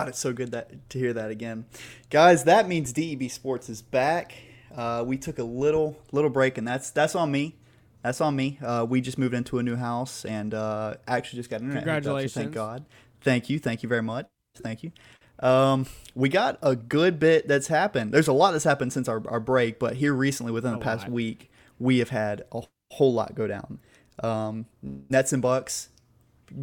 God, 0.00 0.08
it's 0.08 0.18
so 0.18 0.32
good 0.32 0.52
that 0.52 0.90
to 0.90 0.98
hear 0.98 1.12
that 1.12 1.30
again, 1.30 1.66
guys. 2.10 2.44
That 2.44 2.68
means 2.68 2.92
DEB 2.92 3.30
Sports 3.30 3.68
is 3.68 3.82
back. 3.82 4.34
Uh, 4.74 5.02
we 5.06 5.16
took 5.16 5.38
a 5.38 5.44
little 5.44 5.98
little 6.12 6.30
break, 6.30 6.58
and 6.58 6.66
that's 6.66 6.90
that's 6.90 7.14
on 7.14 7.30
me. 7.30 7.56
That's 8.02 8.20
on 8.20 8.36
me. 8.36 8.58
Uh, 8.62 8.86
we 8.88 9.00
just 9.00 9.18
moved 9.18 9.34
into 9.34 9.58
a 9.58 9.62
new 9.62 9.76
house, 9.76 10.24
and 10.24 10.54
uh, 10.54 10.94
actually 11.06 11.38
just 11.38 11.50
got 11.50 11.60
internet. 11.60 11.82
so 11.82 11.84
Congratulations. 11.84 12.32
Thank 12.32 12.52
God. 12.52 12.84
Thank 13.22 13.50
you. 13.50 13.58
Thank 13.58 13.82
you 13.82 13.88
very 13.88 14.02
much. 14.02 14.26
Thank 14.56 14.82
you. 14.82 14.92
Um, 15.40 15.86
we 16.14 16.28
got 16.28 16.58
a 16.62 16.74
good 16.74 17.18
bit 17.18 17.46
that's 17.48 17.68
happened. 17.68 18.12
There's 18.12 18.28
a 18.28 18.32
lot 18.32 18.52
that's 18.52 18.64
happened 18.64 18.92
since 18.92 19.08
our, 19.08 19.22
our 19.28 19.40
break, 19.40 19.78
but 19.78 19.94
here 19.96 20.12
recently, 20.14 20.52
within 20.52 20.72
the 20.72 20.78
past 20.78 21.04
lot. 21.04 21.12
week, 21.12 21.50
we 21.78 21.98
have 21.98 22.10
had 22.10 22.42
a 22.52 22.62
whole 22.92 23.12
lot 23.12 23.34
go 23.34 23.46
down. 23.46 23.78
Um, 24.22 24.66
Nets 24.82 25.32
and 25.32 25.40
Bucks, 25.42 25.90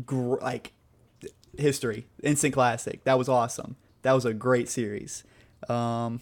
gr- 0.06 0.36
like 0.42 0.74
history, 1.58 2.08
instant 2.24 2.54
classic. 2.54 3.04
That 3.04 3.18
was 3.18 3.30
awesome. 3.30 3.76
That 4.02 4.14
was 4.14 4.26
a 4.26 4.34
great 4.34 4.70
series. 4.70 5.24
Um, 5.70 6.22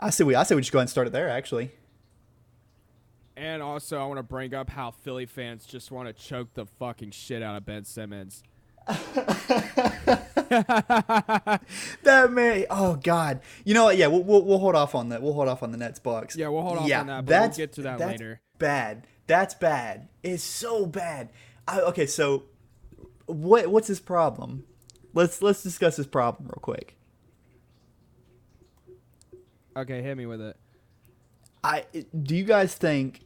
I 0.00 0.10
say 0.10 0.24
we 0.24 0.34
I 0.34 0.42
say 0.42 0.54
we 0.54 0.62
just 0.62 0.72
go 0.72 0.78
ahead 0.78 0.84
and 0.84 0.90
start 0.90 1.06
it 1.06 1.12
there. 1.12 1.28
Actually, 1.28 1.70
And 3.36 3.62
also, 3.62 4.00
I 4.00 4.04
want 4.06 4.18
to 4.18 4.22
bring 4.24 4.54
up 4.54 4.70
how 4.70 4.90
Philly 4.90 5.26
fans 5.26 5.64
just 5.64 5.90
want 5.90 6.08
to 6.08 6.12
choke 6.12 6.54
the 6.54 6.66
fucking 6.66 7.12
shit 7.12 7.42
out 7.42 7.56
of 7.56 7.64
Ben 7.64 7.84
Simmons. 7.84 8.42
that 12.02 12.30
may. 12.32 12.66
Oh 12.68 12.96
God. 12.96 13.40
You 13.64 13.74
know 13.74 13.84
what? 13.84 13.96
Yeah, 13.96 14.08
we'll, 14.08 14.22
we'll, 14.24 14.42
we'll 14.44 14.58
hold 14.58 14.74
off 14.74 14.94
on 14.94 15.10
that. 15.10 15.22
We'll 15.22 15.32
hold 15.34 15.48
off 15.48 15.62
on 15.62 15.70
the 15.72 15.78
Nets 15.78 15.98
box. 15.98 16.36
Yeah, 16.36 16.48
we'll 16.48 16.62
hold 16.62 16.78
off 16.78 16.88
yeah, 16.88 17.00
on 17.00 17.06
that, 17.06 17.24
but 17.24 17.32
we'll 17.32 17.40
that's- 17.40 17.56
get 17.56 17.72
to 17.74 17.82
that 17.82 17.98
that's 17.98 18.10
later. 18.12 18.40
Bad. 18.58 19.06
That's 19.26 19.54
bad. 19.54 20.08
It's 20.22 20.42
so 20.42 20.86
bad. 20.86 21.30
I, 21.66 21.80
okay, 21.80 22.06
so 22.06 22.44
what 23.26 23.68
what's 23.68 23.88
his 23.88 24.00
problem? 24.00 24.64
Let's 25.14 25.42
let's 25.42 25.62
discuss 25.62 25.96
his 25.96 26.06
problem 26.06 26.48
real 26.48 26.60
quick. 26.60 26.96
Okay, 29.76 30.02
hit 30.02 30.16
me 30.16 30.26
with 30.26 30.40
it. 30.40 30.56
I 31.64 31.84
do 32.22 32.36
you 32.36 32.44
guys 32.44 32.74
think 32.74 33.24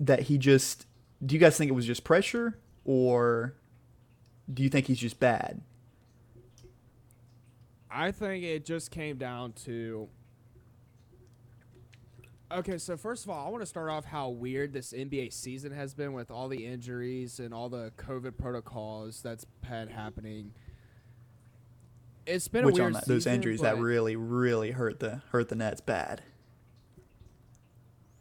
that 0.00 0.22
he 0.22 0.38
just 0.38 0.86
do 1.24 1.34
you 1.34 1.40
guys 1.40 1.56
think 1.56 1.70
it 1.70 1.74
was 1.74 1.86
just 1.86 2.04
pressure 2.04 2.58
or 2.84 3.54
do 4.52 4.62
you 4.62 4.68
think 4.68 4.86
he's 4.86 4.98
just 4.98 5.18
bad? 5.18 5.60
I 7.90 8.12
think 8.12 8.44
it 8.44 8.64
just 8.64 8.90
came 8.90 9.16
down 9.16 9.52
to. 9.64 10.08
Okay, 12.52 12.78
so 12.78 12.96
first 12.96 13.24
of 13.24 13.30
all, 13.30 13.44
I 13.44 13.50
want 13.50 13.62
to 13.62 13.66
start 13.66 13.90
off 13.90 14.04
how 14.04 14.28
weird 14.28 14.72
this 14.72 14.92
NBA 14.92 15.32
season 15.32 15.72
has 15.72 15.94
been 15.94 16.12
with 16.12 16.30
all 16.30 16.46
the 16.48 16.64
injuries 16.64 17.40
and 17.40 17.52
all 17.52 17.68
the 17.68 17.92
COVID 17.96 18.38
protocols 18.38 19.20
that's 19.20 19.44
had 19.64 19.90
happening. 19.90 20.52
It's 22.24 22.46
been 22.46 22.64
Which 22.64 22.78
a 22.78 22.84
on 22.84 22.92
weird 22.92 22.94
that, 23.02 23.08
those 23.08 23.24
season, 23.24 23.34
injuries 23.34 23.60
that 23.62 23.78
really 23.78 24.14
really 24.14 24.70
hurt 24.70 25.00
the 25.00 25.22
hurt 25.30 25.48
the 25.48 25.56
Nets 25.56 25.80
bad. 25.80 26.22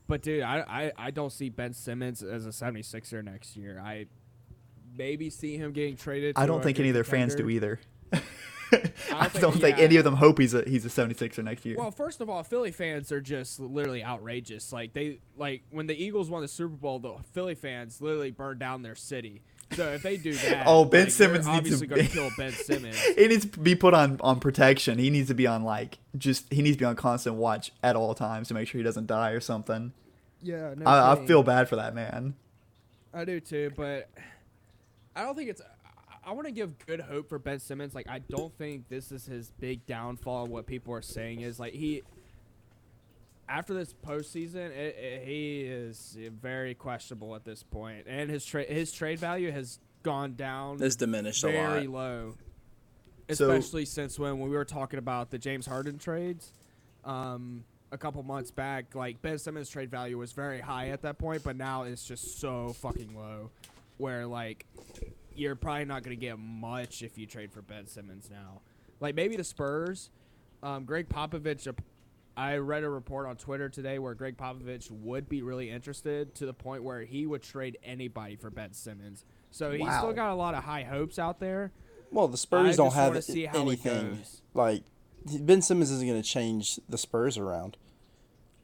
But 0.08 0.24
dude, 0.24 0.42
I, 0.42 0.64
I 0.68 0.92
I 1.08 1.12
don't 1.12 1.32
see 1.32 1.50
Ben 1.50 1.74
Simmons 1.74 2.24
as 2.24 2.48
a 2.48 2.50
76er 2.50 3.24
next 3.24 3.56
year. 3.56 3.80
I 3.84 4.08
maybe 4.98 5.30
see 5.30 5.58
him 5.58 5.72
getting 5.72 5.98
traded. 5.98 6.36
I 6.36 6.48
don't 6.48 6.64
think 6.64 6.80
any 6.80 6.90
of 6.90 6.96
their 6.96 7.04
fans 7.04 7.36
do 7.36 7.48
either. 7.48 7.80
I 9.12 9.28
think- 9.30 9.42
don't 9.42 9.60
think 9.60 9.78
yeah. 9.78 9.84
any 9.84 9.96
of 9.98 10.04
them 10.04 10.16
hope 10.16 10.40
he's 10.40 10.54
a 10.54 10.64
he's 10.68 10.86
a 10.86 10.90
76er 10.90 11.44
next 11.44 11.66
year. 11.66 11.78
Well, 11.78 11.92
first 11.92 12.22
of 12.22 12.30
all, 12.30 12.44
Philly 12.44 12.72
fans 12.72 13.12
are 13.12 13.22
just 13.22 13.60
literally 13.60 14.04
outrageous. 14.04 14.74
Like 14.74 14.94
they 14.94 15.20
like 15.38 15.64
when 15.72 15.88
the 15.88 15.96
Eagles 16.02 16.30
won 16.30 16.42
the 16.42 16.48
Super 16.48 16.76
Bowl, 16.76 17.00
the 17.00 17.16
Philly 17.34 17.56
fans 17.56 18.02
literally 18.02 18.32
burned 18.32 18.60
down 18.60 18.82
their 18.82 18.96
city. 18.96 19.42
So 19.72 19.94
if 19.94 20.04
they 20.04 20.18
do 20.18 20.34
that, 20.36 20.64
Oh, 20.68 20.86
Ben 20.86 21.06
like, 21.06 21.12
Simmons 21.12 21.46
needs 21.48 21.48
to 21.48 21.52
obviously 21.58 21.88
going 21.88 22.02
be- 22.02 22.08
to 22.08 22.14
kill 22.14 22.30
Ben 22.38 22.52
Simmons. 22.54 23.00
he 23.00 23.28
needs 23.28 23.46
to 23.46 23.60
be 23.60 23.76
put 23.76 23.94
on 23.94 24.18
on 24.22 24.40
protection. 24.40 24.98
He 25.00 25.10
needs 25.10 25.28
to 25.30 25.34
be 25.36 25.48
on 25.48 25.64
like 25.64 25.98
just 26.18 26.52
he 26.52 26.62
needs 26.62 26.76
to 26.78 26.80
be 26.80 26.86
on 26.86 26.96
constant 26.96 27.36
watch 27.36 27.72
at 27.84 27.96
all 27.96 28.14
times 28.16 28.48
to 28.50 28.54
make 28.54 28.68
sure 28.68 28.80
he 28.80 28.84
doesn't 28.84 29.08
die 29.08 29.32
or 29.32 29.40
something. 29.40 29.92
Yeah, 30.42 30.74
no 30.78 30.86
I, 30.86 31.14
I 31.14 31.26
feel 31.26 31.42
bad 31.44 31.68
for 31.70 31.76
that 31.78 31.96
man. 31.96 32.36
I 33.14 33.26
do 33.26 33.40
too, 33.40 33.72
but 33.76 34.10
I 35.16 35.24
don't 35.24 35.36
think 35.36 35.50
it's. 35.50 35.62
I- 36.26 36.32
want 36.34 36.48
to 36.48 36.52
give 36.54 36.78
good 36.86 37.00
hope 37.02 37.30
for 37.30 37.40
Ben 37.40 37.60
Simmons. 37.60 37.94
Like 37.96 38.10
I 38.10 38.20
don't 38.20 38.54
think 38.58 38.88
this 38.90 39.12
is 39.12 39.26
his 39.26 39.52
big 39.60 39.86
downfall. 39.86 40.48
What 40.48 40.66
people 40.66 40.94
are 40.94 41.02
saying 41.02 41.42
is 41.42 41.60
like 41.60 41.74
he. 41.74 42.04
After 43.48 43.76
this 43.76 43.94
postseason, 43.94 44.72
it, 44.72 44.96
it, 44.98 45.24
he 45.28 45.62
is 45.62 46.18
very 46.42 46.74
questionable 46.74 47.36
at 47.36 47.46
this 47.46 47.62
point, 47.62 48.06
and 48.08 48.28
his 48.30 48.44
trade 48.44 48.70
his 48.70 48.92
trade 48.92 49.20
value 49.20 49.52
has 49.52 49.80
gone 50.02 50.34
down 50.36 50.82
It's 50.82 50.96
diminished 50.96 51.44
a 51.44 51.52
very 51.52 51.86
lot. 51.88 52.00
low, 52.00 52.36
So- 53.32 53.52
especially 53.52 53.86
since 53.86 54.18
when 54.18 54.40
we 54.40 54.50
were 54.50 54.66
talking 54.66 54.98
about 54.98 55.30
the 55.30 55.38
James 55.38 55.66
Harden 55.68 56.00
trades. 56.00 56.52
Um, 57.04 57.64
a 57.92 58.00
couple 58.00 58.22
months 58.24 58.50
back, 58.50 58.96
like 58.96 59.22
Ben 59.22 59.38
Simmons' 59.38 59.70
trade 59.70 59.92
value 59.92 60.18
was 60.18 60.32
very 60.34 60.60
high 60.60 60.90
at 60.90 61.04
that 61.04 61.20
point, 61.20 61.44
but 61.44 61.56
now 61.56 61.84
it's 61.84 62.04
just 62.06 62.40
so 62.40 62.70
fucking 62.82 63.16
low, 63.16 63.52
where 63.98 64.26
like 64.26 64.66
you're 65.38 65.56
probably 65.56 65.86
not 65.86 66.04
gonna 66.04 66.16
get 66.16 66.38
much 66.40 67.02
if 67.02 67.18
you 67.18 67.26
trade 67.26 67.52
for 67.52 67.62
Ben 67.62 67.88
Simmons 67.88 68.30
now. 68.30 68.62
Like 69.00 69.16
maybe 69.16 69.36
the 69.36 69.44
Spurs, 69.44 70.10
um, 70.64 70.86
Gregg 70.86 71.10
Popovich. 71.10 71.68
I 72.38 72.58
read 72.58 72.84
a 72.84 72.90
report 72.90 73.28
on 73.28 73.38
Twitter 73.38 73.70
today 73.70 73.98
where 73.98 74.14
Gregg 74.14 74.36
Popovich 74.36 74.92
would 74.92 75.30
be 75.30 75.42
really 75.42 75.70
interested 75.70 76.36
to 76.36 76.46
the 76.46 76.54
point 76.54 76.84
where 76.84 77.02
he 77.04 77.26
would 77.26 77.42
trade 77.42 77.78
anybody 77.82 78.36
for 78.36 78.50
Ben 78.50 78.74
Simmons. 78.74 79.24
So 79.52 79.72
he's 79.72 79.90
still 79.98 80.12
got 80.12 80.32
a 80.32 80.36
lot 80.36 80.54
of 80.54 80.66
high 80.66 80.84
hopes 80.84 81.18
out 81.18 81.40
there. 81.40 81.72
Well, 82.12 82.28
the 82.28 82.34
I 82.34 82.36
Spurs 82.36 82.76
don't 82.78 82.94
have 82.94 83.16
anything 83.56 84.20
like 84.54 84.84
Ben 85.40 85.62
Simmons 85.62 85.92
isn't 85.92 86.06
going 86.06 86.22
to 86.22 86.28
change 86.28 86.78
the 86.90 86.98
Spurs 86.98 87.38
around. 87.38 87.78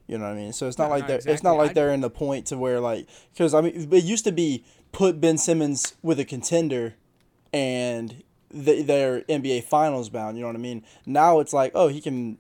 You 0.07 0.17
know 0.17 0.25
what 0.25 0.33
I 0.33 0.35
mean? 0.35 0.51
So 0.53 0.67
it's 0.67 0.77
not 0.77 0.85
No, 0.87 0.89
like 0.91 1.01
no, 1.03 1.07
they're 1.07 1.17
it's 1.17 1.25
exactly. 1.27 1.49
not 1.49 1.57
like 1.57 1.69
I- 1.69 1.73
they're 1.73 1.93
in 1.93 2.01
the 2.01 2.09
point 2.09 2.47
to 2.47 2.57
where 2.57 2.81
like 2.81 3.07
because 3.33 3.53
I 3.53 3.61
mean 3.61 3.87
it 3.93 4.03
used 4.03 4.25
to 4.25 4.33
be 4.33 4.65
put 4.91 5.21
Ben 5.21 5.37
Simmons 5.37 5.95
with 6.01 6.19
a 6.19 6.25
contender, 6.25 6.95
and 7.53 8.23
they, 8.49 8.81
they're 8.81 9.21
NBA 9.21 9.63
Finals 9.63 10.09
bound. 10.09 10.37
You 10.37 10.41
know 10.41 10.47
what 10.47 10.55
I 10.55 10.59
mean? 10.59 10.83
Now 11.05 11.39
it's 11.39 11.53
like 11.53 11.71
oh 11.75 11.87
he 11.87 12.01
can, 12.01 12.37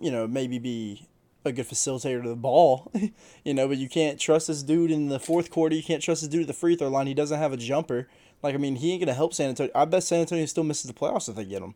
you 0.00 0.10
know 0.10 0.26
maybe 0.26 0.58
be 0.58 1.08
a 1.44 1.52
good 1.52 1.68
facilitator 1.68 2.22
to 2.22 2.28
the 2.28 2.36
ball, 2.36 2.92
you 3.44 3.54
know, 3.54 3.66
but 3.66 3.76
you 3.76 3.88
can't 3.88 4.18
trust 4.18 4.46
this 4.46 4.62
dude 4.62 4.90
in 4.90 5.08
the 5.08 5.18
fourth 5.18 5.50
quarter. 5.50 5.74
You 5.74 5.82
can't 5.82 6.02
trust 6.02 6.22
this 6.22 6.28
dude 6.28 6.42
at 6.42 6.46
the 6.46 6.52
free 6.52 6.76
throw 6.76 6.88
line. 6.88 7.06
He 7.06 7.14
doesn't 7.14 7.38
have 7.38 7.52
a 7.52 7.56
jumper. 7.56 8.08
Like 8.42 8.54
I 8.54 8.58
mean, 8.58 8.76
he 8.76 8.92
ain't 8.92 9.00
gonna 9.00 9.14
help 9.14 9.34
San 9.34 9.48
Antonio. 9.48 9.72
I 9.74 9.84
bet 9.84 10.02
San 10.02 10.20
Antonio 10.20 10.46
still 10.46 10.64
misses 10.64 10.84
the 10.84 10.94
playoffs 10.94 11.28
if 11.28 11.36
they 11.36 11.44
get 11.44 11.62
him. 11.62 11.74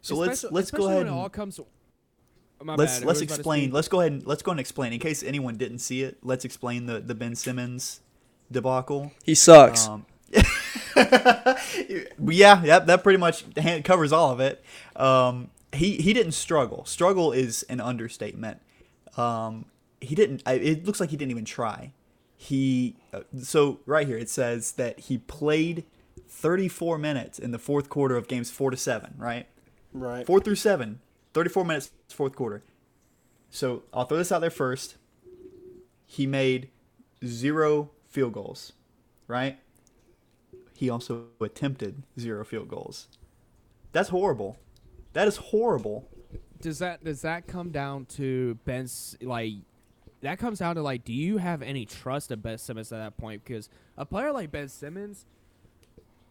So 0.00 0.16
let's 0.16 0.44
let's 0.44 0.70
go 0.70 0.86
ahead 0.86 0.98
when 0.98 1.06
it 1.06 1.10
all 1.10 1.24
and 1.24 1.32
comes. 1.32 1.60
My 2.60 2.76
let's 2.76 3.00
bad, 3.00 3.06
let's 3.06 3.18
who 3.18 3.24
was 3.24 3.32
about 3.32 3.34
to 3.34 3.40
explain. 3.40 3.70
Let's 3.70 3.88
go 3.88 4.00
ahead 4.00 4.12
and 4.12 4.26
let's 4.26 4.42
go 4.42 4.50
ahead 4.50 4.56
and 4.56 4.60
explain 4.60 4.92
in 4.92 5.00
case 5.00 5.22
anyone 5.22 5.56
didn't 5.56 5.78
see 5.78 6.02
it. 6.02 6.18
Let's 6.22 6.44
explain 6.44 6.86
the 6.86 7.00
the 7.00 7.14
Ben 7.14 7.34
Simmons 7.34 8.00
debacle. 8.52 9.12
He 9.24 9.34
sucks. 9.34 9.88
Um, 9.88 10.06
yeah, 10.96 12.62
yep, 12.64 12.86
that 12.86 13.00
pretty 13.02 13.18
much 13.18 13.44
covers 13.84 14.12
all 14.12 14.30
of 14.30 14.40
it. 14.40 14.64
Um, 14.96 15.50
he 15.72 15.96
he 15.96 16.12
didn't 16.12 16.32
struggle. 16.32 16.84
Struggle 16.84 17.32
is 17.32 17.64
an 17.64 17.80
understatement. 17.80 18.60
Um, 19.16 19.66
he 20.00 20.14
didn't. 20.14 20.42
It 20.46 20.84
looks 20.84 21.00
like 21.00 21.10
he 21.10 21.16
didn't 21.16 21.30
even 21.30 21.44
try. 21.44 21.92
He 22.36 22.96
uh, 23.12 23.20
so 23.40 23.80
right 23.86 24.06
here 24.06 24.18
it 24.18 24.28
says 24.28 24.72
that 24.72 25.00
he 25.00 25.18
played 25.18 25.84
34 26.28 26.98
minutes 26.98 27.38
in 27.38 27.52
the 27.52 27.58
fourth 27.58 27.88
quarter 27.88 28.16
of 28.16 28.28
games 28.28 28.50
four 28.50 28.70
to 28.70 28.76
seven. 28.76 29.14
Right, 29.16 29.46
right. 29.92 30.26
four 30.26 30.40
through 30.40 30.56
seven, 30.56 31.00
34 31.34 31.64
minutes 31.64 31.90
fourth 32.08 32.34
quarter. 32.34 32.62
So 33.50 33.82
I'll 33.92 34.06
throw 34.06 34.18
this 34.18 34.32
out 34.32 34.40
there 34.40 34.50
first. 34.50 34.96
He 36.06 36.26
made 36.26 36.68
zero 37.24 37.90
field 38.12 38.32
goals, 38.34 38.72
right? 39.26 39.58
He 40.74 40.88
also 40.90 41.24
attempted 41.40 42.02
zero 42.18 42.44
field 42.44 42.68
goals. 42.68 43.08
That's 43.92 44.10
horrible. 44.10 44.58
That 45.14 45.26
is 45.28 45.36
horrible. 45.36 46.08
does 46.60 46.78
that 46.78 47.02
does 47.04 47.22
that 47.22 47.46
come 47.46 47.70
down 47.70 48.06
to 48.06 48.54
Ben's 48.64 49.16
like 49.20 49.52
that 50.22 50.38
comes 50.38 50.60
down 50.60 50.76
to 50.76 50.82
like 50.82 51.04
do 51.04 51.12
you 51.12 51.38
have 51.38 51.60
any 51.62 51.84
trust 51.84 52.30
in 52.30 52.40
Ben 52.40 52.56
Simmons 52.58 52.92
at 52.92 52.98
that 52.98 53.16
point 53.16 53.44
because 53.44 53.68
a 53.98 54.06
player 54.06 54.32
like 54.32 54.50
Ben 54.52 54.68
Simmons 54.68 55.26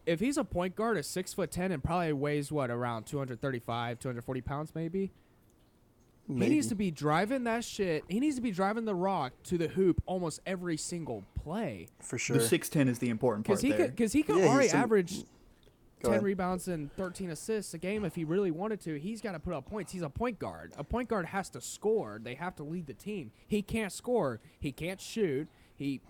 if 0.05 0.19
he's 0.19 0.37
a 0.37 0.43
point 0.43 0.75
guard 0.75 0.97
at 0.97 1.05
six 1.05 1.33
foot 1.33 1.51
ten 1.51 1.71
and 1.71 1.83
probably 1.83 2.13
weighs 2.13 2.51
what 2.51 2.71
around 2.71 3.05
235 3.05 3.99
240 3.99 4.41
pounds 4.41 4.71
maybe 4.73 5.11
he 6.27 6.33
needs 6.35 6.67
to 6.67 6.75
be 6.75 6.91
driving 6.91 7.43
that 7.43 7.63
shit 7.65 8.03
he 8.07 8.19
needs 8.19 8.35
to 8.37 8.41
be 8.41 8.51
driving 8.51 8.85
the 8.85 8.95
rock 8.95 9.33
to 9.43 9.57
the 9.57 9.67
hoop 9.67 10.01
almost 10.05 10.39
every 10.45 10.77
single 10.77 11.23
play 11.43 11.87
for 11.99 12.17
sure. 12.17 12.37
The 12.37 12.43
6'10 12.43 12.87
is 12.87 12.99
the 12.99 13.09
important 13.09 13.45
part 13.45 13.59
because 13.59 13.61
he 13.61 13.71
there. 13.77 13.87
because 13.89 14.13
he 14.13 14.23
could 14.23 14.37
Yeah, 14.37 14.47
already 14.47 14.69
some- 14.69 14.79
average 14.81 15.23
10 16.03 16.11
ahead. 16.13 16.23
rebounds 16.23 16.67
and 16.67 16.91
13 16.95 17.29
assists 17.29 17.73
a 17.73 17.77
game 17.77 18.03
if 18.05 18.15
he 18.15 18.23
really 18.23 18.49
wanted 18.49 18.79
to. 18.81 18.97
He's 18.97 19.21
got 19.21 19.33
to 19.33 19.39
put 19.39 19.53
up 19.53 19.65
points. 19.67 19.91
He's 19.91 20.01
a 20.01 20.09
point 20.09 20.39
guard. 20.39 20.73
A 20.77 20.83
point 20.83 21.07
guard 21.09 21.27
has 21.27 21.47
to 21.51 21.61
score. 21.61 22.19
They 22.23 22.33
have 22.35 22.55
to 22.55 22.63
lead 22.63 22.87
the 22.87 22.93
team. 22.95 23.31
He 23.47 23.61
can't 23.61 23.91
score. 23.91 24.39
He 24.59 24.71
can't 24.71 24.99
shoot. 24.99 25.47
He 25.75 26.01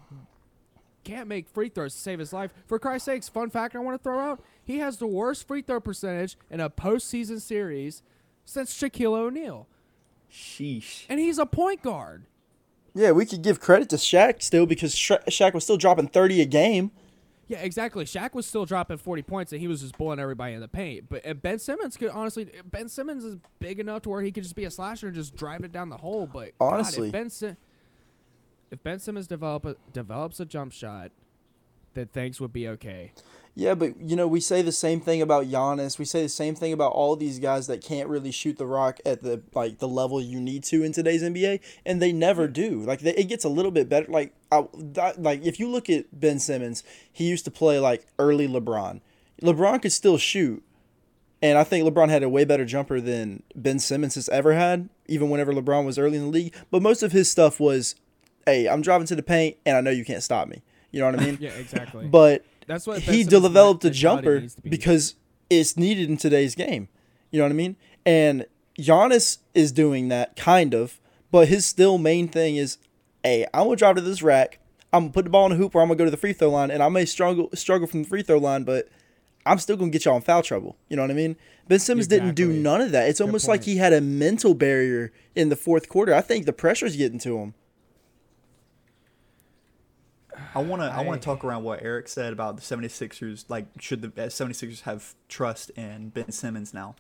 can't 1.04 1.28
make 1.28 1.50
free 1.50 1.70
throws 1.70 1.94
to 1.96 2.00
save 2.00 2.20
his 2.20 2.32
life. 2.32 2.54
For 2.68 2.78
Christ's 2.80 3.06
sakes, 3.08 3.28
fun 3.28 3.50
fact 3.50 3.76
I 3.76 3.80
want 3.80 3.98
to 4.00 4.04
throw 4.04 4.20
out: 4.20 4.44
he 4.64 4.78
has 4.80 4.98
the 4.98 5.08
worst 5.08 5.48
free 5.48 5.62
throw 5.62 5.80
percentage 5.80 6.38
in 6.50 6.60
a 6.60 6.70
postseason 6.70 7.42
series 7.42 8.02
since 8.46 8.74
Shaquille 8.74 9.18
O'Neal, 9.18 9.68
Sheesh. 10.32 11.06
and 11.10 11.20
he's 11.20 11.38
a 11.38 11.46
point 11.46 11.82
guard. 11.82 12.24
Yeah, 12.94 13.12
we 13.12 13.26
could 13.26 13.42
give 13.42 13.60
credit 13.60 13.90
to 13.90 13.96
Shaq 13.96 14.42
still 14.42 14.66
because 14.66 14.96
Sha- 14.96 15.20
Shaq 15.30 15.54
was 15.54 15.64
still 15.64 15.78
dropping 15.78 16.08
30 16.08 16.42
a 16.42 16.46
game. 16.46 16.92
Yeah, 17.48 17.60
exactly. 17.60 18.06
Shaq 18.06 18.34
was 18.34 18.46
still 18.46 18.66
dropping 18.66 18.98
40 18.98 19.22
points, 19.24 19.52
and 19.52 19.60
he 19.62 19.68
was 19.68 19.82
just 19.82 19.98
bullying 19.98 20.20
everybody 20.20 20.54
in 20.54 20.62
the 20.62 20.68
paint. 20.70 21.06
But 21.10 21.26
and 21.26 21.42
Ben 21.42 21.60
Simmons 21.60 21.98
could 21.98 22.10
honestly, 22.10 22.50
Ben 22.66 22.88
Simmons 22.88 23.26
is 23.26 23.38
big 23.60 23.80
enough 23.80 24.04
to 24.04 24.10
where 24.10 24.22
he 24.22 24.32
could 24.32 24.44
just 24.44 24.56
be 24.56 24.64
a 24.66 24.72
slasher 24.72 25.08
and 25.08 25.16
just 25.16 25.36
drive 25.36 25.64
it 25.64 25.72
down 25.74 25.90
the 25.90 25.98
hole. 25.98 26.28
But 26.32 26.58
God, 26.60 26.74
Honestly. 26.76 27.08
if 27.08 27.12
Ben, 27.14 27.30
Sim- 27.30 27.58
if 28.72 28.82
ben 28.84 29.00
Simmons 29.00 29.28
develop 29.28 29.66
a, 29.66 29.76
develops 29.92 30.40
a 30.40 30.46
jump 30.46 30.72
shot, 30.72 31.12
then 31.94 32.08
things 32.08 32.40
would 32.40 32.54
be 32.54 32.70
okay. 32.70 33.12
Yeah, 33.54 33.76
but 33.76 34.00
you 34.00 34.16
know, 34.16 34.28
we 34.28 34.40
say 34.40 34.62
the 34.62 34.72
same 34.72 35.02
thing 35.02 35.22
about 35.22 35.48
Giannis. 35.48 36.00
We 36.00 36.06
say 36.06 36.24
the 36.24 36.30
same 36.30 36.56
thing 36.56 36.72
about 36.72 36.94
all 36.94 37.18
these 37.18 37.38
guys 37.38 37.68
that 37.68 37.84
can't 37.84 38.08
really 38.08 38.32
shoot 38.32 38.58
the 38.58 38.66
rock 38.66 39.00
at 39.06 39.24
the 39.24 39.42
like 39.54 39.80
the 39.80 39.90
level 39.90 40.22
you 40.22 40.40
need 40.40 40.64
to 40.66 40.84
in 40.84 40.94
today's 40.94 41.22
NBA, 41.22 41.60
and 41.86 42.02
they 42.02 42.14
never 42.14 42.48
do. 42.48 42.82
Like 42.82 43.02
they, 43.02 43.14
it 43.14 43.28
gets 43.28 43.44
a 43.44 43.50
little 43.50 43.72
bit 43.72 43.90
better. 43.90 44.10
Like 44.10 44.34
I, 44.52 44.68
that, 44.74 45.22
like 45.22 45.46
if 45.46 45.60
you 45.60 45.68
look 45.68 45.90
at 45.90 46.18
Ben 46.18 46.40
Simmons, 46.40 46.84
he 47.12 47.28
used 47.28 47.44
to 47.44 47.52
play 47.52 47.78
like 47.78 48.08
early 48.18 48.48
LeBron. 48.48 49.02
LeBron 49.42 49.82
could 49.82 49.92
still 49.92 50.18
shoot, 50.18 50.64
and 51.42 51.58
I 51.58 51.66
think 51.66 51.86
LeBron 51.86 52.08
had 52.08 52.24
a 52.24 52.30
way 52.30 52.46
better 52.46 52.64
jumper 52.64 53.02
than 53.02 53.44
Ben 53.54 53.80
Simmons 53.80 54.16
has 54.16 54.30
ever 54.30 54.54
had, 54.54 54.88
even 55.08 55.30
whenever 55.30 55.52
LeBron 55.52 55.86
was 55.86 56.00
early 56.00 56.18
in 56.18 56.24
the 56.24 56.30
league. 56.30 56.56
But 56.70 56.82
most 56.82 57.04
of 57.04 57.12
his 57.12 57.30
stuff 57.30 57.60
was, 57.60 57.96
"Hey, 58.46 58.70
I'm 58.70 58.82
driving 58.82 59.08
to 59.08 59.16
the 59.16 59.24
paint, 59.24 59.58
and 59.66 59.76
I 59.76 59.82
know 59.82 59.92
you 59.92 60.06
can't 60.06 60.24
stop 60.24 60.48
me." 60.48 60.62
You 60.92 61.02
know 61.02 61.08
what 61.08 61.20
I 61.20 61.26
mean? 61.26 61.38
Yeah, 61.42 61.52
exactly. 61.52 62.08
But 62.08 62.46
That's 62.72 62.88
what 62.88 63.02
he 63.02 63.24
developed 63.26 63.84
a 63.84 63.90
jumper 63.90 64.40
be. 64.40 64.70
because 64.70 65.16
it's 65.50 65.76
needed 65.76 66.10
in 66.10 66.16
today's 66.16 66.56
game. 66.56 66.88
You 67.30 67.40
know 67.40 67.46
what 67.46 67.52
I 67.52 67.56
mean? 67.56 67.76
And 68.06 68.46
Giannis 68.80 69.40
is 69.54 69.74
doing 69.74 70.08
that 70.08 70.38
kind 70.38 70.74
of, 70.74 71.00
but 71.32 71.50
his 71.50 71.66
still 71.66 71.98
main 71.98 72.30
thing 72.30 72.56
is, 72.56 72.78
hey, 73.24 73.46
I'm 73.54 73.66
gonna 73.66 73.76
drive 73.76 73.96
to 73.98 74.02
this 74.02 74.24
rack. 74.24 74.60
I'm 74.94 75.04
gonna 75.04 75.14
put 75.14 75.26
the 75.26 75.30
ball 75.30 75.46
in 75.48 75.52
the 75.52 75.58
hoop, 75.58 75.76
or 75.76 75.82
I'm 75.82 75.90
gonna 75.90 75.98
go 75.98 76.06
to 76.06 76.12
the 76.12 76.16
free 76.18 76.32
throw 76.32 76.50
line, 76.50 76.72
and 76.72 76.82
I 76.82 76.88
may 76.88 77.04
struggle 77.06 77.50
struggle 77.54 77.88
from 77.88 78.04
the 78.04 78.10
free 78.10 78.24
throw 78.24 78.38
line, 78.38 78.64
but 78.64 78.88
I'm 79.46 79.58
still 79.60 79.76
gonna 79.76 79.92
get 79.92 80.06
y'all 80.06 80.16
in 80.16 80.22
foul 80.22 80.42
trouble. 80.42 80.78
You 80.88 80.96
know 80.96 81.02
what 81.02 81.12
I 81.12 81.16
mean? 81.16 81.36
Ben 81.68 81.80
Simmons 81.80 82.08
didn't 82.08 82.36
do 82.36 82.54
none 82.54 82.80
of 82.80 82.92
that. 82.92 83.10
It's 83.10 83.20
almost 83.22 83.48
like 83.50 83.64
he 83.64 83.78
had 83.78 83.92
a 83.92 84.02
mental 84.02 84.54
barrier 84.54 85.12
in 85.36 85.50
the 85.50 85.56
fourth 85.58 85.90
quarter. 85.90 86.14
I 86.14 86.22
think 86.22 86.46
the 86.46 86.54
pressure's 86.54 86.96
getting 86.96 87.20
to 87.20 87.38
him. 87.38 87.54
I 90.56 90.62
want 90.62 90.82
to 90.82 90.88
I, 90.88 91.00
I- 91.02 91.04
want 91.06 91.22
to 91.22 91.26
talk 91.26 91.44
around 91.44 91.64
what 91.64 91.82
Eric 91.82 92.08
said 92.08 92.34
about 92.34 92.56
the 92.56 92.62
76ers 92.62 93.46
like 93.50 93.66
should 93.80 94.02
the 94.02 94.08
uh, 94.24 94.28
76ers 94.28 94.82
have 94.82 95.14
trust 95.28 95.70
in 95.72 96.10
Ben 96.10 96.32
Simmons 96.32 96.74
now. 96.74 96.96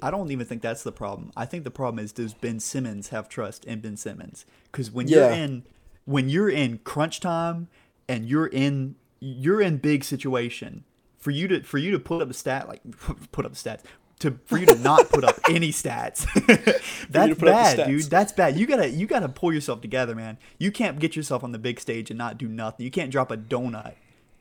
I 0.00 0.10
don't 0.12 0.30
even 0.30 0.46
think 0.46 0.62
that's 0.62 0.82
the 0.84 0.92
problem. 0.92 1.32
I 1.36 1.44
think 1.44 1.64
the 1.64 1.70
problem 1.70 2.04
is 2.04 2.12
does 2.12 2.34
Ben 2.34 2.60
Simmons 2.60 3.08
have 3.08 3.28
trust 3.28 3.64
in 3.64 3.80
Ben 3.80 3.96
Simmons? 3.96 4.44
Cuz 4.72 4.90
when 4.90 5.08
you're 5.08 5.30
in 5.32 5.64
when 6.04 6.28
you're 6.28 6.50
in 6.50 6.78
crunch 6.78 7.20
time 7.20 7.68
and 8.08 8.28
you're 8.28 8.46
in 8.46 8.96
you're 9.20 9.60
in 9.60 9.78
big 9.78 10.02
situation 10.04 10.84
for 11.18 11.30
you 11.30 11.46
to 11.48 11.62
for 11.62 11.78
you 11.78 11.90
to 11.92 11.98
put 11.98 12.20
up 12.22 12.30
a 12.30 12.34
stat 12.34 12.68
like 12.68 12.80
put 13.32 13.44
up 13.46 13.52
stats 13.54 13.82
to 14.22 14.38
for 14.46 14.58
you 14.58 14.66
to 14.66 14.74
not 14.76 15.08
put 15.08 15.24
up 15.24 15.38
any 15.48 15.70
stats. 15.70 16.26
That's 17.10 17.38
bad, 17.38 17.78
stats. 17.78 17.86
dude. 17.86 18.02
That's 18.04 18.32
bad. 18.32 18.56
You 18.56 18.66
gotta 18.66 18.88
you 18.88 19.06
gotta 19.06 19.28
pull 19.28 19.52
yourself 19.52 19.80
together, 19.80 20.14
man. 20.14 20.38
You 20.58 20.72
can't 20.72 20.98
get 20.98 21.14
yourself 21.14 21.44
on 21.44 21.52
the 21.52 21.58
big 21.58 21.78
stage 21.80 22.10
and 22.10 22.18
not 22.18 22.38
do 22.38 22.48
nothing. 22.48 22.84
You 22.84 22.90
can't 22.90 23.10
drop 23.10 23.30
a 23.30 23.36
donut 23.36 23.94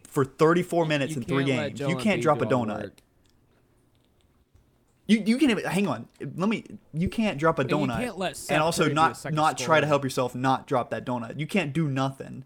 for 0.03 0.25
34 0.25 0.85
minutes 0.85 1.15
You 1.15 1.21
in 1.21 1.27
three 1.27 1.43
games. 1.43 1.79
Joel 1.79 1.89
You 1.89 1.95
can't 1.97 2.19
Embiid 2.19 2.23
drop 2.23 2.41
a 2.41 2.45
do 2.45 2.55
all 2.55 2.65
the 2.65 2.73
donut. 2.73 2.81
work. 2.83 2.93
You 5.07 5.23
you 5.25 5.37
can 5.37 5.49
even 5.49 5.65
hang 5.65 5.87
on. 5.87 6.07
Let 6.19 6.47
me. 6.47 6.65
You 6.93 7.09
can't 7.09 7.37
drop 7.37 7.59
a 7.59 7.63
mean, 7.63 7.69
you 7.69 7.75
donut 7.87 7.97
can't 7.99 8.17
let 8.17 8.37
Seth 8.37 8.51
and 8.51 8.63
also 8.63 8.83
Curry 8.83 8.89
be 8.89 8.91
a 8.93 8.95
not 8.95 9.17
second 9.17 9.35
not 9.35 9.57
try 9.57 9.81
to 9.81 9.87
help 9.87 10.03
yourself 10.03 10.35
not 10.35 10.67
drop 10.67 10.89
that 10.91 11.05
donut. 11.05 11.39
You 11.39 11.47
can't 11.47 11.73
do 11.73 11.87
nothing. 11.87 12.45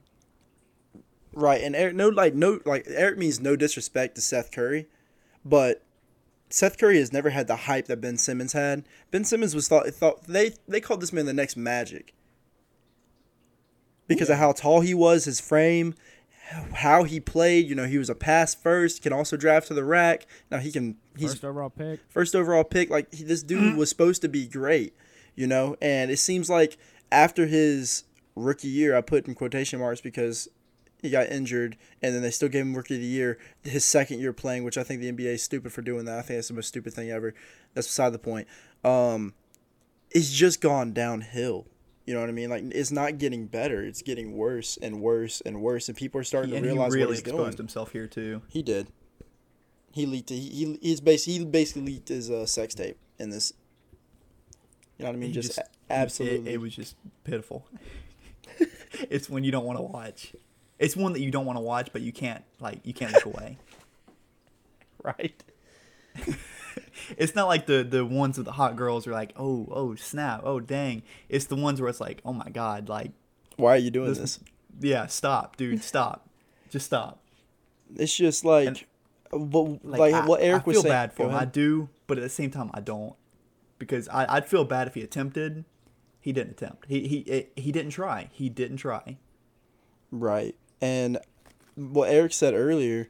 Right, 1.34 1.62
and 1.62 1.76
Eric, 1.76 1.96
no, 1.96 2.08
like 2.08 2.34
no, 2.34 2.60
like 2.66 2.86
Eric 2.88 3.18
means 3.18 3.42
no 3.42 3.58
disrespect 3.58 4.16
to 4.16 4.22
Seth 4.22 4.52
Curry, 4.52 4.88
but 5.44 5.84
Seth 6.50 6.78
Curry 6.78 7.00
has 7.00 7.12
never 7.12 7.32
had 7.32 7.48
the 7.48 7.56
hype 7.56 7.88
that 7.88 8.02
Ben 8.02 8.18
Simmons 8.18 8.54
had. 8.54 8.88
Ben 9.12 9.24
Simmons 9.24 9.56
was 9.56 9.68
thought 9.68 9.88
thought 9.88 10.26
they 10.26 10.54
they 10.68 10.80
called 10.80 11.02
this 11.02 11.14
man 11.14 11.26
the 11.26 11.34
next 11.34 11.58
Magic 11.58 12.14
because 14.08 14.30
of 14.30 14.38
how 14.38 14.52
tall 14.52 14.82
he 14.82 14.94
was, 14.94 15.26
his 15.26 15.40
frame, 15.42 15.96
how 16.74 17.04
he 17.04 17.20
played. 17.20 17.68
You 17.68 17.76
know, 17.76 17.86
he 17.86 17.98
was 17.98 18.10
a 18.10 18.16
pass 18.16 18.54
first, 18.54 19.02
can 19.02 19.14
also 19.14 19.38
drive 19.38 19.66
to 19.66 19.74
the 19.74 19.84
rack. 19.84 20.28
Now 20.52 20.60
he 20.60 20.72
can. 20.72 20.98
He's 21.18 21.32
First 21.32 21.46
overall 21.46 21.70
pick. 21.70 22.00
first 22.10 22.36
overall 22.36 22.64
pick. 22.64 22.90
Like 22.90 23.14
he, 23.14 23.24
this 23.24 23.44
dude 23.44 23.62
mm-hmm. 23.62 23.78
was 23.78 23.90
supposed 23.90 24.22
to 24.22 24.28
be 24.28 24.48
great, 24.48 24.94
you 25.36 25.48
know. 25.48 25.76
And 25.82 26.12
it 26.12 26.18
seems 26.18 26.50
like 26.50 26.78
after 27.12 27.48
his 27.48 28.04
rookie 28.36 28.68
year, 28.68 28.96
I 28.96 29.02
put 29.02 29.28
in 29.28 29.36
quotation 29.36 29.80
marks 29.80 30.02
because 30.02 30.48
he 31.06 31.12
got 31.12 31.30
injured, 31.30 31.78
and 32.02 32.14
then 32.14 32.22
they 32.22 32.32
still 32.32 32.50
gave 32.50 32.64
him 32.64 32.76
rookie 32.76 32.96
of 32.96 33.02
the 33.02 33.08
year. 33.08 33.38
His 33.64 33.86
second 33.86 34.20
year 34.20 34.34
playing, 34.34 34.64
which 34.64 34.78
I 34.78 34.84
think 34.84 35.02
the 35.02 35.12
NBA 35.12 35.34
is 35.36 35.44
stupid 35.44 35.72
for 35.72 35.82
doing 35.82 36.06
that. 36.06 36.20
I 36.20 36.22
think 36.22 36.38
that's 36.38 36.50
the 36.50 36.54
most 36.54 36.68
stupid 36.68 36.94
thing 36.94 37.10
ever. 37.10 37.34
That's 37.74 37.88
beside 37.88 38.12
the 38.12 38.20
point. 38.20 38.48
Um, 38.84 39.34
it's 40.12 40.32
just 40.32 40.62
gone 40.62 40.94
downhill. 40.94 41.68
You 42.06 42.14
know 42.14 42.20
what 42.20 42.30
I 42.30 42.34
mean? 42.34 42.50
Like 42.50 42.64
it's 42.72 42.92
not 42.92 43.18
getting 43.18 43.48
better. 43.48 43.84
It's 43.84 44.02
getting 44.02 44.38
worse 44.38 44.78
and 44.78 45.02
worse 45.02 45.42
and 45.42 45.62
worse, 45.62 45.90
and 45.90 45.98
people 45.98 46.22
are 46.22 46.24
starting 46.24 46.52
to 46.52 46.58
he 46.58 46.64
realize 46.64 46.92
really 46.94 47.06
what 47.08 47.12
he's 47.12 47.20
exposed 47.20 47.44
doing. 47.44 47.58
himself 47.58 47.92
here 47.92 48.08
too. 48.08 48.42
He 48.48 48.62
did. 48.62 48.88
He 49.92 50.06
leaked. 50.06 50.30
He, 50.30 50.40
he 50.40 50.80
he's 50.82 51.02
basically 51.02 51.40
he 51.40 51.46
basically 51.46 51.82
leaked 51.84 52.10
his 52.10 52.30
uh, 52.30 52.46
sex 52.46 52.76
tape 52.76 52.98
in 53.18 53.32
this. 53.32 53.54
You 54.98 55.06
know 55.06 55.10
what 55.10 55.16
I 55.16 55.20
mean? 55.20 55.34
Just, 55.34 55.56
just- 55.56 55.70
absolutely. 55.90 56.52
It, 56.52 56.56
it 56.56 56.58
was 56.58 56.76
just 56.76 56.96
pitiful. 57.24 57.66
it's 59.10 59.30
when 59.30 59.44
you 59.44 59.52
don't 59.52 59.66
want 59.66 59.80
to 59.80 59.84
watch. 59.84 60.34
It's 60.80 60.96
one 60.96 61.14
that 61.14 61.22
you 61.22 61.32
don't 61.32 61.46
want 61.46 61.58
to 61.58 61.62
watch, 61.62 61.90
but 61.94 62.02
you 62.02 62.12
can't 62.12 62.44
like 62.60 62.80
you 62.84 62.94
can't 62.94 63.14
look 63.14 63.26
away. 63.26 63.58
right. 65.04 65.44
It's 67.18 67.36
not 67.36 67.48
like 67.48 67.68
the 67.68 67.84
the 67.84 68.06
ones 68.06 68.38
with 68.38 68.46
the 68.46 68.52
hot 68.54 68.76
girls 68.76 69.06
are 69.08 69.12
like, 69.12 69.34
oh 69.38 69.68
oh 69.72 69.96
snap, 69.96 70.42
oh 70.44 70.60
dang. 70.60 71.04
It's 71.30 71.46
the 71.46 71.56
ones 71.56 71.80
where 71.80 71.90
it's 71.90 72.02
like, 72.02 72.20
oh 72.26 72.34
my 72.34 72.50
god, 72.50 72.90
like 72.90 73.12
Why 73.58 73.76
are 73.76 73.78
you 73.78 73.92
doing 73.92 74.10
This- 74.10 74.18
this? 74.18 74.40
yeah, 74.82 75.06
stop, 75.06 75.56
dude, 75.56 75.84
stop, 75.84 76.28
just 76.70 76.88
stop. 76.88 77.22
It's 77.96 78.16
just 78.16 78.44
like, 78.44 78.88
what 79.30 79.86
like, 79.86 80.14
I, 80.14 80.26
what 80.26 80.42
Eric 80.42 80.64
I 80.64 80.66
was 80.66 80.76
feel 80.76 80.82
saying. 80.84 80.92
bad 80.92 81.14
for 81.14 81.24
him. 81.30 81.36
I 81.36 81.46
do, 81.46 81.90
but 82.08 82.18
at 82.18 82.22
the 82.24 82.30
same 82.30 82.50
time, 82.52 82.72
I 82.74 82.82
don't 82.82 83.14
because 83.78 84.10
I, 84.10 84.26
I'd 84.38 84.48
feel 84.48 84.66
bad 84.66 84.88
if 84.88 84.96
he 84.96 85.02
attempted. 85.02 85.64
He 86.20 86.32
didn't 86.34 86.52
attempt. 86.52 86.86
He 86.88 87.08
he 87.08 87.48
he 87.56 87.72
didn't 87.72 87.92
try. 87.92 88.30
He 88.34 88.50
didn't 88.50 88.78
try. 88.78 89.18
Right. 90.12 90.56
And 90.82 91.18
what 91.76 92.10
Eric 92.10 92.34
said 92.34 92.54
earlier, 92.54 93.10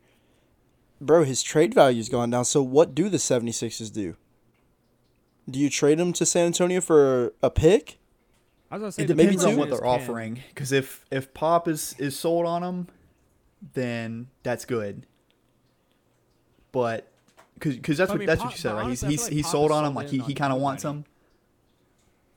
bro, 1.01 1.23
his 1.23 1.41
trade 1.41 1.73
value's 1.73 2.09
gone 2.09 2.29
down. 2.29 2.45
So 2.45 2.61
what 2.61 2.95
do 2.95 3.09
the 3.09 3.17
76ers 3.17 3.91
do? 3.93 4.15
Do 5.49 5.59
you 5.59 5.69
trade 5.69 5.99
him 5.99 6.13
to 6.13 6.25
San 6.25 6.47
Antonio 6.47 6.81
for 6.81 7.33
a 7.43 7.49
pick? 7.51 7.99
I 8.71 8.75
was 8.75 8.81
gonna 8.81 8.91
say 8.91 9.03
It 9.03 9.07
depends 9.07 9.43
maybe 9.43 9.53
on 9.53 9.59
what 9.59 9.69
they're 9.69 9.85
offering. 9.85 10.41
Because 10.49 10.71
if 10.71 11.05
if 11.11 11.33
Pop 11.33 11.67
is 11.67 11.95
is 11.99 12.17
sold 12.17 12.47
on 12.47 12.63
him, 12.63 12.87
then 13.73 14.27
that's 14.41 14.65
good. 14.65 15.05
But 16.71 17.11
because 17.59 17.97
that's 17.97 18.09
I 18.09 18.13
what 18.13 18.19
mean, 18.19 18.27
that's 18.27 18.39
Pop- 18.41 18.47
what 18.47 18.55
you 18.55 18.61
said, 18.61 18.73
right? 18.73 18.89
He's 18.89 19.01
he's 19.01 19.23
like 19.23 19.31
he's 19.33 19.47
sold 19.47 19.71
on 19.71 19.85
him. 19.85 19.93
Like 19.93 20.09
he, 20.09 20.17
he 20.19 20.33
kind 20.33 20.51
of 20.51 20.59
wants 20.59 20.83
nobody. 20.83 20.99
him. 20.99 21.05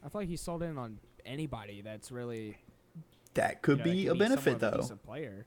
I 0.05 0.09
feel 0.11 0.21
like 0.21 0.29
he's 0.29 0.43
sold 0.43 0.63
in 0.63 0.77
on 0.77 0.99
anybody 1.25 1.81
that's 1.81 2.13
really 2.13 2.59
That 3.39 3.63
could 3.63 3.79
you 3.79 3.85
know, 3.85 3.91
that 3.91 3.97
be 3.97 4.03
can 4.05 4.13
a 4.13 4.15
benefit 4.17 4.61
somewhat 4.61 4.75
of 4.81 4.85
a 4.85 4.89
though. 4.89 4.97
player. 4.97 5.47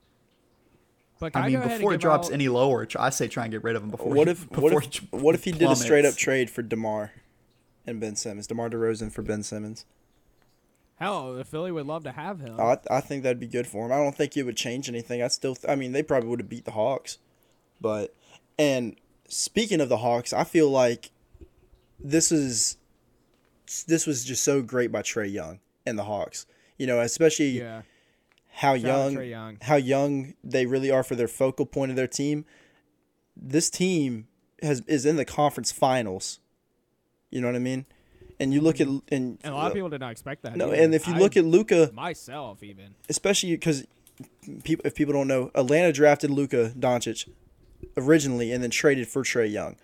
But 1.19 1.33
can 1.33 1.41
I 1.43 1.45
mean, 1.45 1.53
go 1.53 1.59
ahead 1.59 1.71
and 1.73 1.79
before 1.79 1.93
it 1.93 2.01
drops 2.01 2.27
out- 2.29 2.33
any 2.33 2.47
lower, 2.49 2.87
I 2.97 3.11
say 3.11 3.27
try 3.27 3.43
and 3.43 3.51
get 3.51 3.63
rid 3.63 3.75
of 3.75 3.83
him 3.83 3.89
before. 3.91 4.13
What 4.13 4.27
if 4.27 4.49
before 4.49 4.71
what 4.71 4.83
if 4.85 4.97
what 5.11 5.35
if 5.35 5.43
he 5.43 5.51
did 5.51 5.69
a 5.69 5.75
straight 5.75 6.05
up 6.05 6.15
trade 6.15 6.49
for 6.49 6.61
Demar 6.61 7.11
and 7.85 7.99
Ben 7.99 8.15
Simmons? 8.15 8.47
Demar 8.47 8.69
Derozan 8.69 9.11
for 9.11 9.21
Ben 9.21 9.43
Simmons. 9.43 9.85
hell, 10.95 11.33
the 11.33 11.43
Philly 11.43 11.71
would 11.71 11.85
love 11.85 12.03
to 12.05 12.11
have 12.11 12.39
him. 12.39 12.59
I 12.59 12.79
I 12.89 13.01
think 13.01 13.23
that'd 13.23 13.39
be 13.39 13.47
good 13.47 13.67
for 13.67 13.85
him. 13.85 13.91
I 13.91 13.97
don't 13.97 14.15
think 14.15 14.35
it 14.35 14.43
would 14.43 14.57
change 14.57 14.89
anything. 14.89 15.21
I 15.21 15.27
still 15.27 15.55
I 15.67 15.75
mean 15.75 15.91
they 15.91 16.01
probably 16.03 16.29
would 16.29 16.39
have 16.39 16.49
beat 16.49 16.65
the 16.65 16.71
Hawks, 16.71 17.19
but 17.79 18.15
and 18.57 18.95
speaking 19.27 19.79
of 19.81 19.89
the 19.89 19.97
Hawks, 19.97 20.33
I 20.33 20.43
feel 20.43 20.69
like 20.69 21.11
this 21.99 22.31
is 22.31 22.77
this 23.87 24.07
was 24.07 24.25
just 24.25 24.43
so 24.43 24.61
great 24.61 24.91
by 24.91 25.01
Trae 25.01 25.31
Young 25.31 25.59
and 25.85 25.99
the 25.99 26.03
Hawks. 26.03 26.45
You 26.81 26.87
know, 26.87 26.99
especially 26.99 27.59
yeah, 27.59 27.83
how 28.53 28.75
Shout 28.75 28.81
young, 28.81 29.23
Young. 29.23 29.57
how 29.61 29.75
young 29.75 30.33
they 30.43 30.65
really 30.65 30.89
are 30.89 31.03
for 31.03 31.13
their 31.13 31.27
focal 31.27 31.67
point 31.67 31.91
of 31.91 31.95
their 31.95 32.07
team. 32.07 32.43
This 33.37 33.69
team 33.69 34.27
has 34.63 34.81
is 34.87 35.05
in 35.05 35.15
the 35.15 35.23
conference 35.23 35.71
finals. 35.71 36.39
You 37.29 37.39
know 37.39 37.45
what 37.45 37.55
I 37.55 37.59
mean? 37.59 37.85
And 38.39 38.51
you 38.51 38.61
look 38.61 38.81
at 38.81 38.87
mm-hmm. 38.87 39.13
and, 39.13 39.37
and 39.43 39.53
a 39.53 39.55
lot 39.55 39.67
of 39.67 39.75
people 39.75 39.89
did 39.89 40.01
not 40.01 40.11
expect 40.11 40.41
that. 40.41 40.55
no, 40.55 40.69
either. 40.69 40.81
and 40.81 40.95
if 40.95 41.07
you 41.07 41.13
I- 41.13 41.19
look 41.19 41.37
at 41.37 41.45
Luka, 41.45 41.91
myself, 41.93 42.63
even 42.63 42.95
especially 43.09 43.51
because 43.51 43.85
people 44.63 44.83
if 44.83 44.95
people 44.95 45.13
don't 45.13 45.27
know, 45.27 45.51
Atlanta 45.53 45.93
drafted 45.93 46.31
Luka 46.31 46.73
Doncic 46.75 47.29
originally 47.95 48.51
and 48.51 48.63
then 48.63 48.71
traded 48.71 49.07
for 49.07 49.21
Trae 49.21 49.51
Young. 49.51 49.75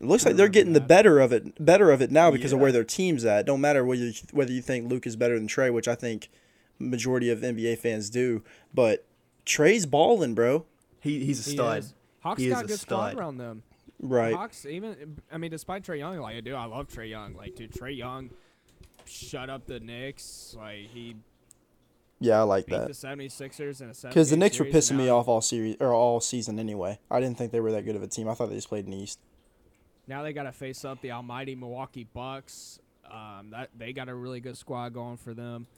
It 0.00 0.06
looks 0.06 0.24
like 0.24 0.36
they're 0.36 0.48
getting 0.48 0.72
the 0.72 0.80
better 0.80 1.20
of 1.20 1.32
it 1.32 1.62
better 1.62 1.90
of 1.90 2.00
it 2.00 2.10
now 2.10 2.30
because 2.30 2.52
of 2.54 2.58
where 2.58 2.72
their 2.72 2.84
team's 2.84 3.24
at. 3.24 3.44
Don't 3.46 3.60
matter 3.60 3.84
whether 3.84 4.02
you, 4.06 4.12
whether 4.32 4.50
you 4.52 4.62
think 4.62 4.90
Luke 4.90 5.06
is 5.06 5.14
better 5.16 5.38
than 5.38 5.46
Trae, 5.46 5.72
which 5.72 5.86
I 5.88 5.94
think 5.94 6.30
majority 6.78 7.28
of 7.30 7.40
NBA 7.40 7.76
fans 7.78 8.08
do, 8.08 8.42
but 8.72 9.04
Trae's 9.44 9.84
balling, 9.84 10.34
bro. 10.34 10.64
He, 11.00 11.24
he's 11.24 11.46
a 11.46 11.50
He 11.50 11.56
stud. 11.56 11.78
is. 11.80 11.94
Hawks 12.20 12.40
He 12.40 12.48
is 12.48 12.54
got 12.54 12.64
a 12.64 12.68
good 12.68 12.80
squad 12.80 13.10
stud. 13.10 13.18
around 13.18 13.36
them. 13.38 13.62
Right. 14.02 14.34
Hawks, 14.34 14.64
even 14.64 15.18
I 15.30 15.36
mean, 15.36 15.50
despite 15.50 15.82
Trae 15.84 15.98
Young, 15.98 16.16
like 16.18 16.42
dude, 16.44 16.54
I 16.54 16.64
love 16.64 16.88
Trae 16.88 17.08
Young. 17.10 17.34
Like, 17.34 17.54
dude, 17.56 17.72
Trae 17.72 17.94
Young 17.96 18.30
shut 19.04 19.50
up 19.50 19.66
the 19.66 19.80
Knicks. 19.80 20.54
Like 20.58 20.86
he 20.94 21.16
Yeah, 22.20 22.40
I 22.40 22.42
like 22.44 22.64
beat 22.66 22.76
that. 22.76 22.88
the 22.88 22.94
76ers 22.94 23.80
and 23.82 23.90
a 23.90 23.94
seven. 23.94 24.10
Because 24.12 24.30
the 24.30 24.36
game 24.36 24.40
Knicks 24.40 24.58
were 24.58 24.64
pissing 24.64 24.96
me 24.96 25.10
off 25.10 25.28
all 25.28 25.42
series 25.42 25.76
or 25.80 25.92
all 25.92 26.20
season 26.20 26.58
anyway. 26.58 26.98
I 27.10 27.20
didn't 27.20 27.36
think 27.36 27.52
they 27.52 27.60
were 27.60 27.72
that 27.72 27.84
good 27.84 27.96
of 27.96 28.02
a 28.02 28.06
team. 28.06 28.28
I 28.28 28.34
thought 28.34 28.48
they 28.48 28.54
just 28.56 28.68
played 28.70 28.86
in 28.86 28.92
the 28.92 28.96
East. 29.02 29.18
Now 30.10 30.24
they 30.24 30.32
got 30.32 30.42
to 30.42 30.52
face 30.52 30.84
up 30.84 31.00
the 31.02 31.12
almighty 31.12 31.54
Milwaukee 31.54 32.02
Bucks. 32.02 32.80
Um, 33.08 33.50
that 33.50 33.70
they 33.78 33.92
got 33.92 34.08
a 34.08 34.14
really 34.14 34.40
good 34.40 34.56
squad 34.56 34.92
going 34.92 35.16
for 35.16 35.34
them. 35.34 35.68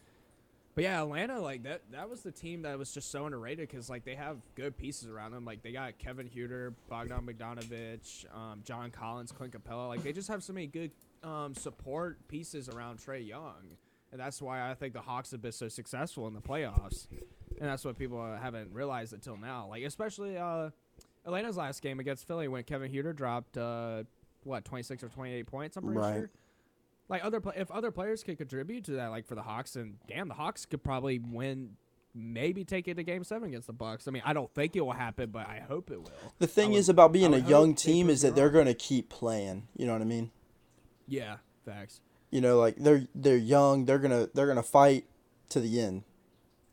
But 0.74 0.84
yeah, 0.84 1.02
Atlanta 1.02 1.38
like 1.38 1.64
that. 1.64 1.82
That 1.92 2.08
was 2.08 2.22
the 2.22 2.32
team 2.32 2.62
that 2.62 2.78
was 2.78 2.92
just 2.92 3.10
so 3.10 3.26
underrated 3.26 3.68
because 3.68 3.90
like 3.90 4.06
they 4.06 4.14
have 4.14 4.38
good 4.54 4.74
pieces 4.78 5.06
around 5.06 5.32
them. 5.32 5.44
Like 5.44 5.62
they 5.62 5.70
got 5.70 5.98
Kevin 5.98 6.30
Huerter, 6.30 6.72
Bogdan 6.88 7.26
Bogdanovich, 7.26 8.24
um, 8.34 8.62
John 8.64 8.90
Collins, 8.90 9.32
Clint 9.32 9.52
Capela. 9.52 9.88
Like 9.88 10.02
they 10.02 10.14
just 10.14 10.28
have 10.28 10.42
so 10.42 10.54
many 10.54 10.66
good 10.66 10.92
um, 11.22 11.54
support 11.54 12.16
pieces 12.28 12.70
around 12.70 13.00
Trae 13.00 13.26
Young, 13.26 13.76
and 14.12 14.18
that's 14.18 14.40
why 14.40 14.70
I 14.70 14.72
think 14.72 14.94
the 14.94 15.02
Hawks 15.02 15.30
have 15.32 15.42
been 15.42 15.52
so 15.52 15.68
successful 15.68 16.26
in 16.26 16.32
the 16.32 16.40
playoffs. 16.40 17.06
And 17.60 17.68
that's 17.68 17.84
what 17.84 17.98
people 17.98 18.24
haven't 18.40 18.72
realized 18.72 19.12
until 19.12 19.36
now. 19.36 19.66
Like 19.68 19.84
especially 19.84 20.38
uh, 20.38 20.70
Atlanta's 21.26 21.58
last 21.58 21.82
game 21.82 22.00
against 22.00 22.26
Philly 22.26 22.48
when 22.48 22.62
Kevin 22.62 22.90
Huerter 22.90 23.14
dropped 23.14 23.58
uh, 23.58 24.04
what 24.44 24.64
26 24.64 25.02
or 25.04 25.08
28 25.08 25.46
points. 25.46 25.76
I'm 25.76 25.84
pretty 25.84 25.99
Right. 26.00 26.14
sure. 26.20 26.30
Like 27.08 27.25
other 27.25 27.40
if 27.56 27.70
other 27.70 27.90
players 27.90 28.22
could 28.22 28.38
contribute 28.38 28.84
to 28.84 28.92
that, 28.92 29.08
like 29.08 29.26
for 29.26 29.34
the 29.34 29.42
Hawks, 29.42 29.76
and 29.76 29.96
damn, 30.08 30.28
the 30.28 30.34
Hawks 30.34 30.64
could 30.64 30.82
probably 30.82 31.18
win, 31.18 31.76
maybe 32.14 32.64
take 32.64 32.88
it 32.88 32.94
to 32.94 33.02
Game 33.02 33.22
Seven 33.25 33.49
against 33.49 33.66
the 33.66 33.72
Bucks. 33.72 34.08
I 34.08 34.12
mean, 34.12 34.22
I 34.25 34.32
don't 34.32 34.52
think 34.54 34.76
it 34.76 34.80
will 34.80 34.92
happen, 34.92 35.30
but 35.30 35.46
I 35.46 35.61
hope 35.66 35.90
it 35.90 36.00
will. 36.00 36.11
The 36.38 36.46
thing 36.46 36.70
would- 36.70 36.78
is 36.78 36.88
about 36.88 37.12
being 37.12 37.34
a 37.34 37.38
young 37.38 37.75
team 37.75 38.08
is 38.08 38.22
that 38.22 38.34
they're 38.34 38.50
going 38.50 38.66
to 38.66 38.75
keep 38.75 39.08
playing. 39.11 39.68
You 39.76 39.87
know 39.87 39.92
what 39.92 40.00
I 40.00 40.06
mean? 40.06 40.30
Yeah, 41.06 41.38
facts. 41.66 42.00
You 42.30 42.40
know, 42.40 42.58
like 42.58 42.76
they're 42.76 43.06
they're 43.14 43.37
young. 43.37 43.84
They're 43.84 43.99
gonna 43.99 44.28
they're 44.32 44.46
gonna 44.46 44.62
fight 44.62 45.04
to 45.50 45.61
the 45.61 45.80
end. 45.80 46.04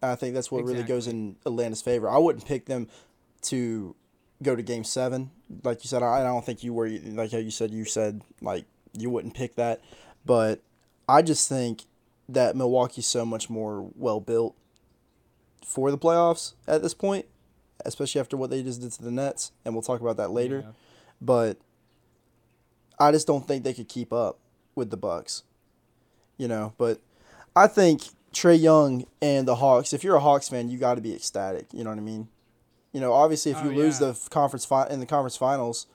I 0.02 0.16
think 0.16 0.34
that's 0.36 0.50
what 0.50 0.64
really 0.64 0.84
goes 0.84 1.06
in 1.08 1.36
Atlanta's 1.46 1.82
favor. 1.82 2.08
I 2.10 2.18
wouldn't 2.18 2.46
pick 2.46 2.68
them 2.68 2.88
to 3.42 3.94
go 4.42 4.56
to 4.56 4.64
Game 4.64 4.84
Seven, 4.84 5.32
like 5.64 5.84
you 5.84 5.88
said. 5.88 6.04
I, 6.04 6.24
don't 6.24 6.46
think 6.46 6.64
you 6.64 6.74
were 6.74 6.90
like 6.90 7.32
how 7.32 7.38
you 7.38 7.52
said 7.52 7.72
you 7.72 7.86
said 7.86 8.22
like 8.42 8.66
you 8.94 9.10
wouldn't 9.10 9.36
pick 9.36 9.56
that, 9.56 9.82
but 10.26 10.62
I 11.08 11.22
just 11.22 11.50
think 11.50 11.84
that 12.28 12.56
Milwaukee's 12.56 13.08
so 13.08 13.26
much 13.26 13.50
more 13.50 13.90
well 13.96 14.20
built 14.20 14.56
for 15.66 15.92
the 15.92 15.98
playoffs 15.98 16.54
at 16.68 16.82
this 16.82 16.94
point, 16.94 17.26
especially 17.86 18.22
after 18.22 18.38
what 18.38 18.50
they 18.50 18.64
just 18.64 18.82
did 18.82 18.92
to 18.94 19.04
the 19.04 19.12
Nets, 19.12 19.52
and 19.66 19.74
we'll 19.74 19.82
talk 19.82 20.02
about 20.02 20.18
that 20.18 20.32
later. 20.32 20.64
Yeah. 20.66 20.72
But 21.22 21.58
I 23.00 23.12
just 23.12 23.28
don't 23.28 23.48
think 23.48 23.64
they 23.64 23.74
could 23.74 23.90
keep 23.90 24.14
up 24.14 24.40
with 24.76 24.90
the 24.90 24.98
Bucks. 24.98 25.44
You 26.38 26.48
know, 26.48 26.74
but 26.78 27.02
I 27.56 27.68
think 27.68 28.04
Trae 28.34 28.60
Young 28.60 29.06
and 29.22 29.48
the 29.48 29.56
Hawks. 29.56 29.92
If 29.92 30.04
you're 30.04 30.16
a 30.16 30.22
Hawks 30.22 30.48
fan, 30.48 30.70
you 30.70 30.78
got 30.78 30.96
to 30.96 31.02
be 31.02 31.14
ecstatic. 31.14 31.68
You 31.74 31.84
know 31.84 31.90
what 31.90 32.00
I 32.00 32.02
mean? 32.04 32.30
You 32.94 33.00
know, 33.02 33.14
obviously, 33.14 33.52
if 33.52 33.58
Oh, 33.60 33.66
you 33.70 33.72
lose 33.76 34.02
yeah. 34.02 34.12
the 34.12 34.30
conference 34.30 34.66
fi- 34.66 34.88
in 34.88 35.00
the 35.00 35.06
conference 35.06 35.38
finals, 35.38 35.86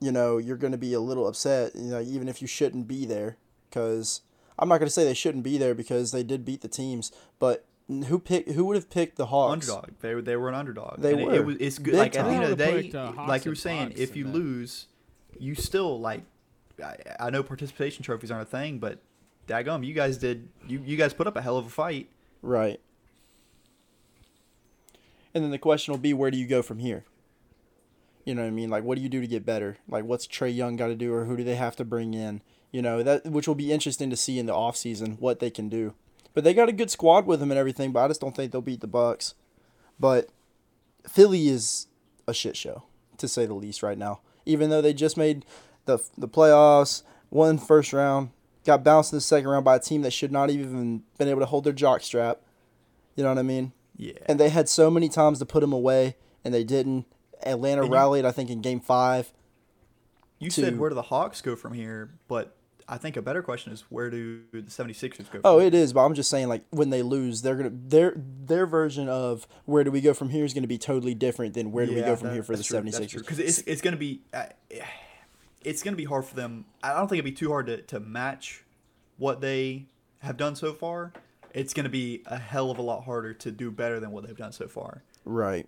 you 0.00 0.12
know 0.12 0.38
you're 0.38 0.56
going 0.56 0.72
to 0.72 0.78
be 0.78 0.92
a 0.94 1.00
little 1.00 1.26
upset. 1.26 1.74
You 1.74 1.90
know, 1.90 2.00
even 2.00 2.28
if 2.28 2.40
you 2.40 2.48
shouldn't 2.48 2.86
be 2.88 3.04
there, 3.06 3.36
because 3.68 4.20
I'm 4.58 4.68
not 4.68 4.78
going 4.78 4.86
to 4.86 4.92
say 4.92 5.04
they 5.04 5.14
shouldn't 5.14 5.44
be 5.44 5.58
there 5.58 5.74
because 5.74 6.12
they 6.12 6.22
did 6.22 6.44
beat 6.44 6.60
the 6.60 6.68
teams, 6.68 7.10
but 7.38 7.64
who 8.06 8.18
pick 8.18 8.48
who 8.52 8.64
would 8.66 8.76
have 8.76 8.88
picked 8.88 9.16
the 9.16 9.26
Hawks? 9.26 9.68
underdog. 9.68 9.90
They 10.00 10.14
were 10.14 10.22
they 10.22 10.36
were 10.36 10.48
an 10.48 10.54
underdog. 10.54 11.00
They 11.00 11.12
And 11.14 11.24
were. 11.26 11.34
It, 11.34 11.44
was 11.44 11.56
it's 11.58 11.78
good. 11.78 11.92
Big 11.92 11.98
like 11.98 12.16
at 12.16 12.24
the 12.26 12.30
end 12.30 12.44
of 12.44 12.50
the 12.50 12.56
day, 12.56 12.74
would've 12.92 13.18
uh, 13.18 13.26
like 13.26 13.44
you 13.44 13.50
were 13.50 13.54
saying, 13.56 13.88
Bucks 13.88 14.00
if 14.00 14.14
you 14.16 14.24
that. 14.24 14.32
lose, 14.32 14.86
you 15.38 15.54
still 15.54 15.98
like. 16.00 16.22
I, 16.82 16.96
I 17.20 17.30
know 17.30 17.42
participation 17.42 18.02
trophies 18.04 18.30
aren't 18.30 18.48
a 18.48 18.50
thing, 18.50 18.78
but 18.78 19.00
daggum, 19.46 19.84
you 19.84 19.92
guys 19.94 20.16
did. 20.18 20.48
You 20.68 20.80
you 20.84 20.96
guys 20.96 21.12
put 21.12 21.26
up 21.26 21.36
a 21.36 21.42
hell 21.42 21.58
of 21.58 21.66
a 21.66 21.70
fight. 21.70 22.08
Right. 22.40 22.80
And 25.34 25.42
then 25.42 25.50
the 25.50 25.58
question 25.58 25.92
will 25.92 25.98
be, 25.98 26.12
where 26.12 26.30
do 26.30 26.36
you 26.38 26.46
go 26.46 26.62
from 26.62 26.78
here? 26.78 27.04
You 28.24 28.34
know 28.34 28.42
what 28.42 28.48
I 28.48 28.52
mean? 28.52 28.70
Like, 28.70 28.84
what 28.84 28.96
do 28.96 29.02
you 29.02 29.08
do 29.08 29.20
to 29.20 29.26
get 29.26 29.44
better? 29.44 29.78
Like, 29.88 30.04
what's 30.04 30.26
Trae 30.26 30.54
Young 30.54 30.76
got 30.76 30.88
to 30.88 30.94
do, 30.94 31.12
or 31.12 31.24
who 31.24 31.36
do 31.36 31.44
they 31.44 31.56
have 31.56 31.74
to 31.76 31.84
bring 31.84 32.14
in? 32.14 32.42
You 32.70 32.80
know 32.80 33.02
that, 33.02 33.26
which 33.26 33.48
will 33.48 33.54
be 33.54 33.72
interesting 33.72 34.10
to 34.10 34.16
see 34.16 34.38
in 34.38 34.46
the 34.46 34.52
offseason 34.52 35.18
what 35.18 35.40
they 35.40 35.50
can 35.50 35.68
do. 35.68 35.94
But 36.34 36.44
they 36.44 36.54
got 36.54 36.68
a 36.68 36.72
good 36.72 36.90
squad 36.90 37.26
with 37.26 37.40
them 37.40 37.50
and 37.50 37.58
everything. 37.58 37.92
But 37.92 38.04
I 38.04 38.08
just 38.08 38.20
don't 38.20 38.34
think 38.34 38.52
they'll 38.52 38.62
beat 38.62 38.80
the 38.80 38.86
Bucks. 38.86 39.34
But 39.98 40.30
Philly 41.06 41.48
is 41.48 41.88
a 42.26 42.32
shit 42.32 42.56
show, 42.56 42.84
to 43.18 43.28
say 43.28 43.44
the 43.44 43.54
least, 43.54 43.82
right 43.82 43.98
now. 43.98 44.20
Even 44.46 44.70
though 44.70 44.80
they 44.80 44.94
just 44.94 45.16
made 45.16 45.44
the 45.84 45.98
the 46.16 46.28
playoffs, 46.28 47.02
won 47.30 47.58
first 47.58 47.92
round, 47.92 48.30
got 48.64 48.84
bounced 48.84 49.12
in 49.12 49.16
the 49.16 49.20
second 49.20 49.48
round 49.48 49.64
by 49.64 49.76
a 49.76 49.80
team 49.80 50.02
that 50.02 50.12
should 50.12 50.32
not 50.32 50.48
even 50.48 51.02
been 51.18 51.28
able 51.28 51.40
to 51.40 51.46
hold 51.46 51.64
their 51.64 51.72
jock 51.72 52.02
strap. 52.02 52.40
You 53.16 53.24
know 53.24 53.30
what 53.30 53.38
I 53.38 53.42
mean? 53.42 53.72
Yeah. 54.02 54.12
And 54.26 54.40
they 54.40 54.48
had 54.48 54.68
so 54.68 54.90
many 54.90 55.08
times 55.08 55.38
to 55.38 55.46
put 55.46 55.60
them 55.60 55.72
away, 55.72 56.16
and 56.44 56.52
they 56.52 56.64
didn't. 56.64 57.06
Atlanta 57.44 57.82
And 57.82 57.90
you- 57.90 57.94
rallied, 57.94 58.24
I 58.24 58.32
think, 58.32 58.50
in 58.50 58.60
Game 58.60 58.80
Five. 58.80 59.32
you 60.38 60.50
to- 60.50 60.60
said 60.60 60.78
where 60.78 60.88
do 60.90 60.94
the 60.94 61.02
Hawks 61.02 61.40
go 61.40 61.54
from 61.56 61.72
here? 61.72 62.10
But 62.28 62.56
I 62.88 62.98
think 62.98 63.16
a 63.16 63.22
better 63.22 63.42
question 63.42 63.72
is 63.72 63.82
where 63.90 64.10
do 64.10 64.42
the 64.52 64.62
76ers 64.62 65.26
go? 65.26 65.40
From 65.40 65.40
Oh, 65.44 65.58
here? 65.58 65.68
it 65.68 65.74
is, 65.74 65.92
but 65.92 66.04
I'm 66.04 66.14
just 66.14 66.28
saying, 66.30 66.48
like 66.48 66.64
when 66.70 66.90
they 66.90 67.02
lose, 67.02 67.42
they're 67.42 67.54
gonna 67.56 67.70
their 67.72 68.14
their 68.16 68.66
version 68.66 69.08
of 69.08 69.46
where 69.66 69.84
do 69.84 69.90
we 69.92 70.00
go 70.00 70.14
from 70.14 70.30
here 70.30 70.44
is 70.44 70.52
gonna 70.52 70.66
be 70.66 70.78
totally 70.78 71.14
different 71.14 71.54
than 71.54 71.70
where 71.70 71.86
do 71.86 71.94
we 71.94 72.00
go 72.00 72.16
from 72.16 72.28
that- 72.28 72.34
here 72.34 72.42
for 72.42 72.56
the 72.56 72.62
true, 72.64 72.78
76ers. 72.80 73.18
Because 73.20 73.38
it's 73.38 73.58
it's 73.60 73.80
gonna 73.82 73.96
be 73.96 74.22
uh, 74.34 74.46
it's 75.62 75.82
gonna 75.82 75.96
be 75.96 76.04
hard 76.04 76.24
for 76.24 76.34
them. 76.34 76.64
I 76.82 76.92
don't 76.92 77.08
think 77.08 77.18
it'd 77.20 77.24
be 77.24 77.32
too 77.32 77.50
hard 77.50 77.66
to, 77.66 77.82
to 77.82 78.00
match 78.00 78.64
what 79.16 79.40
they 79.40 79.86
have 80.20 80.36
done 80.36 80.56
so 80.56 80.72
far. 80.74 81.12
It's 81.54 81.74
gonna 81.74 81.88
be 81.88 82.22
a 82.26 82.38
hell 82.38 82.70
of 82.70 82.78
a 82.78 82.82
lot 82.82 83.04
harder 83.04 83.34
to 83.34 83.50
do 83.50 83.70
better 83.70 84.00
than 84.00 84.10
what 84.10 84.26
they've 84.26 84.36
done 84.36 84.52
so 84.52 84.68
far. 84.68 85.02
Right. 85.24 85.66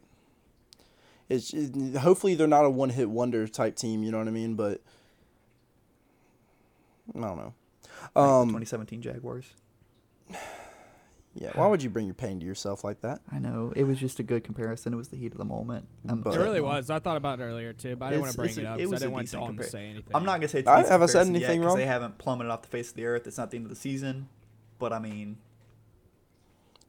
It's 1.29 1.53
it, 1.55 1.97
hopefully 1.97 2.35
they're 2.35 2.47
not 2.47 2.65
a 2.65 2.71
one 2.71 2.91
hit 2.91 3.09
wonder 3.11 3.47
type 3.49 3.77
team. 3.77 4.03
You 4.03 4.11
know 4.11 4.19
what 4.19 4.29
I 4.29 4.33
mean? 4.33 4.55
But 4.55 4.81
I 7.15 7.21
don't 7.21 7.37
know. 7.37 7.55
Like 8.15 8.25
Um, 8.27 8.49
2017 8.49 9.03
Jaguars. 9.03 9.47
yeah. 11.35 11.51
Why 11.55 11.67
would 11.67 11.83
you 11.83 11.91
bring 11.91 12.07
your 12.07 12.15
pain 12.15 12.41
to 12.41 12.47
yourself 12.47 12.85
like 12.85 13.01
that? 13.03 13.21
I 13.33 13.39
know 13.39 13.73
it 13.77 13.85
was 13.85 13.99
just 13.99 14.19
a 14.21 14.23
good 14.23 14.45
comparison. 14.45 14.93
It 14.93 14.97
was 14.97 15.09
the 15.09 15.17
heat 15.17 15.33
of 15.33 15.39
the 15.39 15.45
moment. 15.45 15.87
Um, 16.09 16.21
But- 16.23 16.35
It 16.35 16.39
really 16.39 16.61
was. 16.61 16.91
I 16.91 16.99
thought 16.99 17.17
about 17.17 17.41
it 17.41 17.45
earlier 17.45 17.73
too, 17.73 17.97
but 17.97 18.07
I 18.07 18.11
didn't 18.11 18.23
want 18.23 18.33
to 18.33 18.39
bring 18.39 18.49
it's 18.51 18.59
it 18.59 18.67
up 18.67 18.79
it 18.79 18.85
because 18.89 18.93
I 18.95 18.99
didn't 19.05 19.13
want 19.13 19.27
decent 19.27 19.41
Dalton 19.41 19.57
to 19.59 19.65
say 19.65 19.85
anything. 19.87 20.15
I'm 20.15 20.25
not 20.25 20.41
gonna 20.41 20.49
say 20.49 20.61
it's 20.61 20.69
I- 20.69 20.75
a 20.75 20.77
decent 20.83 20.93
have 20.93 21.03
I 21.03 21.07
said 21.07 21.13
comparison 21.27 21.37
anything 21.37 21.61
yet 21.61 21.67
'cause 21.67 21.67
wrong? 21.73 21.79
They 21.79 21.87
haven't 21.87 22.19
plummeted 22.19 22.51
off 22.51 22.63
the 22.63 22.69
face 22.69 22.91
of 22.91 22.97
the 22.97 23.07
earth. 23.07 23.27
It's 23.27 23.39
not 23.39 23.51
the 23.51 23.57
end 23.59 23.67
of 23.67 23.71
the 23.71 23.77
season, 23.77 24.29
but 24.79 24.93
I 24.93 24.99
mean, 24.99 25.37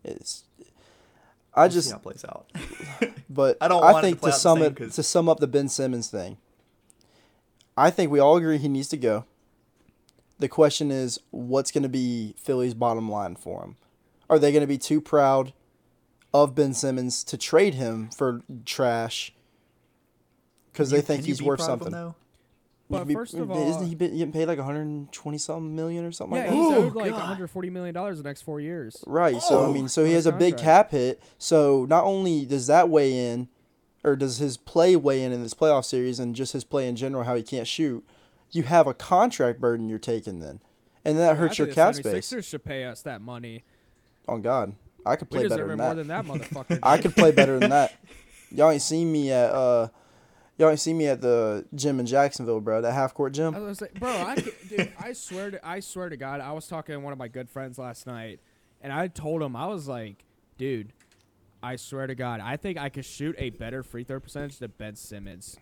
It's. 0.06 0.44
I 1.54 1.68
just 1.68 1.90
how 1.92 1.98
it 1.98 2.04
plays 2.04 2.26
out. 2.26 2.52
But 3.30 3.58
I 3.60 3.68
don't 3.68 3.84
I 3.84 3.94
to 3.94 4.02
think 4.02 4.20
to 4.22 4.28
the 4.28 4.32
sum 4.32 4.62
it 4.62 4.76
'cause- 4.76 4.96
to 4.96 5.04
sum 5.04 5.28
up 5.28 5.40
the 5.40 5.48
Ben 5.48 5.68
Simmons 5.68 6.08
thing, 6.10 6.38
I 7.76 7.90
think 7.90 8.12
we 8.12 8.20
all 8.20 8.38
agree 8.38 8.58
he 8.58 8.70
needs 8.70 8.88
to 8.90 8.98
go. 8.98 9.26
The 10.40 10.48
question 10.48 10.92
is, 10.92 11.20
what's 11.32 11.72
going 11.72 11.84
to 11.84 11.90
be 11.90 12.36
Philly's 12.38 12.74
bottom 12.74 13.10
line 13.10 13.36
for 13.36 13.64
him? 13.64 13.76
Are 14.30 14.38
they 14.40 14.52
going 14.52 14.62
to 14.62 14.68
be 14.68 14.78
too 14.78 15.02
proud 15.02 15.54
of 16.34 16.56
Ben 16.56 16.74
Simmons 16.74 17.24
to 17.26 17.38
trade 17.38 17.74
him 17.76 18.10
for 18.10 18.42
trash 18.66 19.34
because 20.72 20.90
they 20.92 21.02
think 21.02 21.24
he's 21.26 21.42
worth 21.42 21.60
proud 21.60 21.70
of 21.70 21.74
him, 21.74 21.80
something? 21.86 21.92
though? 21.94 22.16
You 22.88 22.98
But 22.98 23.08
be- 23.08 23.14
first 23.16 23.34
of 23.34 23.50
all, 23.50 23.68
isn't 23.70 23.88
he 23.88 23.96
been, 23.96 24.12
getting 24.16 24.32
paid 24.32 24.48
like 24.48 24.60
120 24.60 25.38
something 25.40 25.76
million 25.76 26.06
or 26.06 26.12
something 26.12 26.38
Yeah, 26.38 26.44
like 26.44 26.54
he's 26.54 26.70
that? 26.70 26.78
owed 26.78 26.96
like 26.96 27.12
God. 27.12 27.18
140 27.20 27.70
million 27.72 27.96
dollars 27.96 28.18
the 28.20 28.24
next 28.24 28.44
four 28.44 28.60
years. 28.62 29.04
Right. 29.08 29.42
So 29.42 29.64
I 29.64 29.66
Oh, 29.66 29.74
mean, 29.74 29.88
so 29.88 30.06
he 30.06 30.14
has 30.14 30.28
a 30.28 30.32
big 30.32 30.56
contract. 30.58 30.62
cap 30.64 30.92
hit. 30.92 31.24
So 31.40 31.86
not 31.90 32.04
only 32.04 32.46
does 32.46 32.68
that 32.68 32.90
weigh 32.90 33.32
in, 33.32 33.48
or 34.04 34.16
does 34.16 34.38
his 34.38 34.56
play 34.58 34.96
weigh 34.96 35.24
in 35.24 35.32
in 35.32 35.42
this 35.42 35.56
playoff 35.56 35.86
series, 35.86 36.20
and 36.20 36.36
just 36.36 36.54
his 36.54 36.64
play 36.64 36.88
in 36.88 36.96
general, 36.96 37.24
how 37.24 37.34
he 37.34 37.42
can't 37.42 37.68
shoot, 37.68 38.06
you 38.52 38.62
have 38.64 38.86
a 38.86 38.94
contract 38.94 39.60
burden 39.60 39.90
you're 39.90 39.98
taking 39.98 40.40
then, 40.40 40.60
and 41.04 41.18
that 41.18 41.38
hurts 41.38 41.60
I 41.60 41.64
your 41.64 41.74
cap 41.74 41.96
space. 41.96 42.28
76ers 42.30 42.44
should 42.46 42.64
pay 42.64 42.84
us 42.86 43.02
that 43.02 43.20
money. 43.20 43.64
On 44.28 44.44
God, 44.44 44.76
I 45.04 45.16
could 45.16 45.28
We 45.32 45.38
play 45.38 45.44
deserve 45.44 45.58
better 45.58 45.66
it 45.66 45.70
than 45.70 45.78
more 45.80 45.96
that. 45.96 45.96
than 45.96 46.08
that 46.08 46.26
motherfucker. 46.54 46.80
I 46.84 47.00
could 47.00 47.16
play 47.16 47.32
better 47.32 47.60
than 47.60 47.72
that. 47.72 47.94
Y'all 48.52 48.70
ain't 48.70 48.84
seen 48.84 49.12
me 49.12 49.32
at 49.32 49.50
uh, 49.52 49.88
y'all 50.58 50.70
ain't 50.70 50.80
seen 50.80 50.98
me 50.98 51.08
at 51.08 51.22
the 51.22 51.66
gym 51.74 52.00
in 52.00 52.06
Jacksonville, 52.06 52.62
bro. 52.62 52.82
That 52.82 52.94
half 52.94 53.14
court 53.14 53.34
gym. 53.34 53.56
I 53.56 53.60
was 53.60 53.82
like, 53.82 53.94
bro, 54.00 54.10
I, 54.10 54.36
dude, 54.70 54.92
I 55.00 55.14
swear 55.14 55.52
to, 55.52 55.68
I 55.68 55.80
swear 55.80 56.10
to 56.10 56.18
God, 56.18 56.42
I 56.42 56.52
was 56.52 56.68
talking 56.68 56.94
to 56.94 57.00
one 57.00 57.14
of 57.14 57.20
my 57.20 57.28
good 57.28 57.50
friends 57.50 57.78
last 57.78 58.08
night, 58.08 58.40
and 58.82 58.92
I 58.94 59.08
told 59.08 59.42
him 59.42 59.56
I 59.56 59.68
was 59.68 59.88
like, 59.88 60.24
dude, 60.58 60.94
I 61.62 61.76
swear 61.78 62.08
to 62.08 62.16
God, 62.16 62.42
I 62.42 62.58
think 62.58 62.78
I 62.78 62.90
could 62.90 63.06
shoot 63.06 63.36
a 63.38 63.50
better 63.50 63.84
free 63.84 64.04
throw 64.04 64.20
percentage 64.20 64.60
than 64.60 64.74
Ben 64.78 64.96
Simmons. 64.96 65.58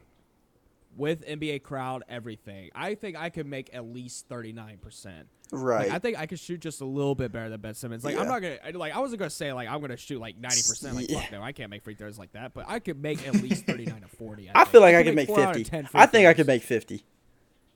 With 0.95 1.25
NBA 1.25 1.63
crowd, 1.63 2.03
everything. 2.07 2.69
I 2.75 2.93
think 2.93 3.17
I 3.17 3.31
could 3.31 3.47
make 3.47 3.73
at 3.73 3.83
least 3.83 4.27
thirty 4.27 4.53
nine 4.53 4.77
percent. 4.77 5.27
Right. 5.55 5.87
Like, 5.87 5.95
I 5.95 5.99
think 5.99 6.17
I 6.19 6.25
could 6.25 6.39
shoot 6.39 6.59
just 6.61 6.81
a 6.81 6.85
little 6.85 7.13
bit 7.13 7.31
better 7.31 7.47
than 7.49 7.61
Ben 7.61 7.75
Simmons. 7.75 8.03
Like 8.03 8.17
I'm 8.17 8.27
not 8.27 8.41
gonna 8.41 8.57
like 8.73 8.91
I 8.95 8.99
wasn't 8.99 9.19
gonna 9.19 9.29
say 9.29 9.53
like 9.53 9.69
I'm 9.69 9.81
gonna 9.81 9.97
shoot 9.97 10.19
like 10.19 10.35
ninety 10.37 10.57
percent. 10.57 10.95
Like 10.95 11.09
Yeah. 11.09 11.21
fuck 11.21 11.31
no, 11.31 11.41
I 11.43 11.51
can't 11.51 11.69
make 11.69 11.83
free 11.83 11.93
throws 11.93 12.17
like 12.17 12.31
that. 12.33 12.53
But 12.55 12.65
I 12.67 12.79
could 12.79 12.99
make 13.01 13.27
at 13.27 13.35
least 13.35 13.65
thirty 13.67 13.85
nine 13.85 14.01
to 14.01 14.07
forty. 14.07 14.49
I 14.49 14.53
think. 14.53 14.67
feel 14.69 14.81
like 14.81 14.95
I 14.95 15.03
could 15.03 15.13
make 15.15 15.27
four 15.27 15.39
out 15.41 15.51
of 15.51 15.55
50. 15.57 15.69
10 15.69 15.89
I 15.93 16.05
think 16.07 16.27
I 16.27 16.33
could 16.33 16.47
make 16.47 16.63
50. 16.63 17.03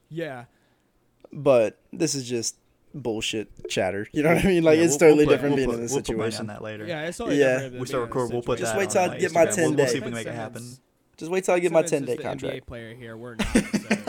Yeah, 0.10 0.46
But 1.32 1.78
this 1.94 2.16
is 2.16 2.28
just 2.28 2.56
bullshit 2.96 3.70
chatter. 3.70 4.08
You 4.12 4.24
know 4.24 4.34
what 4.34 4.44
I 4.44 4.48
mean? 4.48 4.64
Like 4.64 4.78
Yeah, 4.78 4.84
it's 4.86 4.94
we'll- 4.94 5.00
totally 5.00 5.18
we'll 5.18 5.26
put- 5.28 5.32
different 5.34 5.50
we'll 5.52 5.58
being 5.58 5.68
put- 5.70 5.76
in 5.76 5.82
this 5.82 5.92
we'll 5.92 6.02
put 6.02 6.18
money 6.18 6.32
situation. 6.32 6.50
on 6.50 6.56
that 6.56 6.64
later. 6.64 6.86
yeah. 6.88 7.04
It's 7.08 7.18
totally 7.18 7.40
Yeah. 7.40 7.46
different 7.54 7.72
than 7.74 7.82
We 7.82 7.88
start 7.88 8.00
being 8.00 8.04
in 8.04 8.10
record. 8.10 8.26
this 8.30 8.34
We'll 8.34 8.42
put 8.42 8.60
Just 8.60 8.74
that. 8.74 8.80
Just 8.80 8.96
wait 8.96 9.02
till 9.04 9.12
I 9.12 9.18
get 9.20 9.34
my 9.34 9.46
Instagram. 9.46 9.56
10 9.56 9.64
We'll, 9.70 9.76
we'll 9.78 9.86
see 9.88 9.92
day. 9.94 9.98
if 9.98 10.04
we 10.04 10.10
can 10.10 10.14
make 10.14 10.22
it 10.26 10.30
Ben 10.30 10.36
happen. 10.36 10.62
Simmons- 10.62 10.82
Just 11.18 11.32
wait 11.32 11.44
till 11.44 11.54
I 11.54 11.60
get 11.60 11.72
my 11.72 11.82
10 11.84 12.06
day 12.06 12.16
the 12.16 12.24
contract. 12.24 12.56
NBA 12.56 12.66
player 12.66 12.96
here. 12.96 13.18
We're 13.18 13.36
not. 13.36 14.07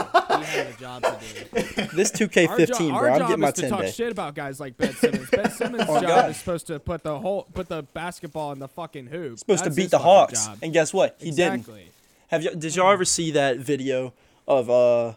Have 0.68 0.76
a 0.76 0.80
job 0.80 1.02
to 1.02 1.18
do. 1.20 1.86
This 1.96 2.10
2K15, 2.12 2.66
jo- 2.78 2.90
our 2.92 3.00
bro. 3.00 3.12
I'm 3.12 3.18
job 3.20 3.28
getting 3.28 3.40
my 3.40 3.48
is 3.48 3.54
to 3.54 3.60
10 3.62 3.70
talk 3.70 3.80
day. 3.82 3.90
shit 3.90 4.12
about 4.12 4.34
guys 4.34 4.60
like 4.60 4.76
Ben 4.76 4.92
Simmons. 4.94 5.30
Ben 5.30 5.50
Simmons' 5.58 5.84
Oh, 5.88 6.00
job 6.00 6.08
God. 6.08 6.30
is 6.30 6.36
supposed 6.36 6.66
to 6.68 6.78
put 6.78 7.02
the 7.02 7.18
whole 7.18 7.46
put 7.54 7.68
the 7.68 7.82
basketball 7.94 8.52
in 8.52 8.58
the 8.58 8.68
fucking 8.68 9.06
hoop. 9.06 9.38
Supposed 9.38 9.64
That's 9.64 9.74
to 9.74 9.80
beat 9.82 9.90
the 9.90 9.98
Hawks, 9.98 10.46
job. 10.46 10.58
and 10.62 10.72
guess 10.72 10.92
what? 10.92 11.16
He 11.20 11.30
didn't. 11.30 11.68
Have 12.28 12.42
you? 12.44 12.54
Did 12.54 12.76
y'all 12.76 12.90
ever 12.92 13.04
see 13.04 13.30
that 13.32 13.58
video 13.58 14.12
of 14.46 14.68
uh? 14.70 15.14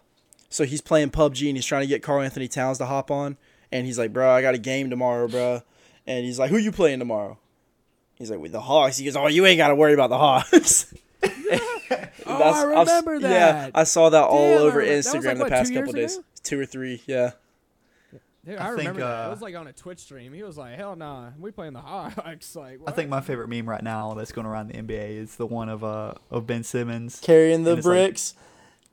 So 0.50 0.65
he's 0.65 0.81
playing 0.81 1.12
PUBG 1.12 1.48
and 1.48 1.58
he's 1.58 1.65
trying 1.65 1.81
to 1.84 1.88
get 1.88 2.03
Karl-Anthony 2.03 2.48
Towns 2.50 2.77
to 2.79 2.86
hop 2.86 3.10
on, 3.12 3.38
and 3.72 3.86
he's 3.86 3.98
like, 3.98 4.12
"Bro, 4.13 4.29
I 4.31 4.41
got 4.41 4.53
a 4.53 4.58
game 4.58 4.89
tomorrow, 4.89 5.27
bro," 5.27 5.62
and 6.08 6.25
he's 6.25 6.38
like, 6.39 6.50
"Who 6.50 6.58
you 6.58 6.72
playing 6.72 7.00
tomorrow?" 7.00 7.38
He's 8.15 8.29
like, 8.29 8.39
"With 8.39 8.51
the 8.51 8.62
Hawks." 8.62 8.98
He 8.98 9.05
goes, 9.05 9.15
"Oh, 9.15 9.27
you 9.27 9.46
ain't 9.46 9.58
got 9.58 9.70
to 9.70 9.75
worry 9.75 9.93
about 9.93 10.10
the 10.10 10.17
Hawks." 10.17 10.93
Oh, 12.25 12.37
That's- 12.37 12.55
I 12.55 12.73
I've 12.75 12.87
remember 12.87 13.19
that. 13.19 13.29
Yeah, 13.65 13.69
I 13.75 13.83
saw 13.83 14.09
that 14.09 14.23
all 14.23 14.37
Damn, 14.47 14.57
I 14.57 14.61
over 14.61 14.77
remember- 14.79 14.85
that 14.85 14.95
was 14.95 15.07
Instagram 15.07 15.25
like, 15.25 15.35
the 15.37 15.43
what, 15.43 15.49
past 15.49 15.73
couple 15.73 15.95
years 15.97 16.11
days, 16.11 16.17
ago? 16.17 16.25
two 16.43 16.59
or 16.59 16.65
three. 16.65 17.01
Yeah. 17.05 17.31
Dude, 18.45 18.57
I 18.57 18.65
I, 18.65 18.69
remember 18.69 18.83
think, 18.91 18.97
that. 19.01 19.23
uh, 19.23 19.27
It 19.27 19.31
was 19.31 19.41
like 19.41 19.55
on 19.55 19.67
a 19.67 19.73
Twitch 19.73 19.99
stream. 19.99 20.33
He 20.33 20.41
was 20.43 20.57
like, 20.57 20.75
"Hell 20.75 20.95
nah, 20.95 21.29
we 21.39 21.51
playing 21.51 21.73
the 21.73 21.81
Hawks." 21.81 22.55
Like, 22.55 22.79
I 22.87 22.91
think 22.91 23.09
my 23.09 23.21
favorite 23.21 23.49
meme 23.49 23.67
right 23.69 23.83
now 23.83 24.13
that's 24.15 24.31
going 24.31 24.47
around 24.47 24.69
the 24.69 24.81
NBA 24.81 25.17
is 25.17 25.35
the 25.35 25.45
one 25.45 25.67
of 25.69 25.83
uh 25.83 26.13
of 26.31 26.47
Ben 26.47 26.63
Simmons. 26.63 27.19
Carrying 27.21 27.63
the 27.65 27.71
And 27.71 27.79
it's 27.79 27.87
like- 27.87 27.93
bricks. 28.07 28.33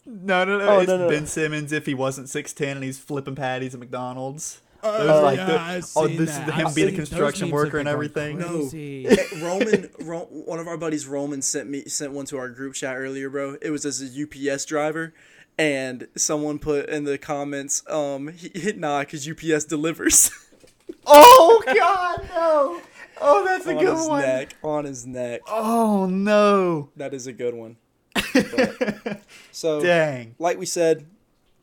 No, 0.05 0.45
no, 0.45 0.59
no. 0.59 0.69
Oh, 0.69 0.79
it's 0.81 0.89
no, 0.89 0.97
no. 0.99 1.09
Ben 1.09 1.27
Simmons 1.27 1.71
if 1.73 1.87
he 1.87 1.95
wasn't 1.95 2.29
six 2.29 2.53
ten 2.53 2.77
and 2.79 2.85
he's 2.85 2.99
flipping 2.99 3.35
patties 3.37 3.73
at 3.75 3.81
McDonald's. 3.81 4.61
Oh, 4.83 5.07
Those, 5.07 5.23
like, 5.25 5.37
yeah, 5.39 5.45
the- 5.47 5.61
I've 5.61 5.85
oh, 5.97 6.07
seen 6.07 6.17
this 6.19 6.31
is 6.31 6.37
him 6.37 6.67
I've 6.69 6.75
being 6.75 6.89
a 6.89 6.93
construction 6.93 7.51
worker 7.51 7.79
and 7.79 7.87
been 7.87 8.39
going 8.39 8.41
everything. 8.41 9.03
No. 9.39 9.43
Roman, 9.49 9.91
Ro- 10.01 10.29
one 10.31 10.61
of 10.61 10.69
our 10.69 10.77
buddies, 10.77 11.07
Roman, 11.07 11.43
sent 11.43 11.69
me 11.69 11.85
sent 11.87 12.13
one 12.13 12.27
to 12.27 12.39
our 12.39 12.49
group 12.49 12.75
chat 12.75 12.97
earlier, 12.97 13.29
bro. 13.29 13.57
It 13.61 13.71
was 13.71 13.85
as 13.85 14.01
a 14.01 14.23
UPS 14.53 14.65
driver, 14.67 15.15
and 15.59 16.07
someone 16.17 16.61
put 16.61 16.89
in 16.89 17.05
the 17.05 17.19
comments, 17.19 17.83
um, 17.91 18.29
he, 18.29 18.73
nah, 18.77 19.03
cause 19.05 19.29
UPS 19.29 19.65
delivers 19.65 20.31
Oh 21.07 21.63
God, 21.67 22.29
no! 22.29 22.81
Oh, 23.21 23.45
that's 23.45 23.67
a 23.67 23.71
on 23.77 23.85
good 23.85 23.97
his 23.97 24.07
one. 24.07 24.23
neck, 24.23 24.55
on 24.63 24.85
his 24.85 25.07
neck. 25.07 25.41
Oh 25.49 26.07
no! 26.07 26.91
That 26.97 27.15
is 27.15 27.27
a 27.27 27.33
good 27.33 27.55
one. 27.55 27.77
But- 28.15 29.23
so, 29.51 29.83
Dang. 29.83 30.37
like 30.39 30.57
we 30.59 30.67
said, 30.67 31.05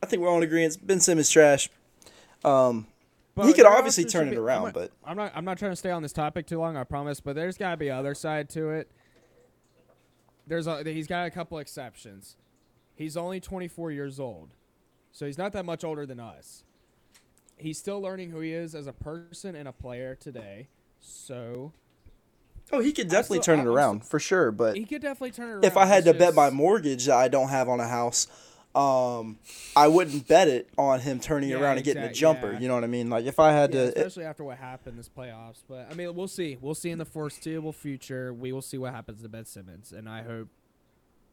I 0.02 0.06
think 0.06 0.20
we're 0.20 0.28
all 0.28 0.36
in 0.36 0.42
agreement. 0.42 0.86
Ben 0.86 1.00
Simmons 1.00 1.30
trash. 1.30 1.70
Um, 2.44 2.86
But 3.36 3.46
he 3.46 3.52
could 3.52 3.66
obviously 3.66 4.04
turn 4.06 4.28
it 4.28 4.30
be- 4.32 4.36
around, 4.38 4.66
I'm, 4.68 4.72
but 4.72 4.90
I'm 5.04 5.16
not. 5.16 5.30
I'm 5.36 5.44
not 5.44 5.58
trying 5.58 5.70
to 5.72 5.76
stay 5.76 5.90
on 5.90 6.02
this 6.02 6.12
topic 6.12 6.46
too 6.46 6.58
long. 6.58 6.76
I 6.76 6.84
promise. 6.84 7.20
But 7.20 7.36
there's 7.36 7.56
got 7.58 7.72
to 7.72 7.76
be 7.76 7.90
other 7.90 8.14
side 8.14 8.48
to 8.50 8.70
it. 8.70 8.90
There's 10.46 10.66
a, 10.66 10.82
he's 10.84 11.06
got 11.06 11.26
a 11.26 11.30
couple 11.30 11.58
exceptions. 11.58 12.36
He's 12.94 13.16
only 13.16 13.40
24 13.40 13.90
years 13.92 14.18
old, 14.18 14.54
so 15.12 15.26
he's 15.26 15.36
not 15.36 15.52
that 15.52 15.66
much 15.66 15.84
older 15.84 16.06
than 16.06 16.18
us. 16.18 16.64
He's 17.58 17.78
still 17.78 18.00
learning 18.00 18.30
who 18.30 18.40
he 18.40 18.52
is 18.52 18.74
as 18.74 18.86
a 18.86 18.92
person 18.92 19.54
and 19.54 19.68
a 19.68 19.72
player 19.72 20.14
today. 20.14 20.68
So 21.00 21.72
oh, 22.72 22.80
he 22.80 22.92
could 22.92 23.08
definitely 23.08 23.42
still- 23.42 23.56
turn 23.56 23.58
it 23.58 23.62
I'm 23.62 23.68
around 23.68 24.04
for 24.06 24.18
sure. 24.18 24.50
But 24.50 24.76
he 24.76 24.84
could 24.86 25.02
definitely 25.02 25.32
turn 25.32 25.48
it 25.48 25.52
around. 25.52 25.64
if 25.66 25.76
I 25.76 25.84
had 25.84 26.04
to 26.04 26.10
It's 26.10 26.18
bet 26.18 26.34
my 26.34 26.48
mortgage 26.48 27.04
that 27.06 27.16
I 27.16 27.28
don't 27.28 27.48
have 27.48 27.68
on 27.68 27.80
a 27.80 27.88
house, 27.88 28.26
um, 28.76 29.38
I 29.74 29.88
wouldn't 29.88 30.28
bet 30.28 30.48
it 30.48 30.68
on 30.76 31.00
him 31.00 31.18
turning 31.20 31.50
Yeah, 31.50 31.56
around 31.60 31.76
and 31.76 31.84
getting 31.84 32.02
a 32.02 32.12
jumper. 32.12 32.52
yeah. 32.52 32.58
You 32.60 32.68
know 32.68 32.74
what 32.74 32.84
I 32.84 32.88
mean? 32.88 33.08
Like 33.08 33.24
if 33.24 33.38
I 33.40 33.52
had 33.52 33.72
Yeah, 33.74 33.86
to, 33.90 33.96
especially 33.98 34.24
after 34.24 34.44
what 34.44 34.58
happened 34.58 34.98
this 34.98 35.08
playoffs. 35.08 35.62
But 35.68 35.88
I 35.90 35.94
mean, 35.94 36.14
we'll 36.14 36.28
see. 36.28 36.58
We'll 36.60 36.74
see 36.74 36.90
in 36.90 36.98
the 36.98 37.04
foreseeable 37.04 37.72
future. 37.72 38.34
We 38.34 38.52
will 38.52 38.62
see 38.62 38.78
what 38.78 38.92
happens 38.92 39.22
to 39.22 39.28
Ben 39.28 39.44
Simmons, 39.46 39.92
and 39.92 40.08
I 40.08 40.22
hope 40.22 40.48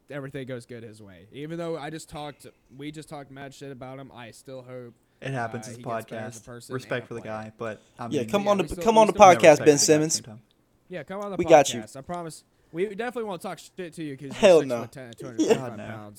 everything 0.10 0.47
goes 0.47 0.65
good 0.65 0.84
his 0.84 1.01
way. 1.01 1.27
Even 1.32 1.58
though 1.58 1.77
I 1.77 1.89
just 1.89 2.10
talked, 2.10 2.45
we 2.77 2.91
just 2.91 3.10
talked 3.10 3.32
mad 3.32 3.53
shit 3.53 3.71
about 3.71 3.99
him. 3.99 4.12
I 4.13 4.32
still 4.32 4.62
hope. 4.62 4.93
It 5.21 5.32
happens 5.32 5.67
Uh, 5.67 5.71
as 5.71 5.75
a 5.75 5.77
he 5.77 5.84
gets 5.84 6.06
better 6.06 6.25
as 6.25 6.38
a 6.38 6.41
podcast. 6.41 6.73
Respect 6.73 7.08
for 7.08 7.13
the 7.13 7.21
guy, 7.21 7.51
but 7.58 7.82
I 7.97 8.08
yeah, 8.10 8.23
come 8.25 8.43
yeah, 8.43 8.49
on 8.51 8.58
we 8.58 8.63
the 8.63 8.69
still- 8.69 8.84
come 8.84 8.97
on 8.97 9.08
the 9.08 9.13
podcast, 9.13 9.41
Ben 9.41 9.41
the 9.41 9.56
guy 9.58 9.62
at 9.63 9.65
the 9.65 9.77
Simmons. 9.79 10.21
Yeah, 10.89 11.03
come 11.03 11.21
on 11.21 11.32
the 11.32 11.38
We 11.38 11.45
podcast. 11.45 11.49
got 11.49 11.73
you. 11.73 11.84
I 11.95 12.01
promise. 12.01 12.43
We 12.73 12.88
definitely 12.88 13.23
won't 13.25 13.41
talk 13.41 13.60
shit 13.60 13.93
to 13.93 14.03
you 14.03 14.17
because 14.17 14.36
Hell 14.36 14.56
you're 14.56 14.62
six 14.63 14.69
no. 14.69 14.82
foot 14.82 14.91
10 14.91 15.03
and 15.03 15.15
Yeah. 15.39 15.53
225 15.53 15.58
God, 15.69 15.77
no. 15.77 16.13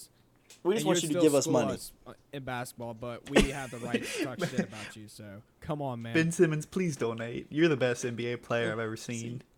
Pounds. 0.64 0.70
We 0.70 0.74
just 0.74 0.82
And 0.82 0.86
want 0.86 1.02
you 1.02 1.08
you 1.10 1.14
to 1.16 1.20
give 1.20 1.34
us 1.34 1.46
money. 1.46 1.72
us, 1.72 1.92
uh, 2.06 2.12
in 2.32 2.42
basketball, 2.44 2.94
but 2.94 3.28
we 3.30 3.50
have 3.50 3.70
the 3.70 3.78
right 3.78 4.02
to 4.04 4.24
talk 4.24 4.40
shit 4.40 4.58
about 4.68 4.96
you. 4.96 5.08
So 5.08 5.24
come 5.60 5.80
on, 5.82 6.02
man. 6.02 6.14
Ben 6.14 6.32
Simmons, 6.32 6.66
please 6.66 6.96
donate. 6.96 7.46
You're 7.50 7.68
the 7.68 7.76
best 7.76 8.04
NBA 8.04 8.42
player 8.42 8.72
I've 8.72 8.78
ever 8.78 8.96
seen. 8.96 9.42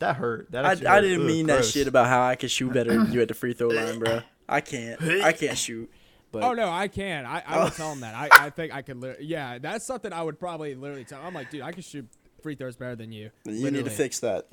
That 0.00 0.16
hurt. 0.16 0.50
That 0.50 0.66
I, 0.66 0.72
actually 0.72 0.86
I 0.88 1.00
didn't 1.00 1.20
Ugh, 1.20 1.26
mean 1.28 1.46
that 1.46 1.52
gross. 1.58 1.70
shit 1.70 1.86
about 1.86 2.08
how 2.08 2.20
I 2.26 2.34
could 2.34 2.50
shoot 2.50 2.72
better 2.74 2.92
than 2.92 3.12
you 3.12 3.22
at 3.22 3.28
the 3.28 3.32
free 3.32 3.52
throw 3.54 3.68
line, 3.68 4.00
bro. 4.00 4.20
I 4.48 4.60
can't. 4.60 5.00
I 5.00 5.32
can't 5.32 5.56
shoot. 5.56 5.88
But 6.32 6.42
Oh 6.42 6.52
no, 6.52 6.68
I 6.68 6.88
can. 6.88 7.24
I, 7.24 7.38
I 7.46 7.60
Oh. 7.60 7.64
would 7.64 7.74
tell 7.74 7.92
him 7.92 8.00
that. 8.00 8.12
I, 8.14 8.28
I 8.46 8.50
think 8.50 8.74
I 8.74 8.82
could. 8.82 9.00
Li- 9.00 9.14
yeah, 9.20 9.58
that's 9.58 9.86
something 9.86 10.12
I 10.12 10.20
would 10.20 10.40
probably 10.40 10.74
literally 10.74 11.04
tell. 11.04 11.20
I'm 11.24 11.32
like, 11.32 11.48
dude, 11.52 11.62
I 11.62 11.70
can 11.70 11.82
shoot 11.82 12.08
free 12.42 12.56
throws 12.56 12.74
better 12.74 12.96
than 12.96 13.12
you. 13.12 13.30
You 13.44 13.70
need 13.70 13.84
to 13.84 13.90
fix 13.90 14.18
that. 14.18 14.46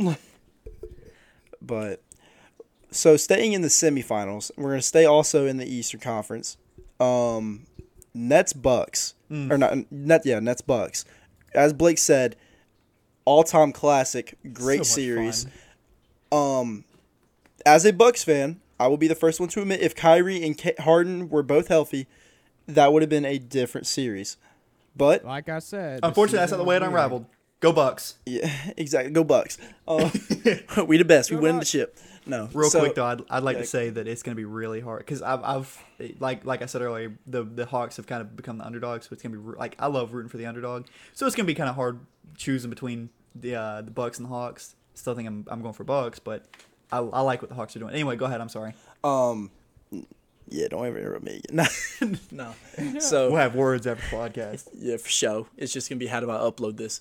but 1.62 2.02
so 2.91 3.17
staying 3.17 3.54
in 3.54 3.62
the 3.62 3.67
semifinals, 3.69 4.51
we're 4.58 4.69
gonna 4.71 4.82
stay 4.82 5.06
also 5.06 5.45
in 5.45 5.58
the 5.58 5.65
Eastern 5.65 5.99
Conference. 5.99 6.58
Um, 6.99 7.65
Nets 8.13 8.54
Bucks 8.54 9.15
or 9.32 9.58
not 9.58 9.89
Net 9.91 10.21
yeah 10.25 10.39
Nets 10.39 10.62
Bucks. 10.62 11.06
As 11.54 11.71
Blake 11.73 11.97
said, 11.97 12.36
all 13.25 13.43
time 13.43 13.71
classic, 13.71 14.38
great 14.54 14.86
So 14.86 14.95
series. 14.95 15.45
fun. 16.32 16.60
Um, 16.62 16.84
as 17.65 17.86
a 17.86 17.93
Bucks 17.93 18.23
fan, 18.23 18.60
I 18.80 18.88
will 18.88 18.97
be 18.97 19.08
the 19.08 19.15
first 19.15 19.39
one 19.39 19.49
to 19.49 19.62
admit 19.62 19.82
if 19.82 19.95
Kyrie 19.95 20.43
and 20.43 20.58
Ka- 20.58 20.82
Harden 20.84 21.30
were 21.30 21.43
both 21.43 21.67
healthy, 21.67 22.08
that 22.67 22.91
would 22.93 23.01
have 23.01 23.10
been 23.10 23.25
a 23.25 23.38
different 23.38 23.88
series. 23.88 24.38
But 24.95 25.23
Like 25.23 25.47
I 25.49 25.60
said, 25.60 26.01
Unfortunately, 26.04 26.39
that's 26.39 26.51
not 26.51 26.58
the 26.58 26.63
way 26.63 26.75
it 26.75 26.84
unraveled. 26.84 27.25
Go 27.62 27.71
Bucks. 27.71 28.15
yeah, 28.25 28.51
exactly. 28.77 29.12
Go 29.13 29.23
Bucks. 29.23 29.58
Uh, 29.88 30.10
we 30.88 30.97
the 30.97 31.06
best. 31.06 31.30
We 31.32 31.38
Go 31.38 31.43
win 31.43 31.56
the 31.56 31.60
Bucks. 31.60 31.69
Ship. 32.21 32.29
No, 32.29 32.49
Real 32.53 32.69
so- 32.69 32.79
quick 32.79 32.95
though, 32.95 33.05
I'd, 33.05 33.21
I'd 33.29 33.43
like 33.43 33.57
yeah. 33.57 33.62
to 33.62 33.67
say 33.67 33.89
that 33.89 34.07
it's 34.07 34.23
going 34.23 34.36
to 34.36 34.39
be 34.39 34.45
really 34.45 34.79
hard 34.79 34.99
because 34.99 35.21
I've, 35.21 35.43
I've 35.43 35.84
like 36.19 36.45
like 36.45 36.62
I 36.62 36.65
said 36.65 36.81
earlier, 36.81 37.17
the 37.27 37.43
the 37.43 37.65
Hawks 37.65 37.97
have 37.97 38.07
kind 38.07 38.21
of 38.21 38.36
become 38.36 38.57
the 38.57 38.65
underdog, 38.65 39.03
so 39.03 39.10
it's 39.12 39.21
going 39.23 39.34
to 39.34 39.39
be 39.39 39.57
like 39.57 39.75
I 39.79 39.88
love 39.88 40.13
rooting 40.13 40.29
for 40.29 40.38
the 40.38 40.45
underdog, 40.45 40.86
so 41.13 41.25
it's 41.25 41.36
going 41.36 41.45
to 41.45 41.51
be 41.51 41.55
kind 41.55 41.69
of 41.69 41.75
hard 41.75 41.99
choosing 42.38 42.69
between 42.69 43.10
the 43.36 43.55
uh, 43.55 43.81
the 43.81 43.91
Bucks 43.91 44.17
and 44.17 44.25
the 44.25 44.29
Hawks. 44.29 44.75
Still 44.93 45.15
think 45.15 45.27
I'm 45.27 45.45
I'm 45.49 45.62
going 45.62 45.73
for 45.73 45.84
Bucks, 45.84 46.19
but 46.19 46.45
I, 46.91 46.97
I 46.99 47.21
like 47.21 47.41
what 47.41 47.49
the 47.49 47.55
Hawks 47.55 47.75
are 47.75 47.79
doing. 47.79 47.93
Anyway, 47.93 48.15
go 48.15 48.25
ahead. 48.25 48.41
I'm 48.41 48.49
sorry. 48.49 48.73
Um, 49.03 49.51
yeah, 50.49 50.67
don't 50.67 50.86
ever 50.86 50.97
interrupt 50.99 51.23
me. 51.23 51.41
No, 51.51 51.65
no. 52.31 52.53
So 52.99 53.29
We'll 53.29 53.38
have 53.39 53.55
words 53.55 53.88
after 53.88 54.03
podcast. 54.15 54.67
yeah, 54.77 54.97
for 54.97 55.10
show. 55.10 55.47
It's 55.57 55.71
just 55.71 55.89
gonna 55.89 55.99
be 55.99 56.07
how 56.07 56.19
do 56.19 56.29
I 56.29 56.36
upload 56.36 56.77
this? 56.77 56.99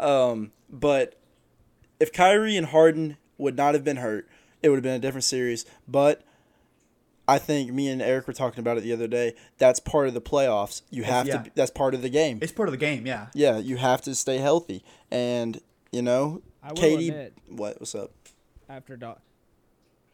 um, 0.00 0.50
but 0.70 1.17
if 2.00 2.12
Kyrie 2.12 2.56
and 2.56 2.66
Harden 2.66 3.16
would 3.36 3.56
not 3.56 3.74
have 3.74 3.84
been 3.84 3.98
hurt, 3.98 4.28
it 4.62 4.68
would 4.68 4.76
have 4.76 4.82
been 4.82 4.94
a 4.94 4.98
different 4.98 5.24
series. 5.24 5.64
But 5.86 6.22
I 7.26 7.38
think 7.38 7.72
me 7.72 7.88
and 7.88 8.00
Eric 8.00 8.26
were 8.26 8.32
talking 8.32 8.60
about 8.60 8.78
it 8.78 8.82
the 8.82 8.92
other 8.92 9.06
day. 9.06 9.34
That's 9.58 9.80
part 9.80 10.08
of 10.08 10.14
the 10.14 10.20
playoffs. 10.20 10.82
You 10.90 11.04
have 11.04 11.26
yeah. 11.26 11.42
to. 11.42 11.50
That's 11.54 11.70
part 11.70 11.94
of 11.94 12.02
the 12.02 12.08
game. 12.08 12.38
It's 12.40 12.52
part 12.52 12.68
of 12.68 12.72
the 12.72 12.78
game, 12.78 13.06
yeah. 13.06 13.26
Yeah, 13.34 13.58
you 13.58 13.76
have 13.76 14.00
to 14.02 14.14
stay 14.14 14.38
healthy, 14.38 14.82
and 15.10 15.60
you 15.92 16.02
know, 16.02 16.42
I 16.62 16.68
will 16.68 16.76
KD. 16.76 17.08
admit, 17.08 17.34
What? 17.48 17.80
What's 17.80 17.94
up? 17.94 18.12
after 18.68 18.96
do- 18.96 19.14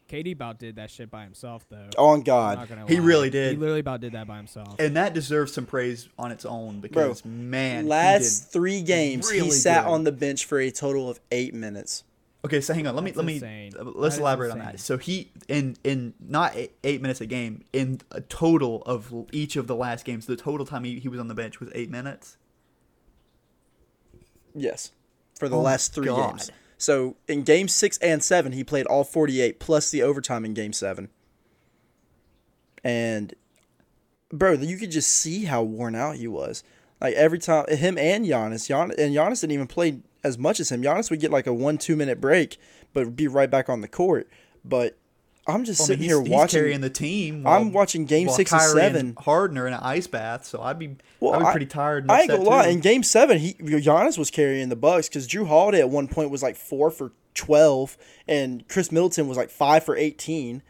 KD 0.09 0.33
about 0.33 0.59
did 0.59 0.75
that 0.75 0.91
shit 0.91 1.09
by 1.09 1.23
himself 1.23 1.65
though. 1.69 1.89
On 1.97 2.21
God. 2.21 2.67
He 2.87 2.97
lie. 2.99 3.05
really 3.05 3.29
did. 3.29 3.53
He 3.53 3.57
literally 3.57 3.79
about 3.79 4.01
did 4.01 4.13
that 4.13 4.27
by 4.27 4.37
himself. 4.37 4.75
And 4.79 4.95
that 4.97 5.13
deserves 5.13 5.51
some 5.53 5.65
praise 5.65 6.07
on 6.19 6.31
its 6.31 6.45
own 6.45 6.79
because 6.79 7.25
man, 7.25 7.83
he 7.85 7.89
Last 7.89 8.39
did- 8.45 8.51
three 8.51 8.81
games, 8.81 9.29
he 9.29 9.49
sat 9.51 9.85
good. 9.85 9.91
on 9.91 10.03
the 10.03 10.11
bench 10.11 10.45
for 10.45 10.59
a 10.59 10.69
total 10.71 11.09
of 11.09 11.19
eight 11.31 11.53
minutes. 11.53 12.03
Okay, 12.45 12.61
so 12.61 12.75
hang 12.75 12.85
on. 12.85 12.93
Let 12.93 13.03
me 13.03 13.09
That's 13.09 13.17
let 13.17 13.25
me 13.25 13.71
uh, 13.79 13.83
let's 13.95 13.95
That 13.95 14.07
is 14.07 14.17
elaborate 14.19 14.51
on 14.51 14.59
that. 14.59 14.79
So 14.79 14.99
he 14.99 15.31
in 15.47 15.77
in 15.83 16.13
not 16.19 16.55
eight, 16.55 16.73
eight 16.83 17.01
minutes 17.01 17.19
a 17.19 17.25
game 17.25 17.63
in 17.73 18.01
a 18.11 18.21
total 18.21 18.83
of 18.85 19.11
each 19.31 19.55
of 19.55 19.65
the 19.65 19.75
last 19.75 20.05
games. 20.05 20.27
The 20.27 20.35
total 20.35 20.63
time 20.63 20.83
he, 20.83 20.99
he 20.99 21.07
was 21.09 21.19
on 21.19 21.27
the 21.27 21.33
bench 21.33 21.59
was 21.59 21.69
eight 21.73 21.89
minutes. 21.89 22.37
Yes. 24.53 24.91
for 25.39 25.49
the 25.49 25.55
Oh 25.57 25.61
last 25.61 25.93
three 25.93 26.05
God. 26.05 26.29
games. 26.37 26.51
So 26.77 27.15
in 27.27 27.43
game 27.43 27.67
six 27.67 27.97
and 27.99 28.23
seven, 28.23 28.51
he 28.51 28.63
played 28.63 28.85
all 28.85 29.03
48 29.03 29.59
plus 29.59 29.91
the 29.91 30.03
overtime 30.03 30.45
in 30.45 30.53
game 30.53 30.73
seven. 30.73 31.09
And, 32.83 33.33
bro, 34.29 34.53
you 34.53 34.77
could 34.77 34.91
just 34.91 35.11
see 35.11 35.45
how 35.45 35.63
worn 35.63 35.95
out 35.95 36.17
he 36.17 36.27
was. 36.27 36.63
Like 37.01 37.15
every 37.15 37.39
time, 37.39 37.65
him 37.67 37.97
and 37.97 38.25
Giannis, 38.25 38.67
Gian, 38.67 38.91
and 38.97 39.15
Giannis 39.15 39.41
didn't 39.41 39.53
even 39.53 39.67
play 39.67 39.99
as 40.23 40.37
much 40.37 40.59
as 40.59 40.71
him. 40.71 40.81
Giannis 40.81 41.09
would 41.09 41.19
get 41.19 41.31
like 41.31 41.47
a 41.47 41.53
one, 41.53 41.77
two 41.77 41.95
minute 41.95 42.21
break, 42.21 42.57
but 42.93 43.15
be 43.15 43.27
right 43.27 43.49
back 43.49 43.69
on 43.69 43.81
the 43.81 43.87
court. 43.87 44.29
But 44.63 44.97
I'm 45.47 45.63
just 45.63 45.79
I 45.79 45.83
mean, 45.83 45.87
sitting 45.87 46.03
he's, 46.03 46.11
here 46.11 46.21
he's 46.21 46.29
watching. 46.29 46.59
carrying 46.59 46.81
the 46.81 46.89
team. 46.89 47.45
I'm 47.45 47.71
watching 47.71 48.05
game 48.05 48.27
while 48.27 48.35
six 48.35 48.51
and 48.51 48.59
Kyrie 48.61 48.79
seven. 48.79 49.15
Harden 49.19 49.57
are 49.59 49.67
in 49.67 49.73
an 49.73 49.79
ice 49.81 50.07
bath, 50.07 50.45
so 50.45 50.61
I'd 50.61 50.79
be 50.79 50.95
Well, 51.19 51.33
I'd 51.33 51.39
be 51.39 51.45
I- 51.45 51.51
pretty 51.51 51.65
tired. 51.67 52.03
And 52.05 52.11
I 52.11 52.21
ain't 52.21 52.29
gonna 52.31 52.41
lie. 52.43 52.63
too. 52.63 52.69
In 52.71 52.79
Game 52.79 53.03
Seven, 53.03 53.37
he 53.37 53.53
Giannis 53.53 54.17
was 54.17 54.31
carrying 54.31 54.69
the 54.69 54.75
Bucks 54.75 55.07
because 55.07 55.27
Jrue 55.27 55.47
Holiday 55.47 55.79
at 55.81 55.89
one 55.89 56.07
point 56.07 56.31
was 56.31 56.41
like 56.41 56.55
four 56.55 56.89
for 56.89 57.11
twelve, 57.35 57.95
and 58.27 58.67
Khris 58.67 58.91
Middleton 58.91 59.27
was 59.27 59.37
like 59.37 59.49
five 59.51 59.83
for 59.83 59.95
eighteen. 59.95 60.63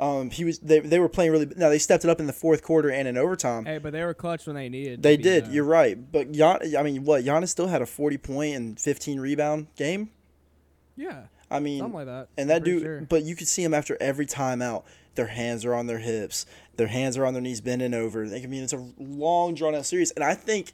Um, 0.00 0.30
he 0.30 0.44
was 0.44 0.58
they, 0.58 0.80
they 0.80 0.98
were 0.98 1.08
playing 1.08 1.30
really. 1.30 1.46
Now 1.56 1.68
they 1.70 1.78
stepped 1.78 2.04
it 2.04 2.10
up 2.10 2.18
in 2.20 2.26
the 2.26 2.32
fourth 2.32 2.62
quarter 2.62 2.90
and 2.90 3.06
in 3.08 3.16
overtime. 3.16 3.64
Hey, 3.64 3.78
but 3.78 3.92
they 3.92 4.02
were 4.04 4.12
clutch 4.12 4.44
when 4.46 4.56
they 4.56 4.68
needed. 4.68 5.02
they 5.02 5.16
did. 5.16 5.46
though. 5.46 5.50
You're 5.52 5.64
right. 5.64 5.96
But 6.12 6.32
Gian, 6.32 6.76
I 6.76 6.82
mean, 6.82 7.04
what 7.04 7.24
Giannis 7.24 7.48
still 7.48 7.68
had 7.68 7.80
a 7.80 7.86
forty 7.86 8.18
point 8.18 8.56
and 8.56 8.78
fifteen 8.78 9.18
rebound 9.20 9.68
game. 9.76 10.10
Yeah, 10.96 11.22
I 11.54 11.60
mean, 11.60 11.78
something 11.80 11.94
like 11.94 12.06
that. 12.06 12.28
and 12.36 12.50
that 12.50 12.62
Pretty 12.62 12.78
dude, 12.78 12.82
sure. 12.86 13.00
but 13.02 13.22
you 13.24 13.34
could 13.36 13.48
see 13.48 13.62
him 13.64 13.72
after 13.74 13.96
every 14.00 14.26
timeout. 14.26 14.84
Their 15.14 15.28
hands 15.28 15.64
are 15.64 15.74
on 15.74 15.86
their 15.86 15.98
hips. 16.00 16.44
Their 16.76 16.88
hands 16.88 17.16
are 17.16 17.24
on 17.24 17.34
their 17.34 17.42
knees, 17.42 17.60
bending 17.60 17.94
over. 17.94 18.28
They, 18.28 18.42
I 18.42 18.46
mean, 18.46 18.64
it's 18.64 18.72
a 18.72 18.84
long, 18.98 19.54
drawn 19.54 19.74
out 19.74 19.86
series, 19.86 20.10
and 20.10 20.24
I 20.24 20.34
think 20.34 20.72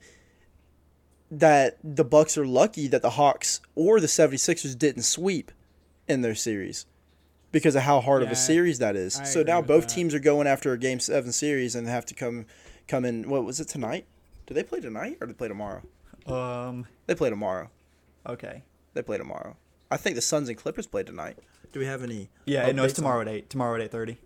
that 1.31 1.79
the 1.85 2.05
Bucks 2.05 2.37
are 2.37 2.47
lucky 2.47 2.89
that 2.89 3.03
the 3.03 3.11
Hawks 3.11 3.61
or 3.75 4.01
the 4.01 4.07
76ers 4.07 4.77
didn't 4.77 5.03
sweep 5.03 5.53
in 6.09 6.23
their 6.23 6.35
series 6.35 6.87
because 7.53 7.77
of 7.77 7.83
how 7.83 8.01
hard 8.01 8.23
of 8.23 8.31
a 8.31 8.37
series 8.37 8.79
that 8.79 8.97
is. 8.97 9.21
I 9.21 9.25
so 9.25 9.43
now 9.43 9.61
both 9.63 9.83
that. 9.83 9.91
teams 9.95 10.15
are 10.15 10.19
going 10.21 10.47
after 10.47 10.73
a 10.73 10.79
Game 10.79 10.99
Seven 11.01 11.33
series 11.33 11.75
and 11.75 11.87
have 11.87 12.07
to 12.07 12.15
come 12.15 12.47
come 12.89 13.05
in. 13.05 13.29
What 13.29 13.45
was 13.45 13.61
it 13.61 13.69
tonight? 13.69 14.07
Do 14.47 14.55
they 14.55 14.63
play 14.65 14.81
tonight 14.81 15.19
or 15.21 15.27
do 15.27 15.33
they 15.33 15.37
play 15.37 15.49
tomorrow? 15.49 15.83
um, 16.27 16.87
They 17.07 17.15
play 17.15 17.31
tomorrow. 17.31 17.71
okay, 18.27 18.63
They 18.95 19.03
play 19.03 19.19
tomorrow. 19.19 19.57
I 19.91 19.97
think 19.97 20.17
the 20.17 20.23
Suns 20.23 20.49
and 20.49 20.57
Clippers 20.57 20.87
play 20.87 21.03
tonight. 21.03 21.39
Do 21.73 21.81
we 21.81 21.87
have 21.87 22.03
any? 22.03 22.31
yeah, 22.47 22.71
no, 22.73 22.85
it's 22.85 22.93
updates 22.93 22.97
on- 22.99 23.03
tomorrow 23.05 23.21
at 23.23 23.29
eight. 23.29 23.51
Tomorrow 23.51 23.75
at 23.77 23.81
eight 23.83 23.91
thirty. 23.91 24.19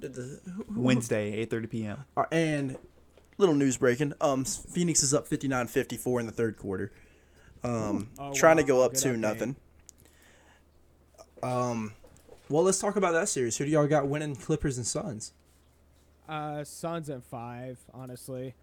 Did 0.00 0.14
the- 0.14 0.40
who- 0.44 0.64
who- 0.64 0.80
Wednesday, 0.82 1.32
eight 1.32 1.50
thirty 1.50 1.66
p.m. 1.66 2.04
Uh, 2.16 2.24
and 2.30 2.76
little 3.38 3.54
news 3.54 3.76
breaking. 3.78 4.12
Um, 4.20 4.44
Phoenix 4.44 5.02
is 5.02 5.12
up 5.14 5.26
59-54 5.28 6.20
in 6.20 6.26
the 6.26 6.32
third 6.32 6.56
quarter. 6.56 6.92
Um, 7.64 8.10
Oh, 8.18 8.32
trying 8.34 8.58
to 8.58 8.62
go 8.62 8.82
up 8.82 8.92
Good 8.92 9.00
two 9.02 9.12
update. 9.14 9.18
nothing. 9.18 9.56
Um, 11.42 11.92
well, 12.48 12.62
let's 12.62 12.78
talk 12.78 12.96
about 12.96 13.12
that 13.12 13.28
series. 13.28 13.56
Who 13.56 13.64
do 13.64 13.70
y'all 13.70 13.86
got 13.86 14.06
winning? 14.06 14.36
Clippers 14.36 14.76
and 14.76 14.86
Suns. 14.86 15.32
Uh, 16.28 16.64
Suns 16.64 17.08
and 17.08 17.24
five, 17.24 17.78
honestly. 17.92 18.54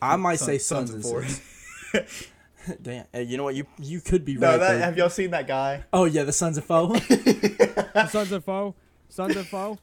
I 0.00 0.16
might 0.16 0.38
Sun- 0.38 0.46
say 0.46 0.58
Suns 0.58 0.90
Suns, 0.90 1.06
and 1.06 1.24
and 1.24 2.06
four. 2.06 2.06
six. 2.66 2.78
Damn, 2.82 3.06
hey, 3.12 3.22
you 3.24 3.36
know 3.36 3.44
what? 3.44 3.54
You 3.54 3.66
you 3.78 4.00
could 4.00 4.24
be 4.24 4.34
No, 4.34 4.48
right. 4.50 4.56
that, 4.58 4.80
have 4.80 4.96
y'all 4.96 5.08
seen 5.10 5.30
that 5.30 5.46
guy? 5.46 5.84
oh 5.92 6.04
yeah, 6.04 6.24
the 6.24 6.32
Sons 6.32 6.58
of 6.58 6.64
foe. 6.64 6.94
Sons 8.10 8.32
of 8.32 8.44
foe. 8.44 8.74
Sons 9.08 9.36
of 9.36 9.46
foe. 9.48 9.78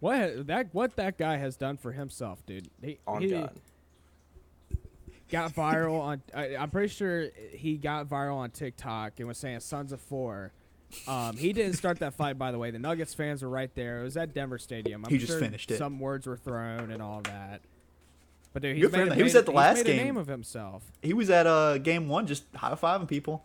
What 0.00 0.46
that 0.48 0.68
what 0.72 0.96
that 0.96 1.16
guy 1.16 1.36
has 1.36 1.56
done 1.56 1.76
for 1.76 1.92
himself, 1.92 2.44
dude? 2.46 2.68
He, 2.82 2.98
On 3.06 3.22
he 3.22 3.28
God. 3.30 3.52
got 5.30 5.52
viral 5.54 6.00
on. 6.00 6.22
I, 6.34 6.56
I'm 6.56 6.70
pretty 6.70 6.88
sure 6.88 7.28
he 7.52 7.76
got 7.76 8.08
viral 8.08 8.36
on 8.36 8.50
TikTok 8.50 9.12
and 9.18 9.28
was 9.28 9.38
saying 9.38 9.60
"Sons 9.60 9.92
of 9.92 10.00
Four. 10.00 10.50
Um, 11.06 11.36
he 11.36 11.52
didn't 11.52 11.74
start 11.74 12.00
that 12.00 12.14
fight, 12.14 12.36
by 12.36 12.50
the 12.50 12.58
way. 12.58 12.70
The 12.70 12.78
Nuggets 12.80 13.14
fans 13.14 13.42
were 13.42 13.48
right 13.48 13.72
there. 13.74 14.00
It 14.00 14.04
was 14.04 14.16
at 14.16 14.34
Denver 14.34 14.58
Stadium. 14.58 15.04
I'm 15.04 15.10
He 15.10 15.18
just 15.18 15.30
sure 15.32 15.40
finished 15.40 15.70
it. 15.70 15.78
Some 15.78 15.98
words 16.00 16.26
were 16.26 16.36
thrown 16.36 16.90
and 16.90 17.00
all 17.00 17.20
that. 17.22 17.62
But 18.52 18.62
dude, 18.62 18.76
he's 18.76 18.84
Good 18.84 18.90
for 18.92 18.98
made, 19.04 19.12
a- 19.12 19.14
He 19.14 19.22
was 19.22 19.34
at 19.34 19.46
the 19.46 19.52
he's 19.52 19.56
last 19.56 19.76
made 19.78 19.86
game. 19.86 20.00
A 20.00 20.04
name 20.04 20.16
of 20.16 20.26
himself. 20.26 20.82
He 21.00 21.12
was 21.14 21.30
at 21.30 21.46
uh 21.46 21.78
game 21.78 22.08
one, 22.08 22.26
just 22.26 22.44
high 22.54 22.72
fiving 22.74 23.08
people. 23.08 23.44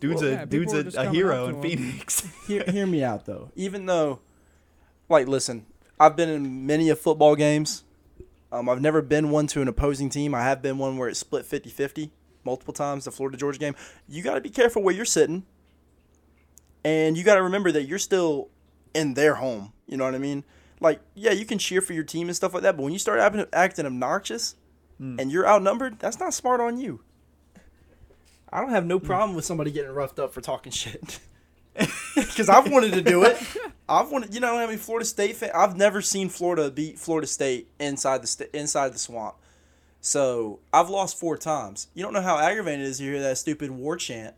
Dude's 0.00 0.22
Well, 0.22 0.30
a 0.30 0.34
yeah, 0.34 0.44
dude's 0.44 0.72
a, 0.72 1.00
a 1.00 1.10
hero 1.10 1.48
in. 1.48 1.62
Phoenix. 1.62 2.28
hear, 2.46 2.62
hear 2.64 2.86
me 2.86 3.02
out 3.02 3.24
though. 3.26 3.50
Even 3.56 3.86
though, 3.86 4.20
like, 5.08 5.26
listen, 5.28 5.66
I've 5.98 6.14
been 6.16 6.28
in 6.28 6.66
many 6.66 6.90
of 6.90 6.98
football 7.00 7.36
games. 7.36 7.84
Um, 8.52 8.68
I've 8.68 8.80
never 8.80 9.02
been 9.02 9.30
one 9.30 9.46
to 9.48 9.62
an 9.62 9.68
opposing 9.68 10.10
team. 10.10 10.34
I 10.34 10.42
have 10.42 10.62
been 10.62 10.78
one 10.78 10.96
where 10.96 11.08
it 11.08 11.16
split 11.16 11.44
50-50 11.44 12.10
multiple 12.44 12.72
times. 12.74 13.04
The 13.04 13.10
Florida 13.10 13.36
Georgia 13.36 13.58
game. 13.58 13.74
You 14.08 14.22
got 14.22 14.34
to 14.34 14.40
be 14.40 14.50
careful 14.50 14.80
where 14.82 14.94
you're 14.94 15.04
sitting, 15.04 15.44
and 16.84 17.16
you 17.16 17.24
got 17.24 17.34
to 17.36 17.42
remember 17.42 17.72
that 17.72 17.84
you're 17.84 17.98
still 17.98 18.48
in 18.94 19.14
their 19.14 19.34
home. 19.36 19.72
You 19.86 19.96
know 19.96 20.04
what 20.04 20.14
I 20.14 20.18
mean? 20.18 20.44
Like, 20.80 21.00
yeah, 21.14 21.32
you 21.32 21.44
can 21.44 21.58
cheer 21.58 21.80
for 21.80 21.92
your 21.92 22.04
team 22.04 22.28
and 22.28 22.36
stuff 22.36 22.54
like 22.54 22.62
that, 22.62 22.76
but 22.76 22.82
when 22.82 22.92
you 22.92 22.98
start 22.98 23.20
acting, 23.20 23.46
acting 23.52 23.86
obnoxious 23.86 24.56
hmm. 24.98 25.18
and 25.18 25.30
you're 25.30 25.46
outnumbered, 25.46 25.98
that's 25.98 26.18
not 26.18 26.34
smart 26.34 26.60
on 26.60 26.78
you. 26.78 27.00
I 28.52 28.60
don't 28.60 28.70
have 28.70 28.86
no 28.86 29.00
problem 29.00 29.34
with 29.34 29.44
somebody 29.44 29.70
getting 29.70 29.90
roughed 29.90 30.18
up 30.18 30.32
for 30.32 30.40
talking 30.40 30.72
shit. 30.72 31.20
Because 32.14 32.48
I've 32.48 32.70
wanted 32.70 32.92
to 32.92 33.02
do 33.02 33.24
it. 33.24 33.36
I've 33.88 34.10
wanted, 34.10 34.34
you 34.34 34.40
know, 34.40 34.56
I 34.56 34.66
mean, 34.66 34.78
Florida 34.78 35.04
State 35.04 35.36
fan. 35.36 35.50
I've 35.54 35.76
never 35.76 36.00
seen 36.00 36.28
Florida 36.28 36.70
beat 36.70 36.98
Florida 36.98 37.26
State 37.26 37.68
inside 37.80 38.22
the 38.22 38.26
sta- 38.26 38.50
inside 38.52 38.92
the 38.92 38.98
swamp. 38.98 39.36
So 40.00 40.60
I've 40.72 40.88
lost 40.90 41.18
four 41.18 41.36
times. 41.36 41.88
You 41.94 42.02
don't 42.02 42.12
know 42.12 42.22
how 42.22 42.38
aggravating 42.38 42.80
it 42.80 42.86
is 42.86 42.98
to 42.98 43.04
hear 43.04 43.20
that 43.20 43.38
stupid 43.38 43.70
war 43.70 43.96
chant, 43.96 44.34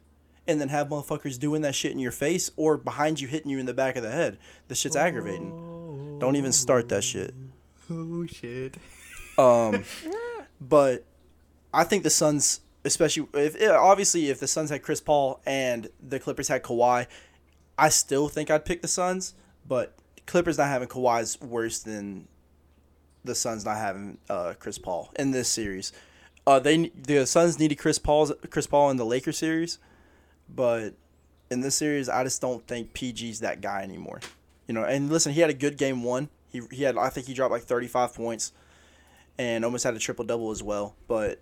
and 0.47 0.61
then 0.61 0.69
have 0.69 0.89
motherfuckers 0.89 1.39
doing 1.39 1.63
that 1.63 1.75
shit 1.75 1.93
in 1.93 1.99
your 1.99 2.13
face 2.13 2.51
or 2.57 2.77
behind 2.77 3.21
you, 3.21 3.29
hitting 3.29 3.51
you 3.51 3.59
in 3.59 3.67
the 3.67 3.75
back 3.75 3.97
of 3.97 4.03
the 4.03 4.11
head. 4.11 4.39
The 4.69 4.75
shit's 4.75 4.97
aggravating. 4.97 5.53
Oh. 5.53 5.76
Don't 6.19 6.37
even 6.37 6.53
start 6.53 6.89
that 6.89 7.05
shit. 7.05 7.35
oh 7.91 8.27
shit. 8.27 8.77
Um, 9.39 9.85
but 10.61 11.05
I 11.73 11.85
think 11.85 12.05
the 12.05 12.11
Suns, 12.11 12.61
especially 12.85 13.29
if 13.35 13.71
obviously 13.71 14.31
if 14.31 14.41
the 14.41 14.47
Suns 14.47 14.71
had 14.71 14.83
Chris 14.83 15.01
Paul 15.01 15.41
and 15.47 15.89
the 16.01 16.19
Clippers 16.19 16.49
had 16.49 16.63
Kawhi, 16.63 17.07
I 17.79 17.89
still 17.91 18.29
think 18.29 18.51
I'd 18.51 18.65
pick 18.65 18.83
the 18.83 18.89
Suns. 18.89 19.35
But 19.69 19.95
Clippers 20.27 20.59
not 20.59 20.69
having 20.69 20.89
Kawhi 20.89 21.23
is 21.23 21.41
worse 21.41 21.81
than 21.81 22.29
the 23.25 23.35
Suns 23.35 23.65
not 23.65 23.77
having 23.77 24.19
uh, 24.31 24.55
Chris 24.59 24.79
Paul 24.79 25.13
in 25.19 25.33
this 25.33 25.49
series. 25.49 25.93
Uh, 26.47 26.61
they 26.61 26.89
the 26.95 27.27
Suns 27.27 27.59
needed 27.59 27.77
Chris 27.77 27.99
Paul's 27.99 28.33
Chris 28.51 28.67
Paul 28.67 28.91
in 28.91 28.97
the 28.97 29.05
Lakers 29.05 29.39
series, 29.39 29.79
but 30.49 30.95
in 31.51 31.61
this 31.61 31.75
series, 31.75 32.09
I 32.09 32.25
just 32.25 32.41
don't 32.41 32.67
think 32.67 32.95
PG's 32.95 33.41
that 33.41 33.61
guy 33.61 33.83
anymore. 33.83 34.21
You 34.67 34.75
know, 34.75 34.85
and 34.85 35.11
listen, 35.11 35.33
he 35.33 35.41
had 35.41 35.51
a 35.51 35.55
good 35.55 35.77
game 35.79 36.03
one. 36.03 36.29
He 36.51 36.63
he 36.73 36.83
had 36.83 36.97
I 36.99 37.09
think 37.09 37.27
he 37.27 37.35
dropped 37.35 37.53
like 37.53 37.63
thirty 37.63 37.87
five 37.87 38.15
points 38.15 38.53
and 39.39 39.65
almost 39.65 39.85
had 39.85 39.95
a 39.95 39.99
triple 39.99 40.25
double 40.25 40.51
as 40.51 40.63
well. 40.63 40.95
But 41.09 41.41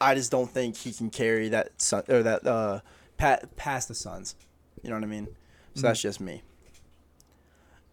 I 0.00 0.14
just 0.14 0.30
don't 0.30 0.50
think 0.50 0.76
he 0.76 0.92
can 0.92 1.10
carry 1.10 1.48
that 1.48 1.80
sun 1.80 2.04
or 2.08 2.22
that 2.22 2.46
uh 2.46 2.80
pat 3.16 3.56
past 3.56 3.88
the 3.88 3.94
Suns. 3.94 4.36
You 4.82 4.90
know 4.90 4.96
what 4.96 5.02
I 5.04 5.08
mean? 5.08 5.28
So 5.74 5.82
that's 5.82 6.00
just 6.00 6.20
me. 6.20 6.42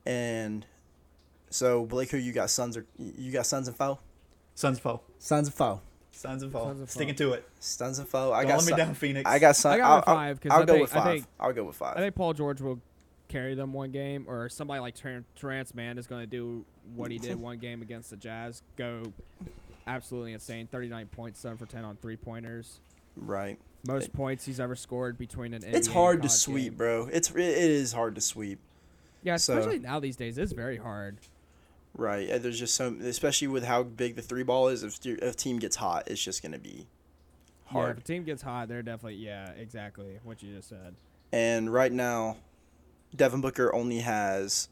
And 0.06 0.66
so 1.50 1.86
Blake, 1.86 2.12
who 2.12 2.18
you 2.18 2.32
got? 2.32 2.50
Suns 2.50 2.78
or 2.78 2.86
you 2.98 3.32
got 3.32 3.46
Suns 3.46 3.68
and 3.68 3.76
foe? 3.76 4.00
Suns 4.54 4.80
foe. 4.80 5.02
Sons 5.20 5.48
and 5.48 5.56
foe. 5.56 5.82
Suns 6.12 6.44
and 6.44 6.52
foe. 6.52 6.64
Suns 6.66 6.80
and 6.80 6.90
foe. 6.90 6.94
Sticking 6.94 7.16
to 7.16 7.34
it. 7.34 7.48
Suns 7.60 8.00
and 8.00 8.08
foe. 8.08 8.32
I 8.32 8.44
Don't 8.44 8.50
got 8.52 8.58
let 8.60 8.66
me 8.66 8.70
Sun- 8.70 8.80
down, 8.80 8.94
Phoenix. 8.94 9.30
I 9.30 9.40
got 9.40 9.56
Sun. 9.56 9.74
I 9.74 9.78
got 9.78 10.08
I'll, 10.08 10.16
I'll- 10.16 10.20
I'll 10.52 10.62
I 10.62 10.66
go 10.66 10.74
think- 10.74 10.82
with 10.82 10.92
I 10.92 11.00
five. 11.00 11.14
think- 11.14 11.26
I'll 11.40 11.54
go 11.54 11.64
with 11.66 11.76
five. 11.76 11.98
I 11.98 12.00
think 12.02 12.16
Paul 12.16 12.34
George 12.34 12.62
will 12.62 12.80
carry 13.28 13.56
them 13.56 13.74
one 13.74 13.92
game, 13.92 14.26
or 14.28 14.50
somebody 14.50 14.80
like 14.80 14.96
Ter- 14.96 15.24
Terance 15.36 15.74
Mann 15.74 15.98
is 15.98 16.08
going 16.08 16.22
to 16.22 16.28
do 16.28 16.66
what 16.96 17.12
he 17.12 17.18
did 17.18 17.36
one 17.40 17.58
game 17.58 17.82
against 17.82 18.10
the 18.10 18.18
Jazz. 18.18 18.62
Go 18.78 19.04
absolutely 19.88 20.34
insane. 20.34 20.68
39 20.72 21.08
points, 21.08 21.40
7 21.40 21.58
for 21.58 21.66
10 21.66 21.84
on 21.86 21.96
three 21.98 22.18
pointers. 22.18 22.80
right. 23.16 23.58
Most 23.88 24.12
points 24.14 24.44
he's 24.46 24.60
ever 24.60 24.76
scored 24.76 25.16
between 25.16 25.54
an 25.54 25.62
NBA 25.62 25.76
It's 25.76 25.88
hard 25.88 26.24
to 26.24 26.30
sweep, 26.30 26.72
game. 26.72 26.74
bro. 26.78 27.08
It's 27.14 27.30
it 27.30 27.38
is 27.38 27.94
hard 27.94 28.16
to 28.16 28.22
sweep. 28.22 28.58
Yeah, 29.22 29.38
So- 29.38 29.60
especially 29.60 29.78
now 29.78 30.00
these 30.00 30.16
days. 30.16 30.40
It's 30.40 30.54
very 30.54 30.78
hard. 30.78 31.18
Right. 31.96 32.28
There's 32.42 32.58
just 32.58 32.74
some, 32.74 33.00
especially 33.02 33.48
with 33.48 33.64
how 33.64 33.84
big 33.84 34.16
the 34.16 34.24
three 34.24 34.42
ball 34.42 34.70
is. 34.70 34.82
If 34.84 35.06
if 35.06 35.22
a 35.22 35.34
team 35.36 35.60
gets 35.60 35.76
hot, 35.76 36.08
it's 36.08 36.24
just 36.24 36.42
gonna 36.42 36.58
be 36.58 36.88
Yeah, 37.68 37.72
hard. 37.74 37.98
if 37.98 38.04
a 38.04 38.08
team 38.08 38.24
gets 38.24 38.42
hot, 38.42 38.70
they're 38.70 38.82
definitely, 38.82 39.18
yeah, 39.18 39.52
exactly 39.52 40.18
what 40.24 40.42
you 40.42 40.56
just 40.56 40.68
said. 40.70 40.96
And 41.32 41.72
right 41.72 41.92
now, 41.92 42.38
Devin 43.16 43.42
Booker 43.42 43.74
only 43.74 44.00
has 44.00 44.70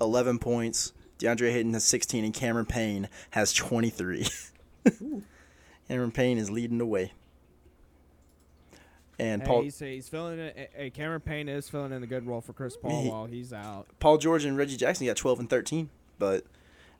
11 0.00 0.38
points. 0.38 0.92
DeAndre 1.18 1.54
Ayton 1.54 1.72
has 1.72 1.84
16, 1.84 2.24
and 2.24 2.34
Cameron 2.34 2.66
Payne 2.66 3.08
has 3.30 3.52
23. 3.52 4.26
Cameron 5.88 6.12
Payne 6.12 6.38
is 6.38 6.50
leading 6.50 6.78
the 6.78 6.86
way. 6.86 7.12
And 9.18 9.40
Hey, 9.42 9.46
Paul 9.48 9.62
he's, 9.62 9.78
he's 9.78 10.08
filling 10.08 10.38
it. 10.38 10.70
Hey, 10.76 10.90
Cameron 10.90 11.22
Payne 11.22 11.48
is 11.48 11.68
filling 11.70 11.92
in 11.92 12.02
a 12.02 12.06
good 12.06 12.26
role 12.26 12.42
for 12.42 12.52
Chris 12.52 12.76
Paul 12.76 13.02
He- 13.02 13.08
while 13.10 13.24
he's 13.24 13.52
out. 13.52 13.86
Paul 13.98 14.18
George 14.18 14.44
and 14.44 14.58
Reggie 14.58 14.76
Jackson 14.76 15.06
got 15.06 15.16
12 15.16 15.40
and 15.40 15.50
13, 15.50 15.88
but 16.18 16.44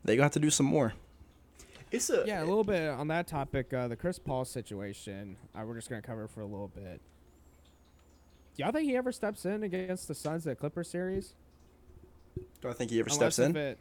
they 0.03 0.15
gonna 0.15 0.23
have 0.25 0.31
to 0.33 0.39
do 0.39 0.49
some 0.49 0.65
more. 0.65 0.93
It's 1.91 2.09
a 2.09 2.23
Yeah, 2.25 2.41
a 2.43 2.45
little 2.45 2.63
bit 2.63 2.89
on 2.89 3.07
that 3.09 3.27
topic. 3.27 3.71
Uh, 3.71 3.87
the 3.87 3.95
Chris 3.95 4.17
Paul 4.19 4.45
situation. 4.45 5.37
Uh, 5.55 5.63
we're 5.65 5.75
just 5.75 5.89
gonna 5.89 6.01
cover 6.01 6.27
for 6.27 6.41
a 6.41 6.45
little 6.45 6.69
bit. 6.69 7.01
Do 8.57 8.63
y'all 8.63 8.71
think 8.71 8.89
he 8.89 8.97
ever 8.97 9.11
steps 9.11 9.45
in 9.45 9.61
against 9.61 10.07
the 10.07 10.15
Suns 10.15 10.47
at 10.47 10.57
Clipper 10.57 10.83
series? 10.83 11.33
Do 12.59 12.69
I 12.69 12.73
think 12.73 12.89
he 12.89 12.99
ever 12.99 13.09
Unless 13.11 13.35
steps 13.35 13.49
in? 13.49 13.55
It, 13.55 13.77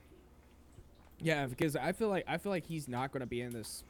yeah, 1.19 1.47
because 1.47 1.77
I 1.77 1.93
feel 1.93 2.09
like 2.09 2.25
I 2.29 2.37
feel 2.37 2.53
like 2.53 2.67
he's 2.67 2.87
not 2.87 3.11
gonna 3.11 3.27
be 3.27 3.41
in 3.41 3.55
this 3.55 3.85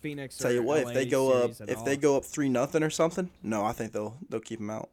Phoenix. 0.00 0.38
Tell 0.38 0.50
you 0.50 0.62
what, 0.62 0.80
if 0.80 0.94
they 0.94 1.04
go 1.04 1.32
up, 1.32 1.50
if 1.60 1.84
they 1.84 1.98
go 1.98 2.16
up 2.16 2.24
three 2.24 2.48
nothing 2.48 2.82
or 2.82 2.88
something, 2.88 3.30
no, 3.42 3.62
I 3.64 3.72
think 3.72 3.92
they'll 3.92 4.16
they'll 4.30 4.40
keep 4.40 4.58
him 4.58 4.70
out. 4.70 4.88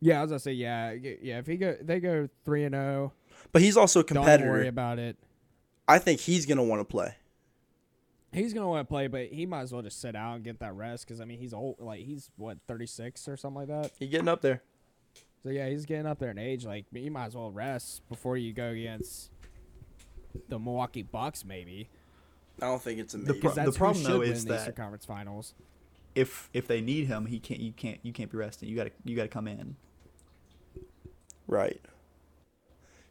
yeah, 0.00 0.14
as 0.14 0.18
I 0.18 0.22
was 0.22 0.30
gonna 0.30 0.38
say 0.40 0.52
yeah, 0.52 0.92
yeah. 0.92 1.38
If 1.38 1.46
he 1.46 1.58
go, 1.58 1.76
they 1.82 2.00
go 2.00 2.28
three 2.46 2.64
and 2.64 2.74
zero. 2.74 3.12
But 3.52 3.60
he's 3.60 3.76
also 3.76 4.00
a 4.00 4.04
competitor. 4.04 4.44
Don't 4.44 4.52
worry 4.54 4.68
about 4.68 4.98
it. 4.98 5.18
I 5.86 5.98
think 5.98 6.20
he's 6.20 6.46
gonna 6.46 6.64
want 6.64 6.80
to 6.80 6.84
play. 6.86 7.14
He's 8.36 8.52
gonna 8.52 8.68
want 8.68 8.86
to 8.86 8.92
play, 8.92 9.06
but 9.06 9.26
he 9.28 9.46
might 9.46 9.62
as 9.62 9.72
well 9.72 9.82
just 9.82 10.00
sit 10.00 10.14
out 10.14 10.34
and 10.36 10.44
get 10.44 10.58
that 10.60 10.74
rest. 10.74 11.06
Because 11.06 11.20
I 11.20 11.24
mean, 11.24 11.38
he's 11.38 11.54
old. 11.54 11.76
Like 11.80 12.00
he's 12.04 12.30
what 12.36 12.58
thirty 12.68 12.86
six 12.86 13.26
or 13.28 13.36
something 13.36 13.60
like 13.66 13.68
that. 13.68 13.92
He 13.98 14.06
getting 14.06 14.28
up 14.28 14.42
there. 14.42 14.62
So 15.42 15.48
yeah, 15.50 15.68
he's 15.68 15.86
getting 15.86 16.06
up 16.06 16.18
there 16.18 16.30
in 16.30 16.38
age. 16.38 16.64
Like 16.66 16.84
you 16.92 17.10
might 17.10 17.26
as 17.26 17.34
well 17.34 17.50
rest 17.50 18.06
before 18.08 18.36
you 18.36 18.52
go 18.52 18.68
against 18.68 19.30
the 20.48 20.58
Milwaukee 20.58 21.02
Bucks, 21.02 21.44
maybe. 21.44 21.88
I 22.60 22.66
don't 22.66 22.82
think 22.82 23.00
it's 23.00 23.14
a 23.14 23.18
The 23.18 23.24
maybe. 23.32 23.40
pro- 23.40 23.50
'Cause 23.50 23.56
that's 23.56 23.68
who 23.68 23.78
problem, 23.78 24.02
should 24.04 24.12
though, 24.12 24.18
win 24.20 24.32
is 24.32 24.44
the 24.44 24.54
Eastern 24.54 24.66
that- 24.66 24.76
Conference 24.76 25.04
Finals. 25.06 25.54
if 26.14 26.50
if 26.52 26.66
they 26.68 26.80
need 26.80 27.06
him, 27.06 27.26
he 27.26 27.38
can't. 27.40 27.60
You 27.60 27.72
can't. 27.72 27.98
You 28.02 28.12
can't 28.12 28.30
be 28.30 28.36
resting. 28.36 28.68
You 28.68 28.76
gotta. 28.76 28.92
You 29.04 29.16
gotta 29.16 29.28
come 29.28 29.48
in. 29.48 29.76
Right. 31.46 31.80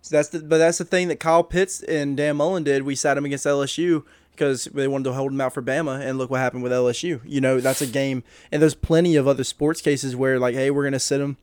So 0.01 0.15
that's 0.15 0.29
the 0.29 0.39
but 0.39 0.57
that's 0.59 0.77
the 0.77 0.85
thing 0.85 1.07
that 1.07 1.19
Kyle 1.19 1.43
Pitts 1.43 1.81
and 1.81 2.15
Dan 2.15 2.35
Mullen 2.37 2.63
did. 2.63 2.83
We 2.83 2.95
sat 2.95 3.17
him 3.17 3.25
against 3.25 3.45
LSU 3.45 4.03
because 4.35 4.65
they 4.65 4.87
wanted 4.87 5.05
to 5.05 5.13
hold 5.13 5.31
him 5.31 5.41
out 5.41 5.53
for 5.53 5.61
Bama, 5.61 5.99
and 5.99 6.17
look 6.17 6.29
what 6.29 6.39
happened 6.39 6.63
with 6.63 6.71
LSU. 6.71 7.21
You 7.25 7.41
know, 7.41 7.59
that's 7.59 7.81
a 7.81 7.87
game, 7.87 8.23
and 8.51 8.61
there's 8.61 8.75
plenty 8.75 9.15
of 9.15 9.27
other 9.27 9.43
sports 9.43 9.81
cases 9.81 10.15
where 10.15 10.39
like, 10.39 10.55
hey, 10.55 10.69
we're 10.71 10.83
gonna 10.83 10.99
sit 10.99 11.21
him 11.21 11.37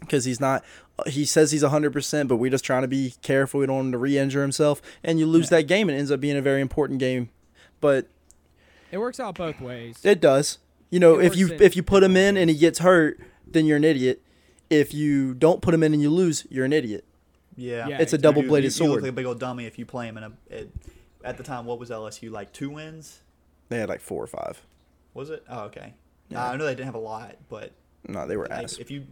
because 0.00 0.24
he's 0.24 0.40
not. 0.40 0.64
He 1.06 1.24
says 1.24 1.52
he's 1.52 1.62
100%, 1.62 2.28
but 2.28 2.36
we're 2.36 2.50
just 2.50 2.64
trying 2.64 2.82
to 2.82 2.88
be 2.88 3.14
careful. 3.22 3.60
We 3.60 3.66
don't 3.66 3.76
want 3.76 3.86
him 3.86 3.92
to 3.92 3.98
re-injure 3.98 4.42
himself, 4.42 4.82
and 5.02 5.18
you 5.18 5.26
lose 5.26 5.48
that 5.48 5.62
game, 5.62 5.88
and 5.88 5.96
it 5.96 6.00
ends 6.00 6.10
up 6.10 6.20
being 6.20 6.36
a 6.36 6.42
very 6.42 6.60
important 6.60 6.98
game. 7.00 7.30
But 7.80 8.08
It 8.90 8.98
works 8.98 9.18
out 9.18 9.34
both 9.36 9.60
ways. 9.60 9.98
it 10.04 10.20
does. 10.20 10.58
You 10.90 11.00
know, 11.00 11.18
It 11.18 11.26
if 11.26 11.36
you 11.36 11.48
in 11.52 11.62
if 11.62 11.76
you 11.76 11.82
put 11.82 12.02
him 12.02 12.16
in 12.16 12.36
and 12.36 12.50
he 12.50 12.56
gets 12.56 12.80
hurt, 12.80 13.18
then 13.46 13.64
you're 13.66 13.78
an 13.78 13.84
idiot. 13.84 14.22
If 14.68 14.92
you 14.94 15.34
don't 15.34 15.60
put 15.62 15.72
him 15.74 15.82
in 15.82 15.92
and 15.94 16.02
you 16.02 16.10
lose, 16.10 16.46
you're 16.50 16.64
an 16.66 16.72
idiot. 16.72 17.04
Yeah. 17.56 17.88
Yeah, 17.88 17.98
It's 18.00 18.12
a 18.12 18.18
double-bladed 18.18 18.72
sword. 18.72 18.86
you, 18.86 18.90
you 18.90 18.94
look 18.96 19.02
like 19.02 19.10
a 19.10 19.12
big 19.14 19.26
old 19.26 19.38
dummy 19.40 19.66
if 19.66 19.78
you 19.78 19.84
play 19.86 20.06
him 20.08 20.16
in 20.18 20.24
a. 20.24 20.32
It, 20.48 20.70
at 21.24 21.36
the 21.36 21.42
time, 21.42 21.66
what 21.66 21.78
was 21.78 21.90
LSU 21.90 22.30
like? 22.30 22.52
Two 22.52 22.70
wins? 22.70 23.20
They 23.68 23.78
had 23.78 23.88
like 23.88 24.00
four 24.00 24.22
or 24.22 24.26
five. 24.26 24.60
Was 25.14 25.30
it? 25.30 25.44
Oh, 25.48 25.64
okay. 25.64 25.94
Yeah. 26.28 26.44
Uh, 26.44 26.52
I 26.52 26.56
know 26.56 26.64
they 26.64 26.72
didn't 26.72 26.86
have 26.86 26.94
a 26.94 26.98
lot, 26.98 27.36
but 27.48 27.72
No, 28.08 28.26
they 28.26 28.36
were 28.36 28.46
like, 28.48 28.64
ass. 28.64 28.78
if 28.78 28.90
you, 28.90 29.06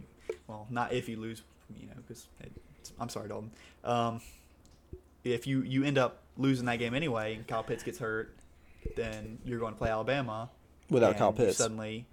well, 0.47 0.67
not 0.69 0.93
if 0.93 1.07
you 1.09 1.17
lose, 1.17 1.41
you 1.79 1.87
know, 1.87 1.93
because 2.07 2.27
I'm 2.99 3.09
sorry, 3.09 3.29
Dalton. 3.29 3.51
Um, 3.83 4.21
if 5.23 5.45
you 5.45 5.61
you 5.61 5.83
end 5.83 5.97
up 5.97 6.19
losing 6.37 6.65
that 6.65 6.79
game 6.79 6.93
anyway, 6.93 7.35
and 7.35 7.47
Kyle 7.47 7.63
Pitts 7.63 7.83
gets 7.83 7.99
hurt, 7.99 8.35
then 8.95 9.37
you're 9.45 9.59
going 9.59 9.73
to 9.73 9.77
play 9.77 9.89
Alabama 9.89 10.49
Without 10.89 11.17
Kyle 11.17 11.31
Pitts. 11.33 11.57
Suddenly, 11.57 12.05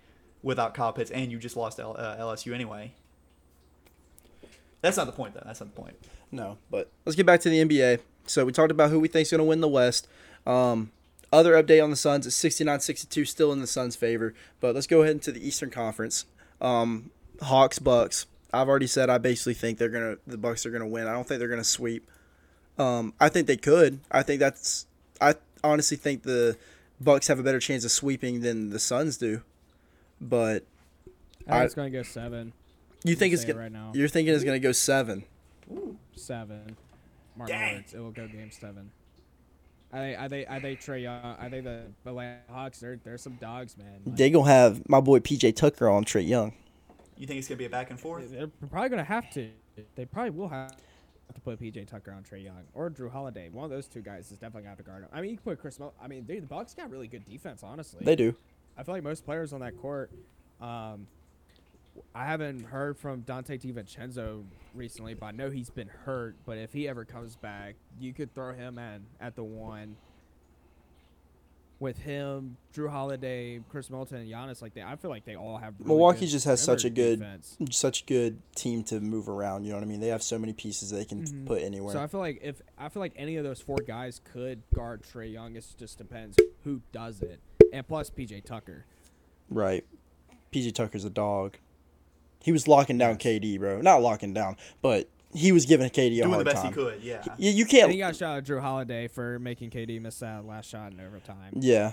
without 0.43 0.75
Kyle 0.75 0.93
Pitts, 0.93 1.11
and 1.11 1.33
you 1.33 1.39
just 1.39 1.57
lost 1.57 1.81
L, 1.81 1.97
uh, 1.99 2.17
LSU 2.17 2.55
anyway. 2.55 2.93
That's 4.81 4.97
not 4.97 5.07
the 5.07 5.13
point, 5.13 5.35
though. 5.35 5.43
That's 5.45 5.61
not 5.61 5.75
the 5.75 5.81
point. 5.81 5.97
No, 6.31 6.59
but 6.71 6.91
let's 7.05 7.17
get 7.17 7.27
back 7.27 7.41
to 7.41 7.49
the 7.49 7.65
NBA. 7.65 8.01
So 8.29 8.45
we 8.45 8.53
talked 8.53 8.71
about 8.71 8.91
who 8.91 9.01
we 9.01 9.09
think's 9.09 9.31
going 9.31 9.39
to 9.39 9.45
win 9.45 9.61
the 9.61 9.69
West. 9.69 10.07
Um, 10.47 10.91
other 11.33 11.61
update 11.63 11.83
on 11.83 11.91
the 11.91 11.97
Suns 11.97 12.27
is 12.27 12.35
69-62 12.35 13.27
still 13.27 13.53
in 13.53 13.61
the 13.61 13.67
Suns' 13.67 13.97
favor. 13.97 14.35
But 14.61 14.75
let's 14.75 14.87
go 14.87 15.03
ahead 15.03 15.15
into 15.15 15.33
the 15.33 15.47
Eastern 15.47 15.71
Conference. 15.71 16.27
Um, 16.61 17.11
Hawks 17.43 17.79
Bucks. 17.79 18.27
I've 18.53 18.69
already 18.69 18.87
said 18.87 19.11
I 19.11 19.19
basically 19.19 19.55
think 19.55 19.77
they're 19.79 19.91
gonna 19.91 20.17
the 20.27 20.39
Bucks 20.39 20.65
are 20.65 20.71
gonna 20.71 20.87
win. 20.89 21.07
I 21.07 21.13
don't 21.13 21.29
think 21.29 21.39
they're 21.39 21.49
gonna 21.49 21.63
sweep. 21.65 22.09
Um, 22.79 23.13
I 23.21 23.29
think 23.29 23.47
they 23.47 23.59
could. 23.59 24.01
I 24.11 24.23
think 24.23 24.41
that's. 24.41 24.87
I 25.21 25.35
honestly 25.63 25.97
think 25.99 26.23
the 26.23 26.57
Bucks 26.99 27.27
have 27.29 27.39
a 27.39 27.43
better 27.43 27.61
chance 27.61 27.85
of 27.85 27.91
sweeping 27.91 28.41
than 28.41 28.71
the 28.71 28.79
Suns 28.79 29.19
do. 29.19 29.43
But 30.21 30.65
I 31.47 31.51
think 31.51 31.53
I- 31.53 31.65
it's 31.65 31.75
going 31.75 31.93
to 31.93 31.99
go 31.99 32.03
seven. 32.03 32.53
you 33.05 33.15
think 33.15 33.35
it's 33.35 33.45
gonna? 33.45 33.59
right 33.59 33.71
now. 33.73 33.93
You're 33.95 34.09
thinking 34.09 34.35
it's 34.35 34.45
gonna 34.45 34.59
go 34.59 34.73
seven. 34.73 35.25
Seven. 36.17 36.77
Mark 37.39 37.51
my 37.51 37.57
Dang. 37.57 37.75
words. 37.77 37.95
It 37.95 37.99
will 38.01 38.11
go 38.11 38.27
game 38.29 38.51
seven. 38.51 38.91
I 39.93 40.17
I 40.17 40.29
they 40.29 40.47
I 40.47 40.59
they 40.59 40.77
Trae 40.77 41.03
Young. 41.03 41.37
I 41.41 41.49
think 41.49 41.65
the 41.65 41.85
Atlanta 42.05 42.41
Hawks. 42.51 42.81
They're 42.81 43.01
they're 43.03 43.17
some 43.19 43.37
dogs, 43.37 43.77
man. 43.79 44.01
Like, 44.05 44.17
They 44.17 44.29
gonna 44.31 44.51
have 44.51 44.87
my 44.89 45.01
boy 45.01 45.21
PJ 45.21 45.55
Tucker 45.57 45.89
on 45.89 46.05
Trae 46.05 46.27
Young. 46.27 46.53
You 47.17 47.27
think 47.27 47.39
it's 47.39 47.49
gonna 47.49 47.57
be 47.59 47.65
a 47.65 47.71
back 47.71 47.91
and 47.91 47.99
forth? 47.99 48.31
they're 48.31 48.49
probably 48.71 48.91
gonna 48.91 49.05
have 49.05 49.31
to. 49.31 49.49
They 49.95 50.05
probably 50.05 50.31
will 50.31 50.49
have 50.49 50.77
to 51.35 51.41
put 51.41 51.61
PJ 51.61 51.87
Tucker 51.87 52.13
on 52.13 52.23
Trae 52.23 52.43
Young 52.45 52.65
or 52.75 52.91
Jrue 52.91 53.11
Holiday. 53.11 53.49
One 53.49 53.65
of 53.65 53.71
those 53.71 53.87
two 53.87 54.01
guys 54.03 54.27
is 54.31 54.33
definitely 54.39 54.63
gonna 54.63 54.71
have 54.71 54.79
to 54.79 54.85
guard 54.85 55.03
him. 55.05 55.09
I 55.13 55.21
mean, 55.21 55.31
you 55.31 55.37
can 55.37 55.45
put 55.45 55.61
Chris. 55.61 55.79
Mel- 55.79 55.95
I 56.03 56.07
mean, 56.09 56.25
dude, 56.25 56.43
the 56.43 56.47
Bucks 56.47 56.75
got 56.75 56.91
really 56.91 57.07
good 57.09 57.25
defense. 57.25 57.63
Honestly, 57.63 58.05
They 58.05 58.17
do. 58.17 58.35
I 58.77 58.83
feel 58.83 58.95
like 58.95 59.03
most 59.03 59.25
players 59.25 59.53
on 59.53 59.61
that 59.61 59.77
court. 59.79 60.11
Um, 60.61 61.07
I 62.15 62.25
haven't 62.27 62.65
heard 62.65 62.97
from 62.99 63.23
Donte 63.23 63.61
DiVincenzo 63.61 64.45
recently, 64.75 65.15
but 65.15 65.27
I 65.27 65.31
know 65.33 65.51
he's 65.51 65.71
been 65.71 65.89
hurt. 65.89 66.37
But 66.45 66.59
if 66.59 66.73
he 66.73 66.89
ever 66.89 67.05
comes 67.05 67.37
back, 67.37 67.75
you 68.01 68.13
could 68.13 68.35
throw 68.35 68.53
him 68.53 68.79
in 68.79 69.07
at 69.21 69.37
the 69.37 69.45
one. 69.45 69.97
With 71.81 71.99
him, 71.99 72.57
Jrue 72.75 72.91
Holiday, 72.91 73.61
Khris 73.71 73.89
Middleton, 73.89 74.17
and 74.23 74.29
Giannis, 74.29 74.61
like 74.61 74.75
they, 74.75 74.83
I 74.83 74.97
feel 74.97 75.13
like 75.13 75.25
they 75.25 75.37
all 75.37 75.59
have. 75.59 75.75
Really 75.79 75.87
Milwaukee 75.91 76.27
just 76.27 76.45
has 76.47 76.61
such 76.61 76.85
a 76.85 76.91
good- 76.91 77.21
defense. 77.21 77.57
such 77.71 78.05
good 78.05 78.41
team 78.57 78.83
to 78.85 78.99
move 78.99 79.29
around. 79.29 79.63
You 79.63 79.71
know 79.71 79.77
what 79.77 79.85
I 79.85 79.87
mean? 79.87 80.01
They 80.01 80.09
have 80.09 80.25
so 80.25 80.41
many 80.41 80.53
pieces 80.53 80.91
they 80.91 81.05
can 81.05 81.23
Mhm. 81.23 81.47
put 81.47 81.63
anywhere. 81.63 81.93
So 81.93 82.03
I 82.03 82.09
feel 82.09 82.19
like 82.19 82.41
if 82.43 82.61
I 82.79 82.89
feel 82.89 82.99
like 82.99 83.13
any 83.15 83.37
of 83.37 83.45
those 83.45 83.61
four 83.61 83.77
guys 83.87 84.21
could 84.25 84.61
guard 84.75 85.03
Trae 85.05 85.33
Young, 85.33 85.55
it 85.55 85.65
just 85.79 85.99
depends 85.99 86.37
who 86.65 86.81
does 86.91 87.23
it, 87.23 87.39
and 87.73 87.87
plus 87.87 88.11
PJ 88.11 88.41
Tucker. 88.45 88.85
right. 89.49 89.87
PJ 90.51 90.73
Tucker's 90.73 91.05
a 91.05 91.11
dog. 91.11 91.59
He 92.43 92.53
was 92.53 92.69
locking 92.69 92.99
down 92.99 93.17
KD, 93.19 93.59
bro. 93.59 93.81
Not 93.81 94.01
locking 94.03 94.33
down, 94.33 94.57
but 94.81 95.09
he 95.35 95.53
was 95.53 95.67
giving 95.67 95.89
KD 95.91 96.21
a 96.23 96.23
hard 96.23 96.23
time. 96.23 96.31
Doing 96.31 96.39
the 96.39 96.45
best 96.45 96.63
time. 96.63 96.73
he 96.73 96.75
could. 96.75 97.03
Yeah. 97.03 97.25
You, 97.37 97.51
you 97.51 97.67
And 97.85 97.93
he 97.93 97.99
got 97.99 98.17
shot 98.17 98.39
at 98.39 98.45
Jrue 98.45 98.61
Holiday 98.61 99.09
for 99.09 99.39
making 99.39 99.71
KD 99.71 100.01
miss 100.01 100.19
that 100.21 100.45
last 100.47 100.71
shot 100.71 100.93
in 100.93 101.01
overtime. 101.01 101.53
Yeah. 101.55 101.93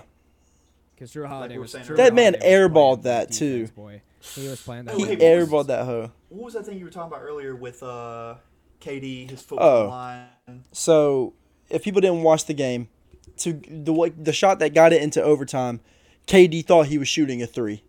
Because 0.94 1.12
Jrue 1.12 1.26
Holiday 1.26 1.54
we 1.56 1.60
was 1.62 1.72
saying 1.72 1.84
Jrue. 1.84 1.96
That 1.96 2.14
man 2.14 2.34
Holiday 2.34 2.50
airballed 2.54 3.02
playing 3.02 3.18
that, 3.18 3.32
too. 3.32 3.66
Boy, 3.68 4.02
he 4.34 4.48
was 4.48 4.62
playing 4.62 4.86
that. 4.86 4.94
He 4.96 5.02
wait, 5.04 5.18
defense. 5.18 5.50
what 5.50 5.58
was- 5.58 5.66
airballed 5.66 5.68
that 5.68 5.84
hoe. 5.84 6.10
What 6.30 6.44
was 6.46 6.54
that 6.54 6.64
thing 6.66 6.78
you 6.78 6.84
were 6.84 6.90
talking 6.90 7.12
about 7.12 7.22
earlier 7.22 7.54
with 7.54 7.82
uh, 7.82 8.36
KD? 8.80 9.28
His 9.30 9.42
foot 9.42 9.58
Oh. 9.60 9.88
line. 9.88 10.64
So, 10.72 11.34
if 11.68 11.82
people 11.82 12.00
didn't 12.00 12.22
watch 12.22 12.46
the 12.46 12.54
game, 12.54 12.88
to 13.38 13.60
the 13.68 13.92
way, 13.92 14.08
the 14.08 14.32
shot 14.32 14.58
that 14.60 14.72
got 14.72 14.92
it 14.94 15.02
into 15.02 15.22
overtime, 15.22 15.80
KD 16.26 16.64
thought 16.64 16.86
he 16.86 16.96
was 16.96 17.08
shooting 17.08 17.42
a 17.42 17.46
three. 17.46 17.82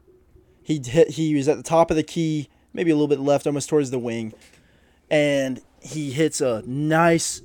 He 0.67 0.81
hit. 0.85 1.11
He 1.11 1.33
was 1.33 1.47
at 1.47 1.55
the 1.55 1.63
top 1.63 1.89
of 1.91 1.95
the 1.95 2.03
key, 2.03 2.49
maybe 2.73 2.91
a 2.91 2.93
little 2.93 3.07
bit 3.07 3.21
left, 3.21 3.47
almost 3.47 3.69
towards 3.69 3.89
the 3.89 3.97
wing, 3.97 4.33
and 5.09 5.61
he 5.81 6.11
hits 6.11 6.41
a 6.41 6.61
nice 6.65 7.41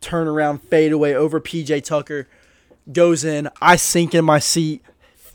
turnaround 0.00 0.62
fadeaway 0.62 1.12
over 1.12 1.38
PJ 1.38 1.84
Tucker. 1.84 2.26
Goes 2.90 3.24
in. 3.24 3.50
I 3.60 3.76
sink 3.76 4.14
in 4.14 4.24
my 4.24 4.38
seat, 4.38 4.82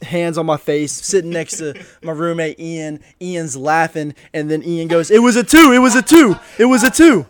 hands 0.02 0.40
on 0.40 0.48
my 0.48 0.58
face, 0.58 0.92
sitting 0.92 1.30
next 1.30 1.58
to 1.58 1.80
my 2.02 2.12
roommate 2.12 2.60
Ian. 2.60 3.02
Ian's 3.22 3.56
laughing, 3.56 4.16
and 4.34 4.50
then 4.50 4.64
Ian 4.64 4.88
goes, 4.88 5.12
"It 5.12 5.20
was 5.22 5.36
a 5.36 5.44
two. 5.44 5.72
It 5.74 5.80
was 5.80 5.96
a 5.96 6.02
two. 6.02 6.36
It 6.58 6.66
was 6.66 6.84
a 6.84 6.90
two. 6.90 7.28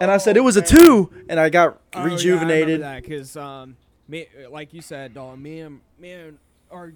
And 0.00 0.10
I 0.10 0.18
said, 0.18 0.36
"It 0.36 0.40
was 0.40 0.58
a 0.58 0.62
two, 0.62 1.10
and 1.30 1.40
I 1.40 1.48
got 1.48 1.80
Oh, 1.94 2.04
rejuvenated. 2.04 2.84
because 3.02 3.36
um, 3.38 3.76
me, 4.06 4.26
like 4.50 4.74
you 4.74 4.82
said, 4.82 5.14
Dalton, 5.14 5.42
me 5.42 5.60
and 5.60 5.80
me 5.98 6.10
and 6.12 6.38
our 6.70 6.92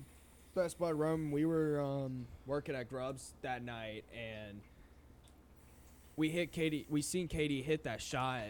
best 0.58 0.78
bud 0.78 0.94
Roman, 0.94 1.30
we 1.30 1.44
were 1.46 1.80
um 1.80 2.26
working 2.46 2.74
at 2.74 2.88
Grubs 2.88 3.32
that 3.42 3.62
night, 3.62 4.04
and 4.12 4.60
we 6.16 6.28
hit 6.30 6.52
KD. 6.52 6.86
We 6.88 7.00
seen 7.00 7.28
KD 7.28 7.64
hit 7.64 7.84
that 7.84 8.02
shot 8.02 8.42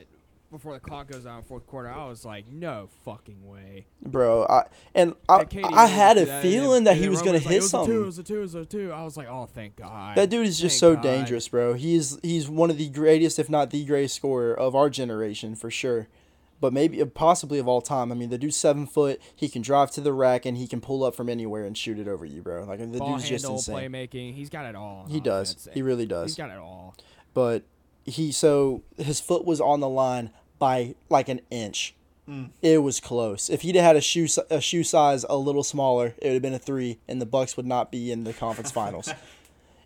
before 0.50 0.72
the 0.72 0.80
clock 0.80 1.08
goes 1.08 1.26
out 1.26 1.38
in 1.38 1.44
fourth 1.44 1.66
quarter. 1.66 1.90
I 1.90 2.06
was 2.06 2.24
like, 2.24 2.50
no 2.50 2.88
fucking 3.04 3.46
way. 3.46 3.84
bro. 4.00 4.46
I 4.48 4.64
and 4.94 5.14
I, 5.28 5.40
And 5.52 5.66
I 5.66 5.86
had 5.86 6.16
a 6.16 6.24
that, 6.24 6.42
feeling 6.42 6.84
that 6.84 6.96
he 6.96 7.10
was 7.10 7.20
gonna 7.20 7.38
hit 7.38 7.52
it 7.52 7.62
was 7.62 7.74
a 7.74 7.84
two, 7.84 8.02
it 8.02 8.06
was 8.06 8.18
a 8.18 8.22
two. 8.22 8.38
It 8.38 8.40
was 8.40 8.54
a 8.54 8.64
two. 8.64 8.90
I 8.90 9.04
was 9.04 9.16
like, 9.18 9.28
oh, 9.28 9.44
thank 9.44 9.76
God. 9.76 10.16
That 10.16 10.30
dude 10.30 10.46
is 10.46 10.58
just 10.58 10.80
Thank 10.80 10.80
so 10.80 10.94
God. 10.94 11.02
dangerous, 11.02 11.46
bro. 11.48 11.74
He's 11.74 12.18
he's 12.22 12.48
one 12.48 12.70
of 12.70 12.78
the 12.78 12.88
greatest, 12.88 13.38
if 13.38 13.50
not 13.50 13.68
the 13.70 13.84
greatest 13.84 14.16
scorer 14.16 14.54
of 14.54 14.74
our 14.74 14.88
generation 14.88 15.54
for 15.54 15.70
sure. 15.70 16.08
But 16.60 16.72
maybe 16.72 17.04
possibly 17.04 17.58
of 17.58 17.68
all 17.68 17.80
time. 17.80 18.10
I 18.10 18.14
mean, 18.14 18.30
the 18.30 18.38
dude's 18.38 18.56
seven 18.56 18.86
foot. 18.86 19.20
He 19.34 19.48
can 19.48 19.62
drive 19.62 19.90
to 19.92 20.00
the 20.00 20.12
rack 20.12 20.44
and 20.44 20.56
he 20.56 20.66
can 20.66 20.80
pull 20.80 21.04
up 21.04 21.14
from 21.14 21.28
anywhere 21.28 21.64
and 21.64 21.76
shoot 21.76 21.98
it 21.98 22.08
over 22.08 22.24
you, 22.24 22.42
bro. 22.42 22.64
Like 22.64 22.80
the 22.80 22.98
Ball 22.98 23.16
dude's 23.16 23.28
just 23.28 23.44
insane. 23.44 23.76
playmaking. 23.76 24.34
He's 24.34 24.50
got 24.50 24.66
it 24.66 24.74
all. 24.74 25.06
He 25.08 25.20
does. 25.20 25.52
offense. 25.52 25.68
He 25.72 25.82
really 25.82 26.06
does. 26.06 26.30
He's 26.30 26.36
got 26.36 26.50
it 26.50 26.58
all. 26.58 26.96
But 27.34 27.62
he 28.04 28.32
so 28.32 28.82
his 28.96 29.20
foot 29.20 29.44
was 29.44 29.60
on 29.60 29.80
the 29.80 29.88
line 29.88 30.30
by 30.58 30.94
like 31.08 31.28
an 31.28 31.40
inch. 31.50 31.94
Mm. 32.28 32.50
It 32.60 32.82
was 32.82 33.00
close. 33.00 33.48
If 33.48 33.62
he'd 33.62 33.74
had 33.76 33.96
a 33.96 34.00
shoe 34.00 34.26
a 34.50 34.60
shoe 34.60 34.84
size 34.84 35.24
a 35.28 35.36
little 35.36 35.62
smaller, 35.62 36.14
it 36.18 36.24
would 36.26 36.32
have 36.34 36.42
been 36.42 36.54
a 36.54 36.58
three, 36.58 36.98
and 37.08 37.20
the 37.22 37.26
Bucks 37.26 37.56
would 37.56 37.66
not 37.66 37.90
be 37.90 38.12
in 38.12 38.24
the 38.24 38.32
conference 38.32 38.70
finals. 38.70 39.12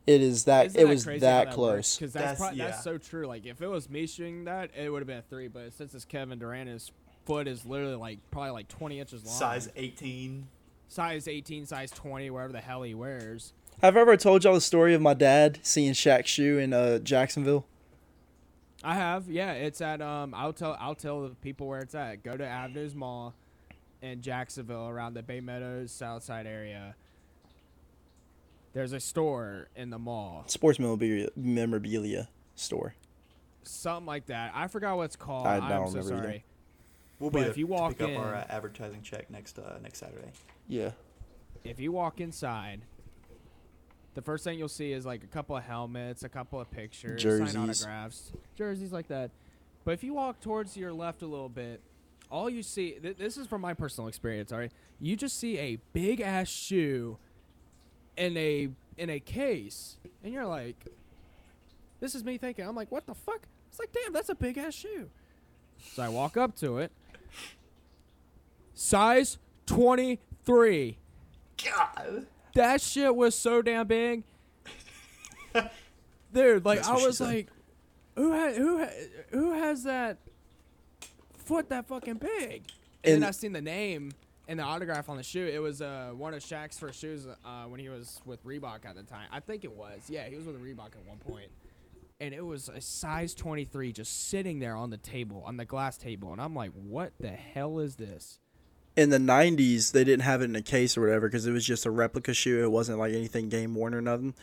It 0.06 0.20
is 0.20 0.44
that 0.44 0.66
Isn't 0.66 0.80
it 0.80 0.84
that 0.84 0.90
was 0.90 1.04
crazy 1.04 1.26
how 1.26 1.44
that 1.44 1.52
close. 1.52 1.96
Because 1.96 2.12
that's, 2.12 2.24
That's- 2.24 2.38
prob- 2.40 2.54
yeah. 2.54 2.66
that's 2.68 2.82
so 2.82 2.98
true. 2.98 3.26
Like 3.26 3.46
if 3.46 3.62
it 3.62 3.68
was 3.68 3.88
me 3.88 4.06
shooting 4.06 4.44
that, 4.44 4.70
it 4.76 4.90
would 4.90 5.00
have 5.00 5.06
been 5.06 5.18
a 5.18 5.22
three. 5.22 5.48
But 5.48 5.72
since 5.72 5.94
it's 5.94 6.04
Kevin 6.04 6.38
Durant, 6.38 6.68
his 6.68 6.90
foot 7.24 7.46
is 7.46 7.64
literally 7.64 7.94
like 7.94 8.18
probably 8.30 8.50
like 8.50 8.68
20 8.68 8.98
inches 8.98 9.24
long. 9.24 9.34
Size 9.34 9.68
18. 9.76 10.48
size 10.88 11.28
18, 11.28 11.66
size 11.66 11.90
20, 11.92 12.30
whatever 12.30 12.52
the 12.52 12.60
hell 12.60 12.82
he 12.82 12.94
wears. 12.94 13.52
Have 13.80 13.96
I 13.96 14.00
ever 14.00 14.16
told 14.16 14.44
y'all 14.44 14.54
the 14.54 14.60
story 14.60 14.92
of 14.94 15.00
my 15.00 15.14
dad 15.14 15.58
seeing 15.62 15.92
Shaq's 15.92 16.28
shoe 16.28 16.58
in 16.58 16.72
uh, 16.72 16.98
Jacksonville? 16.98 17.64
I 18.84 18.94
have, 18.96 19.28
yeah. 19.30 19.52
It's 19.52 19.80
at 19.80 20.02
um. 20.02 20.34
I'll 20.34 20.52
tell 20.52 20.76
I'll 20.80 20.96
tell 20.96 21.22
the 21.22 21.34
people 21.36 21.68
where 21.68 21.80
it's 21.80 21.94
at. 21.94 22.24
Go 22.24 22.36
to 22.36 22.44
Avenues 22.44 22.94
Mall 22.96 23.34
in 24.02 24.20
Jacksonville, 24.20 24.88
around 24.88 25.14
the 25.14 25.22
Bay 25.22 25.38
Meadows 25.40 25.92
Southside 25.92 26.46
area. 26.46 26.96
There's 28.72 28.92
a 28.92 29.00
store 29.00 29.68
in 29.76 29.90
the 29.90 29.98
mall, 29.98 30.44
Sports 30.46 30.78
memorabilia, 30.78 31.28
memorabilia 31.36 32.28
store. 32.54 32.94
something 33.62 34.06
like 34.06 34.26
that. 34.26 34.52
I 34.54 34.66
forgot 34.68 34.96
what 34.96 35.04
it's 35.04 35.16
called. 35.16 35.46
I 35.46 35.58
I'm 35.58 35.68
don't 35.68 35.88
so 35.88 35.98
remember 35.98 36.14
either. 36.14 36.22
sorry. 36.24 36.44
We'll 37.18 37.30
But 37.30 37.38
be 37.40 37.44
if 37.48 37.54
to, 37.54 37.60
you 37.60 37.66
to 37.66 37.72
walk 37.72 37.98
pick 37.98 38.16
up 38.16 38.18
our 38.18 38.34
uh, 38.34 38.46
advertising 38.48 39.02
check 39.02 39.30
next 39.30 39.58
uh, 39.58 39.78
next 39.82 39.98
Saturday. 39.98 40.32
Yeah. 40.68 40.92
If 41.64 41.78
you 41.78 41.92
walk 41.92 42.20
inside, 42.20 42.80
the 44.14 44.22
first 44.22 44.42
thing 44.44 44.58
you'll 44.58 44.68
see 44.68 44.92
is 44.92 45.06
like 45.06 45.22
a 45.22 45.28
couple 45.28 45.56
of 45.56 45.62
helmets, 45.64 46.24
a 46.24 46.28
couple 46.28 46.58
of 46.60 46.70
pictures, 46.70 47.22
signed 47.22 47.40
Jerseys. 47.52 47.56
autographs, 47.84 48.32
jerseys 48.56 48.92
like 48.92 49.08
that. 49.08 49.30
But 49.84 49.92
if 49.92 50.02
you 50.02 50.14
walk 50.14 50.40
towards 50.40 50.76
your 50.76 50.92
left 50.92 51.22
a 51.22 51.26
little 51.26 51.48
bit, 51.48 51.80
all 52.30 52.48
you 52.50 52.62
see 52.62 52.92
th- 52.92 53.16
this 53.18 53.36
is 53.36 53.46
from 53.46 53.60
my 53.60 53.74
personal 53.74 54.08
experience. 54.08 54.50
All 54.50 54.58
right, 54.58 54.72
you 54.98 55.14
just 55.14 55.38
see 55.38 55.58
a 55.58 55.76
big 55.92 56.20
ass 56.20 56.48
shoe 56.48 57.18
in 58.16 58.36
a 58.36 58.68
in 58.96 59.10
a 59.10 59.18
case, 59.20 59.96
and 60.22 60.32
you're 60.32 60.46
like, 60.46 60.76
"This 62.00 62.14
is 62.14 62.24
me 62.24 62.38
thinking." 62.38 62.66
I'm 62.66 62.76
like, 62.76 62.90
"What 62.92 63.06
the 63.06 63.14
fuck?" 63.14 63.46
It's 63.70 63.78
like, 63.78 63.92
"Damn, 63.92 64.12
that's 64.12 64.28
a 64.28 64.34
big 64.34 64.58
ass 64.58 64.74
shoe." 64.74 65.08
So 65.94 66.02
I 66.02 66.08
walk 66.08 66.36
up 66.36 66.54
to 66.56 66.78
it. 66.78 66.92
Size 68.74 69.38
23. 69.66 70.96
God. 71.64 72.26
That 72.54 72.80
shit 72.80 73.14
was 73.14 73.34
so 73.34 73.62
damn 73.62 73.86
big. 73.86 74.24
Dude, 76.32 76.64
like 76.64 76.78
That's 76.78 76.88
I 76.88 76.92
what 76.92 77.00
she 77.00 77.06
was 77.06 77.18
said. 77.18 77.26
like, 77.26 77.48
who 78.16 78.32
ha- 78.32 78.52
who 78.54 78.78
ha- 78.78 78.90
who 79.30 79.52
has 79.52 79.82
that 79.84 80.16
foot 81.38 81.68
that 81.68 81.86
fucking 81.86 82.14
big? 82.14 82.62
And, 83.04 83.14
And- 83.14 83.22
then 83.22 83.28
I 83.28 83.32
seen 83.32 83.52
the 83.52 83.60
name 83.60 84.12
and 84.48 84.58
the 84.58 84.62
autograph 84.62 85.08
on 85.08 85.16
the 85.16 85.22
shoe. 85.22 85.46
It 85.46 85.60
was 85.60 85.80
uh, 85.80 86.10
one 86.16 86.34
of 86.34 86.42
Shaq's 86.42 86.78
first 86.78 87.00
shoes 87.00 87.26
uh, 87.26 87.64
when 87.64 87.80
he 87.80 87.88
was 87.88 88.20
with 88.24 88.44
Reebok 88.44 88.84
at 88.84 88.96
the 88.96 89.02
time. 89.02 89.28
I 89.30 89.40
think 89.40 89.64
it 89.64 89.72
was. 89.72 90.08
Yeah, 90.08 90.28
he 90.28 90.36
was 90.36 90.46
with 90.46 90.62
Reebok 90.62 90.96
at 90.96 91.04
one 91.06 91.18
point. 91.18 91.50
And 92.20 92.32
it 92.32 92.44
was 92.44 92.68
a 92.68 92.80
size 92.80 93.34
23 93.34 93.92
just 93.92 94.28
sitting 94.28 94.60
there 94.60 94.76
on 94.76 94.90
the 94.90 94.96
table, 94.96 95.42
on 95.46 95.56
the 95.56 95.64
glass 95.64 95.96
table. 95.96 96.32
And 96.32 96.40
I'm 96.40 96.54
like, 96.54 96.70
what 96.72 97.12
the 97.18 97.30
hell 97.30 97.78
is 97.78 97.96
this? 97.96 98.38
In 98.94 99.08
the 99.08 99.18
'90s, 99.18 99.92
they 99.92 100.04
didn't 100.04 100.24
have 100.24 100.42
it 100.42 100.50
in 100.50 100.54
a 100.54 100.60
case 100.60 100.98
or 100.98 101.00
whatever 101.00 101.26
because 101.26 101.46
it 101.46 101.52
was 101.52 101.66
just 101.66 101.86
a 101.86 101.90
replica 101.90 102.34
shoe. 102.34 102.62
It 102.62 102.70
wasn't 102.70 102.98
like 102.98 103.14
anything 103.14 103.48
game 103.48 103.74
worn 103.74 103.94
or 103.94 104.02
nothing, 104.02 104.34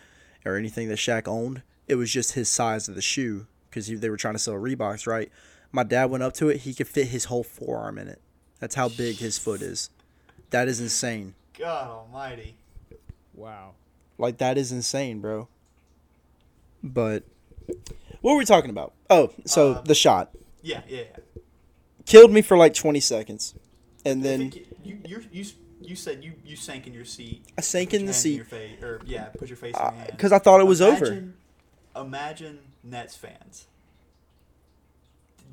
or 0.43 0.55
anything 0.55 0.89
that 0.89 0.97
Shaq 0.97 1.27
owned. 1.27 1.61
It 1.87 1.95
was 1.95 2.11
just 2.11 2.33
his 2.33 2.49
size 2.49 2.89
of 2.89 2.95
the 2.95 3.01
shoe 3.01 3.45
because 3.69 3.87
they 3.87 4.09
were 4.09 4.17
trying 4.17 4.33
to 4.33 4.39
sell 4.39 4.55
Reeboks, 4.55 5.05
right? 5.05 5.31
My 5.71 5.83
dad 5.83 6.09
went 6.09 6.23
up 6.23 6.33
to 6.33 6.49
it. 6.49 6.61
He 6.61 6.73
could 6.73 6.87
fit 6.87 7.09
his 7.09 7.25
whole 7.25 7.43
forearm 7.43 7.99
in 7.99 8.07
it. 8.07 8.21
That's 8.59 8.75
how 8.75 8.89
big 8.89 9.17
his 9.17 9.37
foot 9.37 9.61
is. 9.61 9.89
That 10.49 10.67
is 10.67 10.79
insane. 10.81 11.35
God 11.57 11.87
almighty. 11.89 12.55
Wow. 13.33 13.73
Like 14.17 14.37
that 14.39 14.57
is 14.57 14.71
insane, 14.71 15.19
bro. 15.21 15.47
But 16.83 17.23
what 18.21 18.33
were 18.33 18.37
we 18.37 18.45
talking 18.45 18.69
about? 18.69 18.93
Oh, 19.09 19.31
so 19.45 19.73
Uh, 19.73 19.81
the 19.81 19.95
shot 19.95 20.31
Yeah, 20.61 20.81
yeah, 20.87 21.01
yeah. 21.01 21.41
killed 22.05 22.31
me 22.31 22.41
for 22.41 22.57
like 22.57 22.73
20 22.73 22.99
seconds, 22.99 23.53
and 24.05 24.23
then 24.23 24.51
you 24.83 24.97
you 25.05 25.23
you 25.31 25.45
you 25.81 25.95
said 25.95 26.23
you 26.23 26.33
you 26.45 26.55
sank 26.55 26.87
in 26.87 26.93
your 26.93 27.05
seat. 27.05 27.45
I 27.57 27.61
sank 27.61 27.93
in 27.93 28.01
the 28.01 28.07
hand 28.07 28.15
seat 28.15 28.35
Your 28.35 28.45
face, 28.45 28.81
or 28.83 29.01
yeah, 29.05 29.25
put 29.37 29.47
your 29.49 29.57
face 29.57 29.75
in 29.75 29.81
your 29.81 29.91
hand. 29.91 30.11
because 30.11 30.31
I 30.31 30.39
thought 30.39 30.59
it 30.59 30.65
was 30.67 30.81
over. 30.81 31.05
Imagine- 31.05 31.33
Imagine 31.95 32.59
Nets 32.83 33.15
fans. 33.15 33.65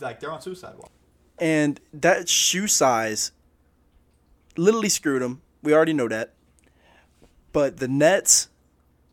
Like 0.00 0.20
they're 0.20 0.30
on 0.32 0.40
suicide 0.42 0.74
watch. 0.76 0.90
And 1.38 1.80
that 1.92 2.28
shoe 2.28 2.66
size 2.66 3.32
literally 4.56 4.88
screwed 4.88 5.22
him. 5.22 5.42
We 5.62 5.74
already 5.74 5.92
know 5.92 6.08
that. 6.08 6.32
But 7.52 7.78
the 7.78 7.88
Nets 7.88 8.48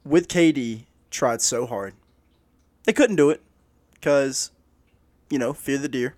with 0.05 0.27
KD 0.27 0.85
tried 1.09 1.41
so 1.41 1.65
hard. 1.65 1.93
They 2.83 2.93
couldn't 2.93 3.15
do 3.15 3.29
it 3.29 3.41
because, 3.93 4.51
you 5.29 5.39
know, 5.39 5.53
fear 5.53 5.77
the 5.77 5.87
deer. 5.87 6.15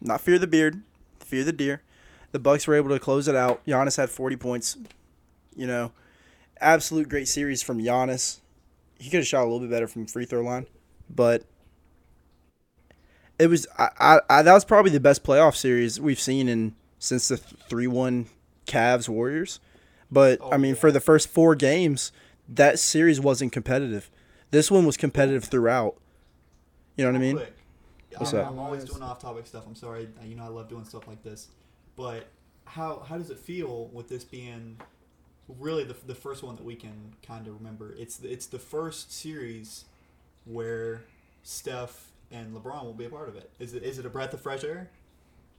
Not 0.00 0.20
fear 0.20 0.38
the 0.38 0.46
beard, 0.46 0.82
fear 1.20 1.44
the 1.44 1.52
deer. 1.52 1.82
The 2.30 2.38
Bucks 2.38 2.66
were 2.66 2.74
able 2.74 2.90
to 2.90 2.98
close 2.98 3.26
it 3.26 3.34
out. 3.34 3.64
Giannis 3.66 3.96
had 3.96 4.10
40 4.10 4.36
points. 4.36 4.76
You 5.56 5.66
know, 5.66 5.92
absolute 6.60 7.08
great 7.08 7.28
series 7.28 7.62
from 7.62 7.78
Giannis. 7.78 8.38
He 8.98 9.10
could 9.10 9.18
have 9.18 9.26
shot 9.26 9.42
a 9.42 9.44
little 9.44 9.60
bit 9.60 9.70
better 9.70 9.88
from 9.88 10.06
free 10.06 10.24
throw 10.24 10.42
line, 10.42 10.66
but 11.08 11.44
it 13.38 13.48
was 13.48 13.66
I, 13.78 13.88
I, 13.98 14.20
I 14.30 14.42
that 14.42 14.52
was 14.52 14.64
probably 14.64 14.90
the 14.90 15.00
best 15.00 15.24
playoff 15.24 15.56
series 15.56 16.00
we've 16.00 16.20
seen 16.20 16.48
in 16.48 16.74
since 16.98 17.28
the 17.28 17.36
three 17.36 17.86
one 17.86 18.26
Cavs 18.66 19.08
Warriors. 19.08 19.60
But 20.10 20.38
Oh, 20.40 20.50
I 20.52 20.56
mean, 20.56 20.74
yeah. 20.74 20.80
for 20.80 20.90
the 20.90 21.00
first 21.00 21.28
four 21.28 21.54
games, 21.54 22.12
that 22.48 22.78
series 22.78 23.20
wasn't 23.20 23.52
competitive. 23.52 24.10
This 24.50 24.70
one 24.70 24.86
was 24.86 24.96
competitive 24.96 25.44
throughout. 25.44 25.96
You 26.96 27.04
know 27.04 27.12
what 27.12 27.18
I 27.18 27.20
mean? 27.20 27.36
Quick. 27.36 27.54
What's 28.16 28.32
I'm, 28.32 28.40
up? 28.40 28.50
I'm 28.50 28.58
always 28.58 28.84
doing 28.84 29.02
off-topic 29.02 29.46
stuff. 29.46 29.64
I'm 29.66 29.74
sorry. 29.74 30.08
You 30.24 30.34
know 30.34 30.44
I 30.44 30.48
love 30.48 30.68
doing 30.68 30.84
stuff 30.84 31.06
like 31.06 31.22
this, 31.22 31.48
but 31.94 32.26
how 32.64 33.00
how 33.00 33.18
does 33.18 33.30
it 33.30 33.38
feel 33.38 33.88
with 33.92 34.08
this 34.08 34.24
being 34.24 34.78
really 35.58 35.84
the, 35.84 35.94
the 36.06 36.14
first 36.14 36.42
one 36.42 36.56
that 36.56 36.64
we 36.64 36.74
can 36.74 37.14
kind 37.22 37.46
of 37.46 37.54
remember? 37.54 37.94
It's 37.98 38.20
it's 38.22 38.46
the 38.46 38.58
first 38.58 39.12
series 39.12 39.84
where 40.44 41.02
Steph 41.42 42.07
and 42.30 42.54
LeBron 42.54 42.84
will 42.84 42.94
be 42.94 43.04
a 43.06 43.10
part 43.10 43.28
of 43.28 43.36
it. 43.36 43.50
Is 43.58 43.74
it 43.74 43.82
is 43.82 43.98
it 43.98 44.06
a 44.06 44.10
breath 44.10 44.32
of 44.34 44.40
fresh 44.40 44.64
air? 44.64 44.90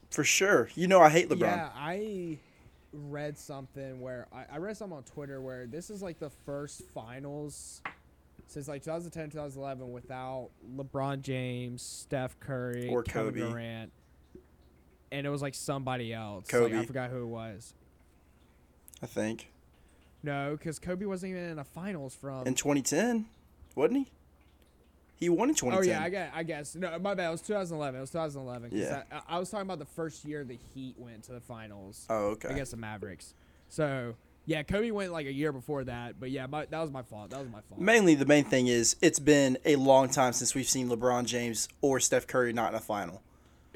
For 0.10 0.24
sure. 0.24 0.70
You 0.76 0.88
know 0.88 1.02
I 1.02 1.10
hate 1.10 1.30
LeBron. 1.30 1.42
Yeah, 1.42 1.70
I 1.76 2.38
read 2.92 3.38
something 3.38 4.02
where 4.02 4.28
I, 4.34 4.56
I 4.56 4.58
read 4.58 4.76
something 4.78 4.98
on 4.98 5.04
Twitter 5.04 5.42
where 5.42 5.68
this 5.68 5.90
is 5.90 6.02
like 6.02 6.20
the 6.20 6.30
first 6.46 6.82
finals 6.94 7.82
since 8.48 8.68
like 8.68 8.82
2010, 8.84 9.30
2011 9.30 9.92
without 9.92 10.50
LeBron 10.76 11.22
James, 11.22 11.82
Steph 11.84 12.40
Curry, 12.40 12.90
Or 12.90 13.04
Kevin 13.04 13.34
Kobe. 13.36 13.52
Durant, 13.52 13.92
and 15.12 15.28
it 15.28 15.30
was 15.30 15.42
like 15.44 15.54
somebody 15.54 16.12
else. 16.14 16.52
Like, 16.52 16.74
I 16.74 16.84
forgot 16.86 17.12
who 17.12 17.22
it 17.22 17.28
was. 17.28 17.76
I 19.04 19.06
think 19.06 19.52
No, 20.24 20.56
because 20.58 20.80
Kobe 20.80 21.06
wasn't 21.06 21.30
even 21.32 21.44
in 21.44 21.56
the 21.58 21.64
finals 21.64 22.16
from. 22.16 22.48
in 22.48 22.56
2010, 22.56 23.28
wasn't 23.76 24.00
he? 24.00 24.12
He 25.20 25.28
won 25.28 25.50
in 25.50 25.56
Oh 25.64 25.82
yeah, 25.82 26.02
I 26.02 26.10
guess. 26.10 26.32
I 26.34 26.44
guess. 26.44 26.76
No, 26.76 26.98
my 27.00 27.14
bad. 27.14 27.28
It 27.28 27.32
was 27.32 27.42
2011. 27.42 27.98
It 27.98 28.02
was 28.02 28.12
2011. 28.12 28.70
Yeah. 28.72 29.04
I, 29.12 29.36
I 29.36 29.40
was 29.40 29.50
talking 29.50 29.68
about 29.68 29.80
the 29.80 29.86
first 29.86 30.24
year 30.24 30.46
the 30.46 30.58
Heat 30.74 30.96
went 30.98 31.24
to 31.24 31.34
the 31.34 31.42
finals. 31.42 32.06
oh 32.10 32.32
okay. 32.32 32.50
against 32.50 32.72
the 32.72 32.78
Mavericks. 32.78 33.34
So 33.68 34.16
yeah, 34.46 34.64
Kobe 34.64 34.92
went 34.92 35.12
like 35.12 35.28
a 35.28 35.34
year 35.34 35.52
before 35.52 35.84
that, 35.84 36.20
but 36.20 36.32
yeah, 36.32 36.48
my, 36.48 36.66
that 36.66 36.80
was 36.80 36.90
my 36.90 37.04
fault. 37.04 37.32
That 37.32 37.40
was 37.40 37.50
my 37.50 37.62
fault. 37.62 37.82
Mainly, 37.82 38.16
the 38.16 38.26
main 38.26 38.46
thing 38.46 38.68
is 38.68 38.96
it's 39.02 39.20
been 39.20 39.58
a 39.66 39.76
long 39.76 40.10
time 40.10 40.34
since 40.34 40.56
we've 40.56 40.70
seen 40.70 40.90
LeBron 40.90 41.26
James 41.26 41.68
or 41.82 42.00
Steph 42.00 42.26
Curry 42.26 42.54
not 42.54 42.72
in 42.72 42.76
a 42.76 42.80
final. 42.80 43.22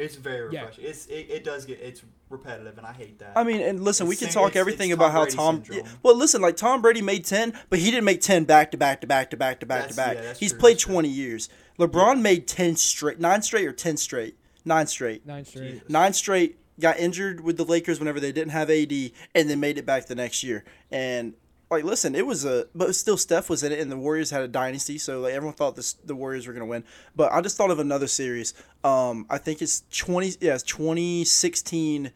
It's 0.03 0.15
very 0.15 0.53
Yeah. 0.53 0.61
refreshing. 0.61 0.85
It's 0.85 1.05
it, 1.07 1.27
it 1.29 1.43
does 1.43 1.65
get 1.65 1.79
it's 1.79 2.01
repetitive, 2.29 2.77
and 2.77 2.85
I 2.87 2.93
hate 2.93 3.19
that. 3.19 3.33
I 3.35 3.43
mean, 3.43 3.61
and 3.61 3.83
listen, 3.83 4.07
we 4.07 4.15
can 4.15 4.27
same- 4.29 4.33
talk 4.33 4.49
it's- 4.51 4.59
everything 4.59 4.89
it's 4.89 4.95
about 4.95 5.11
Tom 5.11 5.13
how 5.13 5.25
Tom. 5.25 5.63
syndrome. 5.65 5.87
Well, 6.03 6.15
listen, 6.17 6.41
like 6.41 6.57
Tom 6.57 6.81
Brady 6.81 7.01
made 7.01 7.25
ten, 7.25 7.53
but 7.69 7.79
he 7.79 7.91
didn't 7.91 8.05
make 8.05 8.21
ten 8.21 8.43
back 8.43 8.71
to 8.71 8.77
back 8.77 9.01
to 9.01 9.07
back 9.07 9.29
to 9.31 9.37
back 9.37 9.59
to 9.59 9.65
back 9.65 9.89
to 9.89 9.95
back 9.95 10.15
to 10.15 10.15
back. 10.15 10.15
yeah, 10.17 10.33
He's 10.33 10.51
true, 10.51 10.59
played 10.59 10.75
that's 10.75 10.83
true. 10.83 10.93
twenty 10.93 11.09
years. 11.09 11.49
LeBron 11.79 12.21
made 12.21 12.47
ten 12.47 12.75
straight, 12.75 13.19
nine 13.19 13.41
straight 13.41 13.67
or 13.67 13.73
ten 13.73 13.97
straight, 13.97 14.35
nine 14.65 14.87
straight, 14.87 15.25
Nine 15.25 15.45
straight. 15.45 15.71
Jesus. 15.73 15.89
nine 15.89 16.13
straight. 16.13 16.57
Got 16.79 16.97
injured 16.97 17.41
with 17.41 17.57
the 17.57 17.65
Lakers 17.65 17.99
whenever 17.99 18.19
they 18.19 18.31
didn't 18.31 18.49
have 18.51 18.71
AD, 18.71 19.11
and 19.35 19.47
then 19.47 19.59
made 19.59 19.77
it 19.77 19.85
back 19.85 20.07
the 20.07 20.15
next 20.15 20.43
year. 20.43 20.63
And 20.89 21.35
like, 21.73 21.83
listen, 21.83 22.15
it 22.15 22.25
was 22.25 22.45
a, 22.45 22.67
but 22.73 22.95
still 22.95 23.17
Steph 23.17 23.49
was 23.49 23.63
in 23.63 23.71
it, 23.71 23.79
and 23.79 23.91
the 23.91 23.97
Warriors 23.97 24.29
had 24.29 24.41
a 24.41 24.47
dynasty, 24.47 24.97
so 24.97 25.21
like 25.21 25.33
everyone 25.33 25.55
thought 25.55 25.75
this 25.75 25.93
the 25.93 26.15
Warriors 26.15 26.47
were 26.47 26.53
gonna 26.53 26.65
win. 26.65 26.83
But 27.15 27.31
I 27.31 27.41
just 27.41 27.57
thought 27.57 27.71
of 27.71 27.79
another 27.79 28.07
series. 28.07 28.53
Um, 28.83 29.25
I 29.29 29.37
think 29.37 29.61
it's 29.61 29.83
twenty, 29.91 30.33
yeah, 30.39 30.55
it's 30.55 30.63
twenty 30.63 31.25
sixteen 31.25 32.11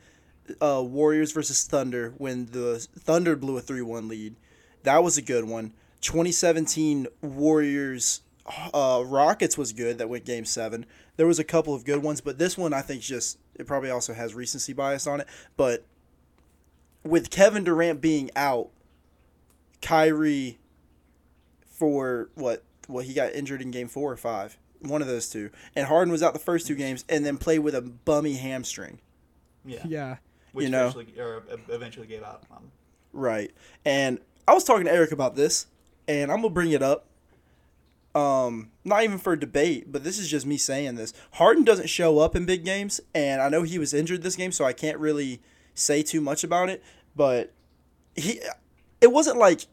uh, 0.62 0.84
Warriors 0.86 1.32
versus 1.32 1.66
Thunder 1.66 2.14
when 2.18 2.48
the 2.48 2.88
Thunder 3.00 3.36
blew 3.36 3.58
a 3.58 3.62
3 3.62 3.82
1 3.82 4.08
lead. 4.08 4.36
That 4.84 5.04
was 5.04 5.18
a 5.18 5.22
good 5.22 5.46
one. 5.46 5.74
2017 6.02 7.08
Warriors 7.22 8.22
uh, 8.74 9.04
Rockets 9.06 9.58
was 9.58 9.74
good. 9.74 9.98
That 9.98 10.10
went 10.10 10.26
game 10.26 10.46
seven. 10.46 10.86
There 11.18 11.28
was 11.28 11.40
a 11.40 11.44
couple 11.44 11.74
of 11.74 11.84
good 11.84 12.02
ones, 12.04 12.22
but 12.22 12.38
this 12.38 12.58
one 12.58 12.74
I 12.74 12.82
think 12.82 13.02
just 13.02 13.38
it 13.56 13.68
probably 13.68 13.90
also 13.90 14.14
has 14.14 14.34
recency 14.34 14.74
bias 14.74 15.08
on 15.08 15.22
it. 15.22 15.28
But 15.58 15.86
with 17.04 17.30
Kevin 17.30 17.64
Durant 17.64 18.02
being 18.02 18.30
out, 18.36 18.70
Kyrie 19.82 20.60
for 21.66 22.30
what 22.36 22.64
what 22.88 23.06
he 23.06 23.14
got 23.14 23.34
injured 23.34 23.62
in 23.62 23.72
game 23.72 23.88
four 23.88 24.12
or 24.12 24.18
five, 24.18 24.58
one 24.80 25.02
of 25.02 25.08
those 25.08 25.30
two, 25.30 25.50
and 25.76 25.88
Harden 25.88 26.12
was 26.12 26.24
out 26.24 26.34
the 26.34 26.40
first 26.40 26.68
two 26.68 26.76
games, 26.76 27.04
and 27.10 27.26
then 27.26 27.38
played 27.38 27.60
with 27.60 27.76
a 27.76 27.82
bummy 27.82 28.36
hamstring. 28.36 29.00
Yeah. 29.66 29.84
Yeah. 29.86 30.18
Which 30.54 30.66
You 30.66 30.72
know. 30.72 30.88
eventually, 30.88 31.20
or 31.20 31.44
eventually 31.70 32.08
gave 32.08 32.24
out. 32.24 32.44
Um, 32.52 32.72
Right. 33.14 33.52
And 33.84 34.20
I 34.48 34.54
was 34.54 34.64
talking 34.64 34.86
to 34.86 34.92
Eric 34.92 35.12
about 35.12 35.36
this, 35.36 35.68
and 36.08 36.32
I'm 36.32 36.38
gonna 36.38 36.54
bring 36.54 36.72
it 36.72 36.84
up. 36.84 37.08
Um, 38.16 38.72
not 38.84 39.04
even 39.04 39.18
for 39.18 39.36
debate, 39.36 39.92
but 39.92 40.04
this 40.04 40.18
is 40.18 40.28
just 40.30 40.46
me 40.46 40.58
saying 40.58 40.96
this. 40.96 41.14
Harden 41.34 41.64
doesn't 41.64 41.88
show 41.88 42.20
up 42.20 42.36
in 42.36 42.46
big 42.46 42.64
games, 42.66 43.00
and 43.14 43.42
I 43.42 43.50
know 43.50 43.64
he 43.64 43.78
was 43.78 43.94
injured 43.94 44.24
this 44.24 44.36
game, 44.36 44.52
so 44.52 44.66
I 44.66 44.74
can't 44.74 44.98
really 44.98 45.42
say 45.76 46.02
too 46.02 46.22
much 46.22 46.44
about 46.44 46.70
it. 46.70 46.84
But 47.16 47.54
he, 48.16 48.40
it 49.02 49.12
wasn't 49.12 49.38
like 49.38 49.66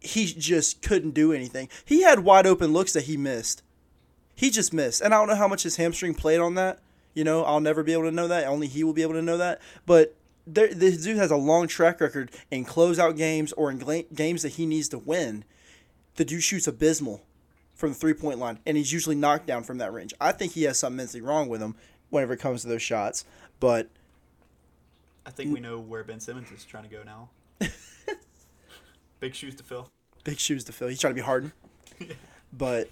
he 0.00 0.26
just 0.26 0.82
couldn't 0.82 1.12
do 1.12 1.32
anything. 1.32 1.68
He 1.84 2.02
had 2.02 2.20
wide 2.20 2.46
open 2.46 2.72
looks 2.72 2.92
that 2.92 3.04
he 3.04 3.16
missed. 3.16 3.62
He 4.34 4.50
just 4.50 4.72
missed, 4.72 5.00
and 5.00 5.14
I 5.14 5.18
don't 5.18 5.28
know 5.28 5.34
how 5.34 5.48
much 5.48 5.62
his 5.62 5.76
hamstring 5.76 6.14
played 6.14 6.40
on 6.40 6.54
that. 6.54 6.80
You 7.14 7.24
know, 7.24 7.44
I'll 7.44 7.60
never 7.60 7.82
be 7.82 7.94
able 7.94 8.04
to 8.04 8.10
know 8.10 8.28
that. 8.28 8.46
Only 8.46 8.66
he 8.66 8.84
will 8.84 8.92
be 8.92 9.02
able 9.02 9.14
to 9.14 9.22
know 9.22 9.38
that. 9.38 9.62
But 9.86 10.14
there, 10.46 10.72
this 10.72 11.02
dude 11.02 11.16
has 11.16 11.30
a 11.30 11.36
long 11.36 11.66
track 11.66 12.00
record 12.00 12.30
in 12.50 12.64
closeout 12.66 13.16
games 13.16 13.52
or 13.54 13.70
in 13.70 13.78
gla- 13.78 14.02
games 14.14 14.42
that 14.42 14.50
he 14.50 14.66
needs 14.66 14.88
to 14.90 14.98
win. 14.98 15.44
The 16.16 16.24
dude 16.24 16.42
shoots 16.42 16.66
abysmal 16.66 17.22
from 17.74 17.90
the 17.90 17.94
three 17.94 18.14
point 18.14 18.38
line, 18.38 18.58
and 18.66 18.76
he's 18.76 18.92
usually 18.92 19.16
knocked 19.16 19.46
down 19.46 19.62
from 19.62 19.78
that 19.78 19.92
range. 19.92 20.12
I 20.20 20.32
think 20.32 20.52
he 20.52 20.64
has 20.64 20.78
something 20.78 20.96
mentally 20.96 21.22
wrong 21.22 21.48
with 21.48 21.62
him 21.62 21.74
whenever 22.10 22.34
it 22.34 22.40
comes 22.40 22.62
to 22.62 22.68
those 22.68 22.82
shots. 22.82 23.24
But 23.60 23.88
I 25.24 25.30
think 25.30 25.52
we 25.52 25.60
know 25.60 25.78
where 25.78 26.04
Ben 26.04 26.20
Simmons 26.20 26.50
is 26.52 26.64
trying 26.64 26.84
to 26.84 26.90
go 26.90 27.02
now. 27.02 27.30
Big 29.20 29.34
shoes 29.34 29.54
to 29.56 29.64
fill. 29.64 29.90
big 30.24 30.38
shoes 30.38 30.64
to 30.64 30.72
fill. 30.72 30.88
He's 30.88 31.00
trying 31.00 31.12
to 31.12 31.20
be 31.20 31.24
Harden. 31.24 31.52
but 32.52 32.90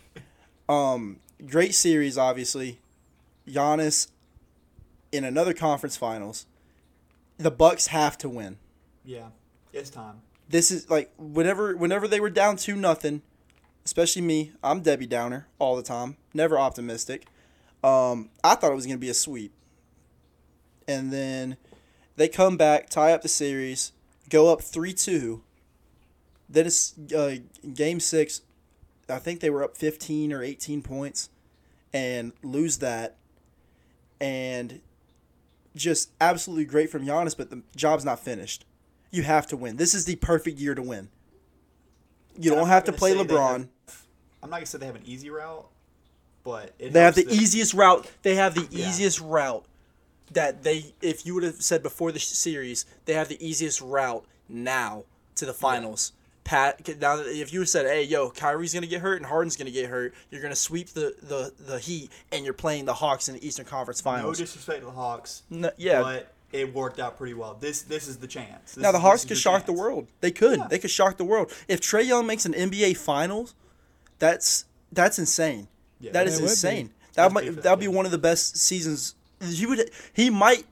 um, 0.68 1.18
great 1.47 1.75
series, 1.75 2.16
obviously. 2.16 2.81
Giannis 3.49 4.09
in 5.12 5.25
another 5.25 5.53
conference 5.55 5.97
finals. 5.97 6.47
The 7.39 7.51
Bucks 7.51 7.89
have 7.89 8.16
to 8.18 8.29
win. 8.29 8.57
Yeah, 9.05 9.29
it's 9.72 9.91
time. 9.91 10.22
This 10.49 10.70
is 10.70 10.89
like 10.91 11.11
whenever 11.18 11.77
whenever 11.77 12.09
they 12.09 12.20
were 12.20 12.31
down 12.31 12.57
two 12.57 12.75
nothing, 12.77 13.22
especially 13.85 14.22
me. 14.22 14.53
I'm 14.62 14.81
Debbie 14.81 15.07
Downer 15.07 15.47
all 15.59 15.77
the 15.77 15.83
time. 15.83 16.16
Never 16.33 16.59
optimistic. 16.59 17.27
Um, 17.83 18.31
I 18.43 18.55
thought 18.55 18.72
it 18.72 18.77
was 18.77 18.87
gonna 18.87 18.99
be 18.99 19.11
a 19.11 19.14
sweep, 19.14 19.53
and 20.89 21.12
then 21.12 21.57
they 22.16 22.29
come 22.29 22.57
back, 22.57 22.89
tie 22.89 23.12
up 23.12 23.22
the 23.22 23.29
series, 23.29 23.93
go 24.31 24.53
up 24.53 24.62
three 24.62 24.93
two. 24.95 25.43
Then 26.49 26.66
it's 26.66 26.95
uh, 27.14 27.36
game 27.74 28.01
six. 28.01 28.42
I 29.09 29.18
think 29.18 29.40
they 29.40 29.51
were 29.51 29.62
up 29.64 29.76
fifteen 29.76 30.32
or 30.32 30.42
eighteen 30.42 30.82
points, 30.82 31.28
and 31.92 32.32
lose 32.42 32.78
that, 32.78 33.16
and 34.20 34.80
just 35.74 36.11
absolutely 36.20 36.64
great 36.64 36.90
from 36.90 37.05
Giannis. 37.07 37.36
But 37.36 37.51
the 37.51 37.62
job's 37.76 38.05
not 38.05 38.20
finished. 38.20 38.64
You 39.11 39.22
have 39.22 39.47
to 39.49 39.57
win. 39.57 39.76
This 39.76 39.95
is 39.95 40.05
the 40.05 40.16
perfect 40.16 40.59
year 40.59 40.74
to 40.74 40.82
win. 40.82 41.09
You 42.38 42.51
don't 42.51 42.68
have 42.68 42.84
to 42.84 42.92
play 42.92 43.14
LeBron. 43.14 43.68
have- 43.86 44.07
I'm 44.42 44.51
not 44.51 44.57
gonna 44.57 44.66
say 44.66 44.78
they 44.78 44.86
have 44.86 44.97
an 44.97 45.07
easy 45.07 45.30
route, 45.30 45.66
but 46.42 46.74
it 46.78 46.92
They 46.92 47.01
have 47.01 47.14
the 47.14 47.22
that- 47.24 47.32
easiest 47.32 47.74
route. 47.74 48.07
They 48.22 48.34
have 48.34 48.55
the 48.55 48.66
Yeah. 48.70 48.88
easiest 48.88 49.20
route 49.20 49.64
that 50.32 50.62
they. 50.62 50.95
If 51.01 51.24
you 51.24 51.34
would 51.34 51.42
have 51.45 51.62
said 51.62 51.82
before 51.82 52.12
the 52.12 52.18
series, 52.20 52.84
they 53.07 53.14
have 53.14 53.28
the 53.28 53.42
easiest 53.47 53.80
route 53.80 54.26
now 54.49 55.05
to 55.36 55.47
the 55.47 55.55
finals. 55.55 56.12
Pat, 56.45 57.01
now 57.01 57.18
if 57.20 57.53
you 57.53 57.64
said, 57.64 57.86
"Hey, 57.86 58.03
yo, 58.03 58.30
Kyrie's 58.30 58.74
gonna 58.74 58.86
get 58.86 59.01
hurt 59.01 59.16
and 59.16 59.26
Harden's 59.26 59.57
gonna 59.57 59.70
get 59.70 59.88
hurt," 59.88 60.14
you're 60.30 60.42
gonna 60.42 60.55
sweep 60.55 60.90
the 60.90 61.14
the 61.22 61.53
the 61.59 61.78
Heat 61.78 62.11
and 62.32 62.45
you're 62.45 62.53
playing 62.55 62.84
the 62.84 62.92
Hawks 62.95 63.28
in 63.28 63.34
the 63.34 63.47
Eastern 63.47 63.64
Conference 63.64 64.01
Finals. 64.03 64.38
No 64.38 64.45
disrespect 64.45 64.80
to 64.80 64.86
the 64.86 64.92
Hawks, 64.92 65.42
No- 65.49 65.70
yeah. 65.78 66.03
but 66.03 66.32
it 66.53 66.72
worked 66.74 67.01
out 67.01 67.16
pretty 67.16 67.32
well. 67.34 67.57
This 67.59 67.82
this 67.82 68.07
is 68.07 68.18
the 68.18 68.26
chance. 68.26 68.74
This 68.74 68.82
now 68.82 68.92
the 68.92 68.99
Hawks 69.01 69.22
could 69.22 69.30
the 69.30 69.34
shock 69.40 69.64
the 69.64 69.72
world. 69.72 70.07
They 70.20 70.30
could. 70.30 70.59
Yeah. 70.59 70.68
They 70.68 70.78
could 70.78 70.90
shock 70.90 71.16
the 71.16 71.24
world. 71.24 71.51
If 71.66 71.80
Trae 71.80 72.07
Young 72.07 72.26
makes 72.26 72.45
an 72.45 72.53
NBA 72.53 72.97
Finals, 72.99 73.55
that's 74.18 74.66
that's 74.92 75.18
insane. 75.18 75.68
Yeah, 75.99 76.12
that 76.12 76.26
it 76.26 76.34
is 76.34 76.38
be. 76.38 76.45
insane. 76.45 76.90
That 77.14 77.32
might 77.32 77.62
that 77.62 77.70
would 77.70 77.80
be 77.80 77.88
one 77.88 78.05
of 78.05 78.12
the 78.12 78.18
best 78.18 78.57
seasons. 78.59 79.14
He 79.40 79.64
would. 79.66 79.90
He 80.12 80.28
might. 80.30 80.64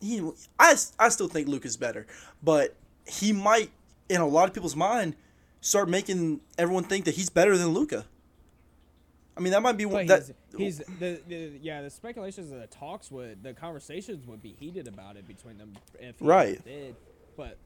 He. 0.00 0.20
I. 0.58 0.76
I 0.98 1.08
still 1.08 1.28
think 1.28 1.48
Luke 1.48 1.64
is 1.64 1.76
better, 1.76 2.06
but 2.42 2.76
he 3.06 3.32
might, 3.32 3.70
in 4.08 4.20
a 4.20 4.26
lot 4.26 4.48
of 4.48 4.54
people's 4.54 4.76
mind, 4.76 5.16
start 5.60 5.88
making 5.88 6.40
everyone 6.58 6.84
think 6.84 7.04
that 7.06 7.14
he's 7.14 7.30
better 7.30 7.56
than 7.56 7.68
Luka. 7.68 8.04
I 9.36 9.40
mean, 9.40 9.52
that 9.52 9.62
might 9.62 9.76
be 9.76 9.84
one 9.86 10.06
that. 10.06 10.30
he's, 10.56 10.78
he's 10.78 10.78
the, 11.00 11.20
the 11.26 11.52
yeah 11.60 11.82
the 11.82 11.90
speculations 11.90 12.52
and 12.52 12.62
the 12.62 12.68
talks 12.68 13.10
would 13.10 13.42
the 13.42 13.52
conversations 13.52 14.26
would 14.28 14.40
be 14.42 14.52
heated 14.52 14.86
about 14.86 15.16
it 15.16 15.26
between 15.26 15.58
them 15.58 15.72
if 15.98 16.18
he 16.20 16.24
Right. 16.24 16.64
did. 16.64 16.94
But 17.36 17.58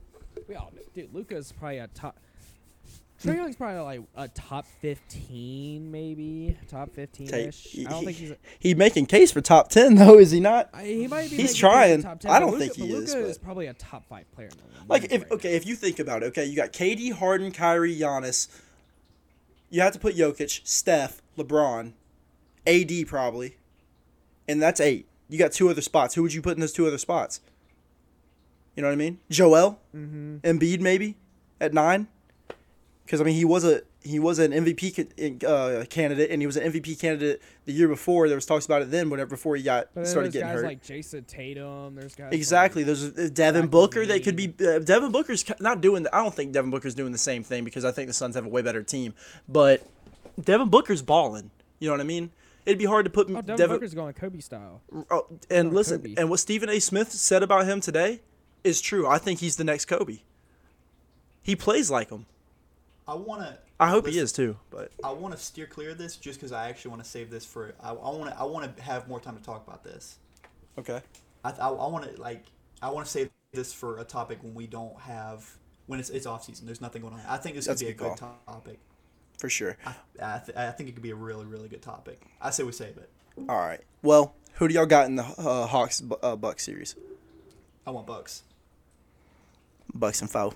we 0.48 0.54
all 0.54 0.72
know, 0.74 0.80
dude. 0.94 1.12
Luka's 1.12 1.52
probably 1.52 1.78
a 1.78 1.88
top. 1.88 2.16
Trae 3.22 3.34
Young's 3.36 3.56
probably 3.56 3.80
like 3.82 4.00
a 4.16 4.28
top 4.28 4.64
fifteen, 4.80 5.90
maybe 5.90 6.56
top 6.68 6.90
fifteen 6.94 7.32
ish. 7.34 7.76
I 7.80 7.82
don't 7.90 7.98
he- 8.00 8.04
think 8.06 8.16
he's. 8.18 8.30
A, 8.30 8.36
he 8.60 8.74
making 8.74 9.06
case 9.06 9.32
for 9.32 9.40
top 9.40 9.68
ten 9.70 9.96
though, 9.96 10.18
is 10.18 10.30
he 10.30 10.38
not? 10.40 10.70
I, 10.72 10.84
he 10.84 11.06
might 11.08 11.28
be. 11.30 11.36
He's 11.36 11.38
making 11.38 11.46
case 11.48 11.54
for 11.54 11.60
trying. 11.60 12.02
Top 12.02 12.20
10, 12.20 12.30
I 12.30 12.38
don't 12.38 12.52
Luka, 12.52 12.60
think 12.60 12.74
he 12.76 12.82
but 12.94 13.02
is, 13.02 13.08
Luka 13.14 13.22
but- 13.24 13.30
is 13.30 13.38
probably 13.38 13.66
a 13.66 13.74
top 13.74 14.06
five 14.08 14.30
player. 14.32 14.46
In 14.48 14.56
the 14.56 14.86
Like 14.88 15.04
if 15.12 15.22
right 15.22 15.32
okay, 15.32 15.56
if 15.56 15.66
you 15.66 15.74
think 15.74 15.98
about 15.98 16.22
it, 16.22 16.26
okay, 16.26 16.44
you 16.44 16.54
got 16.54 16.72
KD, 16.72 17.12
Harden, 17.12 17.50
Kyrie, 17.50 17.96
Giannis. 17.98 18.46
You 19.70 19.80
have 19.82 19.92
to 19.94 19.98
put 19.98 20.16
Jokic, 20.16 20.60
Steph, 20.66 21.20
LeBron, 21.36 21.92
AD 22.66 23.06
probably, 23.08 23.56
and 24.46 24.62
that's 24.62 24.80
eight. 24.80 25.06
You 25.28 25.38
got 25.38 25.52
two 25.52 25.68
other 25.68 25.82
spots. 25.82 26.14
Who 26.14 26.22
would 26.22 26.32
you 26.32 26.40
put 26.40 26.54
in 26.54 26.60
those 26.60 26.72
two 26.72 26.86
other 26.86 26.96
spots? 26.98 27.40
You 28.76 28.82
know 28.82 28.88
what 28.88 28.92
I 28.92 28.96
mean? 28.96 29.18
Joel, 29.28 29.80
Mm-hmm. 29.94 30.36
Embiid 30.38 30.80
maybe 30.80 31.16
at 31.60 31.74
nine, 31.74 32.06
because 33.08 33.22
I 33.22 33.24
mean 33.24 33.36
he 33.36 33.44
was 33.46 33.64
a 33.64 33.80
he 34.02 34.18
was 34.18 34.38
an 34.38 34.52
MVP 34.52 35.42
uh, 35.42 35.86
candidate 35.86 36.30
and 36.30 36.42
he 36.42 36.46
was 36.46 36.58
an 36.58 36.70
MVP 36.70 37.00
candidate 37.00 37.40
the 37.64 37.72
year 37.72 37.88
before. 37.88 38.28
There 38.28 38.36
was 38.36 38.44
talks 38.44 38.66
about 38.66 38.82
it 38.82 38.90
then, 38.90 39.08
whenever 39.08 39.30
before 39.30 39.56
he 39.56 39.62
got 39.62 39.88
started 40.04 40.14
there's 40.14 40.32
getting 40.34 40.48
guys 40.48 40.56
hurt. 40.56 40.64
like 40.64 40.82
Jayson 40.82 41.24
Tatum. 41.26 41.94
There's 41.94 42.14
guys 42.14 42.34
Exactly. 42.34 42.82
Like, 42.84 42.86
There's 42.86 43.04
uh, 43.04 43.30
Devin 43.32 43.62
Zach 43.62 43.70
Booker. 43.70 44.04
They 44.04 44.20
could 44.20 44.36
be 44.36 44.54
uh, 44.60 44.80
Devin 44.80 45.10
Booker's 45.10 45.42
not 45.58 45.80
doing. 45.80 46.02
The, 46.02 46.14
I 46.14 46.22
don't 46.22 46.34
think 46.34 46.52
Devin 46.52 46.70
Booker's 46.70 46.94
doing 46.94 47.12
the 47.12 47.18
same 47.18 47.42
thing 47.42 47.64
because 47.64 47.86
I 47.86 47.92
think 47.92 48.08
the 48.08 48.14
Suns 48.14 48.34
have 48.34 48.44
a 48.44 48.48
way 48.50 48.60
better 48.60 48.82
team. 48.82 49.14
But 49.48 49.86
Devin 50.38 50.68
Booker's 50.68 51.00
balling. 51.00 51.50
You 51.78 51.88
know 51.88 51.94
what 51.94 52.02
I 52.02 52.04
mean? 52.04 52.30
It'd 52.66 52.78
be 52.78 52.84
hard 52.84 53.06
to 53.06 53.10
put 53.10 53.30
oh, 53.30 53.40
Devin, 53.40 53.56
Devin. 53.56 53.76
Booker's 53.76 53.94
going 53.94 54.12
Kobe 54.12 54.40
style. 54.40 54.82
oh, 55.10 55.26
and 55.48 55.72
listen, 55.72 56.02
Kobe. 56.02 56.14
and 56.18 56.28
what 56.28 56.40
Stephen 56.40 56.68
A. 56.68 56.78
Smith 56.78 57.10
said 57.12 57.42
about 57.42 57.64
him 57.64 57.80
today 57.80 58.20
is 58.64 58.82
true. 58.82 59.06
I 59.06 59.16
think 59.16 59.40
he's 59.40 59.56
the 59.56 59.64
next 59.64 59.86
Kobe. 59.86 60.18
He 61.42 61.56
plays 61.56 61.90
like 61.90 62.10
him. 62.10 62.26
I 63.08 63.14
want 63.14 63.40
to. 63.40 63.58
I 63.80 63.88
hope 63.88 64.06
he 64.06 64.18
is 64.18 64.32
too. 64.32 64.56
But 64.70 64.92
I 65.02 65.12
want 65.12 65.34
to 65.34 65.40
steer 65.42 65.66
clear 65.66 65.90
of 65.90 65.98
this 65.98 66.16
just 66.16 66.38
because 66.38 66.52
I 66.52 66.68
actually 66.68 66.90
want 66.90 67.02
to 67.02 67.08
save 67.08 67.30
this 67.30 67.44
for. 67.44 67.74
I 67.82 67.92
want 67.92 68.30
to. 68.30 68.38
I 68.38 68.44
want 68.44 68.76
to 68.76 68.82
have 68.82 69.08
more 69.08 69.18
time 69.18 69.36
to 69.36 69.42
talk 69.42 69.66
about 69.66 69.82
this. 69.82 70.18
okay. 70.78 71.00
I 71.42 71.50
I, 71.52 71.68
I 71.68 71.88
want 71.88 72.04
to 72.14 72.20
like. 72.20 72.44
I 72.82 72.90
want 72.90 73.06
to 73.06 73.10
save 73.10 73.30
this 73.52 73.72
for 73.72 73.98
a 73.98 74.04
topic 74.04 74.38
when 74.42 74.54
we 74.54 74.66
don't 74.66 74.98
have 75.00 75.48
when 75.86 75.98
it's 75.98 76.10
it's 76.10 76.26
off 76.26 76.44
season. 76.44 76.66
There's 76.66 76.82
nothing 76.82 77.00
going 77.02 77.14
on. 77.14 77.20
I 77.26 77.38
think 77.38 77.56
this 77.56 77.64
That's 77.64 77.80
could 77.80 77.86
be 77.86 77.92
a 77.92 77.94
good 77.94 78.10
good 78.10 78.18
call. 78.18 78.38
topic. 78.46 78.78
For 79.38 79.48
sure. 79.48 79.78
I 79.86 79.94
I, 80.20 80.38
th- 80.44 80.58
I 80.58 80.70
think 80.72 80.90
it 80.90 80.92
could 80.92 81.02
be 81.02 81.10
a 81.10 81.16
really 81.16 81.46
really 81.46 81.68
good 81.68 81.82
topic. 81.82 82.20
I 82.42 82.50
say 82.50 82.62
we 82.62 82.72
save 82.72 82.98
it. 82.98 83.08
All 83.48 83.56
right. 83.58 83.80
Well, 84.02 84.34
who 84.54 84.68
do 84.68 84.74
y'all 84.74 84.84
got 84.86 85.06
in 85.06 85.16
the 85.16 85.22
uh, 85.24 85.66
Hawks 85.66 86.00
Bu- 86.00 86.16
uh, 86.22 86.36
Bucks 86.36 86.64
series? 86.64 86.94
I 87.86 87.90
want 87.90 88.06
Bucks. 88.06 88.42
Bucks 89.94 90.20
and 90.20 90.30
foe. 90.30 90.52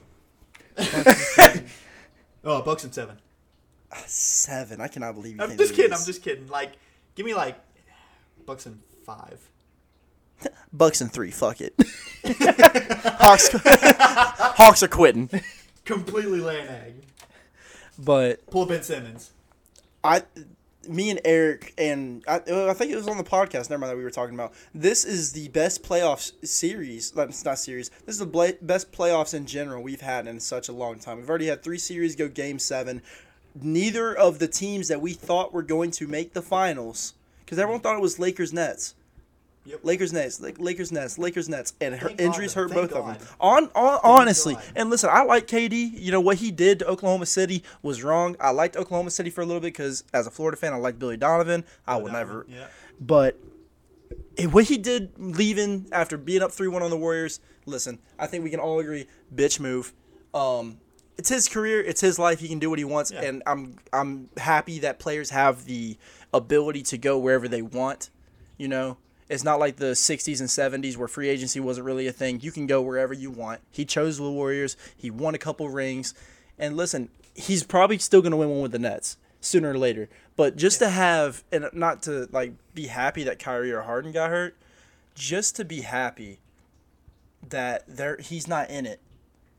Oh, 2.45 2.63
Bucks 2.63 2.85
and 2.85 2.95
seven. 2.95 3.19
Ah, 3.93 4.03
seven. 4.07 4.81
I 4.81 4.89
cannot 4.89 5.15
believe 5.15 5.37
you. 5.37 5.43
I'm 5.43 5.57
just 5.57 5.75
kidding. 5.75 5.91
this. 5.91 6.01
I'm 6.01 6.07
just 6.07 6.23
kidding. 6.23 6.49
Like, 6.49 6.73
give 7.15 7.27
me 7.27 7.35
like 7.35 7.57
Bucks 8.47 8.67
and 8.67 8.81
five. 9.05 9.41
Bucks 10.73 11.01
and 11.01 11.13
three. 11.13 11.31
Fuck 11.31 11.61
it. 11.61 11.75
Hawks. 13.19 13.51
Hawks 13.65 14.83
are 14.83 14.89
quitting. 14.89 15.29
Completely 15.85 16.41
laying 16.41 16.67
egg. 16.67 16.95
But 17.99 18.47
Pull 18.47 18.63
up 18.63 18.69
Ben 18.69 18.83
Simmons. 18.83 19.33
I, 20.03 20.23
me 20.89 21.11
and 21.11 21.21
Eric 21.25 21.75
and 21.79 22.25
I, 22.27 22.37
I 22.37 22.75
think 22.75 22.91
it 22.91 22.97
was 22.97 23.09
on 23.09 23.17
the 23.17 23.25
podcast. 23.25 23.71
Never 23.71 23.79
mind 23.79 23.93
that 23.93 23.97
we 23.97 24.05
were 24.05 24.11
talking 24.11 24.35
about. 24.35 24.53
This 24.75 25.05
is 25.05 25.33
the 25.33 25.49
best 25.49 25.83
playoffs 25.83 26.33
series. 26.47 27.13
It's 27.17 27.45
not 27.45 27.59
series. 27.59 27.91
This 28.07 28.15
is 28.15 28.19
the 28.19 28.27
bla- 28.27 28.55
best 28.61 28.93
playoffs 28.93 29.35
in 29.35 29.47
general 29.47 29.83
we've 29.83 30.01
had 30.01 30.27
in 30.27 30.41
such 30.41 30.69
a 30.69 30.73
long 30.73 30.99
time. 30.99 31.19
We've 31.19 31.29
already 31.29 31.47
had 31.47 31.63
three 31.63 31.79
series 31.79 32.17
go 32.17 32.29
Game 32.29 32.59
Seven. 32.59 33.03
Neither 33.55 34.15
of 34.15 34.39
the 34.39 34.49
teams 34.49 34.89
that 34.89 35.01
we 35.01 35.13
thought 35.13 35.53
were 35.53 35.63
going 35.63 35.91
to 35.93 36.07
make 36.09 36.33
the 36.33 36.43
finals, 36.43 37.15
because 37.45 37.59
everyone 37.59 37.83
thought 37.83 37.97
it 37.97 38.03
was 38.03 38.19
Lakers 38.19 38.53
Nets. 38.53 38.95
Yep. 39.65 39.81
Lakers 39.85 40.13
Nets, 40.13 40.41
Lakers 40.41 40.91
Nets, 40.91 41.19
Lakers 41.19 41.49
Nets, 41.49 41.73
and 41.81 41.95
her 41.95 42.09
Thank 42.09 42.21
injuries 42.21 42.55
though. 42.55 42.63
hurt 42.63 42.71
Thank 42.73 42.91
both 42.91 42.99
of 42.99 43.07
them. 43.19 43.29
On, 43.41 43.65
on 43.77 44.01
honestly, 44.03 44.55
God. 44.55 44.65
and 44.75 44.91
listen, 44.91 45.09
I 45.13 45.23
like 45.23 45.47
KD. 45.47 45.93
You 46.01 46.11
know 46.11 46.21
what 46.21 46.39
he 46.39 46.51
did 46.51 46.81
to 46.81 46.89
Oklahoma 46.89 47.27
City 47.27 47.63
was 47.81 48.03
wrong. 48.03 48.35
I 48.41 48.51
liked 48.51 48.77
Oklahoma 48.77 49.11
City 49.11 49.31
for 49.31 49.41
a 49.43 49.47
little 49.47 49.61
bit 49.61 49.73
because 49.73 50.03
as 50.13 50.27
a 50.27 50.31
Florida 50.33 50.57
fan, 50.57 50.73
I 50.73 50.77
liked 50.77 50.99
Billy 50.99 51.17
Donovan. 51.17 51.65
I 51.87 51.97
would 51.97 52.13
never, 52.13 52.45
Yeah. 52.49 52.67
but 53.01 53.39
what 54.51 54.65
he 54.65 54.79
did 54.79 55.13
leaving 55.17 55.87
after 55.93 56.17
being 56.17 56.43
up 56.43 56.51
three 56.53 56.69
one 56.69 56.83
on 56.83 56.91
the 56.91 56.97
Warriors. 56.97 57.39
Listen, 57.65 58.01
I 58.19 58.27
think 58.27 58.43
we 58.43 58.51
can 58.51 58.59
all 58.61 58.81
agree, 58.81 59.07
bitch 59.33 59.61
move. 59.61 59.93
Um, 60.35 60.79
it's 61.17 61.29
his 61.29 61.49
career, 61.49 61.81
it's 61.81 62.01
his 62.01 62.19
life. 62.19 62.41
He 62.41 62.49
can 62.49 62.59
do 62.59 62.69
what 62.71 62.81
he 62.81 62.85
wants, 62.85 63.13
Yeah. 63.13 63.23
and 63.23 63.43
I'm 63.47 63.77
I'm 63.93 64.29
happy 64.39 64.81
that 64.81 64.99
players 64.99 65.31
have 65.31 65.67
the 65.67 65.97
ability 66.35 66.83
to 66.85 66.99
go 66.99 67.17
wherever 67.19 67.47
they 67.47 67.63
want. 67.63 68.11
You 68.59 68.67
know, 68.69 68.97
it's 69.33 69.45
not 69.45 69.59
like 69.59 69.77
the 69.77 69.93
'60s 69.93 70.41
and 70.41 70.49
'70s 70.85 70.97
where 70.99 71.09
free 71.09 71.31
agency 71.31 71.59
wasn't 71.59 71.87
really 71.87 72.07
a 72.07 72.13
thing. 72.13 72.41
You 72.41 72.53
can 72.53 72.67
go 72.67 72.83
wherever 72.83 73.15
you 73.15 73.31
want. 73.31 73.61
He 73.71 73.87
chose 73.87 74.19
the 74.19 74.31
Warriors. 74.31 74.77
He 74.95 75.11
won 75.11 75.35
a 75.35 75.39
couple 75.39 75.71
rings, 75.71 76.13
and 76.59 76.77
listen, 76.77 77.09
he's 77.35 77.65
probably 77.65 77.97
still 77.97 78.21
going 78.21 78.33
to 78.33 78.37
win 78.37 78.51
one 78.51 78.61
with 78.61 78.73
the 78.73 78.79
Nets 78.79 79.17
sooner 79.41 79.71
or 79.71 79.79
later. 79.79 80.11
But 80.37 80.57
just 80.57 80.79
to 80.81 80.91
have 80.91 81.45
and 81.51 81.69
not 81.73 82.03
to 82.03 82.29
like 82.31 82.53
be 82.75 82.89
happy 82.89 83.25
that 83.25 83.39
Kyrie 83.39 83.73
or 83.73 83.83
Harden 83.83 84.13
got 84.13 84.29
hurt, 84.29 84.55
just 85.15 85.57
to 85.57 85.65
be 85.65 85.81
happy 85.81 86.39
that 87.49 87.85
there 87.89 88.19
he's 88.19 88.47
not 88.47 88.69
in 88.69 88.85
it, 88.85 89.01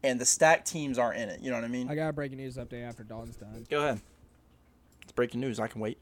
and 0.03 0.21
the 0.21 0.25
stacked 0.25 0.67
teams 0.67 0.99
aren't 0.99 1.19
in 1.19 1.29
it. 1.29 1.41
You 1.41 1.49
know 1.49 1.57
what 1.57 1.65
I 1.65 1.69
mean? 1.69 1.89
I 1.89 1.95
got 1.95 2.09
a 2.09 2.13
breaking 2.13 2.37
news 2.37 2.57
update 2.57 2.87
after 2.87 3.03
Dawn's 3.03 3.37
done. 3.37 3.65
Go 3.71 3.79
ahead. 3.79 4.01
It's 5.01 5.13
breaking 5.13 5.39
news. 5.41 5.59
I 5.59 5.67
can 5.67 5.81
wait. 5.81 5.97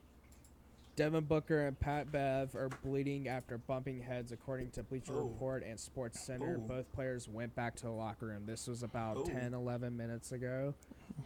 Devin 0.96 1.24
Booker 1.24 1.68
and 1.68 1.80
Pat 1.80 2.12
Bev 2.12 2.54
are 2.56 2.70
bleeding 2.84 3.28
after 3.28 3.58
bumping 3.58 4.02
heads, 4.02 4.32
according 4.32 4.72
to 4.72 4.84
Bleacher 4.84 5.14
Oh. 5.16 5.24
Report 5.24 5.64
and 5.64 5.80
Sports 5.80 6.20
Center. 6.20 6.58
Oh. 6.60 6.62
Both 6.68 6.92
players 6.94 7.28
went 7.30 7.56
back 7.56 7.76
to 7.78 7.84
the 7.84 7.92
locker 7.92 8.28
room. 8.28 8.44
This 8.46 8.68
was 8.68 8.84
about 8.84 9.18
Oh. 9.18 9.24
10, 9.24 9.54
11 9.54 9.96
minutes 9.96 10.32
ago. 10.32 10.74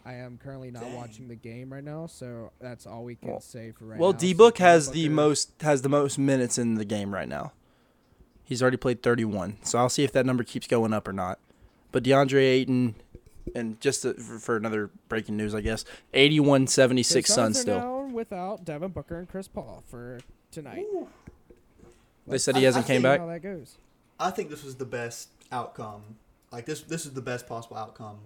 I 0.04 0.14
am 0.14 0.38
currently 0.38 0.70
not 0.70 0.82
Dang. 0.82 0.94
watching 0.94 1.28
the 1.28 1.34
game 1.36 1.72
right 1.72 1.82
now, 1.84 2.06
so 2.06 2.52
that's 2.60 2.86
all 2.86 3.04
we 3.04 3.16
can 3.16 3.28
Well- 3.30 3.40
say 3.40 3.72
for 3.72 3.86
right 3.86 3.98
well, 3.98 4.10
now. 4.10 4.12
Well, 4.14 4.20
D 4.20 4.34
Book 4.34 4.54
Devin 4.56 4.66
has 4.72 4.90
the 4.90 5.08
most 5.08 5.50
has 5.62 5.82
the 5.82 5.88
most 5.88 6.18
minutes 6.18 6.58
in 6.58 6.74
the 6.74 6.84
game 6.84 7.12
right 7.12 7.28
now. 7.28 7.52
He's 8.44 8.62
already 8.62 8.76
played 8.76 9.02
31, 9.02 9.58
so 9.64 9.78
I'll 9.78 9.88
see 9.88 10.04
if 10.04 10.12
that 10.12 10.24
number 10.24 10.44
keeps 10.44 10.66
going 10.68 10.92
up 10.92 11.08
or 11.08 11.12
not. 11.12 11.40
But 11.90 12.04
DeAndre 12.04 12.42
Ayton, 12.42 12.94
and 13.54 13.80
just 13.80 14.02
to, 14.02 14.14
for, 14.14 14.38
for 14.38 14.56
another 14.56 14.90
breaking 15.08 15.36
news, 15.36 15.54
I 15.54 15.60
guess, 15.62 15.84
81-76 16.14 17.26
Suns 17.26 17.56
are 17.58 17.60
still. 17.60 17.95
Now 18.16 18.20
without 18.20 18.64
Devin 18.64 18.90
Booker 18.90 19.18
and 19.18 19.28
Chris 19.28 19.48
Paul 19.48 19.82
for 19.86 20.18
tonight. 20.50 20.84
They 22.26 22.38
said 22.38 22.56
he 22.56 22.62
I- 22.62 22.64
hasn't 22.66 22.84
I 22.84 22.88
came 22.88 23.02
think- 23.02 23.12
back. 23.12 23.20
How 23.20 23.26
that 23.26 23.42
goes? 23.42 23.76
I 24.18 24.30
think 24.30 24.48
this 24.50 24.64
was 24.64 24.76
the 24.76 24.86
best 24.86 25.28
outcome. 25.52 26.16
Like 26.50 26.64
this, 26.64 26.80
this 26.80 27.04
is 27.04 27.12
the 27.12 27.20
best 27.20 27.46
possible 27.46 27.76
outcome 27.76 28.18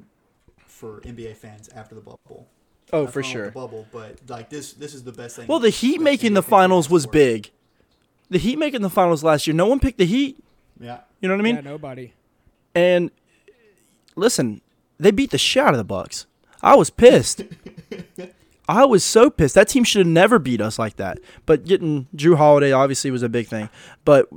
for 0.66 1.01
NBA 1.01 1.34
fans 1.36 1.68
after 1.74 1.95
the 1.97 2.01
bubble. 2.01 2.47
Oh, 2.93 3.01
Nothing 3.03 3.12
for 3.12 3.22
sure. 3.22 3.47
The 3.47 3.53
bubble, 3.53 3.86
but 3.93 4.18
like 4.28 4.51
this, 4.51 4.72
this 4.72 4.95
is 4.95 5.03
the 5.05 5.12
best 5.12 5.36
thing. 5.36 5.47
Well, 5.49 5.59
the 5.59 5.70
Heat 5.70 5.99
that 5.99 6.05
making 6.05 6.34
the 6.34 6.41
NBA 6.41 6.45
fans 6.45 6.51
finals 6.51 6.91
was 6.91 7.05
for. 7.07 7.11
big. 7.12 7.51
The 8.30 8.38
Heat 8.38 8.57
making 8.59 8.82
the 8.82 8.91
finals 8.91 9.24
last 9.24 9.47
year. 9.47 9.55
No 9.55 9.66
one 9.66 9.80
picked 9.80 9.99
the 9.99 10.07
Heat. 10.07 10.38
Yeah, 10.78 11.01
You 11.20 11.28
know 11.28 11.34
what 11.34 11.41
I 11.41 11.45
mean? 11.45 11.57
yeah, 11.57 11.61
nobody. 11.62 12.12
And 12.74 13.11
listen, 14.16 14.61
they 14.99 15.11
beat 15.11 15.30
the 15.30 15.38
shit 15.38 15.62
out 15.64 15.74
of 15.74 15.78
the 15.78 15.84
Bucks. 15.84 16.26
I 16.62 16.74
was 16.76 16.88
pissed. 16.91 17.43
I 18.70 18.84
was 18.84 19.02
so 19.02 19.30
pissed. 19.30 19.56
That 19.56 19.68
team 19.68 19.82
should 19.82 19.98
have 19.98 20.06
never 20.06 20.38
beat 20.38 20.60
us 20.60 20.78
like 20.78 20.96
that. 20.96 21.18
But 21.44 21.64
getting 21.64 22.06
Jrue 22.14 22.36
Holiday 22.36 22.70
obviously 22.70 23.10
was 23.10 23.22
a 23.22 23.28
big 23.28 23.48
thing. 23.48 23.68
But 24.04 24.28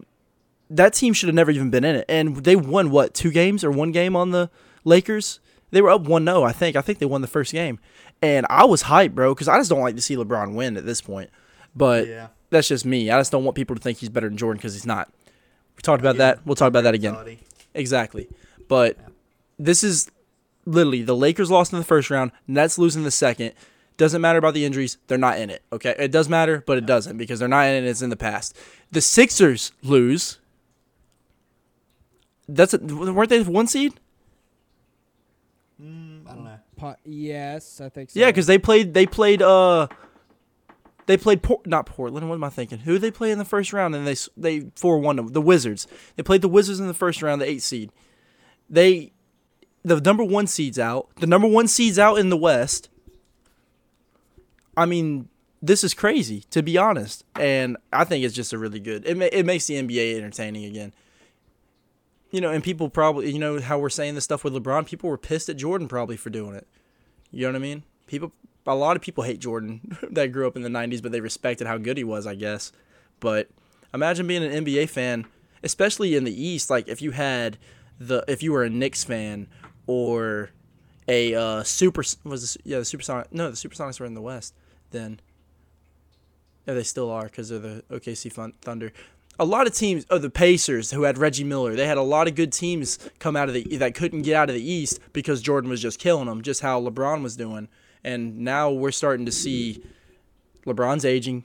that 0.70 0.94
team 0.94 1.14
should 1.14 1.28
have 1.28 1.36
never 1.36 1.52
even 1.52 1.70
been 1.70 1.84
in 1.84 1.96
it. 1.96 2.06
And 2.10 2.38
they 2.38 2.56
won 2.56 2.90
what, 2.90 3.14
two 3.14 3.32
games 3.32 3.64
or 3.64 3.70
one 3.70 3.92
game 3.92 4.16
on 4.16 4.32
the 4.32 4.50
Lakers? 4.84 5.40
They 5.70 5.82
were 5.82 5.92
up 5.92 6.02
1 6.02 6.26
0, 6.26 6.44
I 6.44 6.52
think. 6.52 6.76
I 6.76 6.82
think 6.82 6.98
they 7.00 7.06
won 7.06 7.22
the 7.22 7.28
first 7.28 7.52
game. 7.52 7.80
And 8.22 8.46
I 8.50 8.66
was 8.66 8.84
hyped, 8.84 9.14
bro, 9.14 9.34
because 9.34 9.48
I 9.48 9.58
just 9.58 9.70
don't 9.70 9.82
like 9.82 9.96
to 9.96 10.02
see 10.02 10.16
LeBron 10.16 10.56
win 10.56 10.78
at 10.78 10.86
this 10.86 11.02
point. 11.02 11.30
But 11.76 12.08
yeah. 12.08 12.28
that's 12.50 12.68
just 12.68 12.86
me. 12.86 13.12
I 13.12 13.20
just 13.20 13.32
don't 13.32 13.44
want 13.44 13.56
people 13.56 13.76
to 13.76 13.82
think 13.82 14.00
he's 14.00 14.10
better 14.10 14.30
than 14.30 14.38
Jordan 14.38 14.58
because 14.58 14.74
he's 14.74 14.86
not. 14.86 15.12
We 15.76 15.82
talked 15.82 16.02
about 16.02 16.16
Yeah. 16.16 16.36
that. 16.36 16.46
We'll 16.46 16.56
talk 16.56 16.70
about 16.70 16.84
that 16.86 16.94
again. 16.96 17.38
Exactly. 17.74 18.28
But 18.68 18.98
this 19.60 19.84
is 19.84 20.10
literally 20.66 21.04
the 21.04 21.16
Lakers 21.16 21.52
lost 21.52 21.74
in 21.74 21.80
the 21.80 21.86
first 21.86 22.10
round, 22.10 22.32
Nets 22.48 22.78
losing 22.78 23.04
the 23.04 23.12
second. 23.12 23.54
Doesn't 23.98 24.22
matter 24.22 24.40
about 24.40 24.54
the 24.54 24.66
injuries. 24.66 24.98
They're 25.08 25.18
not 25.18 25.38
in 25.38 25.50
it. 25.50 25.62
Okay. 25.72 25.96
It 26.00 26.12
does 26.12 26.28
matter, 26.28 26.64
but 26.66 26.78
it 26.78 26.86
doesn't 26.86 27.18
because 27.18 27.40
they're 27.40 27.48
not 27.48 27.68
in 27.68 27.84
it. 27.84 27.88
It's 27.88 28.02
in 28.02 28.10
the 28.10 28.18
past. 28.18 28.58
The 28.92 29.02
Sixers 29.02 29.72
lose. 29.82 30.40
That's 32.48 32.74
a, 32.74 32.78
weren't 32.80 33.30
they 33.30 33.42
one 33.44 33.68
seed? 33.68 33.94
Mm, 35.82 36.28
I 36.28 36.34
don't 36.34 36.44
know. 36.44 36.60
Po- 36.76 36.96
yes, 37.06 37.80
I 37.82 37.90
think 37.90 38.12
so. 38.12 38.20
Yeah, 38.20 38.28
because 38.28 38.48
they 38.48 38.58
played. 38.58 38.94
They 38.94 39.06
played. 39.06 39.42
Uh, 39.42 39.88
they 41.06 41.18
played. 41.18 41.42
Port, 41.42 41.66
not 41.66 41.86
Portland. 41.86 42.28
What 42.28 42.36
am 42.36 42.44
I 42.44 42.50
thinking? 42.50 42.80
Who 42.80 42.94
did 42.94 43.02
they 43.02 43.12
play 43.12 43.32
in 43.32 43.38
the 43.38 43.46
first 43.46 43.74
round? 43.74 43.96
And 43.96 44.06
they 44.06 44.16
they 44.36 44.72
four 44.76 45.00
one 45.00 45.16
them. 45.16 45.30
The 45.30 45.42
Wizards. 45.42 45.88
They 46.16 46.24
played 46.24 46.42
the 46.42 46.50
Wizards 46.50 46.80
in 46.80 46.88
the 46.88 46.94
first 46.94 47.22
round, 47.22 47.42
the 47.42 47.50
eight 47.50 47.62
seed. 47.62 47.92
They, 48.70 49.14
the 49.84 50.00
number 50.00 50.24
one 50.24 50.48
seeds 50.48 50.80
out. 50.80 51.10
The 51.18 51.28
number 51.28 51.48
one 51.48 51.68
seeds 51.68 52.00
out 52.00 52.18
in 52.18 52.30
the 52.30 52.38
West. 52.38 52.90
I 54.76 54.86
mean, 54.86 55.30
this 55.62 55.84
is 55.84 55.94
crazy 55.94 56.42
to 56.52 56.62
be 56.62 56.78
honest, 56.78 57.24
and 57.40 57.78
I 57.92 58.04
think 58.04 58.26
it's 58.26 58.36
just 58.36 58.54
a 58.54 58.58
really 58.58 58.80
good. 58.80 59.06
It 59.06 59.18
ma- 59.18 59.30
it 59.32 59.46
makes 59.46 59.66
the 59.66 59.76
NBA 59.76 60.18
entertaining 60.18 60.66
again. 60.66 60.94
You 62.32 62.42
know, 62.42 62.50
and 62.50 62.64
people 62.64 62.90
probably, 62.90 63.32
you 63.32 63.40
know, 63.40 63.62
how 63.62 63.78
we're 63.78 63.90
saying 63.90 64.16
this 64.16 64.24
stuff 64.24 64.44
with 64.44 64.54
LeBron. 64.54 64.88
People 64.88 65.10
were 65.10 65.18
pissed 65.18 65.50
at 65.50 65.56
Jordan 65.56 65.88
probably 65.88 66.18
for 66.18 66.32
doing 66.32 66.56
it. 66.56 66.68
You 67.32 67.44
know 67.44 67.50
what 67.50 67.58
I 67.58 67.60
mean? 67.60 67.84
People, 68.08 68.32
a 68.66 68.76
lot 68.76 68.96
of 68.96 69.04
people 69.04 69.24
hate 69.24 69.40
Jordan 69.40 69.98
that 70.12 70.32
grew 70.32 70.48
up 70.48 70.56
in 70.56 70.64
the 70.64 70.70
'90s, 70.70 71.02
but 71.02 71.12
they 71.12 71.22
respected 71.22 71.68
how 71.68 71.78
good 71.78 71.98
he 71.98 72.04
was, 72.04 72.28
I 72.28 72.36
guess. 72.36 72.72
But 73.20 73.50
imagine 73.94 74.28
being 74.28 74.44
an 74.44 74.66
NBA 74.66 74.90
fan, 74.90 75.26
especially 75.64 76.16
in 76.16 76.24
the 76.24 76.44
East. 76.44 76.70
Like 76.70 76.88
if 76.88 77.02
you 77.02 77.12
had 77.12 77.58
the, 78.00 78.26
if 78.28 78.44
you 78.44 78.52
were 78.52 78.64
a 78.64 78.70
Knicks 78.70 79.04
fan 79.04 79.48
or 79.88 80.50
a 81.08 81.36
uh, 81.36 81.64
super 81.64 82.04
was 82.24 82.42
this, 82.42 82.58
yeah 82.64 82.80
the 82.80 82.84
Supersonics 82.84 83.32
no 83.32 83.50
the 83.50 83.56
Supersonics 83.56 84.00
were 84.00 84.06
in 84.06 84.14
the 84.14 84.22
West 84.22 84.54
then. 84.94 85.20
Yeah, 86.66 86.76
they 86.76 86.84
still 86.84 87.12
are 87.12 87.24
because 87.26 87.50
they're 87.50 87.60
the 87.60 87.84
OKC 87.92 88.32
Fun- 88.32 88.54
Thunder. 88.62 88.94
A 89.40 89.46
lot 89.46 89.68
of 89.68 89.74
teams, 89.74 90.06
oh, 90.10 90.20
the 90.20 90.30
Pacers, 90.30 90.92
who 90.92 91.04
had 91.04 91.18
Reggie 91.18 91.44
Miller, 91.44 91.76
they 91.76 91.88
had 91.88 91.98
a 91.98 92.04
lot 92.04 92.28
of 92.28 92.36
good 92.36 92.54
teams 92.54 92.98
come 93.20 93.36
out 93.36 93.50
of 93.50 93.54
the 93.56 93.78
that 93.78 93.96
couldn't 93.96 94.22
get 94.22 94.36
out 94.36 94.50
of 94.50 94.56
the 94.56 94.64
East 94.64 95.00
because 95.12 95.42
Jordan 95.42 95.70
was 95.70 95.82
just 95.82 96.00
killing 96.00 96.28
them, 96.28 96.42
just 96.42 96.62
how 96.62 96.80
LeBron 96.80 97.22
was 97.22 97.36
doing. 97.36 97.68
And 98.04 98.40
now 98.40 98.70
we're 98.72 98.92
starting 98.92 99.26
to 99.26 99.32
see 99.32 99.84
LeBron's 100.66 101.04
aging. 101.04 101.44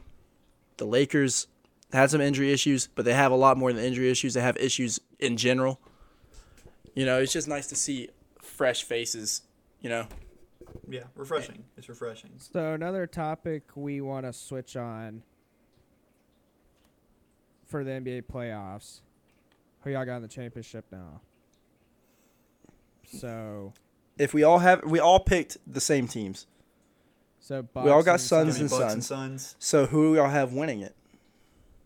The 0.77 0.85
Lakers 0.85 1.47
had 1.93 2.11
some 2.11 2.21
injury 2.21 2.53
issues, 2.53 2.89
but 2.95 3.05
they 3.05 3.15
have 3.15 3.33
a 3.33 3.37
lot 3.37 3.57
more 3.57 3.73
than 3.73 3.83
injury 3.83 4.11
issues. 4.11 4.35
They 4.35 4.43
have 4.43 4.57
issues 4.59 5.01
in 5.19 5.37
general. 5.37 5.81
You 6.95 7.07
know, 7.07 7.19
it's 7.19 7.33
just 7.33 7.49
nice 7.49 7.67
to 7.69 7.77
see 7.77 8.11
fresh 8.43 8.83
faces. 8.83 9.43
You 9.81 9.89
know, 9.89 10.07
Yeah, 10.89 11.05
refreshing. 11.15 11.65
It's 11.77 11.89
refreshing. 11.89 12.31
So 12.39 12.73
another 12.75 13.07
topic 13.07 13.63
we 13.75 14.01
want 14.01 14.27
to 14.27 14.33
switch 14.33 14.77
on 14.77 15.23
for 17.67 17.85
the 17.85 17.91
NBA 17.93 18.23
playoffs. 18.23 19.01
Who 19.83 19.91
y'all 19.91 20.05
got 20.05 20.17
in 20.17 20.23
the 20.23 20.29
championship 20.29 20.85
now? 20.91 21.21
So, 23.11 23.73
if 24.19 24.35
we 24.35 24.43
all 24.43 24.59
have, 24.59 24.85
we 24.85 24.99
all 24.99 25.21
picked 25.21 25.57
the 25.67 25.81
same 25.81 26.09
teams. 26.09 26.47
so 27.41 27.63
Bucks 27.63 27.85
We 27.87 27.91
all 27.91 28.03
got 28.03 28.13
and 28.15 28.21
Suns 28.21 28.61
and 28.61 28.69
Bucks 28.69 28.81
Suns. 28.83 28.93
and 28.95 29.05
Suns. 29.05 29.57
So 29.59 29.87
who 29.87 30.11
do 30.15 30.21
y'all 30.21 30.29
have 30.29 30.53
winning 30.53 30.81
it? 30.81 30.95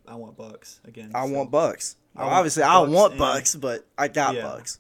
I 0.07 0.17
want 0.17 0.37
Bucks 0.37 0.81
again. 0.85 1.13
I 1.15 1.27
so- 1.27 1.33
want 1.33 1.51
Bucks. 1.51 1.97
I 2.17 2.23
want 2.25 2.35
Obviously, 2.35 2.63
I 2.65 2.79
want 2.81 3.17
Bucks, 3.17 3.55
but 3.55 3.87
I 3.97 4.09
got 4.09 4.35
Yeah. 4.35 4.43
Bucks. 4.43 4.79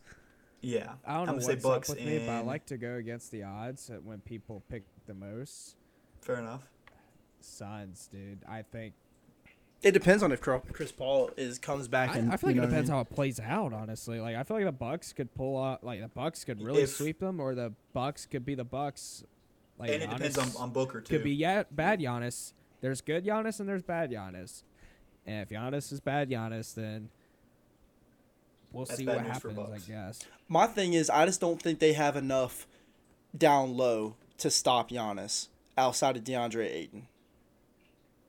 Yeah, 0.62 0.92
I 1.04 1.14
don't 1.14 1.20
I'm 1.22 1.26
know 1.26 1.32
gonna 1.32 1.42
say 1.42 1.52
what's 1.54 1.62
Bucks 1.64 1.90
up 1.90 1.96
with 1.96 2.06
me, 2.06 2.18
but 2.20 2.32
I 2.32 2.40
like 2.40 2.66
to 2.66 2.76
go 2.76 2.94
against 2.94 3.32
the 3.32 3.42
odds 3.42 3.90
at 3.90 4.02
when 4.04 4.20
people 4.20 4.62
pick 4.68 4.84
the 5.06 5.14
most. 5.14 5.76
Fair 6.20 6.36
enough. 6.36 6.68
Suns, 7.40 8.08
dude. 8.10 8.38
I 8.48 8.62
think. 8.62 8.94
It 9.82 9.90
depends 9.90 10.22
on 10.22 10.30
if 10.30 10.40
Chris 10.40 10.92
Paul 10.92 11.30
is 11.36 11.58
comes 11.58 11.88
back. 11.88 12.10
I, 12.10 12.18
and 12.18 12.32
I 12.32 12.36
feel 12.36 12.50
like 12.50 12.56
it 12.56 12.60
depends 12.60 12.88
I 12.88 12.92
mean? 12.92 12.98
how 12.98 13.00
it 13.00 13.10
plays 13.10 13.40
out. 13.40 13.72
Honestly, 13.72 14.20
like 14.20 14.36
I 14.36 14.44
feel 14.44 14.56
like 14.56 14.66
the 14.66 14.70
Bucks 14.70 15.12
could 15.12 15.34
pull 15.34 15.60
out, 15.60 15.82
like 15.82 16.00
the 16.00 16.06
Bucks 16.08 16.44
could 16.44 16.62
really 16.62 16.82
If- 16.82 16.90
sweep 16.90 17.18
them, 17.18 17.40
or 17.40 17.56
the 17.56 17.72
Bucks 17.92 18.24
could 18.26 18.44
be 18.44 18.54
the 18.54 18.64
Bucks. 18.64 19.24
Like 19.78 19.90
and 19.90 20.02
it 20.04 20.10
depends 20.10 20.38
on, 20.38 20.50
on 20.56 20.70
Booker 20.70 21.00
too. 21.00 21.16
Could 21.16 21.24
be 21.24 21.34
yeah, 21.34 21.64
bad 21.72 21.98
Giannis. 21.98 22.52
There's 22.80 23.00
good 23.00 23.24
Giannis 23.24 23.58
and 23.58 23.68
there's 23.68 23.82
bad 23.82 24.12
Giannis. 24.12 24.62
And 25.26 25.42
if 25.42 25.48
Giannis 25.48 25.92
is 25.92 25.98
bad 26.00 26.30
Giannis, 26.30 26.74
then 26.74 27.08
we'll 28.72 28.84
That's 28.84 28.98
see 28.98 29.06
what 29.06 29.24
happens. 29.24 29.58
I 29.58 29.78
guess. 29.78 30.20
My 30.48 30.66
thing 30.66 30.94
is, 30.94 31.10
I 31.10 31.26
just 31.26 31.40
don't 31.40 31.60
think 31.60 31.78
they 31.78 31.92
have 31.92 32.16
enough 32.16 32.66
down 33.36 33.76
low 33.76 34.16
to 34.38 34.50
stop 34.50 34.90
Giannis 34.90 35.48
outside 35.76 36.16
of 36.16 36.24
DeAndre 36.24 36.66
Ayton. 36.66 37.08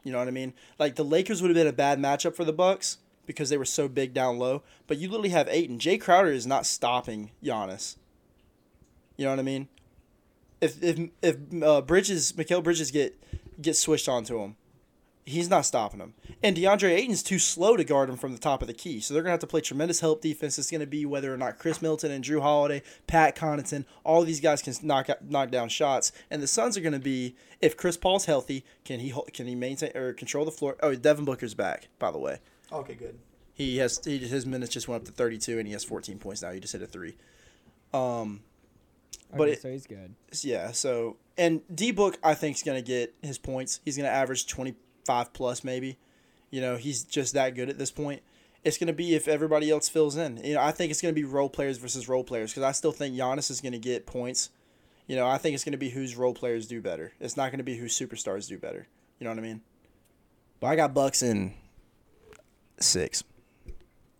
You 0.03 0.11
know 0.11 0.19
what 0.19 0.27
I 0.27 0.31
mean? 0.31 0.53
Like 0.79 0.95
the 0.95 1.05
Lakers 1.05 1.41
would 1.41 1.49
have 1.49 1.55
been 1.55 1.67
a 1.67 1.73
bad 1.73 1.99
matchup 1.99 2.35
for 2.35 2.43
the 2.43 2.53
Bucks 2.53 2.97
because 3.25 3.49
they 3.49 3.57
were 3.57 3.65
so 3.65 3.87
big 3.87 4.13
down 4.13 4.37
low. 4.37 4.63
But 4.87 4.97
you 4.97 5.07
literally 5.09 5.29
have 5.29 5.47
Ayton. 5.47 5.79
Jae 5.79 5.99
Crowder 5.99 6.31
is 6.31 6.45
not 6.45 6.65
stopping 6.65 7.31
Giannis. 7.43 7.95
You 9.17 9.25
know 9.25 9.31
what 9.31 9.39
I 9.39 9.43
mean? 9.43 9.67
If 10.59 10.81
if 10.83 11.09
if 11.21 11.37
uh, 11.61 11.81
Bridges, 11.81 12.33
Mikal 12.33 12.63
Bridges 12.63 12.91
get 12.91 13.17
get 13.61 13.75
switched 13.75 14.09
onto 14.09 14.39
him, 14.39 14.55
he's 15.25 15.49
not 15.49 15.65
stopping 15.65 15.99
him. 15.99 16.13
And 16.41 16.55
DeAndre 16.55 16.91
Ayton's 16.91 17.23
too 17.23 17.39
slow 17.39 17.77
to 17.77 17.83
guard 17.83 18.09
him 18.09 18.17
from 18.17 18.33
the 18.33 18.39
top 18.39 18.61
of 18.61 18.67
the 18.67 18.73
key. 18.73 18.99
So 18.99 19.13
they're 19.13 19.23
gonna 19.23 19.31
have 19.31 19.39
to 19.41 19.47
play 19.47 19.61
tremendous 19.61 19.99
help 20.01 20.21
defense. 20.21 20.59
It's 20.59 20.69
gonna 20.71 20.85
be 20.85 21.05
whether 21.05 21.33
or 21.33 21.37
not 21.37 21.59
Khris 21.59 21.81
Middleton 21.81 22.11
and 22.11 22.23
Jrue 22.23 22.41
Holiday, 22.41 22.81
Pat 23.07 23.35
Connaughton, 23.35 23.85
all 24.03 24.23
these 24.23 24.39
guys 24.41 24.61
can 24.61 24.73
knock 24.83 25.09
out, 25.09 25.23
knock 25.29 25.49
down 25.51 25.69
shots. 25.69 26.11
And 26.29 26.41
the 26.41 26.47
Suns 26.47 26.75
are 26.77 26.81
gonna 26.81 26.99
be 26.99 27.35
if 27.61 27.77
Chris 27.77 27.95
Paul's 27.97 28.25
healthy, 28.25 28.65
can 28.85 28.99
he 28.99 29.13
can 29.33 29.47
he 29.47 29.55
maintain 29.55 29.95
or 29.95 30.13
control 30.13 30.45
the 30.45 30.51
floor? 30.51 30.75
Oh, 30.81 30.93
Devin 30.95 31.25
Booker's 31.25 31.53
back, 31.53 31.87
by 31.99 32.11
the 32.11 32.19
way. 32.19 32.39
Okay, 32.71 32.95
good. 32.95 33.17
He 33.53 33.77
has 33.77 34.01
he, 34.03 34.17
his 34.17 34.45
minutes 34.45 34.73
just 34.73 34.87
went 34.87 35.01
up 35.03 35.05
to 35.07 35.11
32 35.13 35.57
and 35.59 35.67
he 35.67 35.73
has 35.73 35.83
14 35.83 36.17
points 36.17 36.41
now. 36.41 36.51
He 36.51 36.59
just 36.59 36.73
hit 36.73 36.81
a 36.81 36.87
3. 36.87 37.15
Um 37.93 38.41
But 39.31 39.41
Okay, 39.41 39.51
it- 39.53 39.61
so 39.61 39.69
he's 39.71 39.87
good. 39.87 40.15
yeah, 40.41 40.71
so 40.71 41.17
and 41.37 41.61
D 41.73 41.91
Book 41.91 42.17
I 42.23 42.33
think 42.35 42.55
is 42.57 42.63
going 42.63 42.77
to 42.83 42.87
get 42.87 43.15
his 43.23 43.37
points. 43.39 43.79
He's 43.83 43.97
going 43.97 44.07
to 44.07 44.15
average 44.15 44.45
25 45.05 45.33
plus 45.33 45.63
maybe. 45.63 45.97
You 46.49 46.61
know, 46.61 46.77
he's 46.77 47.03
just 47.03 47.33
that 47.33 47.55
good 47.55 47.69
at 47.69 47.77
this 47.77 47.91
point. 47.91 48.21
It's 48.63 48.77
going 48.77 48.87
to 48.87 48.93
be 48.93 49.15
if 49.15 49.27
everybody 49.27 49.69
else 49.69 49.89
fills 49.89 50.15
in. 50.15 50.37
You 50.43 50.53
know, 50.53 50.61
I 50.61 50.71
think 50.71 50.91
it's 50.91 51.01
going 51.01 51.13
to 51.13 51.19
be 51.19 51.25
role 51.25 51.49
players 51.49 51.77
versus 51.77 52.07
role 52.07 52.23
players 52.23 52.51
because 52.51 52.63
I 52.63 52.71
still 52.71 52.91
think 52.91 53.15
Giannis 53.15 53.51
is 53.51 53.59
going 53.59 53.73
to 53.73 53.79
get 53.79 54.05
points. 54.05 54.49
You 55.07 55.17
know, 55.17 55.27
I 55.27 55.37
think 55.37 55.55
it's 55.55 55.65
going 55.65 55.73
to 55.73 55.77
be 55.77 55.89
whose 55.89 56.15
role 56.15 56.33
players 56.33 56.67
do 56.67 56.81
better. 56.81 57.11
It's 57.19 57.35
not 57.35 57.51
going 57.51 57.57
to 57.57 57.63
be 57.63 57.75
whose 57.75 57.97
superstars 57.97 58.47
do 58.47 58.57
better. 58.57 58.87
You 59.19 59.25
know 59.25 59.31
what 59.31 59.39
I 59.39 59.41
mean? 59.41 59.61
But 60.61 60.67
I 60.67 60.75
got 60.77 60.93
Bucks 60.93 61.21
in 61.21 61.53
six. 62.79 63.23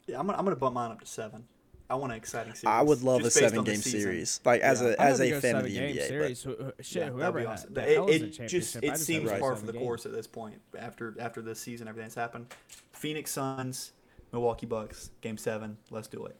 Yeah, 0.08 0.20
I'm 0.20 0.26
gonna, 0.26 0.38
I'm 0.38 0.44
gonna 0.44 0.58
bump 0.58 0.76
mine 0.76 0.92
up 0.92 1.00
to 1.00 1.06
seven. 1.06 1.46
I 1.94 1.96
want 1.96 2.12
an 2.12 2.18
exciting 2.18 2.56
series. 2.56 2.74
I 2.74 2.82
would 2.82 3.04
love 3.04 3.22
just 3.22 3.38
a 3.38 3.40
seven 3.42 3.64
game 3.64 3.76
series, 3.82 4.40
like 4.44 4.62
as 4.62 4.82
Yeah. 4.82 4.88
a 4.88 4.92
I'd 4.94 5.08
as 5.12 5.22
a 5.22 5.40
fan 5.42 5.56
of 5.58 5.64
the 5.64 5.76
seven-game 5.76 5.96
NBA. 5.96 6.08
Series. 6.08 6.42
Who- 6.44 6.56
who- 6.56 6.74
shit, 6.82 6.96
Yeah, 6.96 7.00
that'd 7.04 7.14
whoever 7.14 7.40
be 7.40 7.46
awesome. 7.46 7.74
the 7.74 7.82
It, 8.10 8.10
it 8.24 8.48
just 8.48 8.76
it 8.78 8.82
just 8.82 9.06
seems 9.06 9.30
have 9.30 9.34
to 9.36 9.40
go 9.40 9.40
par 9.40 9.56
for 9.56 9.66
the 9.68 9.74
games. 9.74 9.84
course 9.84 10.06
at 10.08 10.12
this 10.12 10.26
point. 10.26 10.60
After 10.78 11.16
after 11.20 11.42
this 11.44 11.60
season, 11.60 11.88
everything's 11.88 12.16
happened. 12.16 12.48
Phoenix 12.94 13.32
Suns, 13.32 13.92
Milwaukee 14.32 14.66
Bucks, 14.66 15.12
Game 15.22 15.38
Seven. 15.38 15.78
Let's 15.92 16.08
do 16.08 16.26
it. 16.26 16.36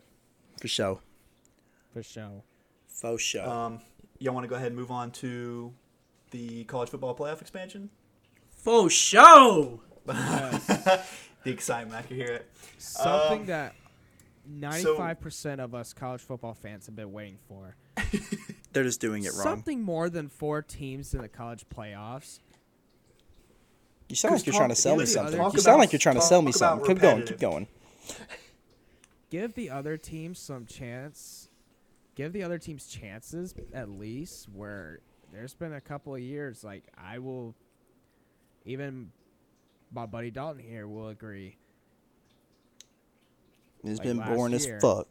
For 0.60 0.68
sure. 0.68 1.00
for 1.94 2.02
sure. 2.02 2.44
For 2.88 3.18
sure. 3.20 3.48
Um, 3.48 3.80
y'all 4.18 4.34
want 4.34 4.46
to 4.46 4.48
go 4.48 4.56
ahead 4.56 4.68
and 4.68 4.76
move 4.76 4.90
on 4.90 5.12
to 5.12 5.72
the 6.32 6.64
college 6.64 6.90
football 6.90 7.16
playoff 7.16 7.42
expansion? 7.42 7.92
For 8.50 8.90
sure. 8.90 9.80
the 10.06 11.02
excitement, 11.46 11.96
I 12.04 12.08
can 12.08 12.16
hear 12.18 12.28
it. 12.34 12.50
Something 12.80 13.42
Um, 13.42 13.46
that 13.48 13.76
ninety-five 14.48 15.20
percent 15.20 15.62
of 15.62 15.74
us 15.74 15.94
college 15.94 16.22
football 16.22 16.54
fans 16.54 16.86
have 16.86 16.96
been 16.96 17.12
waiting 17.12 17.38
for. 17.48 17.76
They're 18.74 18.84
just 18.84 19.00
doing 19.02 19.24
it 19.24 19.34
wrong. 19.34 19.44
Something 19.44 19.82
more 19.82 20.10
than 20.10 20.30
four 20.30 20.62
teams 20.62 21.14
in 21.14 21.22
the 21.22 21.28
college 21.28 21.66
playoffs. 21.74 22.40
You 24.10 24.16
sound 24.16 24.36
like 24.36 24.46
you're 24.46 24.56
trying 24.56 24.70
to 24.70 24.76
sell 24.76 24.96
me 24.96 25.06
something. 25.06 25.42
You 25.42 25.60
sound 25.60 25.80
like 25.80 25.92
you're 25.92 26.00
trying 26.00 26.16
to 26.16 26.22
sell 26.22 26.42
me 26.42 26.52
something. 26.52 26.88
Keep 26.88 27.02
going. 27.02 27.26
Keep 27.26 27.40
going. 27.40 27.68
Give 29.30 29.54
the 29.54 29.70
other 29.70 29.98
teams 29.98 30.40
some 30.40 30.66
chance. 30.66 31.50
Give 32.16 32.32
the 32.32 32.44
other 32.44 32.60
teams 32.60 32.86
chances 32.88 33.56
at 33.74 33.90
least. 33.90 34.48
Where 34.54 35.00
there's 35.32 35.56
been 35.56 35.74
a 35.74 35.82
couple 35.82 36.14
of 36.14 36.22
years, 36.22 36.64
like 36.64 36.84
I 36.96 37.18
will, 37.20 37.56
even 38.66 39.12
my 39.92 40.06
buddy 40.06 40.30
Dalton 40.30 40.62
here 40.62 40.88
will 40.88 41.10
agree. 41.10 41.58
It's 43.84 44.00
Like 44.00 44.08
been 44.08 44.18
last 44.18 44.30
boring 44.36 44.54
as 44.54 44.68
fuck. 44.82 45.08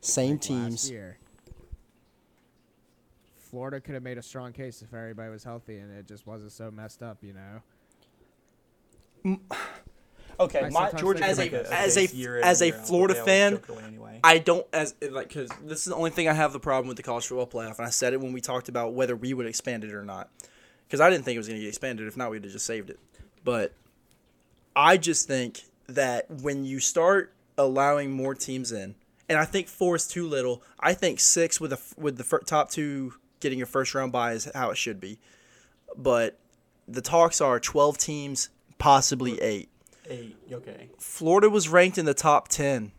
Same 0.00 0.32
like 0.32 0.38
last 0.40 0.46
teams. 0.46 0.90
year. 0.90 1.18
Florida 3.50 3.80
could 3.80 3.94
have 3.94 4.02
made 4.02 4.18
a 4.18 4.22
strong 4.22 4.52
case 4.52 4.80
if 4.82 4.94
everybody 4.94 5.30
was 5.30 5.42
healthy 5.44 5.78
and 5.78 5.92
it 5.92 6.06
just 6.06 6.26
wasn't 6.26 6.52
so 6.52 6.70
messed 6.70 7.02
up, 7.02 7.18
you 7.22 7.34
know. 9.24 9.38
Okay, 10.38 10.60
I 10.60 10.70
my- 10.70 10.88
sometimes 10.90 11.36
think 11.36 11.52
as 11.52 11.66
a 11.68 11.70
a 11.70 11.70
as 11.70 11.96
a 11.98 12.06
year 12.16 12.40
as 12.40 12.62
and 12.62 12.70
a 12.70 12.72
year 12.72 12.74
out, 12.74 12.80
but 12.80 12.86
Florida 12.88 13.14
fan, 13.26 13.60
anyway. 13.84 14.20
I 14.24 14.38
don't 14.38 14.66
as 14.72 14.94
like 15.10 15.28
because 15.28 15.50
this 15.62 15.80
is 15.80 15.84
the 15.86 15.94
only 15.94 16.08
thing 16.08 16.28
I 16.28 16.32
have 16.32 16.54
the 16.54 16.60
problem 16.60 16.88
with 16.88 16.96
the 16.96 17.02
college 17.02 17.26
football 17.26 17.46
playoff, 17.46 17.76
and 17.76 17.86
I 17.86 17.90
said 17.90 18.14
it 18.14 18.22
when 18.22 18.32
we 18.32 18.40
talked 18.40 18.70
about 18.70 18.94
whether 18.94 19.14
we 19.14 19.34
would 19.34 19.44
expand 19.44 19.84
it 19.84 19.92
or 19.92 20.02
not, 20.02 20.30
because 20.86 20.98
I 20.98 21.10
didn't 21.10 21.26
think 21.26 21.34
it 21.34 21.38
was 21.40 21.46
going 21.48 21.58
to 21.58 21.62
get 21.62 21.68
expanded. 21.68 22.06
If 22.06 22.16
not, 22.16 22.30
we'd 22.30 22.42
have 22.44 22.52
just 22.54 22.64
saved 22.64 22.88
it. 22.88 22.98
But 23.44 23.74
I 24.74 24.96
just 24.96 25.26
think 25.28 25.60
that 25.88 26.30
when 26.30 26.64
you 26.64 26.80
start 26.80 27.34
allowing 27.58 28.10
more 28.12 28.34
teams 28.34 28.72
in, 28.72 28.94
and 29.28 29.38
I 29.38 29.44
think 29.44 29.68
four 29.68 29.96
is 29.96 30.06
too 30.06 30.26
little. 30.26 30.62
I 30.78 30.94
think 30.94 31.20
six 31.20 31.60
with 31.60 31.70
the 31.70 31.80
with 31.96 32.16
the 32.16 32.24
fir- 32.24 32.40
top 32.40 32.70
two 32.70 33.14
getting 33.40 33.58
your 33.58 33.66
first 33.66 33.94
round 33.94 34.12
bye 34.12 34.32
is 34.32 34.50
how 34.54 34.70
it 34.70 34.76
should 34.76 35.00
be. 35.00 35.18
But 35.96 36.38
the 36.88 37.00
talks 37.00 37.40
are 37.40 37.58
twelve 37.60 37.98
teams, 37.98 38.48
possibly 38.78 39.40
eight. 39.40 39.68
Eight. 40.08 40.36
Okay. 40.50 40.88
Florida 40.98 41.48
was 41.48 41.68
ranked 41.68 41.96
in 41.96 42.04
the 42.04 42.14
top 42.14 42.48
10 42.48 42.90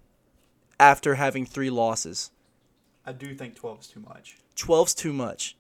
after 0.80 1.16
having 1.16 1.46
three 1.46 1.70
losses. 1.70 2.32
I 3.06 3.12
do 3.12 3.34
think 3.36 3.56
twelve 3.56 3.82
is 3.82 3.88
too 3.88 4.00
much. 4.00 4.38
12's 4.56 4.94
too 4.94 5.12
much. 5.12 5.58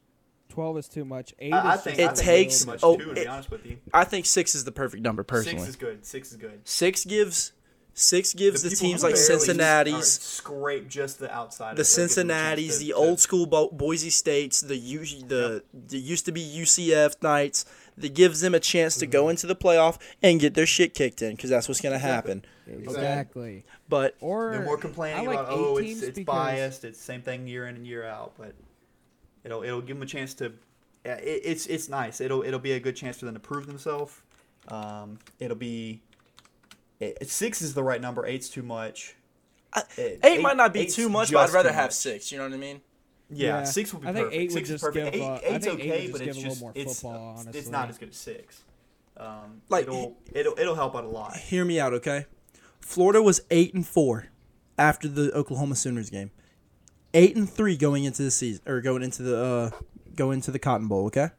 Twelve 0.47 0.77
is 0.77 0.87
too 0.87 1.03
much. 1.05 1.33
Eight 1.39 1.53
I, 1.53 1.71
I 1.71 1.75
is 1.75 1.81
think 1.81 1.99
It 1.99 2.09
I 2.09 2.13
takes- 2.13 2.65
much 2.65 2.79
oh, 2.83 2.95
too. 2.97 3.05
To 3.09 3.13
be 3.15 3.27
honest 3.27 3.51
with 3.51 3.65
you, 3.65 3.77
I 3.93 4.03
think 4.05 4.25
six 4.25 4.55
is 4.55 4.63
the 4.63 4.71
perfect 4.71 5.01
number, 5.03 5.23
personally. 5.23 5.59
six 5.59 5.69
is 5.69 5.75
good. 5.75 6.05
Six 6.05 6.31
is 6.31 6.37
good. 6.37 6.61
Six 6.63 7.03
gives 7.05 7.51
six 7.93 8.33
gives 8.33 8.61
the, 8.63 8.69
people 8.69 8.87
teams 8.87 9.03
like 9.03 9.13
barely 9.15 9.25
Cincinnati's, 9.27 10.07
scrape 10.19 10.87
just 10.87 11.19
the 11.19 11.31
outside. 11.33 11.75
the 11.77 11.81
of 11.81 11.87
it. 11.87 11.95
They'll 11.95 12.07
give 12.07 12.15
them 12.15 12.29
a 12.29 12.33
chance 12.33 12.55
Cincinnati's, 12.65 12.77
to- 12.79 12.85
the 12.85 12.93
old 12.93 13.19
school 13.19 13.45
Bo- 13.45 13.69
Boise 13.69 14.09
States, 14.09 14.61
the 14.61 14.77
U, 14.77 14.99
the 15.27 15.63
the 15.73 15.97
used 15.99 16.25
to 16.25 16.31
be 16.31 16.41
UCF 16.41 17.21
Knights. 17.21 17.65
That 17.97 18.13
gives 18.15 18.39
them 18.39 18.55
a 18.55 18.59
chance 18.59 18.95
to 18.95 19.05
Mm-hmm. 19.05 19.11
go 19.11 19.29
into 19.29 19.45
the 19.45 19.55
playoff 19.55 19.99
and 20.23 20.39
get 20.39 20.53
their 20.53 20.65
shit 20.65 20.93
kicked 20.95 21.21
in 21.21 21.35
because 21.35 21.49
that's 21.49 21.67
what's 21.67 21.81
gonna 21.81 21.99
happen. 21.99 22.43
exactly. 22.65 23.65
But 23.89 24.15
Or 24.21 24.51
They're 24.51 24.63
more 24.63 24.77
complaining 24.77 25.27
like 25.27 25.39
about 25.39 25.51
oh 25.51 25.77
it's 25.77 26.01
it's 26.01 26.19
biased. 26.19 26.83
It's 26.85 26.99
same 26.99 27.21
thing 27.21 27.47
year 27.47 27.67
in 27.67 27.75
and 27.75 27.85
year 27.85 28.05
out, 28.05 28.31
but 28.37 28.53
it'll 29.43 29.61
it'll 29.63 29.81
give 29.81 29.97
them 29.97 30.03
a 30.03 30.07
chance 30.07 30.33
to. 30.35 30.53
Yeah, 31.05 31.15
it, 31.15 31.41
it's 31.43 31.67
it's 31.67 31.89
nice. 31.89 32.21
It'll 32.21 32.43
it'll 32.43 32.59
be 32.59 32.71
a 32.71 32.79
good 32.79 32.95
chance 32.95 33.17
for 33.19 33.25
them 33.25 33.33
to 33.33 33.39
prove 33.39 33.67
themselves. 33.67 34.19
Um, 34.69 35.19
it'll 35.39 35.57
be. 35.57 36.01
It, 37.01 37.29
six 37.29 37.61
is 37.61 37.73
the 37.73 37.83
right 37.83 37.99
number. 37.99 38.25
Eight's 38.25 38.47
too 38.47 38.61
much. 38.61 39.15
I- 39.73 39.83
It- 39.97 40.19
eight, 40.23 40.41
might 40.41 40.55
not 40.57 40.71
be 40.73 40.85
too 40.85 41.09
much, 41.09 41.31
but 41.31 41.49
I'd 41.49 41.53
rather 41.53 41.71
have 41.73 41.85
much. 41.87 41.93
six. 41.93 42.31
You 42.31 42.37
know 42.37 42.45
what 42.45 42.53
I 42.53 42.57
mean? 42.57 42.81
Yeah, 43.29 43.59
Yeah. 43.59 43.63
six 43.63 43.91
would 43.93 44.01
be 44.03 44.07
I 44.09 44.13
think 44.13 44.25
perfect. 44.27 44.41
eight 44.41 44.51
would 44.51 44.53
six 44.53 44.69
is 44.69 44.73
just 44.75 44.83
perfect. 44.83 45.13
give, 45.13 45.21
Eight, 45.21 45.27
I 45.27 45.35
eight's 45.35 45.65
think 45.65 45.65
eight 45.65 45.71
would 45.71 45.81
okay, 45.81 46.01
just 46.01 46.11
but 46.11 46.19
give 46.19 46.27
it's 46.27 46.37
a 46.37 46.39
little 46.39 46.51
just 46.51 46.61
more 46.61 46.71
it's 46.75 47.01
football, 47.01 47.43
it's 47.53 47.69
not 47.69 47.89
as 47.89 47.97
good 47.97 48.09
as 48.09 48.15
six. 48.17 48.63
Um, 49.17 49.61
Like- 49.69 49.83
it'll 49.83 50.17
it'll 50.33 50.59
it'll 50.59 50.75
help 50.75 50.95
out 50.95 51.03
a 51.05 51.07
lot. 51.07 51.37
Hear 51.37 51.63
me 51.65 51.79
out, 51.79 51.93
okay? 51.93 52.25
Florida 52.81 53.21
was 53.21 53.41
eight 53.49 53.73
and 53.73 53.87
four 53.87 54.27
after 54.77 55.07
the 55.07 55.31
Oklahoma 55.33 55.75
Sooners 55.75 56.09
game. 56.09 56.31
Eight 57.13 57.35
and 57.35 57.49
three 57.49 57.77
going 57.77 58.03
into 58.03 58.21
the 58.23 58.31
season 58.31 58.61
or 58.67 58.81
going 58.81 59.01
into 59.03 59.23
the 59.23 59.37
uh 59.43 59.69
going 60.15 60.35
into 60.39 60.51
the 60.51 60.59
Cotton 60.59 60.87
Bowl, 60.87 61.05
okay? 61.07 61.29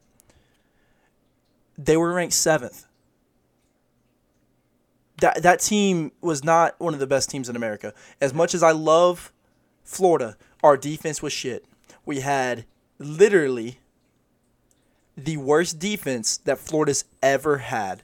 They 1.77 1.97
were 1.97 2.13
ranked 2.13 2.35
seventh. 2.35 2.87
That 5.23 5.41
that 5.45 5.61
team 5.61 6.11
was 6.21 6.43
not 6.43 6.75
one 6.81 6.95
of 6.95 7.01
the 7.01 7.07
best 7.07 7.31
teams 7.31 7.49
in 7.49 7.55
America. 7.55 7.95
As 8.21 8.35
much 8.35 8.55
as 8.55 8.63
I 8.63 8.73
love 8.73 9.33
Florida, 9.85 10.37
our 10.65 10.77
defense 10.77 11.23
was 11.23 11.33
shit. 11.33 11.65
We 12.05 12.21
had 12.21 12.65
literally 12.99 13.79
the 15.17 15.37
worst 15.37 15.79
defense 15.79 16.39
that 16.39 16.59
Florida's 16.59 17.05
ever 17.23 17.59
had 17.59 18.03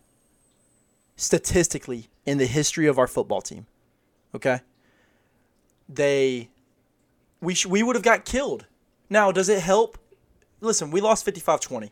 statistically 1.17 2.07
in 2.25 2.39
the 2.39 2.47
history 2.47 2.87
of 2.87 3.01
our 3.01 3.09
football 3.09 3.41
team. 3.41 3.67
Okay? 4.33 4.61
They 5.89 6.51
we 7.41 7.57
sh- 7.57 7.67
we 7.67 7.83
would 7.83 7.97
have 7.97 8.05
got 8.05 8.25
killed. 8.25 8.67
Now, 9.11 9.33
does 9.33 9.49
it 9.49 9.61
help? 9.61 9.99
Listen, 10.61 10.93
we 10.93 11.01
lost 11.01 11.27
55-20. 11.27 11.91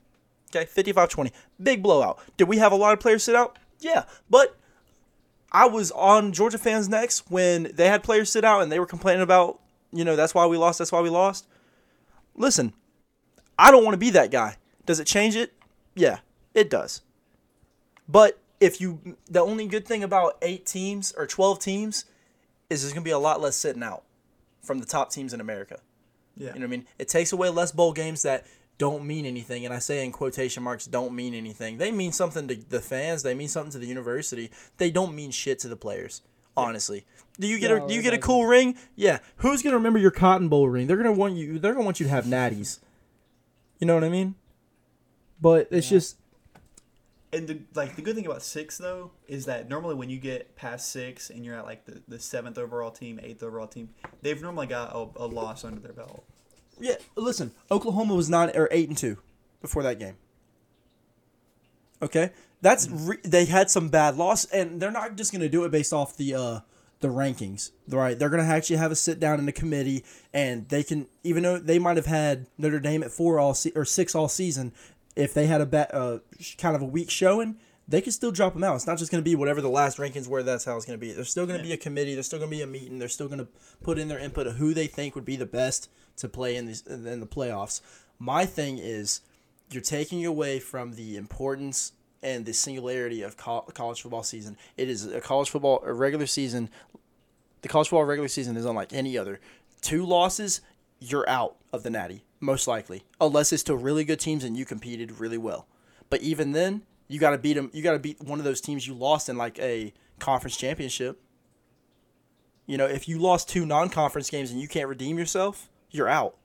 Okay? 0.54 0.66
55-20. 0.66 1.32
Big 1.60 1.82
blowout. 1.82 2.20
Did 2.36 2.46
we 2.46 2.58
have 2.58 2.70
a 2.70 2.76
lot 2.76 2.92
of 2.92 3.00
players 3.00 3.24
sit 3.24 3.34
out? 3.34 3.58
Yeah. 3.80 4.04
But 4.30 4.56
I 5.52 5.66
was 5.66 5.90
on 5.92 6.32
Georgia 6.32 6.58
fans' 6.58 6.88
next 6.88 7.30
when 7.30 7.70
they 7.74 7.88
had 7.88 8.02
players 8.02 8.30
sit 8.30 8.44
out 8.44 8.62
and 8.62 8.70
they 8.70 8.80
were 8.80 8.86
complaining 8.86 9.22
about, 9.22 9.60
you 9.92 10.04
know, 10.04 10.16
that's 10.16 10.34
why 10.34 10.46
we 10.46 10.56
lost, 10.56 10.78
that's 10.78 10.92
why 10.92 11.00
we 11.00 11.08
lost. 11.08 11.46
Listen, 12.34 12.72
I 13.58 13.70
don't 13.70 13.84
want 13.84 13.94
to 13.94 13.98
be 13.98 14.10
that 14.10 14.30
guy. 14.30 14.56
Does 14.84 15.00
it 15.00 15.06
change 15.06 15.36
it? 15.36 15.52
Yeah, 15.94 16.18
it 16.54 16.68
does. 16.68 17.02
But 18.08 18.38
if 18.60 18.80
you, 18.80 19.16
the 19.28 19.40
only 19.40 19.66
good 19.66 19.86
thing 19.86 20.02
about 20.02 20.36
eight 20.42 20.66
teams 20.66 21.12
or 21.16 21.26
12 21.26 21.58
teams 21.58 22.04
is 22.68 22.82
there's 22.82 22.92
going 22.92 23.02
to 23.02 23.08
be 23.08 23.12
a 23.12 23.18
lot 23.18 23.40
less 23.40 23.56
sitting 23.56 23.82
out 23.82 24.04
from 24.62 24.78
the 24.78 24.86
top 24.86 25.10
teams 25.10 25.32
in 25.32 25.40
America. 25.40 25.80
Yeah. 26.36 26.48
You 26.48 26.60
know 26.60 26.60
what 26.60 26.64
I 26.64 26.76
mean? 26.78 26.86
It 26.98 27.08
takes 27.08 27.32
away 27.32 27.48
less 27.48 27.72
bowl 27.72 27.92
games 27.92 28.22
that 28.22 28.46
don't 28.78 29.04
mean 29.06 29.24
anything. 29.26 29.64
And 29.64 29.72
I 29.72 29.78
say 29.78 30.04
in 30.04 30.12
quotation 30.12 30.62
marks, 30.62 30.86
don't 30.86 31.14
mean 31.14 31.34
anything. 31.34 31.78
They 31.78 31.90
mean 31.92 32.12
something 32.12 32.46
to 32.48 32.54
the 32.56 32.80
fans, 32.80 33.22
they 33.22 33.34
mean 33.34 33.48
something 33.48 33.72
to 33.72 33.78
the 33.78 33.86
university. 33.86 34.50
They 34.78 34.90
don't 34.90 35.14
mean 35.14 35.30
shit 35.30 35.58
to 35.60 35.68
the 35.68 35.76
players. 35.76 36.22
Honestly, 36.58 37.04
do 37.38 37.46
you 37.46 37.58
get 37.58 37.70
No, 37.70 37.84
a 37.84 37.88
do 37.88 37.94
you 37.94 38.00
get 38.00 38.14
a 38.14 38.18
cool 38.18 38.46
ring? 38.46 38.76
Yeah. 38.94 39.18
Who's 39.38 39.62
gonna 39.62 39.76
remember 39.76 39.98
your 39.98 40.10
Cotton 40.10 40.48
Bowl 40.48 40.68
ring? 40.70 40.86
They're 40.86 40.96
gonna 40.96 41.12
want 41.12 41.34
you. 41.34 41.58
They're 41.58 41.74
gonna 41.74 41.84
want 41.84 42.00
you 42.00 42.04
to 42.06 42.10
have 42.10 42.24
natties. 42.24 42.78
You 43.78 43.86
know 43.86 43.92
what 43.94 44.04
I 44.04 44.08
mean? 44.08 44.36
But 45.40 45.68
it's 45.70 45.90
Yeah. 45.90 45.96
just 45.98 46.16
And 47.32 47.46
the 47.46 47.58
like 47.74 47.96
the 47.96 48.00
good 48.00 48.14
thing 48.14 48.24
about 48.24 48.42
six 48.42 48.78
though 48.78 49.10
is 49.28 49.44
that 49.44 49.68
normally 49.68 49.94
when 49.96 50.08
you 50.08 50.18
get 50.18 50.56
past 50.56 50.90
six 50.90 51.28
and 51.28 51.44
you're 51.44 51.56
at 51.56 51.66
like 51.66 51.84
the, 51.84 52.00
the 52.08 52.18
seventh 52.18 52.56
overall 52.56 52.90
team, 52.90 53.20
eighth 53.22 53.42
overall 53.42 53.66
team, 53.66 53.90
they've 54.22 54.40
normally 54.40 54.66
got 54.66 54.94
a, 54.94 55.08
a 55.16 55.26
loss 55.26 55.62
under 55.62 55.80
their 55.80 55.92
belt. 55.92 56.24
Yeah. 56.80 56.96
Listen, 57.16 57.52
Oklahoma 57.70 58.14
was 58.14 58.28
nine 58.28 58.50
or 58.54 58.68
eight 58.70 58.88
and 58.88 58.96
two 58.96 59.18
before 59.60 59.82
that 59.82 59.98
game. 59.98 60.16
Okay, 62.02 62.30
that's 62.60 62.88
re- 62.88 63.18
they 63.22 63.46
had 63.46 63.70
some 63.70 63.88
bad 63.88 64.16
loss, 64.16 64.44
and 64.46 64.80
they're 64.80 64.90
not 64.90 65.16
just 65.16 65.32
gonna 65.32 65.48
do 65.48 65.64
it 65.64 65.70
based 65.70 65.92
off 65.92 66.16
the 66.16 66.34
uh 66.34 66.60
the 67.00 67.08
rankings, 67.08 67.70
right? 67.88 68.18
They're 68.18 68.28
gonna 68.28 68.42
actually 68.44 68.76
have 68.76 68.92
a 68.92 68.96
sit 68.96 69.18
down 69.18 69.38
in 69.38 69.46
the 69.46 69.52
committee, 69.52 70.04
and 70.32 70.68
they 70.68 70.82
can 70.82 71.06
even 71.24 71.42
though 71.42 71.58
they 71.58 71.78
might 71.78 71.96
have 71.96 72.06
had 72.06 72.46
Notre 72.58 72.80
Dame 72.80 73.02
at 73.02 73.10
four 73.10 73.38
all 73.38 73.54
se- 73.54 73.72
or 73.74 73.84
six 73.84 74.14
all 74.14 74.28
season, 74.28 74.72
if 75.14 75.32
they 75.32 75.46
had 75.46 75.60
a 75.60 75.66
bet 75.66 75.94
uh 75.94 76.18
kind 76.58 76.76
of 76.76 76.82
a 76.82 76.86
weak 76.86 77.10
showing. 77.10 77.56
They 77.88 78.00
can 78.00 78.12
still 78.12 78.32
drop 78.32 78.54
them 78.54 78.64
out. 78.64 78.74
It's 78.74 78.86
not 78.86 78.98
just 78.98 79.12
going 79.12 79.22
to 79.22 79.28
be 79.28 79.36
whatever 79.36 79.60
the 79.60 79.68
last 79.68 79.98
rankings 79.98 80.26
were. 80.26 80.42
That's 80.42 80.64
how 80.64 80.76
it's 80.76 80.84
going 80.84 80.98
to 80.98 81.06
be. 81.06 81.12
There's 81.12 81.30
still 81.30 81.46
going 81.46 81.58
to 81.58 81.64
be 81.64 81.72
a 81.72 81.76
committee. 81.76 82.14
There's 82.14 82.26
still 82.26 82.40
going 82.40 82.50
to 82.50 82.56
be 82.56 82.62
a 82.62 82.66
meeting. 82.66 82.98
They're 82.98 83.08
still 83.08 83.28
going 83.28 83.38
to 83.38 83.48
put 83.82 83.98
in 83.98 84.08
their 84.08 84.18
input 84.18 84.48
of 84.48 84.56
who 84.56 84.74
they 84.74 84.88
think 84.88 85.14
would 85.14 85.24
be 85.24 85.36
the 85.36 85.46
best 85.46 85.88
to 86.16 86.28
play 86.28 86.56
in 86.56 86.66
these 86.66 86.82
in 86.86 87.20
the 87.20 87.26
playoffs. 87.26 87.80
My 88.18 88.44
thing 88.44 88.78
is, 88.78 89.20
you're 89.70 89.82
taking 89.82 90.26
away 90.26 90.58
from 90.58 90.94
the 90.94 91.16
importance 91.16 91.92
and 92.22 92.44
the 92.44 92.52
singularity 92.52 93.22
of 93.22 93.36
col- 93.36 93.68
college 93.74 94.02
football 94.02 94.22
season. 94.22 94.56
It 94.76 94.88
is 94.88 95.06
a 95.06 95.20
college 95.20 95.50
football 95.50 95.82
a 95.84 95.92
regular 95.92 96.26
season. 96.26 96.70
The 97.62 97.68
college 97.68 97.88
football 97.88 98.04
regular 98.04 98.28
season 98.28 98.56
is 98.56 98.64
unlike 98.64 98.92
any 98.92 99.16
other. 99.16 99.40
Two 99.80 100.04
losses, 100.04 100.60
you're 100.98 101.28
out 101.28 101.56
of 101.72 101.82
the 101.82 101.90
Natty 101.90 102.24
most 102.40 102.66
likely, 102.66 103.04
unless 103.20 103.52
it's 103.52 103.62
to 103.64 103.76
really 103.76 104.04
good 104.04 104.20
teams 104.20 104.44
and 104.44 104.56
you 104.56 104.64
competed 104.64 105.20
really 105.20 105.38
well. 105.38 105.66
But 106.10 106.22
even 106.22 106.52
then, 106.52 106.82
you 107.08 107.18
got 107.20 107.30
to 107.30 107.38
beat 107.38 107.54
them. 107.54 107.70
You 107.72 107.82
got 107.82 107.92
to 107.92 107.98
beat 107.98 108.20
one 108.22 108.38
of 108.38 108.44
those 108.44 108.60
teams 108.60 108.86
you 108.86 108.94
lost 108.94 109.28
in 109.28 109.36
like 109.36 109.58
a 109.58 109.92
conference 110.18 110.56
championship. 110.56 111.20
You 112.66 112.76
know, 112.76 112.86
if 112.86 113.08
you 113.08 113.18
lost 113.18 113.48
two 113.48 113.64
non-conference 113.64 114.28
games 114.30 114.50
and 114.50 114.60
you 114.60 114.66
can't 114.68 114.88
redeem 114.88 115.18
yourself, 115.18 115.68
you're 115.90 116.08
out 116.08 116.36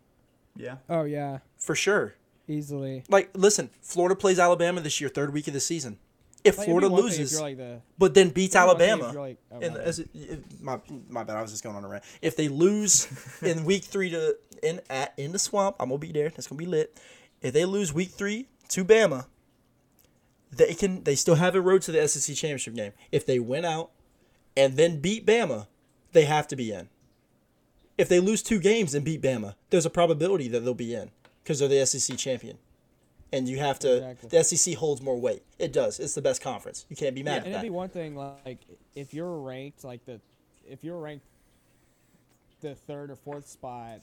Yeah. 0.56 0.76
Oh 0.90 1.04
yeah, 1.04 1.40
for 1.58 1.74
sure. 1.76 2.14
easily. 2.48 3.04
Like, 3.10 3.32
listen, 3.34 3.70
Florida 3.82 4.16
plays 4.16 4.38
Alabama 4.40 4.82
this 4.82 5.02
year, 5.02 5.10
third 5.10 5.34
week 5.34 5.48
of 5.48 5.54
the 5.54 5.60
season. 5.60 5.98
If 6.44 6.58
Like, 6.58 6.66
Florida 6.66 6.90
one 6.90 7.00
if 7.00 7.06
loses, 7.06 7.40
like 7.40 7.58
the 7.58 7.82
but 8.00 8.14
then 8.16 8.30
beats 8.30 8.56
it'd 8.56 8.66
be 8.66 8.68
one 8.68 8.78
thing 8.78 8.88
if 8.88 8.94
Alabama, 9.02 9.20
like- 9.22 9.38
oh, 9.52 9.60
and 9.62 9.74
my 9.74 9.78
bad. 9.80 9.88
as 9.88 10.00
it, 10.00 10.10
if- 10.14 10.62
my 10.62 10.80
my 11.10 11.24
bad, 11.24 11.38
I 11.38 11.42
was 11.42 11.52
just 11.52 11.64
going 11.64 11.76
on 11.76 11.84
a 11.84 11.88
rant. 11.88 12.04
If 12.22 12.36
they 12.36 12.48
lose 12.48 13.08
in 13.44 13.64
week 13.64 13.84
three 13.84 14.10
to 14.12 14.38
in 14.64 14.82
at 14.90 15.14
in 15.18 15.32
the 15.34 15.40
swamp, 15.40 15.76
I'm 15.80 15.90
gonna 15.90 16.00
be 16.00 16.12
there. 16.12 16.30
That's 16.30 16.48
gonna 16.48 16.58
be 16.60 16.66
lit. 16.66 17.00
If 17.42 17.54
they 17.54 17.66
lose 17.66 17.94
week 17.94 18.10
three 18.12 18.48
to 18.70 18.84
Bama, 18.86 19.26
they 20.52 20.74
can 20.74 21.04
they 21.04 21.16
still 21.16 21.36
have 21.36 21.56
a 21.56 21.62
road 21.62 21.82
to 21.84 21.92
the 21.92 22.08
SEC 22.08 22.36
championship 22.36 22.76
game. 22.76 22.94
If 23.12 23.26
they 23.26 23.40
win 23.40 23.66
out 23.66 23.92
and 24.58 24.76
then 24.78 25.00
beat 25.00 25.26
Bama, 25.26 25.68
they 26.12 26.26
have 26.26 26.48
to 26.50 26.56
be 26.56 26.72
in. 26.72 26.90
If 27.98 28.10
they 28.10 28.20
lose 28.20 28.42
two 28.42 28.60
games 28.60 28.94
and 28.94 29.06
beat 29.06 29.22
Bama, 29.22 29.56
there's 29.70 29.86
a 29.86 29.90
probability 29.90 30.48
that 30.50 30.62
they'll 30.62 30.74
be 30.74 30.94
in 30.94 31.12
because 31.44 31.60
they're 31.60 31.68
the 31.70 31.86
SEC 31.86 32.18
champion. 32.18 32.58
And 33.34 33.48
you 33.48 33.60
have 33.60 33.80
to. 33.80 33.98
Exactly. 33.98 34.30
The 34.30 34.44
SEC 34.44 34.76
holds 34.76 35.02
more 35.02 35.18
weight. 35.20 35.44
It 35.58 35.72
does. 35.72 36.00
It's 36.00 36.16
the 36.16 36.22
best 36.22 36.42
conference. 36.42 36.86
You 36.90 36.96
can't 36.98 37.16
be 37.16 37.24
mad 37.24 37.32
Yeah, 37.32 37.38
at 37.38 37.46
and 37.46 37.54
that. 37.54 37.60
it'd 37.60 37.72
be 37.72 37.76
one 37.76 37.90
thing 37.90 38.16
like 38.16 38.60
if 38.94 39.14
you're 39.14 39.38
ranked 39.40 39.84
like 39.86 40.04
the 40.06 40.20
if 40.68 40.84
you're 40.84 41.00
ranked 41.00 41.26
the 42.60 42.76
third 42.76 43.10
or 43.10 43.16
fourth 43.16 43.48
spot 43.48 44.02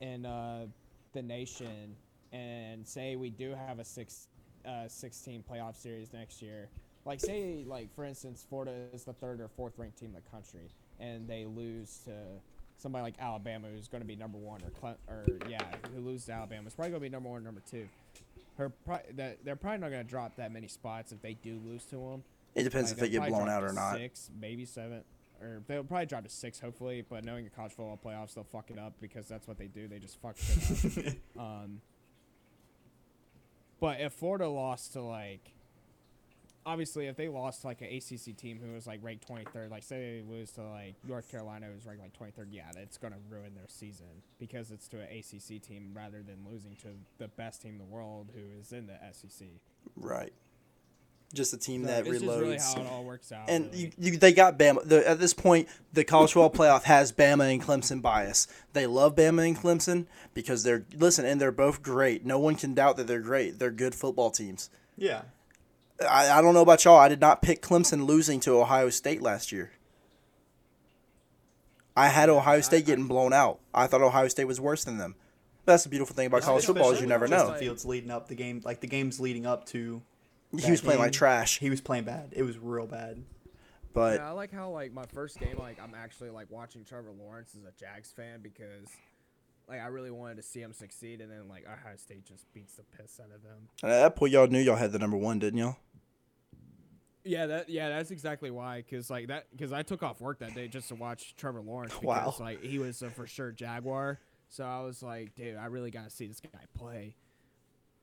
in 0.00 0.24
uh, 0.24 0.66
the 1.12 1.22
nation, 1.22 1.96
and 2.32 2.86
say 2.86 3.16
we 3.16 3.30
do 3.30 3.54
have 3.66 3.78
a 3.80 3.84
six 3.84 4.28
uh, 4.66 4.88
16 4.88 5.44
playoff 5.50 5.76
series 5.76 6.12
next 6.12 6.42
year. 6.42 6.68
Like 7.04 7.20
say 7.20 7.64
like 7.66 7.94
for 7.94 8.04
instance, 8.04 8.44
Florida 8.48 8.72
is 8.92 9.04
the 9.04 9.12
third 9.14 9.40
or 9.40 9.48
fourth 9.48 9.78
ranked 9.78 9.98
team 9.98 10.10
in 10.10 10.14
the 10.14 10.30
country, 10.30 10.70
and 11.00 11.26
they 11.28 11.46
lose 11.46 12.00
to 12.04 12.12
somebody 12.76 13.02
like 13.02 13.14
Alabama, 13.18 13.68
who's 13.74 13.88
going 13.88 14.02
to 14.02 14.06
be 14.06 14.16
number 14.16 14.38
one, 14.38 14.60
or 14.62 14.70
Cle- 14.70 14.98
or 15.08 15.24
yeah, 15.48 15.62
who 15.94 16.00
loses 16.00 16.26
to 16.26 16.32
Alabama, 16.32 16.62
it's 16.66 16.74
probably 16.74 16.90
going 16.90 17.02
to 17.02 17.08
be 17.08 17.12
number 17.12 17.28
one, 17.28 17.40
or 17.40 17.44
number 17.44 17.62
two. 17.70 17.88
Her 18.56 18.70
pro- 18.70 19.00
that 19.16 19.44
they're 19.44 19.56
probably 19.56 19.78
not 19.78 19.90
going 19.90 20.04
to 20.04 20.08
drop 20.08 20.36
that 20.36 20.52
many 20.52 20.68
spots 20.68 21.12
if 21.12 21.20
they 21.22 21.34
do 21.34 21.60
lose 21.64 21.84
to 21.86 21.96
them. 21.96 22.24
It 22.54 22.64
depends 22.64 22.90
Like, 22.90 22.96
if 22.96 23.00
they 23.00 23.08
get 23.10 23.28
blown 23.28 23.48
out 23.48 23.62
or 23.62 23.72
not. 23.72 23.96
Six, 23.96 24.30
maybe 24.40 24.64
seven, 24.64 25.02
or 25.40 25.62
they'll 25.66 25.84
probably 25.84 26.06
drop 26.06 26.24
to 26.24 26.30
six, 26.30 26.58
hopefully. 26.58 27.04
But 27.08 27.24
knowing 27.24 27.44
the 27.44 27.50
college 27.50 27.72
football 27.72 27.98
playoffs, 28.04 28.34
they'll 28.34 28.44
fuck 28.44 28.70
it 28.70 28.78
up 28.78 28.94
because 29.00 29.28
that's 29.28 29.46
what 29.46 29.58
they 29.58 29.66
do. 29.66 29.86
They 29.86 29.98
just 29.98 30.20
fuck 30.20 30.36
shit 30.36 31.18
up. 31.38 31.38
um, 31.40 31.80
but 33.80 34.00
if 34.00 34.12
Florida 34.12 34.48
lost 34.48 34.92
to 34.94 35.02
like, 35.02 35.52
obviously, 36.66 37.06
if 37.06 37.16
they 37.16 37.28
lost 37.28 37.62
to 37.62 37.68
like 37.68 37.80
an 37.80 37.88
ACC 37.88 38.36
team 38.36 38.60
who 38.64 38.72
was 38.72 38.86
like 38.86 39.00
ranked 39.02 39.28
23rd, 39.28 39.70
like 39.70 39.82
say 39.82 40.20
they 40.20 40.32
lose 40.32 40.50
to 40.52 40.62
like 40.62 40.96
North 41.06 41.30
Carolina 41.30 41.66
who's 41.72 41.86
ranked 41.86 42.02
like 42.02 42.34
23rd, 42.34 42.48
yeah, 42.50 42.70
that's 42.74 42.98
gonna 42.98 43.16
ruin 43.30 43.54
their 43.54 43.68
season 43.68 44.22
because 44.38 44.70
it's 44.70 44.88
to 44.88 44.98
an 44.98 45.08
ACC 45.10 45.62
team 45.62 45.92
rather 45.94 46.22
than 46.22 46.46
losing 46.50 46.76
to 46.76 46.88
the 47.18 47.28
best 47.28 47.62
team 47.62 47.72
in 47.72 47.78
the 47.78 47.84
world 47.84 48.30
who 48.34 48.60
is 48.60 48.72
in 48.72 48.86
the 48.86 48.98
SEC. 49.12 49.48
Right. 49.96 50.32
Just 51.34 51.52
a 51.52 51.58
team 51.58 51.82
So 51.82 51.88
that 51.88 52.06
it's 52.06 52.22
reloads. 52.22 52.22
just 52.22 52.40
really 52.40 52.58
how 52.58 52.80
it 52.80 52.86
all 52.96 53.04
works 53.04 53.32
out. 53.32 53.50
and 53.50 53.66
really. 53.66 53.92
you, 53.98 54.12
you, 54.12 54.16
they 54.16 54.32
got 54.32 54.58
Bama. 54.58 54.82
The, 54.82 55.06
at 55.06 55.20
this 55.20 55.34
point, 55.34 55.68
the 55.92 56.02
college 56.02 56.32
football 56.32 56.50
playoff 56.50 56.84
has 56.84 57.12
Bama 57.12 57.52
and 57.52 57.62
Clemson 57.62 58.00
bias. 58.00 58.46
They 58.72 58.86
love 58.86 59.14
Bama 59.14 59.46
and 59.46 59.56
Clemson 59.56 60.06
because 60.32 60.62
they're 60.62 60.86
listen, 60.96 61.26
and 61.26 61.38
they're 61.38 61.52
both 61.52 61.82
great. 61.82 62.24
No 62.24 62.38
one 62.38 62.54
can 62.54 62.72
doubt 62.72 62.96
that 62.96 63.06
they're 63.06 63.20
great. 63.20 63.58
They're 63.58 63.70
good 63.70 63.94
football 63.94 64.30
teams. 64.30 64.70
Yeah. 64.96 65.22
I, 66.08 66.30
I 66.30 66.40
don't 66.40 66.54
know 66.54 66.62
about 66.62 66.84
y'all. 66.84 66.96
I 66.96 67.08
did 67.08 67.20
not 67.20 67.42
pick 67.42 67.60
Clemson 67.60 68.06
losing 68.06 68.40
to 68.40 68.52
Ohio 68.58 68.88
State 68.88 69.20
last 69.20 69.52
year. 69.52 69.72
I 71.96 72.08
had 72.08 72.28
Ohio 72.30 72.60
State 72.60 72.86
getting 72.86 73.06
blown 73.08 73.32
out. 73.32 73.58
I 73.74 73.86
thought 73.88 74.00
Ohio 74.02 74.28
State 74.28 74.44
was 74.46 74.60
worse 74.60 74.84
than 74.84 74.98
them. 74.98 75.16
But 75.64 75.72
that's 75.72 75.82
the 75.82 75.88
beautiful 75.90 76.14
thing 76.14 76.26
about 76.28 76.42
college 76.42 76.64
football 76.64 76.92
is 76.92 77.00
you 77.00 77.06
never 77.06 77.26
know. 77.26 77.36
Justin 77.38 77.58
Fields 77.58 77.84
leading 77.84 78.10
up 78.10 78.28
the 78.28 78.34
game, 78.36 78.62
like 78.64 78.80
the 78.80 78.86
games 78.86 79.18
leading 79.20 79.44
up 79.44 79.66
to. 79.66 80.00
He 80.56 80.70
was 80.70 80.80
playing 80.80 81.00
like 81.00 81.12
trash. 81.12 81.58
He 81.58 81.70
was 81.70 81.80
playing 81.80 82.04
bad. 82.04 82.32
It 82.32 82.42
was 82.42 82.58
real 82.58 82.86
bad. 82.86 83.22
But 83.92 84.20
yeah, 84.20 84.28
I 84.28 84.32
like 84.32 84.52
how 84.52 84.70
like 84.70 84.92
my 84.92 85.06
first 85.06 85.38
game, 85.38 85.56
like 85.58 85.78
I'm 85.82 85.94
actually 85.94 86.30
like 86.30 86.50
watching 86.50 86.84
Trevor 86.84 87.12
Lawrence 87.12 87.54
as 87.58 87.64
a 87.64 87.72
Jags 87.78 88.12
fan 88.12 88.40
because 88.42 88.88
like 89.68 89.80
I 89.80 89.86
really 89.86 90.10
wanted 90.10 90.36
to 90.36 90.42
see 90.42 90.60
him 90.60 90.72
succeed, 90.72 91.20
and 91.20 91.30
then 91.30 91.48
like 91.48 91.64
Ohio 91.64 91.96
State 91.96 92.24
just 92.24 92.50
beats 92.54 92.74
the 92.74 92.82
piss 92.84 93.20
out 93.20 93.34
of 93.34 93.42
them. 93.42 93.68
at 93.82 93.88
that 93.88 94.16
point, 94.16 94.32
y'all 94.32 94.46
knew 94.46 94.60
y'all 94.60 94.76
had 94.76 94.92
the 94.92 94.98
number 94.98 95.16
one, 95.16 95.38
didn't 95.38 95.58
y'all? 95.58 95.76
Yeah, 97.24 97.46
that 97.46 97.68
yeah, 97.68 97.90
that's 97.90 98.10
exactly 98.10 98.50
why. 98.50 98.84
Cause 98.88 99.10
like 99.10 99.26
that, 99.28 99.46
cause 99.58 99.72
I 99.72 99.82
took 99.82 100.02
off 100.02 100.20
work 100.20 100.38
that 100.38 100.54
day 100.54 100.68
just 100.68 100.88
to 100.88 100.94
watch 100.94 101.34
Trevor 101.36 101.60
Lawrence 101.60 101.92
because 102.00 102.06
Wow. 102.06 102.34
like 102.40 102.62
he 102.62 102.78
was 102.78 103.02
a 103.02 103.10
for 103.10 103.26
sure 103.26 103.52
Jaguar. 103.52 104.18
So 104.48 104.64
I 104.64 104.80
was 104.80 105.02
like, 105.02 105.34
dude, 105.34 105.56
I 105.56 105.66
really 105.66 105.90
gotta 105.90 106.10
see 106.10 106.26
this 106.26 106.40
guy 106.40 106.60
play. 106.74 107.16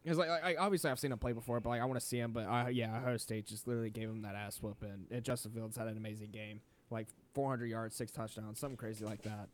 Because 0.05 0.19
like, 0.19 0.29
like 0.29 0.57
obviously 0.59 0.91
I've 0.91 0.99
seen 0.99 1.11
him 1.11 1.17
play 1.17 1.31
before, 1.31 1.59
but 1.59 1.69
like 1.69 1.81
I 1.81 1.85
want 1.85 1.99
to 1.99 2.05
see 2.05 2.19
him. 2.19 2.31
But 2.31 2.41
uh, 2.41 2.67
yeah, 2.69 2.95
Ohio 2.95 3.17
State 3.17 3.47
just 3.47 3.67
literally 3.67 3.89
gave 3.89 4.07
him 4.07 4.21
that 4.21 4.35
ass 4.35 4.61
whooping. 4.61 5.07
And 5.09 5.23
Justin 5.23 5.51
Fields 5.51 5.75
had 5.75 5.87
an 5.87 5.97
amazing 5.97 6.29
game, 6.29 6.61
like 6.91 7.07
400 7.33 7.65
yards, 7.65 7.95
six 7.95 8.11
touchdowns, 8.11 8.59
something 8.59 8.77
crazy 8.77 9.03
like 9.03 9.23
that. 9.23 9.49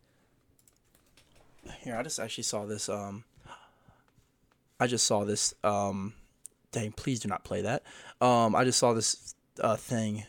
Here, 1.80 1.96
I 1.96 2.04
just 2.04 2.20
actually 2.20 2.44
saw 2.44 2.66
this. 2.66 2.90
Um, 2.90 3.24
I 4.78 4.88
just 4.88 5.08
saw 5.08 5.24
this. 5.24 5.54
Um, 5.64 6.16
dang, 6.74 6.92
please 6.92 7.22
do 7.22 7.30
not 7.30 7.46
play 7.46 7.62
that. 7.62 7.84
Um, 8.20 8.54
I 8.54 8.66
just 8.66 8.78
saw 8.78 8.92
this 8.92 9.36
uh, 9.62 9.78
thing 9.78 10.26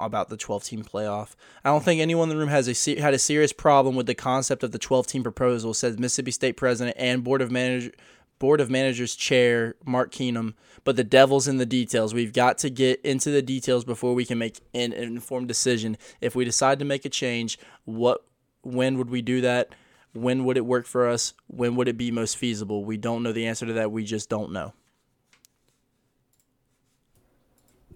about 0.00 0.30
the 0.30 0.36
12 0.36 0.64
team 0.64 0.82
playoff. 0.82 1.36
I 1.64 1.68
don't 1.68 1.84
think 1.84 2.00
anyone 2.00 2.28
in 2.28 2.34
the 2.34 2.40
room 2.40 2.48
has 2.48 2.66
a 2.66 2.74
se- 2.74 2.98
had 2.98 3.14
a 3.14 3.18
serious 3.18 3.52
problem 3.52 3.94
with 3.94 4.06
the 4.06 4.14
concept 4.16 4.64
of 4.64 4.72
the 4.72 4.78
12 4.78 5.06
team 5.06 5.22
proposal. 5.22 5.74
Says 5.74 5.96
Mississippi 5.96 6.32
State 6.32 6.56
president 6.56 6.96
and 6.98 7.22
board 7.22 7.40
of 7.40 7.52
manager. 7.52 7.92
Board 8.40 8.60
of 8.60 8.70
Managers 8.70 9.14
Chair 9.14 9.76
Mark 9.84 10.10
Keenum, 10.10 10.54
but 10.82 10.96
the 10.96 11.04
devil's 11.04 11.46
in 11.46 11.58
the 11.58 11.66
details. 11.66 12.14
We've 12.14 12.32
got 12.32 12.58
to 12.58 12.70
get 12.70 13.00
into 13.02 13.30
the 13.30 13.42
details 13.42 13.84
before 13.84 14.14
we 14.14 14.24
can 14.24 14.38
make 14.38 14.58
an 14.74 14.92
informed 14.94 15.46
decision. 15.46 15.96
If 16.22 16.34
we 16.34 16.44
decide 16.46 16.78
to 16.80 16.86
make 16.86 17.04
a 17.04 17.10
change, 17.10 17.58
what, 17.84 18.24
when 18.62 18.96
would 18.96 19.10
we 19.10 19.20
do 19.20 19.42
that? 19.42 19.68
When 20.14 20.44
would 20.46 20.56
it 20.56 20.64
work 20.64 20.86
for 20.86 21.06
us? 21.06 21.34
When 21.48 21.76
would 21.76 21.86
it 21.86 21.98
be 21.98 22.10
most 22.10 22.38
feasible? 22.38 22.84
We 22.84 22.96
don't 22.96 23.22
know 23.22 23.32
the 23.32 23.46
answer 23.46 23.66
to 23.66 23.74
that. 23.74 23.92
We 23.92 24.04
just 24.04 24.30
don't 24.30 24.52
know. 24.52 24.72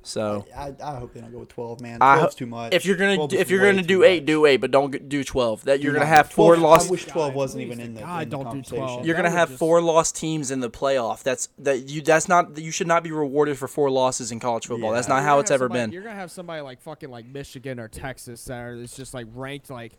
So 0.04 0.44
I, 0.56 0.74
I 0.82 0.96
hope 0.96 1.14
they 1.14 1.20
don't 1.20 1.32
go 1.32 1.38
with 1.38 1.48
twelve, 1.48 1.80
man. 1.80 1.98
I 2.00 2.18
12's 2.18 2.34
too 2.34 2.46
much. 2.46 2.74
if 2.74 2.84
you're 2.84 2.96
gonna 2.96 3.26
do, 3.26 3.36
if 3.36 3.50
you're 3.50 3.60
gonna 3.64 3.82
do 3.82 4.04
eight, 4.04 4.20
much. 4.22 4.26
do 4.26 4.46
eight, 4.46 4.58
but 4.58 4.70
don't 4.70 5.08
do 5.08 5.24
twelve. 5.24 5.64
That 5.64 5.80
you're 5.80 5.92
Do 5.92 5.98
gonna 5.98 6.10
not. 6.10 6.16
have 6.16 6.30
four 6.30 6.56
12 6.56 6.62
lost. 6.62 6.88
I 6.88 6.90
wish 6.90 7.04
twelve 7.06 7.30
God, 7.32 7.36
wasn't 7.36 7.62
even 7.62 7.80
in 7.80 7.94
to 7.94 7.94
the, 7.94 8.00
God, 8.00 8.22
in 8.24 8.28
the 8.28 8.36
don't 8.36 8.62
do 8.62 8.62
12. 8.76 9.06
You're 9.06 9.16
That 9.16 9.22
gonna 9.22 9.34
have 9.34 9.48
just- 9.48 9.58
four 9.58 9.80
lost 9.80 10.14
teams 10.16 10.50
in 10.50 10.60
the 10.60 10.70
playoff. 10.70 11.22
That's 11.22 11.48
that 11.58 11.88
you. 11.88 12.02
That's 12.02 12.28
not 12.28 12.58
you 12.58 12.70
should 12.70 12.86
not 12.86 13.02
be 13.02 13.10
rewarded 13.12 13.58
for 13.58 13.66
four 13.66 13.90
losses 13.90 14.30
in 14.30 14.40
college 14.40 14.66
football. 14.66 14.92
That's 14.92 15.08
not 15.08 15.16
You're 15.16 15.24
how 15.24 15.38
it's 15.40 15.50
ever 15.50 15.64
somebody- 15.64 15.80
been. 15.84 15.92
You're 15.92 16.02
gonna 16.02 16.14
have 16.16 16.30
somebody 16.30 16.60
like 16.60 16.80
fucking 16.82 17.10
like 17.10 17.26
Michigan 17.26 17.80
or 17.80 17.88
Texas 17.88 18.44
that 18.44 18.58
are 18.60 18.74
it's 18.74 18.96
just 18.96 19.14
like 19.14 19.26
ranked 19.34 19.70
like 19.70 19.92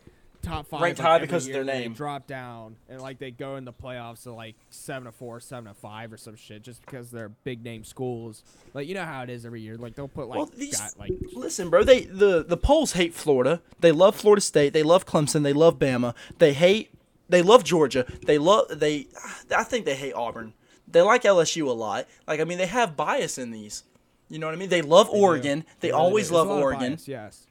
top 0.46 0.68
five, 0.68 0.82
Ranked 0.82 1.00
like, 1.00 1.08
high 1.08 1.20
because 1.20 1.46
of 1.48 1.54
their 1.54 1.64
year, 1.64 1.74
they 1.74 1.80
name. 1.82 1.94
drop 1.94 2.28
down 2.28 2.76
and 2.88 3.02
like 3.02 3.20
they 3.20 3.32
go 3.32 3.56
in 3.58 3.66
the 3.66 3.74
playoffs 3.74 4.24
to 4.24 4.32
like 4.34 4.56
seven 4.70 5.06
to 5.06 5.12
four, 5.12 5.40
seven 5.40 5.66
to 5.66 5.74
five 5.74 6.14
or 6.14 6.18
some 6.18 6.36
shit 6.36 6.62
just 6.64 6.82
because 6.86 7.12
they're 7.12 7.30
big 7.30 7.64
name 7.64 7.84
schools. 7.84 8.44
Like 8.74 8.88
you 8.88 8.94
know 8.94 9.04
how 9.06 9.24
it 9.24 9.30
is 9.30 9.46
every 9.46 9.62
year. 9.62 9.78
Like 9.78 9.96
they'll 9.96 10.08
put 10.08 10.28
like 10.28 10.38
Well, 10.38 10.50
these 10.56 10.80
got, 10.80 10.98
like 10.98 11.12
listen, 11.34 11.70
bro. 11.70 11.84
They 11.84 12.02
the 12.06 12.44
the 12.48 12.58
polls 12.58 12.94
hate 12.94 13.14
Florida. 13.14 13.62
They 13.80 13.92
love 13.92 14.16
Florida 14.16 14.42
State. 14.42 14.74
They 14.74 14.84
love 14.84 15.06
Clemson. 15.06 15.44
They 15.44 15.54
love 15.54 15.80
Bama. 15.80 16.14
They 16.38 16.54
hate. 16.54 16.92
They 17.28 17.42
love 17.42 17.64
Georgia. 17.64 18.06
They 18.26 18.38
love. 18.38 18.68
They. 18.80 19.08
I 19.56 19.64
think 19.64 19.86
they 19.86 19.96
hate 19.96 20.14
Auburn. 20.14 20.54
They 20.88 21.02
like 21.02 21.24
LSU 21.24 21.66
a 21.68 21.72
lot. 21.72 22.08
Like 22.28 22.40
I 22.40 22.44
mean, 22.44 22.58
they 22.60 22.68
have 22.68 22.96
bias 22.96 23.38
in 23.38 23.52
these. 23.52 23.84
You 24.30 24.40
know 24.40 24.48
what 24.48 24.54
I 24.56 24.58
mean? 24.58 24.70
They 24.70 24.82
love 24.82 25.10
Oregon. 25.10 25.66
They 25.80 25.90
really 25.90 26.00
always 26.00 26.28
do. 26.30 26.36
There's 26.36 26.46
a 26.46 26.48
love 26.50 26.60
Oregon. 26.62 26.92
bias, 26.94 27.08
yes. 27.08 27.48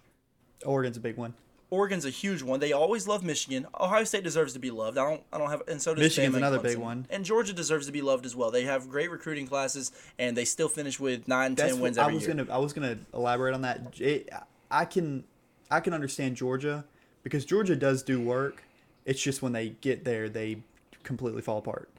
Oregon's 0.64 0.97
a 0.97 1.01
big 1.01 1.16
one. 1.16 1.34
Oregon's 1.70 2.04
a 2.04 2.10
huge 2.10 2.42
one. 2.42 2.60
They 2.60 2.72
always 2.72 3.08
love 3.08 3.24
Michigan. 3.24 3.66
Ohio 3.80 4.04
State 4.04 4.22
deserves 4.22 4.52
to 4.52 4.58
be 4.58 4.70
loved. 4.70 4.98
I 4.98 5.08
don't. 5.08 5.22
I 5.32 5.38
don't 5.38 5.50
have. 5.50 5.62
And 5.68 5.80
so 5.80 5.94
does 5.94 6.02
Michigan's 6.02 6.34
Bama 6.34 6.36
and 6.36 6.44
another 6.44 6.60
big 6.60 6.78
one. 6.78 7.06
And 7.10 7.24
Georgia 7.24 7.52
deserves 7.52 7.86
to 7.86 7.92
be 7.92 8.02
loved 8.02 8.26
as 8.26 8.36
well. 8.36 8.50
They 8.50 8.64
have 8.64 8.88
great 8.88 9.10
recruiting 9.10 9.46
classes, 9.46 9.92
and 10.18 10.36
they 10.36 10.44
still 10.44 10.68
finish 10.68 11.00
with 11.00 11.26
nine, 11.26 11.54
That's 11.54 11.72
ten 11.72 11.80
what 11.80 11.84
wins 11.84 11.98
I 11.98 12.06
was 12.06 12.26
year. 12.26 12.34
gonna 12.34 12.52
I 12.52 12.58
was 12.58 12.72
gonna 12.72 12.98
elaborate 13.12 13.54
on 13.54 13.62
that. 13.62 14.00
It, 14.00 14.30
I 14.70 14.84
can 14.84 15.24
I 15.70 15.80
can 15.80 15.94
understand 15.94 16.36
Georgia 16.36 16.84
because 17.22 17.44
Georgia 17.44 17.76
does 17.76 18.02
do 18.02 18.20
work. 18.20 18.62
It's 19.04 19.20
just 19.20 19.42
when 19.42 19.52
they 19.52 19.70
get 19.70 20.04
there, 20.04 20.28
they 20.28 20.62
completely 21.02 21.42
fall 21.42 21.58
apart. 21.58 21.90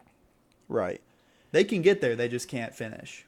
Right. 0.67 1.01
They 1.51 1.63
can 1.63 1.81
get 1.81 2.01
there, 2.01 2.15
they 2.15 2.27
just 2.27 2.47
can't 2.47 2.73
finish. 2.75 3.25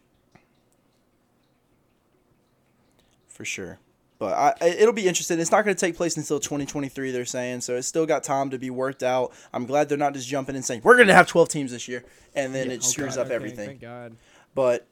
for 3.37 3.45
sure. 3.45 3.77
But 4.19 4.33
I, 4.61 4.67
it'll 4.67 4.93
be 4.93 5.07
interesting. 5.07 5.39
It's 5.39 5.51
not 5.51 5.63
going 5.63 5.75
to 5.75 5.79
take 5.79 5.95
place 5.95 6.17
until 6.17 6.39
2023. 6.39 7.11
They're 7.11 7.25
saying 7.25 7.61
so. 7.61 7.75
It's 7.75 7.87
still 7.87 8.07
got 8.07 8.23
time 8.23 8.49
to 8.49 8.57
be 8.57 8.69
worked 8.69 9.03
out. 9.03 9.31
I'm 9.53 9.65
glad 9.65 9.89
they're 9.89 9.97
not 9.97 10.13
just 10.13 10.27
jumping 10.27 10.55
and 10.55 10.65
saying 10.65 10.81
we're 10.83 10.95
going 10.95 11.07
to 11.07 11.13
have 11.13 11.27
12 11.27 11.49
teams 11.49 11.71
this 11.71 11.87
year, 11.87 12.03
and 12.33 12.53
then 12.53 12.71
it 12.71 12.83
screws 12.83 13.15
God, 13.15 13.21
up 13.21 13.27
okay, 13.27 13.35
everything. 13.35 13.67
Thank 13.67 13.81
God. 13.81 14.15
But 14.55 14.87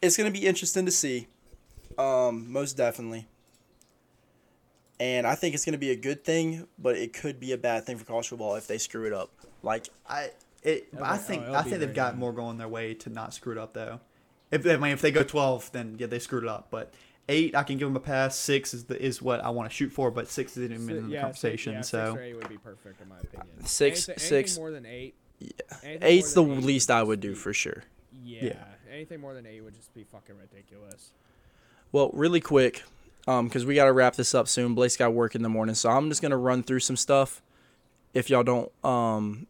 it's 0.00 0.16
going 0.16 0.32
to 0.32 0.38
be 0.38 0.46
interesting 0.46 0.86
to 0.86 0.92
see, 0.92 1.28
um, 1.98 2.50
most 2.50 2.76
definitely. 2.76 3.28
And 4.98 5.26
I 5.26 5.34
think 5.34 5.54
it's 5.54 5.64
going 5.64 5.72
to 5.72 5.78
be 5.78 5.90
a 5.90 5.96
good 5.96 6.24
thing, 6.24 6.66
but 6.78 6.96
it 6.96 7.12
could 7.12 7.40
be 7.40 7.52
a 7.52 7.58
bad 7.58 7.84
thing 7.84 7.96
for 7.96 8.04
college 8.04 8.28
football 8.28 8.54
if 8.54 8.66
they 8.66 8.78
screw 8.78 9.06
it 9.06 9.12
up. 9.12 9.30
Like 9.62 9.88
I 10.08 10.30
it 10.62 10.88
I 11.02 11.16
think 11.16 11.44
oh, 11.46 11.54
I 11.54 11.62
think 11.62 11.78
they've 11.78 11.94
got 11.94 12.18
more 12.18 12.32
going 12.32 12.58
their 12.58 12.68
way 12.68 12.94
to 12.94 13.10
not 13.10 13.34
screw 13.34 13.52
it 13.52 13.58
up 13.58 13.72
though. 13.72 14.00
If 14.50 14.66
I 14.66 14.76
mean 14.76 14.92
if 14.92 15.00
they 15.00 15.10
go 15.10 15.22
12, 15.22 15.72
then 15.72 15.96
yeah, 15.98 16.06
they 16.06 16.18
screwed 16.18 16.44
it 16.44 16.48
up. 16.48 16.68
But 16.70 16.92
eight, 17.30 17.54
I 17.54 17.62
can 17.62 17.78
give 17.78 17.88
them 17.88 17.96
a 17.96 18.00
pass. 18.00 18.36
Six 18.36 18.74
is 18.74 18.84
the, 18.84 19.00
is 19.00 19.22
what 19.22 19.40
I 19.40 19.50
want 19.50 19.70
to 19.70 19.74
shoot 19.74 19.90
for, 19.92 20.10
but 20.10 20.28
six 20.28 20.56
isn't 20.56 20.72
even 20.72 20.96
in 20.96 21.06
the 21.08 21.14
yeah, 21.14 21.22
conversation. 21.22 21.74
Six, 21.76 21.88
so 21.88 22.12
six 22.12 22.18
or 22.20 22.22
eight 22.22 22.34
would 22.34 22.48
be 22.48 22.58
perfect 22.58 23.00
in 23.00 23.08
my 23.08 23.18
opinion. 23.18 23.64
Six- 23.66 24.08
anything, 24.08 24.22
six- 24.22 24.32
anything 24.32 24.62
more 24.62 24.70
than 24.70 24.86
eight. 24.86 25.14
yeah, 25.38 25.48
anything 25.82 26.02
eight's 26.02 26.34
the 26.34 26.44
eight 26.44 26.62
least 26.64 26.90
I 26.90 27.02
would 27.02 27.20
do 27.20 27.30
be- 27.30 27.34
for 27.34 27.52
sure. 27.54 27.84
Yeah, 28.24 28.52
anything 28.92 29.20
more 29.20 29.34
than 29.34 29.46
eight 29.46 29.62
would 29.62 29.74
just 29.74 29.94
be 29.94 30.04
fucking 30.04 30.36
ridiculous. 30.36 31.12
Well, 31.92 32.10
really 32.12 32.40
quick, 32.40 32.82
um, 33.26 33.48
because 33.48 33.64
we 33.64 33.74
got 33.74 33.86
to 33.86 33.92
wrap 33.92 34.14
this 34.16 34.34
up 34.34 34.46
soon. 34.48 34.74
Blake's 34.74 34.96
got 34.96 35.12
work 35.14 35.34
in 35.34 35.42
the 35.42 35.48
morning, 35.48 35.74
so 35.74 35.88
I'm 35.90 36.08
just 36.08 36.22
gonna 36.22 36.36
run 36.36 36.62
through 36.62 36.80
some 36.80 36.96
stuff. 36.96 37.42
If 38.12 38.28
y'all 38.30 38.42
don't, 38.42 38.70
um, 38.84 39.46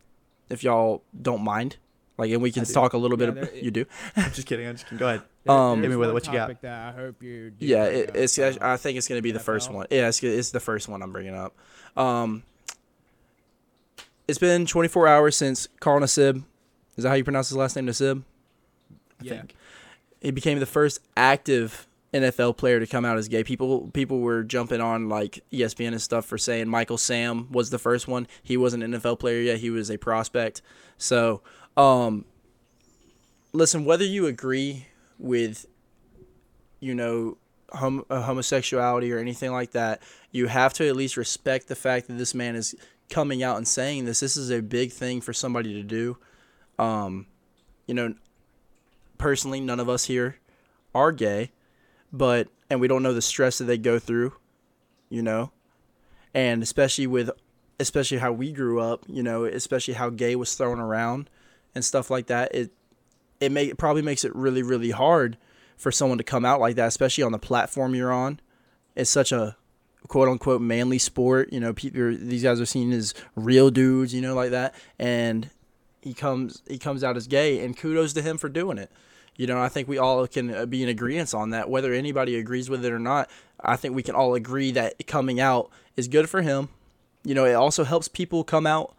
if 0.49 0.63
y'all 0.63 1.03
don't 1.21 1.43
mind, 1.43 1.77
like, 2.21 2.31
and 2.31 2.41
we 2.43 2.53
can 2.53 2.65
talk 2.65 2.93
a 2.93 2.99
little 2.99 3.19
Yeah, 3.21 3.27
bit. 3.31 3.35
there- 3.35 3.45
Of, 3.45 3.57
you 3.65 3.71
do? 3.71 3.85
I'm 4.17 4.31
just 4.33 4.47
kidding. 4.47 4.67
I'm 4.67 4.75
just 4.75 4.85
kidding. 4.87 4.99
Go 4.99 5.09
ahead. 5.09 5.21
There- 5.21 5.27
Um, 5.57 5.81
there's 5.81 5.85
Hit 5.85 5.91
me 5.91 5.97
with 5.97 6.11
it. 6.11 6.13
What 6.13 6.27
you 6.27 6.33
got? 6.33 6.39
topic 6.41 6.61
That 6.61 6.89
I 6.95 6.97
hope 6.97 7.23
you. 7.23 7.51
Do 7.51 7.67
Yeah, 7.67 7.85
it, 7.85 8.11
it's. 8.15 8.39
um, 8.39 8.57
I 8.61 8.77
think 8.77 8.99
it's 8.99 9.09
gonna 9.09 9.23
be 9.23 9.33
the 9.33 9.41
first 9.41 9.71
one. 9.73 9.87
Yeah, 9.91 10.09
it's, 10.09 10.23
it's 10.23 10.51
the 10.51 10.61
first 10.61 10.89
one 10.89 11.03
I'm 11.03 11.13
bringing 11.13 11.35
up. 11.35 11.57
Um, 11.97 12.43
it's 14.29 14.39
been 14.39 14.67
24 14.67 15.09
hours 15.09 15.37
since 15.37 15.69
Carl 15.81 16.01
Nassib. 16.01 16.45
Is 16.97 17.03
that 17.05 17.09
how 17.09 17.15
you 17.17 17.25
pronounce 17.25 17.49
his 17.49 17.57
last 17.57 17.75
name, 17.77 17.87
Nassib? 17.87 18.23
I 18.93 18.95
yeah. 19.25 19.31
think. 19.39 19.55
he 20.21 20.31
became 20.31 20.59
the 20.61 20.67
first 20.67 21.01
active 21.17 21.87
NFL 22.13 22.57
player 22.57 22.79
to 22.81 22.87
come 22.87 23.05
out 23.05 23.17
as 23.19 23.29
gay. 23.29 23.43
People 23.45 23.89
people 23.93 24.21
were 24.21 24.43
jumping 24.43 24.81
on 24.81 25.09
like 25.09 25.43
ESPN 25.53 25.89
and 25.89 26.03
stuff 26.03 26.25
for 26.27 26.39
saying 26.39 26.69
Michael 26.69 26.99
Sam 26.99 27.49
was 27.51 27.71
the 27.71 27.79
first 27.79 28.09
one. 28.09 28.27
He 28.43 28.57
wasn't 28.57 28.83
an 28.83 28.93
NFL 28.93 29.19
player 29.21 29.41
yet. 29.41 29.59
He 29.59 29.71
was 29.71 29.91
a 29.91 29.97
prospect. 29.97 30.61
So, 30.99 31.41
um 31.81 32.25
listen, 33.53 33.85
whether 33.85 34.05
you 34.05 34.27
agree 34.27 34.87
with 35.19 35.67
you 36.79 36.95
know 36.95 37.39
hom- 37.73 38.05
uh, 38.11 38.23
homosexuality 38.23 39.13
or 39.13 39.19
anything 39.19 39.53
like 39.53 39.73
that, 39.73 40.03
you 40.31 40.47
have 40.47 40.73
to 40.75 40.87
at 40.87 40.95
least 40.97 41.17
respect 41.17 41.69
the 41.69 41.75
fact 41.75 42.07
that 42.09 42.19
this 42.19 42.35
man 42.35 42.55
is 42.55 42.75
coming 43.09 43.43
out 43.43 43.57
and 43.57 43.67
saying 43.67 44.05
this. 44.05 44.21
This 44.21 44.37
is 44.37 44.51
a 44.51 44.61
big 44.61 44.93
thing 44.93 45.21
for 45.21 45.33
somebody 45.33 45.73
to 45.75 45.83
do. 45.83 46.19
Um 46.79 47.27
you 47.87 47.95
know, 47.95 48.15
personally, 49.19 49.59
none 49.59 49.81
of 49.81 49.89
us 49.89 50.05
here 50.05 50.37
are 50.95 51.13
gay, 51.13 51.51
but 52.13 52.49
and 52.69 52.81
we 52.81 52.89
don't 52.89 53.03
know 53.03 53.15
the 53.15 53.23
stress 53.23 53.59
that 53.59 53.65
they 53.65 53.79
go 53.79 53.99
through, 53.99 54.35
you 55.09 55.23
know, 55.23 55.51
and 56.35 56.63
especially 56.63 57.07
with 57.07 57.31
especially 57.81 58.19
how 58.19 58.33
we 58.33 58.53
grew 58.53 58.81
up, 58.81 59.05
you 59.09 59.23
know, 59.23 59.45
especially 59.47 59.95
how 59.95 60.11
gay 60.11 60.37
was 60.37 60.55
thrown 60.55 60.79
around 60.79 61.31
and 61.75 61.85
stuff 61.85 62.11
like 62.11 62.27
that. 62.27 62.55
It 62.55 62.73
it 63.41 63.53
may 63.53 63.67
it 63.67 63.79
probably 63.79 64.03
makes 64.03 64.25
it 64.25 64.35
really 64.35 64.63
really 64.63 64.91
hard 64.91 65.37
for 65.77 65.91
someone 65.91 66.19
to 66.19 66.25
come 66.25 66.45
out 66.45 66.61
like 66.61 66.77
that, 66.77 66.89
especially 66.89 67.25
on 67.25 67.33
the 67.33 67.39
platform 67.39 67.95
you're 67.95 68.13
on. 68.13 68.41
It's 68.95 69.11
such 69.11 69.33
a 69.33 69.57
quote 70.09 70.29
unquote 70.29 70.61
manly 70.61 70.99
sport. 70.99 71.53
You 71.53 71.61
know, 71.61 71.73
people 71.73 72.15
these 72.17 72.43
guys 72.43 72.61
are 72.61 72.67
seen 72.67 72.93
as 72.93 73.15
real 73.35 73.71
dudes, 73.71 74.13
you 74.13 74.21
know, 74.21 74.35
like 74.35 74.51
that, 74.51 74.75
and 74.99 75.49
he 76.03 76.15
comes 76.15 76.63
he 76.69 76.79
comes 76.79 77.03
out 77.03 77.17
as 77.17 77.27
gay, 77.27 77.65
and 77.65 77.77
kudos 77.77 78.13
to 78.15 78.23
him 78.23 78.39
for 78.39 78.49
doing 78.49 78.79
it. 78.79 78.91
You 79.37 79.47
know, 79.47 79.59
I 79.59 79.69
think 79.69 79.89
we 79.89 79.97
all 79.97 80.27
can 80.27 80.55
uh, 80.55 80.67
be 80.67 80.83
in 80.83 80.89
agreement 80.89 81.33
on 81.33 81.51
that. 81.51 81.71
Whether 81.71 81.95
anybody 81.95 82.37
agrees 82.37 82.69
with 82.69 82.85
it 82.85 82.93
or 82.93 82.99
not, 82.99 83.31
I 83.59 83.77
think 83.77 83.95
we 83.95 84.03
can 84.03 84.15
all 84.15 84.35
agree 84.35 84.71
that 84.73 85.07
coming 85.07 85.41
out 85.41 85.71
is 85.97 86.09
good 86.09 86.29
for 86.29 86.43
him. 86.43 86.69
You 87.25 87.35
know, 87.35 87.47
it 87.47 87.55
also 87.55 87.85
helps 87.85 88.09
people 88.09 88.45
come 88.45 88.67
out 88.67 88.95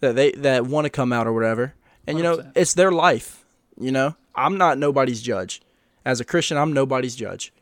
that 0.00 0.14
they 0.14 0.32
that 0.32 0.66
want 0.66 0.86
to 0.86 0.90
come 0.90 1.12
out 1.12 1.26
or 1.26 1.32
whatever. 1.32 1.74
And 2.08 2.18
you 2.18 2.24
know, 2.24 2.38
100%. 2.38 2.52
it's 2.56 2.74
their 2.74 2.90
life. 2.90 3.44
You 3.78 3.92
know, 3.92 4.16
I'm 4.34 4.58
not 4.58 4.78
nobody's 4.78 5.22
judge. 5.22 5.62
As 6.04 6.20
a 6.20 6.24
Christian, 6.24 6.56
I'm 6.56 6.72
nobody's 6.72 7.14
judge. 7.14 7.52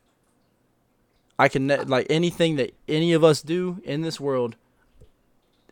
I 1.39 1.49
can 1.49 1.67
ne- 1.67 1.83
like 1.85 2.07
anything 2.09 2.57
that 2.57 2.75
any 2.89 3.13
of 3.13 3.23
us 3.23 3.43
do 3.43 3.83
in 3.85 4.01
this 4.01 4.19
world 4.19 4.57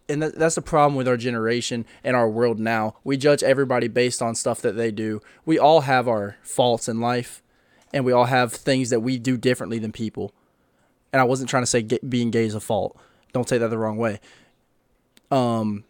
and 0.09 0.23
that, 0.23 0.35
that's 0.35 0.55
the 0.57 0.63
problem 0.63 0.97
with 0.97 1.09
our 1.09 1.17
generation 1.17 1.87
and 2.03 2.17
our 2.17 2.29
world 2.29 2.59
now. 2.59 2.95
We 3.05 3.17
judge 3.17 3.43
everybody 3.43 3.89
based 3.89 4.21
on 4.21 4.35
stuff 4.35 4.61
that 4.63 4.77
they 4.77 4.91
do. 4.91 5.21
We 5.45 5.59
all 5.59 5.83
have 5.83 6.09
our 6.09 6.37
faults 6.43 6.89
in 6.89 7.01
life, 7.01 7.43
and 7.93 8.05
we 8.05 8.13
all 8.13 8.27
have 8.27 8.53
things 8.53 8.91
that 8.91 9.01
we 9.01 9.19
do 9.19 9.37
differently 9.37 9.79
than 9.79 9.93
people. 9.93 10.33
And 11.13 11.21
I 11.21 11.25
wasn't 11.25 11.49
trying 11.49 11.63
to 11.63 11.69
say 11.69 11.83
get, 11.83 12.09
being 12.09 12.31
gay 12.31 12.45
is 12.45 12.55
a 12.55 12.61
fault. 12.61 12.99
Don't 13.33 13.49
take 13.49 13.61
that 13.61 13.69
the 13.69 13.79
wrong 13.79 13.97
way. 13.97 14.21
Um, 15.31 15.85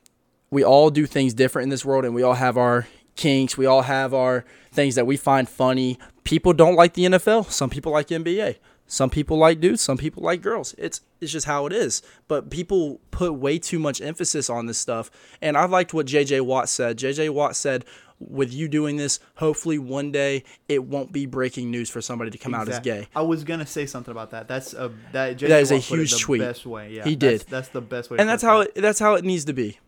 we 0.54 0.62
all 0.62 0.88
do 0.88 1.04
things 1.04 1.34
different 1.34 1.64
in 1.64 1.70
this 1.70 1.84
world, 1.84 2.04
and 2.04 2.14
we 2.14 2.22
all 2.22 2.34
have 2.34 2.56
our 2.56 2.86
kinks. 3.16 3.58
We 3.58 3.66
all 3.66 3.82
have 3.82 4.14
our 4.14 4.44
things 4.70 4.94
that 4.94 5.04
we 5.04 5.16
find 5.16 5.48
funny. 5.48 5.98
People 6.22 6.52
don't 6.52 6.76
like 6.76 6.94
the 6.94 7.06
NFL. 7.06 7.50
Some 7.50 7.70
people 7.70 7.90
like 7.90 8.06
NBA. 8.06 8.58
Some 8.86 9.10
people 9.10 9.36
like 9.36 9.58
dudes. 9.58 9.82
Some 9.82 9.98
people 9.98 10.22
like 10.22 10.42
girls. 10.42 10.72
It's 10.78 11.00
it's 11.20 11.32
just 11.32 11.46
how 11.46 11.66
it 11.66 11.72
is. 11.72 12.02
But 12.28 12.50
people 12.50 13.00
put 13.10 13.34
way 13.34 13.58
too 13.58 13.80
much 13.80 14.00
emphasis 14.00 14.48
on 14.48 14.66
this 14.66 14.78
stuff. 14.78 15.10
And 15.42 15.56
I 15.56 15.64
liked 15.64 15.92
what 15.92 16.06
JJ 16.06 16.42
Watt 16.42 16.68
said. 16.68 16.98
JJ 16.98 17.30
Watt 17.30 17.56
said, 17.56 17.84
"With 18.20 18.54
you 18.54 18.68
doing 18.68 18.96
this, 18.96 19.18
hopefully 19.36 19.80
one 19.80 20.12
day 20.12 20.44
it 20.68 20.84
won't 20.84 21.10
be 21.10 21.26
breaking 21.26 21.72
news 21.72 21.90
for 21.90 22.00
somebody 22.00 22.30
to 22.30 22.38
come 22.38 22.54
out 22.54 22.68
as 22.68 22.78
gay." 22.78 23.08
I 23.16 23.22
was 23.22 23.42
gonna 23.42 23.66
say 23.66 23.86
something 23.86 24.12
about 24.12 24.30
that. 24.30 24.46
That's 24.46 24.72
a 24.72 24.92
that. 25.10 25.38
That 25.40 25.62
is 25.62 25.72
a 25.72 25.76
Watt 25.76 25.84
it 25.84 25.86
huge 25.86 26.12
the 26.12 26.18
tweet. 26.18 26.40
Best 26.42 26.64
way, 26.64 26.92
yeah. 26.92 27.04
He 27.04 27.16
that's- 27.16 27.40
did. 27.40 27.50
That's 27.50 27.68
the 27.70 27.80
best 27.80 28.10
way. 28.10 28.18
And 28.18 28.28
that's 28.28 28.42
how 28.42 28.60
it, 28.60 28.74
that's 28.76 29.00
how 29.00 29.14
it 29.14 29.24
needs 29.24 29.46
to 29.46 29.52
be. 29.52 29.78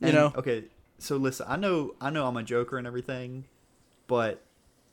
You 0.00 0.12
know, 0.12 0.32
Okay, 0.36 0.64
so 0.98 1.16
listen, 1.16 1.46
I 1.48 1.56
know 1.56 1.94
I 2.00 2.10
know 2.10 2.26
I'm 2.26 2.36
a 2.36 2.42
joker 2.42 2.78
and 2.78 2.86
everything, 2.86 3.44
but 4.06 4.42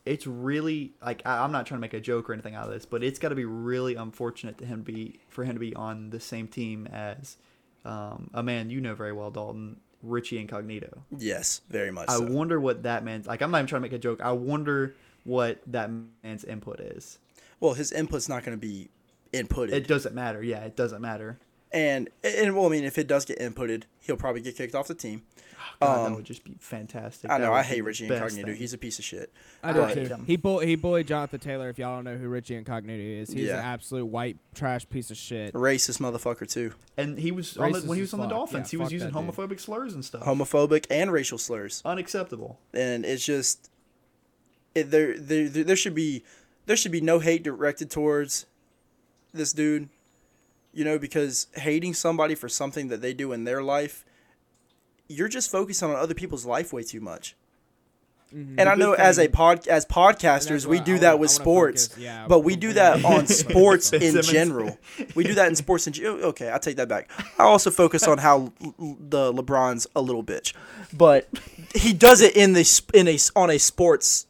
it's 0.05 0.26
really 0.26 0.93
like 1.03 1.22
I, 1.26 1.43
I'm 1.43 1.51
not 1.51 1.66
trying 1.66 1.78
to 1.78 1.82
make 1.82 1.93
a 1.93 1.99
joke 1.99 2.30
or 2.30 2.34
anything 2.34 2.55
out 2.55 2.68
of 2.68 2.74
this, 2.74 2.86
but 2.86 3.03
it's 3.03 3.20
got 3.20 3.30
to 3.30 3.36
be 3.36 3.45
really 3.45 3.95
unfortunate 3.95 4.58
to 4.60 4.66
him 4.66 4.82
be 4.82 5.20
for 5.30 5.43
him 5.43 5.53
to 5.55 5.60
be 5.60 5.76
on 5.76 6.10
the 6.10 6.20
same 6.20 6.47
team 6.47 6.88
as 6.88 7.38
um, 7.86 8.30
a 8.34 8.43
man 8.43 8.70
you 8.70 8.82
know 8.82 8.95
very 8.95 9.14
well, 9.14 9.32
Dalton 9.32 9.78
Richie 10.03 10.39
Incognito. 10.39 11.03
yes, 11.18 11.62
very 11.70 11.91
much. 11.91 12.10
I 12.10 12.18
so. 12.18 12.24
wonder 12.24 12.60
what 12.60 12.84
that 12.84 13.03
man's 13.03 13.28
like. 13.28 13.41
I'm 13.41 13.51
not 13.51 13.60
even 13.60 13.68
trying 13.68 13.82
to 13.82 13.84
make 13.84 13.93
a 13.93 13.99
joke. 13.99 14.22
I 14.22 14.32
wonder 14.32 14.95
what 15.24 15.62
that 15.68 15.89
man's 16.24 16.43
input 16.43 16.80
is. 16.80 17.20
well, 17.60 17.74
his 17.74 17.91
input's 17.91 18.30
not 18.30 18.43
going 18.43 18.58
to 18.58 18.62
be 18.62 18.89
input. 19.34 19.70
It 19.70 19.88
doesn't 19.88 20.16
matter. 20.16 20.41
Yeah, 20.41 20.60
it 20.60 20.76
doesn't 20.76 21.01
matter. 21.01 21.39
And 21.72 22.09
and 22.24 22.55
well, 22.55 22.65
I 22.65 22.70
mean, 22.70 22.84
if 22.84 22.97
it 22.97 23.07
does 23.07 23.26
get 23.26 23.39
inputted, 23.39 23.84
he'll 24.01 24.18
probably 24.18 24.41
get 24.41 24.55
kicked 24.55 24.76
off 24.76 24.88
the 24.88 24.95
team. 24.95 25.24
God, 25.82 25.97
Um, 26.05 26.11
that 26.11 26.15
would 26.18 26.26
just 26.26 26.43
be 26.43 26.55
fantastic. 26.59 27.30
I 27.30 27.38
know 27.38 27.51
I 27.53 27.61
hate 27.61 27.82
Richie 27.84 28.05
Incognito. 28.07 28.47
thing. 28.47 28.55
He's 28.55 28.74
a 28.74 28.78
piece 28.78 28.97
of 28.99 29.05
shit. 29.05 29.32
I 29.61 29.74
do 29.74 29.80
But- 29.82 29.93
too. 29.93 30.01
him. 30.05 30.24
He 30.26 30.36
bull 30.38 30.59
he 30.59 30.76
bullied 30.76 31.07
Jonathan 31.07 31.39
Taylor. 31.39 31.70
If 31.70 31.78
y'all 31.78 31.95
don't 31.97 32.05
know 32.05 32.18
who 32.18 32.30
Richie 32.30 32.55
Incognito 32.55 33.03
is, 33.03 33.30
he's 33.32 33.47
Yeah. 33.47 33.59
an 33.59 33.65
absolute 33.65 34.05
white 34.05 34.38
trash 34.55 34.88
piece 34.89 35.11
of 35.11 35.18
shit. 35.18 35.53
Racist 35.53 35.99
motherfucker 35.99 36.49
too. 36.49 36.74
and 36.95 37.20
he 37.20 37.32
was 37.32 37.57
on 37.57 37.74
the, 37.74 37.82
when 37.82 37.95
he 37.97 38.01
was 38.01 38.13
on 38.13 38.20
the 38.22 38.26
fuck. 38.26 38.32
Dolphins. 38.32 38.68
Yeah, 38.74 38.78
he 38.78 38.84
was 38.84 38.91
using 38.93 39.11
that 39.11 39.20
dude. 39.22 39.36
homophobic 39.36 39.59
slurs 39.59 39.93
and 39.93 40.03
stuff. 40.05 40.24
Homophobic 40.24 40.86
and 40.89 41.11
racial 41.11 41.38
slurs. 41.38 41.82
Unacceptable. 41.86 42.59
and 42.74 43.05
it's 43.05 43.26
just 43.26 43.70
it, 44.74 44.89
there, 44.89 45.18
there 45.20 45.47
there 45.49 45.63
there 45.63 45.76
should 45.76 45.95
be 45.95 46.24
there 46.65 46.76
should 46.78 46.91
be 46.91 47.01
no 47.01 47.20
hate 47.20 47.43
directed 47.43 47.91
towards 47.91 48.45
this 49.34 49.51
dude 49.53 49.89
you 50.78 50.84
know 50.86 50.97
because 50.99 51.47
hating 51.55 51.93
somebody 51.93 52.36
for 52.36 52.47
something 52.47 52.88
that 52.89 53.01
they 53.01 53.13
do 53.13 53.34
in 53.34 53.43
their 53.45 53.63
life 53.63 54.05
you're 55.09 55.28
just 55.30 55.49
focusing 55.49 55.89
on 55.89 55.95
other 55.95 56.13
people's 56.13 56.45
life 56.45 56.71
way 56.73 56.84
too 56.84 56.99
much. 56.99 57.36
And 58.34 58.59
I 58.67 58.75
know 58.75 58.91
as 58.91 59.17
a 59.19 59.30
pod 59.30 59.69
as 59.69 59.86
podcasters 59.86 60.65
we 60.65 60.82
do 60.82 60.95
I 60.95 60.97
that 60.99 61.07
wanna- 61.11 61.17
with 61.21 61.32
sports 61.32 61.95
yeah, 61.97 62.25
but 62.28 62.41
we 62.41 62.57
do 62.57 62.73
that 62.73 63.05
on 63.05 63.25
sports 63.43 63.93
in 63.93 64.21
general. 64.21 64.78
We 65.15 65.23
do 65.23 65.34
that 65.36 65.47
in 65.47 65.55
sports 65.55 65.88
in 65.88 65.93
gen- 65.93 66.05
oh, 66.07 66.28
okay 66.32 66.51
I 66.53 66.57
take 66.57 66.75
that 66.75 66.89
back. 66.89 67.09
I 67.39 67.43
also 67.43 67.71
focus 67.71 68.03
on 68.05 68.17
how 68.17 68.51
the 68.59 69.32
LeBron's 69.34 69.88
a 69.95 70.01
little 70.01 70.23
bitch 70.23 70.53
but 70.93 71.28
he 71.73 71.91
does 71.93 72.21
it 72.21 72.36
in 72.36 72.51
the 72.53 72.63
sp- 72.67 72.91
in 72.93 73.07
a 73.07 73.17
on 73.36 73.49
a 73.49 73.57
sports 73.57 74.26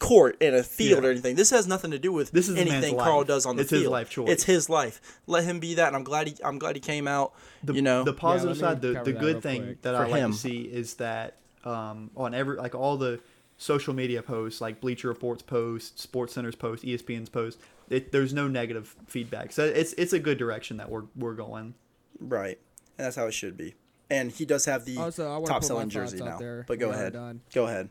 court 0.00 0.36
in 0.42 0.54
a 0.54 0.62
field 0.64 1.02
Yeah. 1.04 1.08
or 1.08 1.12
anything. 1.12 1.36
This 1.36 1.50
has 1.50 1.68
nothing 1.68 1.92
to 1.92 1.98
do 1.98 2.10
with 2.10 2.32
This 2.32 2.48
is 2.48 2.56
anything 2.56 2.96
Carl 2.96 3.18
life. 3.18 3.26
does 3.28 3.46
on 3.46 3.54
the 3.56 3.62
It's 3.62 3.70
his 3.70 3.82
field. 3.82 3.92
life 3.92 4.10
choice. 4.10 4.28
It's 4.30 4.44
his 4.44 4.68
life. 4.68 5.00
Let 5.28 5.44
him 5.44 5.60
be 5.60 5.74
that. 5.74 5.86
And 5.88 5.94
I'm 5.96 6.02
glad 6.04 6.26
he 6.26 6.34
I'm 6.42 6.58
glad 6.58 6.74
he 6.74 6.80
came 6.80 7.06
out. 7.06 7.32
The, 7.62 7.74
you 7.74 7.82
know, 7.82 8.02
the 8.02 8.12
positive 8.14 8.56
let 8.60 8.80
me 8.80 8.80
side, 8.92 9.04
the, 9.04 9.12
the 9.12 9.12
good 9.18 9.42
thing 9.42 9.62
quick. 9.62 9.82
that 9.82 9.94
For 9.94 10.02
I 10.04 10.08
like 10.08 10.20
him. 10.22 10.32
to 10.32 10.36
see 10.38 10.62
is 10.62 10.94
that 10.94 11.36
um, 11.64 12.10
on 12.16 12.34
every 12.34 12.56
like 12.56 12.74
all 12.74 12.96
the 12.96 13.20
social 13.58 13.92
media 13.94 14.22
posts, 14.22 14.60
like 14.62 14.80
Bleacher 14.80 15.08
Reports 15.08 15.42
posts, 15.42 16.06
SportsCenter's 16.06 16.56
posts, 16.56 16.82
E 16.84 16.96
ESPN's 16.96 17.28
post, 17.28 17.58
it, 17.90 18.10
there's 18.10 18.32
no 18.32 18.48
negative 18.48 18.96
feedback. 19.06 19.52
So 19.52 19.64
it's 19.66 19.92
it's 19.94 20.14
a 20.14 20.18
good 20.18 20.38
direction 20.38 20.78
that 20.78 20.88
we're 20.90 21.04
we're 21.14 21.34
going. 21.34 21.74
right, 22.18 22.58
and 22.96 23.04
that's 23.04 23.16
how 23.16 23.26
it 23.26 23.34
should 23.34 23.58
be. 23.58 23.74
And 24.08 24.32
he 24.32 24.44
does 24.46 24.64
have 24.64 24.86
the 24.86 24.96
Also, 24.96 25.44
top 25.44 25.62
selling 25.62 25.90
jersey 25.90 26.20
out 26.22 26.26
now. 26.28 26.38
there 26.38 26.64
But 26.66 26.78
go 26.78 26.88
when 26.88 26.96
ahead, 26.98 27.40
go 27.52 27.66
ahead. 27.66 27.90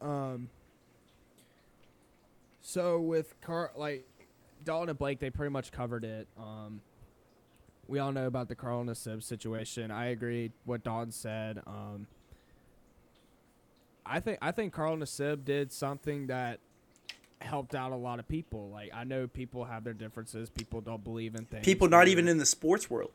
Um. 0.00 0.48
So 2.70 3.00
with 3.00 3.40
Car 3.40 3.72
like 3.74 4.06
Dalton 4.64 4.90
and 4.90 4.98
Blake, 4.98 5.18
they 5.18 5.28
pretty 5.28 5.50
much 5.50 5.72
covered 5.72 6.04
it. 6.04 6.28
Um. 6.38 6.80
We 7.88 7.98
all 7.98 8.12
know 8.12 8.28
about 8.28 8.46
the 8.46 8.54
Carl 8.54 8.84
Nassib 8.84 9.20
situation. 9.24 9.90
I 9.90 10.06
agree 10.06 10.52
what 10.64 10.84
Don 10.84 11.10
said. 11.10 11.60
Um. 11.66 12.06
I 14.06 14.20
think 14.20 14.38
I 14.40 14.52
think 14.52 14.72
Carl 14.72 14.96
Nassib 14.96 15.44
did 15.44 15.72
something 15.72 16.28
that 16.28 16.60
helped 17.40 17.74
out 17.74 17.90
a 17.90 17.96
lot 17.96 18.20
of 18.20 18.28
people. 18.28 18.70
Like 18.70 18.90
I 18.94 19.02
know 19.02 19.26
people 19.26 19.64
have 19.64 19.82
their 19.82 19.92
differences. 19.92 20.48
People 20.48 20.80
don't 20.80 21.02
believe 21.02 21.34
in 21.34 21.46
things. 21.46 21.64
People 21.64 21.88
not 21.88 22.06
even 22.06 22.28
in 22.28 22.38
the 22.38 22.46
sports 22.46 22.88
world, 22.88 23.10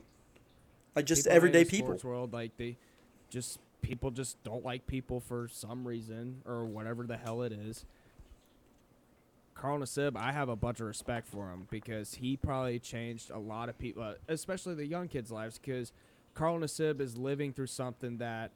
like 0.97 1.05
just 1.05 1.23
people 1.23 1.35
everyday 1.37 1.63
people. 1.63 1.87
sports 1.87 2.03
world 2.03 2.33
like 2.33 2.57
they 2.57 2.75
just 3.29 3.59
people 3.81 4.11
just 4.11 4.43
don't 4.43 4.65
like 4.65 4.85
people 4.85 5.21
for 5.21 5.47
some 5.49 5.87
reason 5.87 6.41
or 6.45 6.65
whatever 6.65 7.03
the 7.03 7.15
hell 7.15 7.41
it 7.41 7.53
is 7.53 7.85
Carl 9.55 9.79
Nassib, 9.79 10.17
I 10.17 10.33
have 10.33 10.49
a 10.49 10.55
bunch 10.55 10.81
of 10.81 10.85
respect 10.85 11.27
for 11.27 11.49
him 11.49 11.65
because 11.71 12.15
he 12.15 12.35
probably 12.37 12.77
changed 12.77 13.31
a 13.31 13.39
lot 13.39 13.69
of 13.69 13.79
people, 13.79 14.13
especially 14.27 14.75
the 14.75 14.85
young 14.85 15.07
kids' 15.07 15.31
lives. 15.31 15.57
Because 15.57 15.91
Carl 16.33 16.59
Nassib 16.59 16.99
is 16.99 17.17
living 17.17 17.53
through 17.53 17.67
something 17.67 18.17
that 18.17 18.51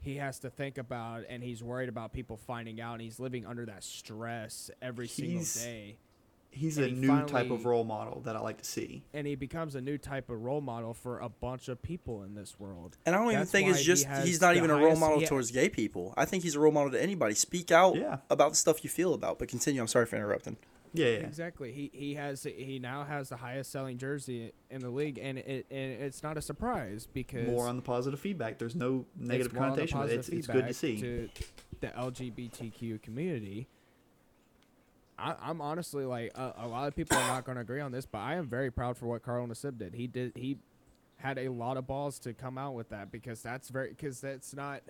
he 0.00 0.16
has 0.16 0.38
to 0.38 0.50
think 0.50 0.78
about, 0.78 1.24
and 1.28 1.42
he's 1.42 1.64
worried 1.64 1.88
about 1.88 2.12
people 2.12 2.36
finding 2.36 2.80
out. 2.80 2.94
And 2.94 3.02
he's 3.02 3.18
living 3.18 3.44
under 3.44 3.66
that 3.66 3.82
stress 3.82 4.70
every 4.80 5.08
single 5.08 5.42
day. 5.64 5.96
He's 6.56 6.78
And 6.78 6.86
a 6.86 6.88
he 6.90 6.94
new 6.96 7.24
type 7.26 7.50
of 7.50 7.66
role 7.66 7.84
model 7.84 8.20
that 8.24 8.34
I 8.34 8.40
like 8.40 8.58
to 8.58 8.64
see. 8.64 9.02
and 9.12 9.26
he 9.26 9.34
becomes 9.34 9.74
a 9.74 9.80
new 9.80 9.98
type 9.98 10.30
of 10.30 10.42
role 10.42 10.60
model 10.60 10.94
for 10.94 11.18
a 11.18 11.28
bunch 11.28 11.68
of 11.68 11.82
people 11.82 12.22
in 12.22 12.34
this 12.34 12.58
world. 12.58 12.96
And 13.04 13.14
I 13.14 13.18
don't 13.18 13.30
even 13.32 13.44
think 13.46 13.66
why 13.68 13.74
it's 13.74 13.84
just 13.84 14.06
has 14.06 14.24
he's 14.26 14.40
not 14.40 14.52
the 14.54 14.58
even 14.58 14.70
a 14.70 14.76
role 14.76 14.96
model 14.96 15.20
he- 15.20 15.26
towards 15.26 15.50
gay 15.50 15.68
people. 15.68 16.14
I 16.16 16.24
think 16.24 16.42
he's 16.42 16.54
a 16.54 16.60
role 16.60 16.72
model 16.72 16.90
to 16.92 17.02
anybody. 17.02 17.34
Speak 17.34 17.70
out 17.70 17.94
Yeah. 17.96 18.18
about 18.30 18.50
the 18.52 18.56
stuff 18.56 18.82
you 18.82 18.90
feel 18.90 19.12
about. 19.14 19.38
But 19.38 19.48
continue. 19.48 19.80
I'm 19.80 19.86
sorry 19.86 20.06
for 20.06 20.16
interrupting. 20.16 20.56
Yeah, 20.94 21.06
yeah. 21.08 21.12
Exactly. 21.26 21.72
He 21.72 21.90
he 21.92 22.14
has 22.14 22.44
he 22.44 22.78
now 22.78 23.04
has 23.04 23.28
the 23.28 23.36
highest 23.36 23.70
selling 23.70 23.98
jersey 23.98 24.52
in 24.70 24.80
the 24.80 24.88
league, 24.88 25.18
and 25.18 25.36
it 25.36 25.66
and 25.70 25.92
it's 26.02 26.22
not 26.22 26.38
a 26.38 26.40
surprise 26.40 27.06
because 27.12 27.46
More 27.48 27.68
on 27.68 27.76
the 27.76 27.82
positive 27.82 28.18
feedback. 28.18 28.56
There's 28.58 28.74
no 28.76 29.04
negative 29.18 29.52
more 29.52 29.64
the 29.64 29.68
connotation. 29.70 29.98
with 29.98 30.10
it. 30.12 30.18
It's, 30.20 30.28
it's 30.30 30.46
good 30.46 30.66
to 30.68 30.72
see. 30.72 30.98
to 31.00 31.28
the 31.80 31.88
LGBTQ 31.88 33.02
community. 33.02 33.68
I, 35.18 35.34
I'm 35.42 35.60
honestly 35.60 36.04
like 36.04 36.32
a, 36.34 36.54
a 36.58 36.66
lot 36.66 36.88
of 36.88 36.96
people 36.96 37.16
are 37.16 37.26
not 37.28 37.44
going 37.44 37.56
to 37.56 37.62
agree 37.62 37.80
on 37.80 37.92
this, 37.92 38.06
but 38.06 38.18
I 38.18 38.34
am 38.34 38.46
very 38.46 38.70
proud 38.70 38.96
for 38.96 39.06
what 39.06 39.22
Carl 39.22 39.46
Nassib 39.46 39.78
did. 39.78 39.94
He 39.94 40.06
did 40.06 40.32
he 40.34 40.58
had 41.18 41.38
a 41.38 41.48
lot 41.48 41.76
of 41.76 41.86
balls 41.86 42.18
to 42.20 42.34
come 42.34 42.58
out 42.58 42.74
with 42.74 42.90
that 42.90 43.10
because 43.10 43.42
that's 43.42 43.70
very 43.70 43.90
because 43.90 44.20
that's 44.20 44.54
not 44.54 44.82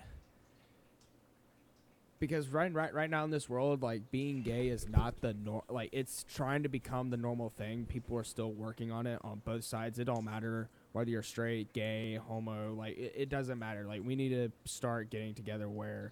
because 2.19 2.49
right 2.49 2.73
right 2.73 2.93
right 2.93 3.09
now 3.09 3.23
in 3.23 3.31
this 3.31 3.47
world 3.47 3.81
like 3.81 4.11
being 4.11 4.41
gay 4.41 4.67
is 4.67 4.89
not 4.89 5.21
the 5.21 5.33
nor 5.33 5.63
like 5.69 5.89
it's 5.91 6.25
trying 6.33 6.63
to 6.63 6.69
become 6.69 7.09
the 7.09 7.17
normal 7.17 7.49
thing. 7.49 7.85
People 7.85 8.17
are 8.17 8.23
still 8.23 8.51
working 8.51 8.91
on 8.91 9.07
it 9.07 9.19
on 9.23 9.41
both 9.45 9.63
sides. 9.63 9.99
It 9.99 10.05
don't 10.05 10.25
matter 10.25 10.67
whether 10.91 11.09
you're 11.09 11.23
straight 11.23 11.71
gay 11.73 12.15
homo 12.15 12.73
like 12.73 12.97
it, 12.97 13.13
it 13.15 13.29
doesn't 13.29 13.59
matter. 13.59 13.85
Like 13.85 14.01
we 14.05 14.15
need 14.15 14.29
to 14.29 14.51
start 14.65 15.09
getting 15.09 15.33
together 15.33 15.69
where 15.69 16.11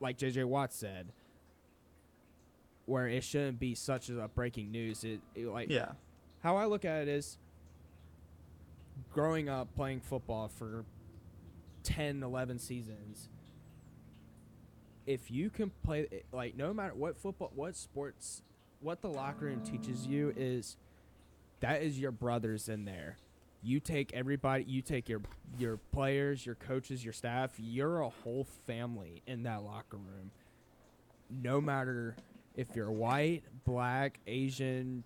like 0.00 0.16
J.J. 0.16 0.44
Watt 0.44 0.72
said 0.72 1.08
where 2.88 3.06
it 3.06 3.22
shouldn't 3.22 3.58
be 3.60 3.74
such 3.74 4.08
a 4.08 4.28
breaking 4.34 4.70
news 4.70 5.04
it, 5.04 5.20
it 5.34 5.46
like 5.46 5.68
Yeah. 5.70 5.92
how 6.42 6.56
I 6.56 6.64
look 6.66 6.84
at 6.84 7.02
it 7.02 7.08
is 7.08 7.38
growing 9.12 9.48
up 9.48 9.74
playing 9.74 10.00
football 10.00 10.48
for 10.48 10.84
10, 11.82 12.22
11 12.22 12.58
seasons. 12.58 13.28
If 15.06 15.30
you 15.30 15.50
can 15.50 15.70
play 15.82 16.06
eh, 16.12 16.16
like 16.32 16.56
no 16.56 16.72
matter 16.74 16.94
what 16.94 17.18
football, 17.18 17.50
what 17.54 17.76
sports, 17.76 18.42
what 18.80 19.00
the 19.00 19.08
locker 19.08 19.46
room 19.46 19.60
teaches 19.62 20.06
you 20.06 20.32
is 20.36 20.76
that 21.60 21.82
is 21.82 21.98
your 21.98 22.10
brothers 22.12 22.68
in 22.68 22.84
there. 22.84 23.16
You 23.62 23.80
take 23.80 24.12
everybody, 24.14 24.64
you 24.64 24.82
take 24.82 25.08
your 25.08 25.20
your 25.58 25.78
players, 25.92 26.44
your 26.46 26.54
coaches, 26.54 27.02
your 27.04 27.12
staff, 27.14 27.52
you're 27.58 28.00
a 28.00 28.08
whole 28.08 28.44
family 28.66 29.22
in 29.26 29.42
that 29.44 29.62
locker 29.62 29.96
room. 29.96 30.30
No 31.30 31.60
matter 31.60 32.14
if 32.58 32.74
you're 32.76 32.90
white, 32.90 33.44
black, 33.64 34.18
Asian, 34.26 35.04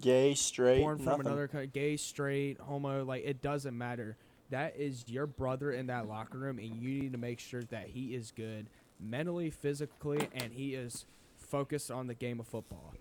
Gay, 0.00 0.34
straight, 0.34 0.80
born 0.80 0.96
from 0.96 1.04
nothing. 1.06 1.26
another 1.26 1.46
country, 1.46 1.66
gay, 1.72 1.96
straight, 1.96 2.58
homo, 2.58 3.04
like 3.04 3.22
it 3.24 3.42
doesn't 3.42 3.76
matter. 3.76 4.16
That 4.50 4.74
is 4.78 5.04
your 5.08 5.26
brother 5.26 5.70
in 5.72 5.86
that 5.88 6.08
locker 6.08 6.38
room, 6.38 6.58
and 6.58 6.74
you 6.82 7.02
need 7.02 7.12
to 7.12 7.18
make 7.18 7.38
sure 7.38 7.62
that 7.64 7.88
he 7.88 8.14
is 8.14 8.32
good 8.32 8.68
mentally, 8.98 9.50
physically, 9.50 10.26
and 10.34 10.52
he 10.52 10.74
is 10.74 11.04
focused 11.36 11.90
on 11.90 12.06
the 12.06 12.14
game 12.14 12.40
of 12.40 12.46
football. 12.48 12.94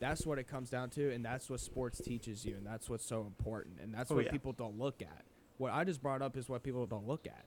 That's 0.00 0.26
what 0.26 0.38
it 0.38 0.46
comes 0.46 0.70
down 0.70 0.90
to, 0.90 1.10
and 1.12 1.24
that's 1.24 1.48
what 1.50 1.60
sports 1.60 2.00
teaches 2.00 2.44
you, 2.44 2.54
and 2.56 2.66
that's 2.66 2.88
what's 2.90 3.04
so 3.06 3.22
important, 3.22 3.76
and 3.82 3.92
that's 3.92 4.10
Oh, 4.10 4.16
what 4.16 4.26
yeah. 4.26 4.30
people 4.32 4.52
don't 4.52 4.78
look 4.78 5.00
at. 5.02 5.24
What 5.56 5.72
I 5.72 5.82
just 5.84 6.02
brought 6.02 6.20
up 6.22 6.36
is 6.36 6.48
what 6.48 6.62
people 6.62 6.86
don't 6.86 7.06
look 7.08 7.26
at. 7.26 7.44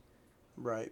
Right. 0.58 0.92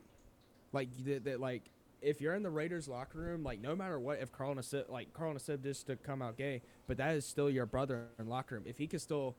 Like 0.72 0.90
that, 1.06 1.26
that 1.26 1.40
like 1.42 1.64
if 2.02 2.22
you're 2.22 2.36
in 2.36 2.44
the 2.44 2.50
Raiders 2.50 2.88
locker 2.88 3.18
room, 3.20 3.44
like 3.44 3.60
no 3.62 3.76
matter 3.76 4.00
what, 4.00 4.20
if 4.20 4.32
Carl 4.32 4.56
Nassib, 4.56 4.90
like 4.90 5.14
Carl 5.14 5.34
Nassib 5.34 5.62
just 5.64 5.88
to 5.88 5.96
come 5.96 6.22
out 6.22 6.38
gay, 6.38 6.62
but 6.88 6.98
that 6.98 7.16
is 7.16 7.26
still 7.26 7.50
your 7.50 7.66
brother 7.66 8.08
in 8.18 8.28
locker 8.28 8.56
room. 8.56 8.64
If 8.68 8.78
he 8.78 8.88
could 8.88 9.02
still 9.02 9.36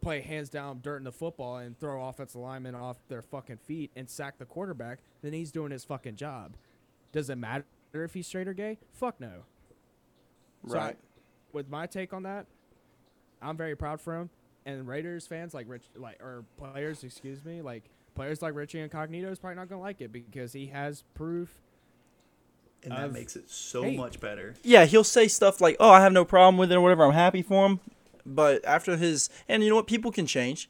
play 0.00 0.20
hands 0.20 0.48
down 0.48 0.80
dirt 0.82 0.96
in 0.96 1.04
the 1.04 1.12
football 1.12 1.58
and 1.58 1.78
throw 1.78 2.04
offensive 2.08 2.40
linemen 2.40 2.74
off 2.74 2.98
their 3.08 3.22
fucking 3.22 3.58
feet 3.58 3.90
and 3.94 4.10
sack 4.10 4.38
the 4.38 4.44
quarterback, 4.44 4.98
then 5.22 5.32
he's 5.32 5.52
doing 5.52 5.70
his 5.70 5.84
fucking 5.84 6.16
job. 6.16 6.56
Does 7.12 7.30
it 7.30 7.36
matter 7.36 7.64
if 7.92 8.14
he's 8.14 8.26
straight 8.26 8.48
or 8.48 8.54
gay? 8.54 8.78
Fuck 8.92 9.20
no. 9.20 9.44
So 10.66 10.78
I- 10.78 10.86
Right. 10.86 10.98
with 11.52 11.68
my 11.68 11.86
take 11.86 12.12
on 12.12 12.22
that, 12.24 12.46
I'm 13.40 13.56
very 13.56 13.76
proud 13.76 14.00
for 14.00 14.16
him. 14.18 14.30
And 14.64 14.86
Raiders 14.86 15.26
fans 15.26 15.54
like 15.54 15.68
Rich, 15.68 15.84
like 15.96 16.22
or 16.22 16.44
players, 16.56 17.02
excuse 17.04 17.44
me, 17.44 17.62
like 17.62 17.90
players 18.14 18.42
like 18.42 18.54
Richie 18.54 18.80
Incognito 18.80 19.30
is 19.30 19.38
probably 19.38 19.56
not 19.56 19.68
gonna 19.68 19.80
like 19.80 20.00
it 20.00 20.12
because 20.12 20.52
he 20.52 20.66
has 20.68 21.02
proof. 21.14 21.60
And 22.84 22.92
that 22.92 23.04
Of- 23.06 23.12
makes 23.12 23.36
it 23.36 23.48
so 23.48 23.82
Hey. 23.84 23.96
much 23.96 24.18
better. 24.20 24.54
yeah, 24.64 24.84
he'll 24.86 25.04
say 25.04 25.28
stuff 25.28 25.60
like, 25.60 25.76
"Oh, 25.78 25.90
I 25.90 26.00
have 26.00 26.12
no 26.12 26.24
problem 26.24 26.56
with 26.58 26.72
it" 26.72 26.74
or 26.74 26.80
whatever. 26.80 27.04
I'm 27.04 27.12
happy 27.12 27.42
for 27.42 27.66
him. 27.66 27.80
But 28.26 28.64
after 28.64 28.96
his, 28.96 29.28
and 29.48 29.62
you 29.62 29.68
know 29.70 29.76
what, 29.76 29.86
people 29.86 30.10
can 30.12 30.26
change. 30.26 30.68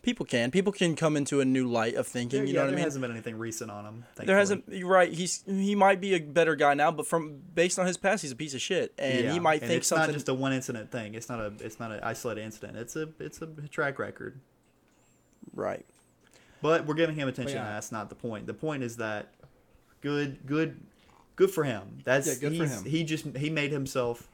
people 0.00 0.24
can. 0.24 0.50
People 0.50 0.72
can 0.72 0.94
come 0.96 1.16
into 1.18 1.40
a 1.40 1.44
new 1.44 1.66
light 1.68 1.94
of 1.94 2.06
thinking. 2.06 2.46
you 2.46 2.52
know 2.54 2.60
yeah, 2.60 2.60
what 2.60 2.64
I 2.64 2.66
mean? 2.68 2.76
there 2.76 2.84
hasn't 2.84 3.02
been 3.02 3.10
anything 3.10 3.36
recent 3.36 3.70
on 3.70 3.84
him. 3.84 4.04
There 4.24 4.38
hasn't. 4.38 4.64
You're 4.68 4.88
right. 4.88 5.12
He's 5.12 5.42
he 5.46 5.74
might 5.74 6.00
be 6.00 6.14
a 6.14 6.20
better 6.20 6.54
guy 6.56 6.72
now, 6.74 6.90
but 6.90 7.06
from 7.06 7.42
based 7.54 7.78
on 7.78 7.86
his 7.86 7.98
past, 7.98 8.22
he's 8.22 8.30
a 8.32 8.36
piece 8.36 8.54
of 8.54 8.60
shit, 8.62 8.94
and 8.98 9.24
Yeah, 9.24 9.32
he 9.32 9.38
might 9.40 9.60
and 9.60 9.68
think 9.68 9.78
it's 9.80 9.88
something. 9.88 10.06
not 10.08 10.14
just 10.14 10.28
a 10.28 10.34
one 10.34 10.52
incident 10.54 10.90
thing. 10.90 11.14
It's 11.14 11.28
not 11.28 11.40
a 11.40 11.52
it's 11.60 11.78
not 11.78 11.92
an 11.92 12.00
isolated 12.02 12.42
incident. 12.42 12.78
It's 12.78 12.94
a 12.96 13.08
it's 13.18 13.42
a 13.42 13.46
track 13.68 13.98
record. 13.98 14.38
right. 15.54 15.84
But 16.62 16.86
we're 16.86 16.94
giving 16.94 17.14
him 17.16 17.28
attention. 17.28 17.56
yeah. 17.56 17.66
and 17.66 17.74
That's 17.76 17.92
not 17.92 18.08
the 18.08 18.14
point. 18.14 18.46
The 18.46 18.54
point 18.54 18.82
is 18.82 18.96
that 18.96 19.28
good 20.00 20.46
good 20.46 20.80
good 21.36 21.50
for 21.50 21.64
him. 21.64 22.00
That's 22.04 22.26
Yeah, 22.26 22.48
good 22.48 22.58
for 22.58 22.66
him. 22.66 22.84
He 22.84 23.04
just 23.04 23.24
he 23.36 23.50
made 23.50 23.72
himself. 23.72 24.28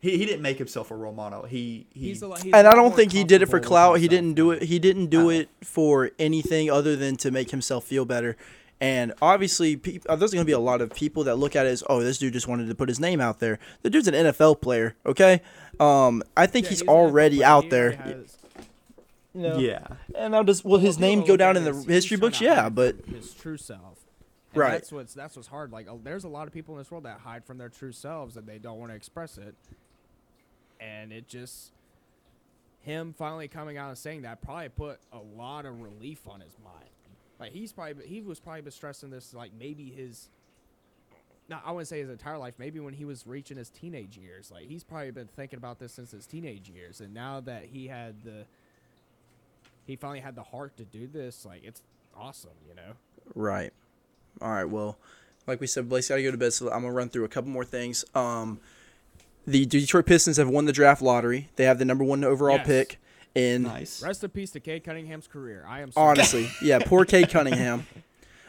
He, 0.00 0.18
he 0.18 0.26
didn't 0.26 0.42
make 0.42 0.58
himself 0.58 0.90
a 0.90 0.94
role 0.96 1.14
model. 1.14 1.44
He 1.44 1.86
he. 1.94 2.08
He's 2.08 2.22
a, 2.22 2.28
lot- 2.28 2.42
he's 2.42 2.52
And 2.52 2.66
I 2.66 2.74
don't 2.74 2.94
think 2.94 3.12
he 3.12 3.24
did 3.24 3.40
it 3.42 3.46
for 3.46 3.58
clout. 3.60 3.98
He 4.00 4.08
didn't 4.08 4.34
do 4.34 4.50
it. 4.50 4.62
He 4.64 4.78
didn't 4.78 5.06
do 5.06 5.30
it 5.30 5.48
for 5.62 6.10
anything 6.18 6.70
other 6.70 6.94
than 6.96 7.16
to 7.16 7.30
make 7.30 7.50
himself 7.50 7.84
feel 7.84 8.04
better. 8.04 8.36
And 8.80 9.14
obviously, 9.22 9.76
peop 9.76 10.04
uh, 10.08 10.16
there's 10.16 10.32
going 10.32 10.42
to 10.42 10.46
be 10.46 10.52
a 10.52 10.58
lot 10.58 10.80
of 10.82 10.90
people 10.92 11.24
that 11.24 11.36
look 11.36 11.56
at 11.56 11.64
it 11.64 11.70
as, 11.70 11.82
oh, 11.88 12.00
this 12.02 12.18
dude 12.18 12.32
just 12.34 12.48
wanted 12.48 12.68
to 12.68 12.74
put 12.74 12.88
his 12.88 13.00
name 13.00 13.20
out 13.20 13.38
there. 13.38 13.58
The 13.82 13.88
dude's 13.88 14.08
an 14.08 14.14
NFL 14.14 14.60
player, 14.60 14.94
okay? 15.06 15.40
Um, 15.80 16.22
I 16.36 16.46
think 16.46 16.64
Yeah, 16.66 16.70
he's 16.70 16.80
an 16.82 16.88
NFL 16.88 16.90
already 16.90 17.44
out 17.44 17.64
He 17.64 17.70
there. 17.70 17.92
has- 17.92 18.36
You 19.34 19.40
know? 19.42 19.58
yeah. 19.58 19.86
And 20.14 20.32
now 20.32 20.42
does 20.42 20.64
will 20.64 20.78
his 20.78 20.98
Well, 20.98 21.08
name 21.08 21.24
go 21.24 21.36
down 21.36 21.56
in 21.56 21.64
the 21.64 21.70
as 21.70 21.84
history 21.84 22.16
books? 22.16 22.40
Yeah, 22.40 22.68
but 22.68 22.96
his 23.06 23.34
true 23.34 23.56
self. 23.56 23.98
And 24.52 24.60
Right. 24.60 24.70
That's 24.72 24.92
what's 24.92 25.14
that's 25.14 25.34
what's 25.34 25.48
hard. 25.48 25.72
Like, 25.72 25.88
uh, 25.88 25.94
there's 26.02 26.24
a 26.24 26.28
lot 26.28 26.46
of 26.46 26.52
people 26.54 26.74
in 26.74 26.78
this 26.78 26.90
world 26.90 27.04
that 27.04 27.18
hide 27.20 27.44
from 27.44 27.58
their 27.58 27.68
true 27.68 27.92
selves 27.92 28.36
and 28.36 28.46
they 28.46 28.58
don't 28.58 28.78
want 28.78 28.92
to 28.92 28.96
express 28.96 29.36
it. 29.36 29.56
And 30.80 31.12
it 31.12 31.26
just 31.26 31.72
him 32.80 33.14
finally 33.16 33.48
coming 33.48 33.78
out 33.78 33.88
and 33.88 33.98
saying 33.98 34.22
that 34.22 34.42
probably 34.42 34.68
put 34.68 35.00
a 35.12 35.18
lot 35.18 35.64
of 35.66 35.80
relief 35.80 36.28
on 36.28 36.40
his 36.40 36.56
mind. 36.62 36.84
Like 37.40 37.52
he's 37.52 37.72
probably 37.72 38.06
he 38.06 38.20
was 38.20 38.38
probably 38.38 38.62
been 38.62 38.72
stressing 38.72 39.10
this 39.10 39.34
like 39.34 39.52
maybe 39.58 39.90
his. 39.90 40.28
No, 41.48 41.58
I 41.62 41.72
wouldn't 41.72 41.88
say 41.88 42.00
his 42.00 42.08
entire 42.08 42.38
life. 42.38 42.54
Maybe 42.58 42.80
when 42.80 42.94
he 42.94 43.04
was 43.04 43.26
reaching 43.26 43.58
his 43.58 43.68
teenage 43.68 44.16
years, 44.16 44.50
like 44.50 44.66
he's 44.66 44.84
probably 44.84 45.10
been 45.10 45.28
thinking 45.28 45.58
about 45.58 45.78
this 45.78 45.92
since 45.92 46.12
his 46.12 46.26
teenage 46.26 46.70
years, 46.70 47.00
and 47.00 47.12
now 47.12 47.40
that 47.40 47.66
he 47.66 47.88
had 47.88 48.22
the, 48.24 48.46
he 49.86 49.96
finally 49.96 50.20
had 50.20 50.34
the 50.34 50.42
heart 50.42 50.76
to 50.78 50.84
do 50.84 51.06
this. 51.06 51.44
Like 51.44 51.62
it's 51.64 51.82
awesome, 52.16 52.50
you 52.68 52.74
know. 52.74 52.92
Right. 53.34 53.72
All 54.40 54.50
right. 54.50 54.64
Well, 54.64 54.98
like 55.46 55.60
we 55.60 55.66
said, 55.66 55.88
Blake's 55.88 56.08
got 56.08 56.16
to 56.16 56.22
go 56.22 56.30
to 56.30 56.36
bed, 56.38 56.52
so 56.52 56.66
I'm 56.70 56.82
gonna 56.82 56.92
run 56.92 57.08
through 57.08 57.24
a 57.24 57.28
couple 57.28 57.50
more 57.50 57.64
things. 57.64 58.04
Um, 58.14 58.60
the 59.46 59.66
Detroit 59.66 60.06
Pistons 60.06 60.36
have 60.38 60.48
won 60.48 60.64
the 60.64 60.72
draft 60.72 61.02
lottery. 61.02 61.48
They 61.56 61.64
have 61.64 61.78
the 61.78 61.84
number 61.84 62.04
one 62.04 62.24
overall 62.24 62.56
Yes. 62.58 62.66
pick. 62.66 62.98
In 63.34 63.64
Nice. 63.64 64.00
Rest 64.00 64.22
in 64.22 64.30
peace 64.30 64.52
to 64.52 64.60
Cade 64.60 64.84
Cunningham's 64.84 65.26
career. 65.26 65.64
I 65.68 65.80
am 65.80 65.90
sorry. 65.90 66.08
honestly, 66.08 66.48
yeah, 66.62 66.78
poor 66.78 67.04
Cade 67.04 67.28
Cunningham. 67.30 67.84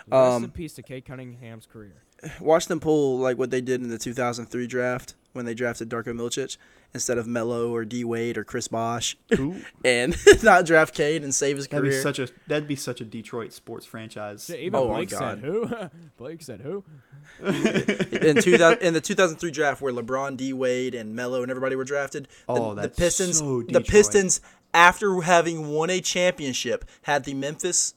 Rest 0.07 0.13
um, 0.13 0.43
in 0.43 0.51
peace 0.51 0.73
to 0.73 0.83
Cade 0.83 1.05
Cunningham's 1.05 1.65
career. 1.65 2.03
Watch 2.39 2.67
them 2.67 2.79
pull 2.79 3.17
like 3.17 3.35
what 3.39 3.49
they 3.49 3.61
did 3.61 3.81
in 3.81 3.89
the 3.89 3.97
2003 3.97 4.67
draft 4.67 5.15
when 5.33 5.45
they 5.45 5.55
drafted 5.55 5.89
Darko 5.89 6.09
Milicic 6.13 6.57
instead 6.95 7.19
of 7.19 7.27
Melo 7.27 7.71
or 7.71 7.85
D 7.85 8.03
Wade 8.03 8.37
or 8.39 8.43
Chris 8.43 8.67
Bosh, 8.67 9.15
and 9.85 10.15
not 10.43 10.65
draft 10.65 10.95
Cade 10.95 11.23
and 11.23 11.35
save 11.35 11.57
his 11.57 11.67
that'd 11.67 11.83
be 11.87 11.91
such 11.91 12.17
a 12.17 12.27
that'd 12.47 12.67
be 12.67 12.75
such 12.75 13.01
a 13.01 13.05
Detroit 13.05 13.53
sports 13.53 13.85
franchise. 13.85 14.49
Yeah, 14.49 14.55
Even 14.57 14.79
Oh, 14.79 14.87
my 14.87 14.95
Blake 14.95 15.09
God. 15.09 15.19
said 15.19 15.39
who? 15.39 15.69
Blake 16.17 16.41
said 16.41 16.61
who? 16.61 16.83
in 17.43 18.41
2000, 18.41 18.81
in 18.81 18.93
the 18.93 19.01
2003 19.01 19.51
draft 19.51 19.81
where 19.81 19.93
LeBron, 19.93 20.37
D 20.37 20.53
Wade, 20.53 20.95
and 20.95 21.15
Melo 21.15 21.41
and 21.41 21.51
everybody 21.51 21.75
were 21.75 21.83
drafted. 21.83 22.25
The, 22.47 22.53
Oh, 22.53 22.73
the 22.73 22.81
that's 22.83 22.97
Pistons. 22.97 23.39
so 23.39 23.61
the 23.63 23.81
Pistons, 23.81 24.41
after 24.73 25.21
having 25.21 25.67
won 25.69 25.89
a 25.89 26.01
championship, 26.01 26.85
had 27.03 27.23
the 27.25 27.33
Memphis 27.33 27.93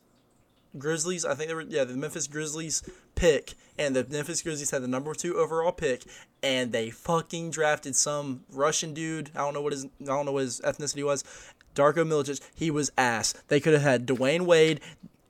Grizzlies. 0.77 1.25
I 1.25 1.35
think 1.35 1.49
they 1.49 1.55
were 1.55 1.63
yeah 1.63 1.85
the 1.85 1.97
Memphis 1.97 2.27
Grizzlies 2.27 2.83
pick, 3.19 3.55
and 3.79 3.95
the 3.95 4.07
Memphis 4.09 4.43
Grizzlies 4.43 4.71
had 4.71 4.83
the 4.83 4.89
number 4.89 5.13
two 5.15 5.37
overall 5.37 5.73
pick, 5.73 6.05
and 6.43 6.73
they 6.73 6.91
fucking 6.91 7.51
drafted 7.51 7.95
some 7.97 8.45
Russian 8.51 8.95
dude. 8.95 9.31
I 9.35 9.39
don't 9.39 9.55
know 9.55 9.63
what 9.63 9.73
his 9.73 9.85
I 9.85 10.05
don't 10.07 10.27
know 10.27 10.33
what 10.33 10.43
his 10.45 10.61
ethnicity 10.63 11.05
was. 11.05 11.25
Darko 11.75 12.07
Milicic. 12.07 12.41
He 12.55 12.71
was 12.71 12.91
ass. 12.99 13.35
They 13.49 13.61
could 13.61 13.73
have 13.75 13.83
had 13.83 14.07
Dwyane 14.07 14.43
Wade. 14.47 14.81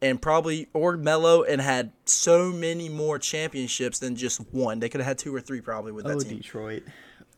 And 0.01 0.23
probably 0.23 0.69
or 0.75 0.97
Melo 0.97 1.43
and 1.43 1.61
had 1.61 1.91
so 2.05 2.53
many 2.53 2.89
more 2.89 3.19
championships 3.19 3.99
than 3.99 4.15
just 4.15 4.41
one. 4.55 4.79
They 4.79 4.89
could 4.89 5.01
have 5.01 5.09
had 5.09 5.19
two 5.19 5.35
or 5.35 5.41
three 5.41 5.61
probably 5.61 5.91
with 5.91 6.05
that 6.05 6.19
Oh 6.19 6.21
team. 6.21 6.37
Detroit. 6.37 6.85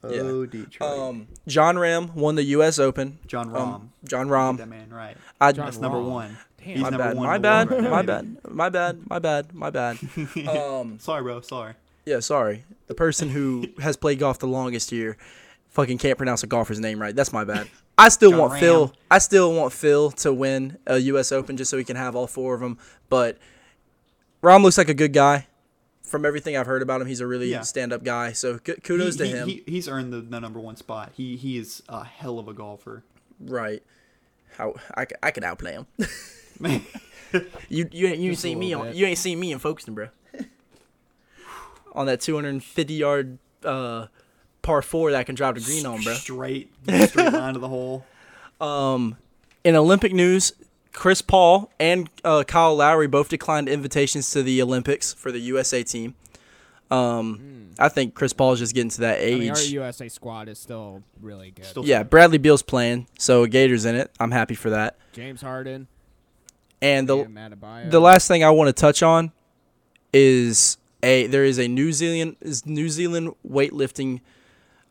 Yeah. 0.04 0.20
Oh 0.20 0.44
Detroit. 0.44 0.98
Um, 1.00 1.28
Jon 1.48 1.76
Rahm 1.76 2.12
won 2.14 2.34
the 2.34 2.42
U.S. 2.44 2.78
Open. 2.78 3.18
John 3.26 3.56
Um, 3.56 3.92
Jon 4.04 4.28
Rahm. 4.28 4.58
that 4.58 4.68
man 4.68 4.90
right. 4.92 5.16
I, 5.40 5.52
That's 5.52 5.78
number 5.78 6.02
one. 6.02 6.36
Damn. 6.64 6.74
He's 6.74 6.80
my 6.82 6.90
bad. 6.90 7.16
My 7.16 7.38
bad. 7.38 7.70
world 7.70 7.82
right 7.84 7.84
now, 7.84 7.90
My 7.90 8.02
bad. 8.02 8.36
My 8.50 8.68
bad. 8.68 9.08
My 9.08 9.18
bad. 9.18 9.54
My 9.54 9.70
bad. 9.70 9.98
Um, 10.48 10.98
Sorry, 11.00 11.22
bro. 11.22 11.40
Sorry. 11.40 11.74
yeah, 12.06 12.20
sorry. 12.20 12.64
The 12.86 12.94
person 12.94 13.28
who 13.30 13.66
has 13.80 13.96
played 13.96 14.18
golf 14.18 14.38
the 14.38 14.46
longest 14.46 14.90
here 14.90 15.16
fucking 15.70 15.98
can't 15.98 16.18
pronounce 16.18 16.42
a 16.42 16.46
golfer's 16.46 16.80
name 16.80 17.00
right. 17.00 17.14
That's 17.14 17.32
my 17.32 17.44
bad. 17.44 17.68
I 17.96 18.08
still 18.16 18.30
John 18.30 18.40
want 18.40 18.52
Rahm. 18.54 18.60
Phil. 18.60 18.92
I 19.10 19.18
still 19.18 19.52
want 19.54 19.72
Phil 19.72 20.10
to 20.12 20.32
win 20.32 20.78
a 20.86 20.98
U.S. 20.98 21.32
Open 21.32 21.56
just 21.56 21.70
so 21.70 21.78
he 21.78 21.84
can 21.84 21.96
have 21.96 22.14
all 22.16 22.26
four 22.26 22.54
of 22.54 22.60
them. 22.60 22.78
But 23.08 23.38
Rahm 24.42 24.62
looks 24.62 24.78
like 24.78 24.88
a 24.88 24.94
good 24.94 25.12
guy. 25.12 25.46
From 26.02 26.26
everything 26.26 26.56
I've 26.56 26.66
heard 26.66 26.82
about 26.82 27.00
him, 27.00 27.06
he's 27.06 27.20
a 27.20 27.26
really 27.26 27.52
Yeah. 27.52 27.60
stand-up 27.60 28.02
guy. 28.02 28.32
So 28.32 28.58
k- 28.58 28.74
kudos 28.82 29.14
He- 29.14 29.18
to 29.18 29.26
he- 29.26 29.30
him. 29.32 29.48
he- 29.48 29.62
he's 29.66 29.86
earned 29.88 30.12
the, 30.12 30.20
the 30.20 30.40
number 30.40 30.58
one 30.58 30.74
spot. 30.76 31.12
He 31.14 31.36
he 31.36 31.56
is 31.56 31.82
a 31.88 32.02
hell 32.04 32.38
of 32.40 32.48
a 32.48 32.52
golfer. 32.52 33.04
right. 33.40 33.82
How 34.56 34.74
I, 34.96 35.04
c- 35.04 35.14
I 35.22 35.30
could 35.30 35.44
outplay 35.44 35.74
him. 35.74 35.86
Man, 36.60 36.82
You 37.68 37.88
you 37.92 38.06
ain't 38.08 38.18
you 38.18 38.30
ain't 38.30 38.32
Just 38.32 38.40
a 38.40 38.42
seen 38.48 38.58
me 38.58 38.72
on 38.74 38.86
bit. 38.88 38.94
you 38.96 39.06
ain't 39.06 39.18
seen 39.18 39.38
me 39.40 39.52
in 39.52 39.58
Folkestone, 39.58 39.94
bro. 39.94 40.08
on 41.92 42.06
that 42.06 42.20
250 42.20 42.94
yard 42.94 43.38
uh, 43.64 44.06
par 44.62 44.82
four 44.82 45.10
that 45.12 45.18
I 45.18 45.24
can 45.24 45.34
drive 45.34 45.54
to 45.56 45.60
green 45.60 45.86
on, 45.86 46.02
bro. 46.02 46.14
straight 46.14 46.72
straight 47.06 47.32
line 47.32 47.54
to 47.54 47.60
the 47.60 47.68
hole. 47.68 48.04
Um, 48.60 49.16
in 49.64 49.74
Olympic 49.74 50.12
news, 50.12 50.52
Chris 50.92 51.22
Paul 51.22 51.70
and 51.80 52.10
uh, 52.24 52.44
Kyle 52.44 52.76
Lowry 52.76 53.06
both 53.06 53.30
declined 53.30 53.70
invitations 53.70 54.30
to 54.32 54.42
the 54.42 54.60
Olympics 54.60 55.14
for 55.14 55.32
the 55.32 55.38
USA 55.38 55.82
team. 55.82 56.14
Um, 56.90 57.70
I 57.78 57.88
think 57.88 58.14
Chris 58.14 58.34
Paul 58.34 58.52
is 58.52 58.58
just 58.58 58.74
getting 58.74 58.90
to 58.90 59.00
that 59.00 59.20
Hmm. 59.20 59.24
I 59.34 59.38
mean, 59.38 59.50
our 59.52 59.56
age. 59.56 59.70
USA 59.72 60.10
squad 60.10 60.50
is 60.50 60.58
still 60.58 61.02
really 61.22 61.52
good. 61.52 61.64
Still- 61.64 61.86
yeah, 61.86 62.02
Bradley 62.02 62.36
Beal's 62.36 62.60
playing, 62.60 63.06
so 63.18 63.46
Gators 63.46 63.86
in 63.86 63.94
it. 63.94 64.10
I'm 64.20 64.30
happy 64.32 64.54
for 64.54 64.68
that. 64.68 64.98
James 65.14 65.40
Harden, 65.40 65.88
And 66.82 67.08
the 67.08 67.26
the 67.90 68.00
last 68.00 68.26
thing 68.28 68.42
I 68.44 68.50
want 68.50 68.68
to 68.68 68.72
touch 68.72 69.02
on 69.02 69.32
is 70.12 70.78
a 71.02 71.26
there 71.26 71.44
is 71.44 71.58
a 71.58 71.68
New 71.68 71.92
Zealand 71.92 72.36
is 72.40 72.64
New 72.66 72.88
Zealand 72.88 73.34
weightlifting 73.48 74.20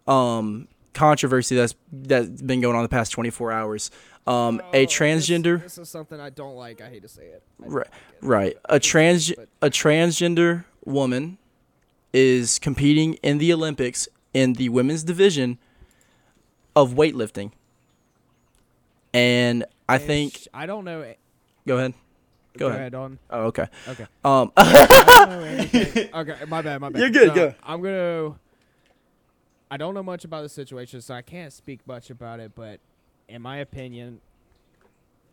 um 0.08 0.68
controversy 0.94 1.56
that's 1.56 1.76
that's 1.92 2.42
been 2.42 2.62
going 2.62 2.76
on 2.76 2.84
the 2.84 2.90
past 2.90 3.12
24 3.12 3.52
hours. 3.52 3.92
Um 4.28 4.62
Oh, 4.64 4.70
a 4.74 4.86
transgender 4.86 5.62
This, 5.64 5.78
is 5.78 5.90
something 5.90 6.20
I 6.20 6.30
don't 6.30 6.56
like. 6.56 6.82
I 6.82 6.90
hate 6.90 7.02
to 7.04 7.08
say 7.08 7.24
it. 7.24 7.42
Right, 7.58 7.86
like 7.88 7.88
it. 7.88 8.26
right 8.26 8.58
a 8.66 8.80
trans 8.80 9.32
But- 9.32 9.48
a 9.62 9.70
transgender 9.70 10.66
woman 10.86 11.38
is 12.14 12.60
competing 12.60 13.16
in 13.16 13.38
the 13.40 13.52
Olympics 13.54 14.08
in 14.34 14.54
the 14.54 14.70
women's 14.70 15.04
division 15.04 15.58
of 16.76 16.94
weightlifting. 16.94 17.52
And 19.14 19.66
I 19.88 19.96
And 19.96 20.04
think 20.04 20.34
sh- 20.38 20.48
I 20.54 20.66
don't 20.66 20.86
know. 20.86 21.14
Go 21.68 21.78
ahead. 21.78 21.94
Go, 22.58 22.68
ahead. 22.68 22.96
on. 22.96 23.20
Oh, 23.30 23.44
okay. 23.46 23.68
Okay. 23.88 24.06
Um 24.24 24.52
know. 24.58 26.20
Okay, 26.22 26.36
my 26.48 26.62
bad, 26.62 26.82
my 26.82 26.90
bad. 26.90 27.00
You're 27.00 27.10
good, 27.10 27.30
So, 27.30 27.36
go. 27.36 27.54
I'm 27.64 27.82
gonna. 27.82 28.36
I 29.72 29.78
don't 29.78 29.94
know 29.94 30.04
much 30.04 30.26
about 30.26 30.42
the 30.42 30.50
situation, 30.50 31.02
so 31.02 31.14
I 31.14 31.22
can't 31.22 31.54
speak 31.54 31.82
much 31.86 32.10
about 32.10 32.40
it. 32.40 32.54
But 32.56 32.80
in 33.28 33.42
my 33.42 33.58
opinion, 33.58 34.20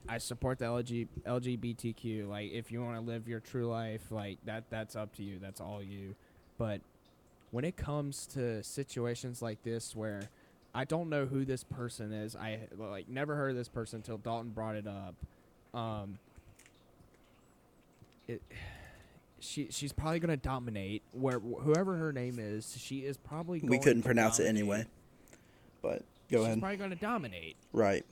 I 0.08 0.18
support 0.18 0.58
the 0.58 0.66
LG, 0.66 1.08
LGBTQ. 1.26 2.28
Like, 2.28 2.52
if 2.52 2.70
you 2.70 2.82
want 2.82 2.96
to 2.96 3.00
live 3.00 3.26
your 3.28 3.40
true 3.40 3.66
life, 3.66 4.10
like 4.10 4.38
that, 4.44 4.64
that's 4.70 4.94
up 4.94 5.14
to 5.16 5.22
you. 5.22 5.38
That's 5.40 5.60
all 5.60 5.82
you. 5.82 6.14
But 6.58 6.80
when 7.50 7.64
it 7.64 7.76
comes 7.76 8.26
to 8.28 8.62
situations 8.62 9.40
like 9.40 9.62
this, 9.62 9.96
where 9.96 10.28
I 10.74 10.84
don't 10.84 11.08
know 11.08 11.24
who 11.24 11.44
this 11.44 11.64
person 11.64 12.12
is, 12.12 12.36
I 12.36 12.60
like 12.76 13.08
never 13.08 13.36
heard 13.36 13.50
of 13.50 13.56
this 13.56 13.68
person 13.68 13.98
until 13.98 14.18
Dalton 14.18 14.50
brought 14.50 14.76
it 14.76 14.86
up. 14.86 15.14
Um, 15.74 16.18
it 18.28 18.42
she 19.38 19.68
she's 19.70 19.92
probably 19.92 20.18
gonna 20.18 20.36
dominate 20.36 21.02
where 21.12 21.38
whoever 21.38 21.96
her 21.96 22.12
name 22.12 22.38
is 22.38 22.74
she 22.78 23.00
is 23.00 23.16
probably 23.16 23.60
we 23.62 23.78
couldn't 23.78 24.02
to 24.02 24.06
pronounce 24.06 24.38
it 24.40 24.44
dominate. 24.44 24.62
anyway. 24.62 24.86
But 25.82 26.02
go 26.30 26.38
she's 26.38 26.44
ahead. 26.46 26.60
probably 26.60 26.76
gonna 26.78 26.94
dominate 26.96 27.56
Right. 27.72 28.04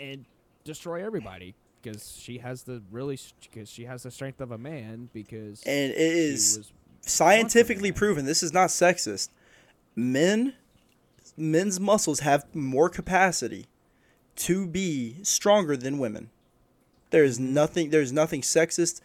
and 0.00 0.24
destroy 0.64 1.04
everybody 1.04 1.54
because 1.82 2.16
she 2.18 2.38
has 2.38 2.62
the 2.64 2.82
really 2.90 3.18
because 3.42 3.68
she 3.68 3.84
has 3.84 4.02
the 4.02 4.10
strength 4.10 4.40
of 4.40 4.50
a 4.50 4.58
man 4.58 5.10
because 5.12 5.62
And 5.64 5.92
it 5.92 5.96
is 5.98 6.72
scientifically 7.02 7.92
proven. 7.92 8.24
This 8.24 8.42
is 8.42 8.52
not 8.52 8.70
sexist. 8.70 9.28
Men 9.94 10.54
men's 11.36 11.78
muscles 11.78 12.20
have 12.20 12.52
more 12.54 12.88
capacity 12.88 13.66
to 14.36 14.66
be 14.66 15.16
stronger 15.22 15.76
than 15.76 15.98
women. 15.98 16.30
There's 17.10 17.38
nothing. 17.38 17.90
There's 17.90 18.12
nothing 18.12 18.40
sexist 18.42 19.00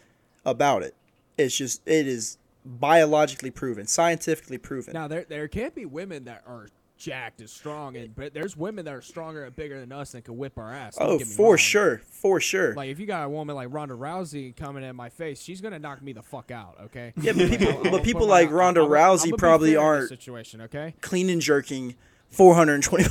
about 0.45 0.83
it. 0.83 0.95
It's 1.37 1.55
just 1.55 1.81
it 1.87 2.07
is 2.07 2.37
biologically 2.65 3.51
proven, 3.51 3.87
scientifically 3.87 4.57
proven. 4.57 4.93
Now 4.93 5.07
there 5.07 5.25
there 5.27 5.47
can't 5.47 5.75
be 5.75 5.85
women 5.85 6.25
that 6.25 6.43
are 6.47 6.67
jacked 6.97 7.39
and 7.39 7.49
strong, 7.49 7.95
and 7.95 8.15
but 8.15 8.33
there's 8.33 8.55
women 8.55 8.85
that 8.85 8.93
are 8.93 9.01
stronger 9.01 9.43
and 9.45 9.55
bigger 9.55 9.79
than 9.79 9.91
us 9.91 10.11
that 10.11 10.23
can 10.23 10.37
whip 10.37 10.57
our 10.57 10.71
ass. 10.71 10.97
oh, 10.99 11.17
for 11.19 11.49
wrong. 11.51 11.57
sure, 11.57 12.01
for 12.05 12.39
sure. 12.39 12.75
Like 12.75 12.89
if 12.89 12.99
you 12.99 13.05
got 13.07 13.25
a 13.25 13.29
woman 13.29 13.55
like 13.55 13.69
Ronda 13.71 13.95
Rousey 13.95 14.55
coming 14.55 14.83
in 14.83 14.95
my 14.95 15.09
face, 15.09 15.41
she's 15.41 15.61
gonna 15.61 15.79
knock 15.79 16.01
me 16.01 16.13
the 16.13 16.21
fuck 16.21 16.51
out. 16.51 16.77
Okay. 16.85 17.13
yeah, 17.21 17.31
but 17.33 17.49
people, 17.49 17.67
I'll- 17.69 17.77
I'll 17.77 17.83
but 17.83 17.91
put 17.91 18.03
people 18.03 18.27
like 18.27 18.49
I'll- 18.49 18.53
Ronda 18.55 18.81
I'll- 18.81 18.93
I'll 18.95 19.17
Rousey 19.17 19.35
probably 19.37 19.73
fair 19.73 19.79
in 19.95 20.01
this 20.01 20.01
aren't 20.01 20.09
situation. 20.09 20.61
Okay. 20.61 20.93
clean 21.01 21.29
and 21.29 21.41
jerking 21.41 21.95
420 22.31 23.05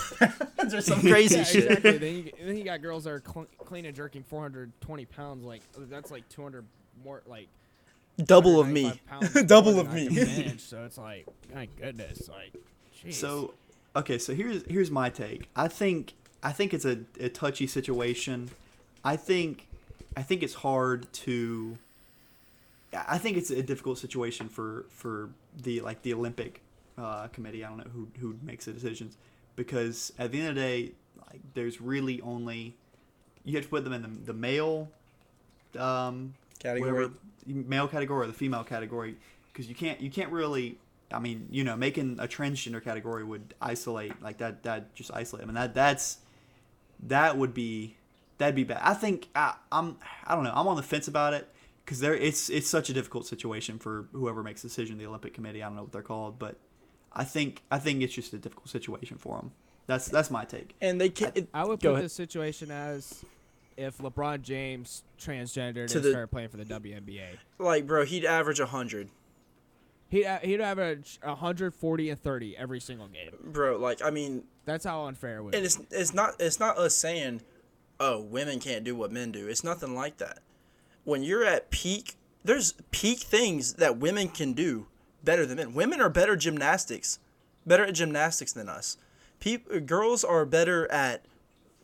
pounds 0.57 0.75
or 0.75 0.81
some 0.81 1.01
crazy 1.01 1.37
Yeah, 1.37 1.45
shit. 1.45 1.65
exactly. 1.65 1.99
then, 1.99 2.15
you, 2.17 2.33
then 2.47 2.57
you 2.57 2.65
got 2.65 2.81
girls 2.83 3.05
that 3.05 3.11
are 3.11 3.23
cl- 3.27 3.47
clean 3.59 3.85
and 3.87 3.95
jerking 3.95 4.23
420 4.23 5.05
pounds. 5.07 5.45
Like 5.45 5.63
oh, 5.79 5.83
that's 5.89 6.11
like 6.11 6.29
200 6.31 6.65
more. 7.05 7.23
Like 7.27 7.49
Double 8.25 8.61
of 8.61 8.69
me. 8.69 9.01
Double 9.47 9.79
of 9.81 9.93
me. 9.93 10.09
can 10.09 10.15
bench, 10.45 10.61
so 10.61 10.85
it's 10.85 10.99
like, 10.99 11.27
my 11.55 11.67
goodness, 11.81 12.29
like, 12.29 12.55
jeez. 13.03 13.15
So, 13.15 13.55
okay, 13.97 14.19
so 14.19 14.35
here's 14.35 14.65
here's 14.67 14.91
my 14.91 15.09
take. 15.11 15.49
I 15.57 15.69
think 15.69 16.15
I 16.43 16.53
think 16.53 16.75
it's 16.75 16.85
a, 16.85 16.99
a 17.19 17.29
touchy 17.31 17.67
situation. 17.67 18.51
I 19.05 19.17
think 19.17 19.67
I 20.17 20.23
think 20.23 20.43
it's 20.43 20.55
hard 20.55 21.11
to. 21.15 21.79
I 22.93 23.19
think 23.19 23.37
it's 23.37 23.51
a 23.51 23.63
difficult 23.63 23.99
situation 23.99 24.49
for 24.49 24.85
for 24.91 25.31
the 25.63 25.81
like 25.81 26.03
the 26.03 26.13
Olympic 26.13 26.61
uh, 27.01 27.29
committee. 27.29 27.65
I 27.65 27.69
don't 27.69 27.79
know 27.79 27.91
who 27.93 28.09
who 28.21 28.37
makes 28.43 28.67
the 28.67 28.73
decisions 28.73 29.17
because 29.57 30.13
at 30.19 30.33
the 30.33 30.41
end 30.41 30.51
of 30.51 30.55
the 30.55 30.61
day, 30.61 30.93
like 31.31 31.41
there's 31.55 31.81
really 31.81 32.21
only 32.21 32.77
you 33.45 33.55
have 33.55 33.65
to 33.65 33.71
put 33.71 33.85
them 33.85 33.93
in 33.93 34.03
the, 34.03 34.09
the 34.09 34.35
male 34.35 34.89
um, 35.79 36.35
Category. 36.59 36.93
whatever, 36.93 37.13
male 37.47 37.89
category 37.89 38.25
or 38.25 38.27
the 38.27 38.33
female 38.33 38.65
category 38.65 39.17
because 39.53 39.69
you 39.69 39.75
can't 39.75 40.01
you 40.01 40.11
can't 40.11 40.31
really 40.31 40.79
I 41.13 41.19
mean 41.19 41.49
you 41.51 41.65
know 41.65 41.77
making 41.77 42.19
a 42.21 42.29
transgender 42.29 42.83
category 42.83 43.25
would 43.25 43.55
isolate 43.61 44.21
like 44.23 44.39
that 44.39 44.63
that 44.65 44.95
just 44.95 45.11
isolate 45.13 45.45
I 45.45 45.47
mean, 45.47 45.55
that 45.55 45.75
that's 45.75 46.19
that 47.05 47.37
would 47.39 47.55
be 47.55 47.97
that'd 48.39 48.55
be 48.55 48.65
bad 48.65 48.81
I 48.83 48.95
think 48.95 49.29
I, 49.35 49.55
I'm 49.73 49.97
I 50.27 50.35
don't 50.35 50.45
know 50.45 50.53
I'm 50.55 50.69
on 50.69 50.77
the 50.77 50.83
fence 50.83 51.09
about 51.09 51.33
it 51.33 51.49
because 51.85 52.01
there 52.01 52.15
it's 52.15 52.51
it's 52.51 52.69
such 52.69 52.91
a 52.91 52.93
difficult 52.93 53.27
situation 53.27 53.79
for 53.79 54.07
whoever 54.13 54.43
makes 54.43 54.63
the 54.63 54.69
decision 54.69 54.99
the 54.99 55.07
Olympic 55.07 55.33
committee 55.33 55.63
I 55.63 55.67
don't 55.67 55.77
know 55.77 55.83
what 55.83 55.93
they're 55.93 56.03
called 56.03 56.39
but 56.39 56.57
I 57.13 57.25
think 57.25 57.63
I 57.71 57.79
think 57.79 58.03
it's 58.03 58.15
just 58.15 58.33
a 58.33 58.39
difficult 58.39 58.69
situation 58.69 59.17
for 59.19 59.37
them 59.37 59.53
that's 59.87 60.07
that's 60.09 60.31
my 60.31 60.45
take 60.45 60.75
And 60.81 61.01
they 61.01 61.09
can 61.09 61.33
it, 61.35 61.49
I 61.53 61.65
would 61.65 61.81
put 61.81 61.91
ahead. 61.93 62.05
this 62.05 62.13
situation 62.13 62.71
as 62.71 63.25
if 63.77 63.99
LeBron 63.99 64.43
James 64.43 65.03
transgendered 65.19 65.89
To 65.89 65.97
and 65.97 66.05
the- 66.05 66.11
started 66.11 66.29
playing 66.31 66.49
for 66.51 66.59
the 66.59 66.65
WNBA. 66.67 67.39
like, 67.59 67.87
bro, 67.87 68.05
he'd 68.05 68.25
average 68.27 68.61
100. 68.61 69.09
He'd, 70.11 70.27
uh, 70.27 70.39
he'd 70.41 70.61
average 70.61 71.19
140 71.23 72.11
and 72.11 72.21
30 72.21 72.57
every 72.57 72.81
single 72.81 73.07
game. 73.09 73.31
Bro, 73.45 73.79
like, 73.79 74.03
I 74.05 74.11
mean, 74.11 74.43
That's 74.65 74.85
how 74.85 75.05
unfair 75.07 75.39
it 75.39 75.43
would. 75.45 75.55
and 75.55 75.63
be. 75.63 75.67
it's 75.67 75.79
it's 75.91 76.13
not 76.15 76.35
it's 76.41 76.59
not 76.61 76.77
us 76.79 76.95
saying, 76.97 77.43
"Oh, 78.01 78.21
women 78.21 78.59
can't 78.61 78.85
do 78.85 78.95
what 78.97 79.11
men 79.13 79.31
do." 79.33 79.47
It's 79.49 79.63
nothing 79.65 79.95
like 79.95 80.19
that. 80.19 80.41
When 81.05 81.23
you're 81.23 81.45
at 81.45 81.71
peak, 81.71 82.17
there's 82.45 82.75
peak 82.91 83.19
things 83.21 83.75
that 83.75 83.99
women 83.99 84.29
can 84.29 84.53
do 84.53 84.87
better 85.25 85.47
than 85.47 85.57
men. 85.57 85.75
Women 85.75 86.01
are 86.01 86.09
better 86.09 86.37
gymnastics, 86.37 87.19
better 87.67 87.85
at 87.85 87.95
gymnastics 87.95 88.53
than 88.53 88.69
us. 88.69 88.97
Peop 89.41 89.87
girls 89.87 90.23
are 90.25 90.45
better 90.45 90.91
at 90.93 91.25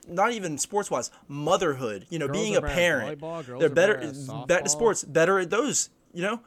not 0.09 0.33
even 0.33 0.59
sports 0.59 0.91
wise, 0.91 1.11
motherhood. 1.27 2.07
You 2.11 2.19
know, 2.19 2.27
Girls 2.29 2.39
being 2.39 2.57
a 2.57 2.63
parent. 2.63 3.21
volleyball, 3.21 3.59
They're 3.59 3.69
better. 3.69 3.95
better 3.99 4.39
at 4.41 4.47
Back 4.49 4.65
to 4.65 4.71
sports, 4.71 5.03
better 5.05 5.39
at 5.39 5.51
those. 5.51 5.91
You 6.13 6.23
know, 6.23 6.41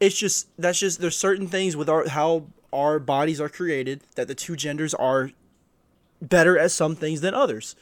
it's 0.00 0.16
just 0.18 0.48
that's 0.58 0.78
just 0.78 1.00
there's 1.00 1.16
certain 1.16 1.46
things 1.48 1.76
with 1.76 1.88
our 1.88 2.08
how 2.08 2.44
our 2.72 2.98
bodies 2.98 3.40
are 3.40 3.48
created 3.48 4.02
that 4.16 4.28
the 4.28 4.34
two 4.34 4.56
genders 4.56 4.94
are 4.94 5.30
better 6.20 6.58
at 6.58 6.70
some 6.70 6.94
things 6.96 7.20
than 7.20 7.34
others. 7.34 7.74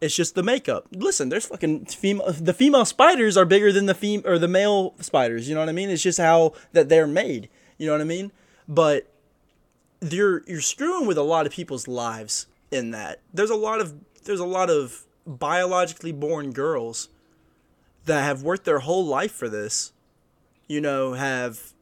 It's 0.00 0.14
just 0.14 0.36
the 0.36 0.44
makeup. 0.44 0.86
Listen, 0.92 1.28
there's 1.28 1.46
fucking 1.46 1.86
female. 1.86 2.32
The 2.32 2.54
female 2.54 2.84
spiders 2.84 3.36
are 3.36 3.44
bigger 3.44 3.72
than 3.72 3.86
the 3.86 3.94
fem 3.94 4.22
or 4.24 4.38
the 4.38 4.46
male 4.48 4.94
spiders. 5.00 5.48
You 5.48 5.54
know 5.56 5.60
what 5.60 5.68
I 5.68 5.72
mean? 5.72 5.90
It's 5.90 6.02
just 6.02 6.20
how 6.20 6.54
that 6.72 6.88
they're 6.88 7.06
made. 7.08 7.48
You 7.78 7.86
know 7.86 7.92
what 7.92 8.00
I 8.00 8.04
mean? 8.04 8.32
But 8.68 9.10
you're 10.00 10.42
you're 10.46 10.60
screwing 10.60 11.06
with 11.06 11.18
a 11.18 11.22
lot 11.22 11.46
of 11.46 11.52
people's 11.52 11.88
lives 11.88 12.46
in 12.70 12.90
that. 12.90 13.20
There's 13.32 13.50
a 13.50 13.56
lot 13.56 13.80
of 13.80 13.94
there's 14.24 14.40
a 14.40 14.46
lot 14.46 14.70
of 14.70 15.04
biologically 15.26 16.12
born 16.12 16.52
girls 16.52 17.08
that 18.04 18.22
have 18.22 18.42
worked 18.42 18.64
their 18.64 18.80
whole 18.80 19.04
life 19.04 19.32
for 19.32 19.48
this. 19.48 19.92
You 20.66 20.80
know, 20.80 21.14
have 21.14 21.72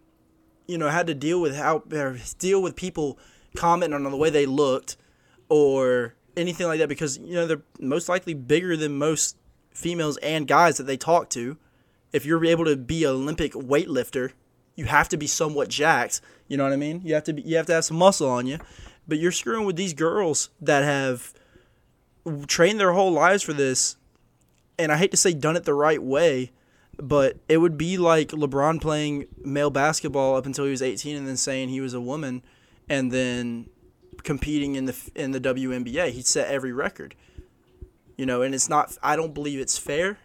you 0.67 0.79
know 0.79 0.89
had 0.89 1.07
to 1.09 1.15
deal 1.15 1.41
with 1.41 1.57
how 1.57 1.83
deal 2.39 2.63
with 2.63 2.77
people 2.77 3.19
commenting 3.57 3.95
on 3.95 4.11
the 4.11 4.17
way 4.17 4.31
they 4.31 4.47
looked 4.47 4.97
or 5.49 6.15
anything 6.37 6.67
like 6.67 6.79
that 6.79 6.89
because 6.89 7.19
you 7.19 7.35
know 7.35 7.47
they're 7.47 7.63
most 7.81 8.09
likely 8.09 8.35
bigger 8.35 8.77
than 8.77 8.97
most 8.97 9.37
females 9.71 10.17
and 10.19 10.47
guys 10.47 10.77
that 10.77 10.85
they 10.85 10.97
talk 10.97 11.31
to. 11.31 11.57
If 12.13 12.25
you're 12.25 12.45
able 12.45 12.65
to 12.65 12.77
be 12.77 13.05
an 13.05 13.11
Olympic 13.11 13.53
weightlifter, 13.53 14.33
you 14.77 14.85
have 14.85 15.09
to 15.09 15.17
be 15.17 15.27
somewhat 15.27 15.69
jacked. 15.69 16.21
You 16.47 16.57
know 16.57 16.65
what 16.65 16.73
I 16.73 16.77
mean? 16.77 17.01
You 17.05 17.15
have 17.15 17.25
to 17.25 17.33
be, 17.33 17.43
you 17.43 17.57
have 17.57 17.67
to 17.67 17.73
have 17.73 17.85
some 17.85 17.97
muscle 17.97 18.29
on 18.29 18.47
you. 18.47 18.59
But 19.09 19.19
you're 19.19 19.33
screwing 19.33 19.67
with 19.67 19.77
these 19.77 19.95
girls 19.95 20.51
that 20.61 20.85
have 20.85 21.33
trained 22.47 22.79
their 22.79 22.93
whole 22.93 23.13
lives 23.13 23.43
for 23.43 23.53
this, 23.53 23.97
and 24.79 24.93
I 24.93 24.97
hate 24.97 25.13
to 25.13 25.17
say 25.17 25.33
done 25.33 25.57
it 25.57 25.65
the 25.65 25.75
right 25.75 26.03
way, 26.03 26.51
but 26.99 27.39
it 27.49 27.59
would 27.59 27.79
be 27.79 27.99
like 27.99 28.29
LeBron 28.29 28.81
playing 28.81 29.27
male 29.45 29.71
basketball 29.71 30.37
up 30.37 30.47
until 30.47 30.65
he 30.65 30.71
was 30.71 30.83
18 30.83 31.17
and 31.17 31.27
then 31.27 31.37
saying 31.37 31.69
he 31.69 31.81
was 31.81 31.95
a 31.95 32.01
woman, 32.01 32.43
and 32.89 33.13
then 33.13 33.69
competing 34.25 34.75
in 34.75 34.87
the 34.87 35.11
in 35.15 35.31
the 35.31 35.41
WNBA. 35.41 36.11
He 36.11 36.23
set 36.23 36.49
every 36.49 36.73
record. 36.73 37.15
You 38.17 38.27
know, 38.27 38.43
and 38.43 38.55
it's 38.55 38.69
not. 38.69 38.97
I 39.03 39.15
don't 39.15 39.35
believe 39.35 39.61
it's 39.61 39.79
fair. 39.79 40.19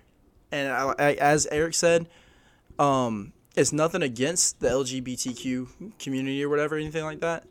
And 0.51 0.71
I, 0.71 0.93
I, 0.97 1.13
as 1.13 1.45
Eric 1.51 1.73
said, 1.73 2.07
um, 2.79 3.33
it's 3.55 3.73
nothing 3.73 4.01
against 4.01 4.59
the 4.59 4.69
LGBTQ 4.69 5.97
community 5.99 6.43
or 6.43 6.49
whatever, 6.49 6.75
anything 6.77 7.03
like 7.03 7.19
that. 7.19 7.45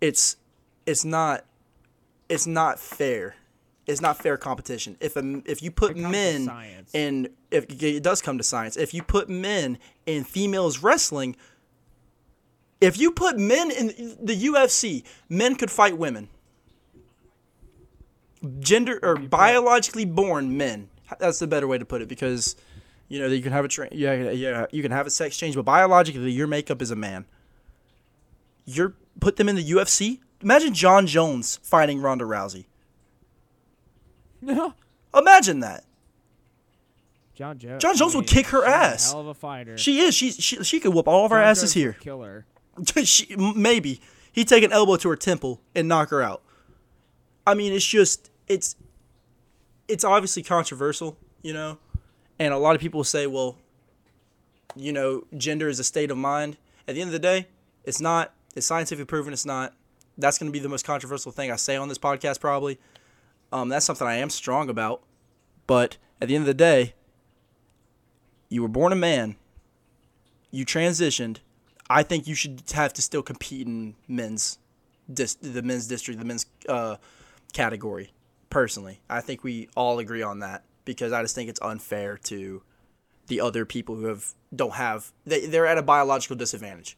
It's 0.00 0.36
it's 0.86 1.04
not 1.04 1.44
it's 2.28 2.46
not 2.46 2.78
fair. 2.78 3.36
It's 3.86 4.00
not 4.00 4.18
fair 4.18 4.36
competition. 4.36 4.96
If 5.00 5.16
a, 5.16 5.42
if 5.44 5.62
you 5.62 5.70
put 5.70 5.92
It 5.92 6.02
comes 6.02 6.04
to 6.04 6.10
men 6.10 6.78
in 6.92 7.28
if 7.50 7.66
it 7.70 8.02
does 8.02 8.20
come 8.20 8.38
to 8.38 8.44
science, 8.44 8.76
if 8.76 8.92
you 8.92 9.02
put 9.02 9.28
men 9.28 9.78
in 10.06 10.24
females 10.24 10.82
wrestling, 10.82 11.36
if 12.80 12.98
you 12.98 13.12
put 13.12 13.38
men 13.38 13.70
in 13.70 14.16
the 14.20 14.34
UFC, 14.34 15.04
men 15.28 15.54
could 15.54 15.70
fight 15.70 15.96
women. 15.96 16.28
Gender 18.58 18.98
or 19.02 19.16
biologically 19.16 20.04
born 20.04 20.56
men. 20.56 20.88
That's 21.20 21.38
the 21.38 21.46
better 21.46 21.68
way 21.68 21.78
to 21.78 21.84
put 21.84 22.02
it 22.02 22.08
because 22.08 22.56
you 23.08 23.20
know 23.20 23.26
you 23.26 23.42
can 23.42 23.52
have 23.52 23.64
a 23.64 23.68
tra- 23.68 23.88
yeah 23.92 24.30
yeah 24.30 24.66
you 24.70 24.82
can 24.82 24.92
have 24.92 25.06
a 25.06 25.10
sex 25.10 25.36
change, 25.36 25.54
but 25.54 25.64
biologically 25.64 26.30
your 26.30 26.46
makeup 26.46 26.82
is 26.82 26.90
a 26.90 26.96
man. 26.96 27.24
You're 28.64 28.94
put 29.20 29.36
them 29.36 29.48
in 29.48 29.56
the 29.56 29.64
UFC. 29.64 30.20
Imagine 30.42 30.74
Jon 30.74 31.06
Jones 31.06 31.58
fighting 31.62 32.00
Ronda 32.00 32.24
Rousey. 32.24 32.66
Imagine 35.14 35.60
that. 35.60 35.84
Jon 37.34 37.58
Jones. 37.58 37.82
Jon 37.82 37.96
Jones 37.96 38.14
would 38.14 38.26
kick 38.26 38.46
her 38.46 38.64
ass. 38.64 39.12
Hell 39.12 39.20
of 39.20 39.26
a 39.28 39.34
fighter. 39.34 39.76
She 39.76 40.00
is. 40.00 40.14
She 40.14 40.30
she, 40.30 40.62
she 40.64 40.80
could 40.80 40.94
whoop 40.94 41.06
all 41.06 41.24
of 41.24 41.32
our 41.32 41.42
asses 41.42 41.74
Jones 41.74 41.74
here. 41.74 41.92
Kill 42.00 42.22
her. 42.22 42.46
she, 43.04 43.34
maybe 43.36 44.00
he'd 44.32 44.48
take 44.48 44.64
an 44.64 44.72
elbow 44.72 44.96
to 44.96 45.08
her 45.08 45.16
temple 45.16 45.60
and 45.74 45.86
knock 45.86 46.10
her 46.10 46.22
out. 46.22 46.42
I 47.46 47.54
mean, 47.54 47.72
it's 47.72 47.86
just 47.86 48.30
it's 48.48 48.76
it's 49.86 50.02
obviously 50.02 50.42
controversial, 50.42 51.18
you 51.42 51.52
know, 51.52 51.78
and 52.38 52.52
a 52.52 52.58
lot 52.58 52.74
of 52.74 52.80
people 52.80 53.04
say, 53.04 53.26
well, 53.26 53.56
you 54.74 54.92
know, 54.92 55.24
gender 55.36 55.68
is 55.68 55.78
a 55.78 55.84
state 55.84 56.10
of 56.10 56.18
mind. 56.18 56.58
At 56.86 56.94
the 56.94 57.00
end 57.00 57.08
of 57.08 57.12
the 57.12 57.18
day, 57.18 57.46
it's 57.84 58.00
not. 58.00 58.32
It's 58.54 58.66
scientifically 58.66 59.06
proven. 59.06 59.32
It's 59.32 59.46
not. 59.46 59.74
That's 60.18 60.38
going 60.38 60.50
to 60.50 60.52
be 60.52 60.58
the 60.58 60.68
most 60.68 60.84
controversial 60.84 61.32
thing 61.32 61.50
I 61.50 61.56
say 61.56 61.76
on 61.76 61.88
this 61.88 61.98
podcast, 61.98 62.40
probably. 62.40 62.78
Um, 63.52 63.68
that's 63.68 63.84
something 63.84 64.06
I 64.06 64.16
am 64.16 64.30
strong 64.30 64.68
about. 64.68 65.02
But 65.66 65.96
at 66.20 66.28
the 66.28 66.34
end 66.34 66.42
of 66.42 66.46
the 66.46 66.54
day, 66.54 66.94
you 68.48 68.62
were 68.62 68.68
born 68.68 68.92
a 68.92 68.96
man. 68.96 69.36
You 70.50 70.64
transitioned. 70.64 71.38
I 71.88 72.02
think 72.02 72.26
you 72.26 72.34
should 72.34 72.62
have 72.72 72.92
to 72.94 73.02
still 73.02 73.22
compete 73.22 73.66
in 73.66 73.94
men's, 74.08 74.58
dis- 75.12 75.34
the 75.34 75.62
men's 75.62 75.86
district, 75.86 76.18
the 76.18 76.26
men's 76.26 76.46
uh, 76.68 76.96
category. 77.52 78.12
Personally, 78.48 79.00
I 79.10 79.20
think 79.20 79.44
we 79.44 79.68
all 79.76 79.98
agree 79.98 80.22
on 80.22 80.38
that 80.40 80.64
because 80.86 81.12
I 81.12 81.20
just 81.20 81.34
think 81.34 81.50
it's 81.50 81.60
unfair 81.60 82.16
to 82.24 82.62
the 83.26 83.42
other 83.42 83.66
people 83.66 83.96
who 83.96 84.06
have 84.06 84.32
don't 84.54 84.74
have 84.74 85.12
they 85.26 85.44
they're 85.46 85.66
at 85.66 85.76
a 85.76 85.82
biological 85.82 86.36
disadvantage. 86.36 86.96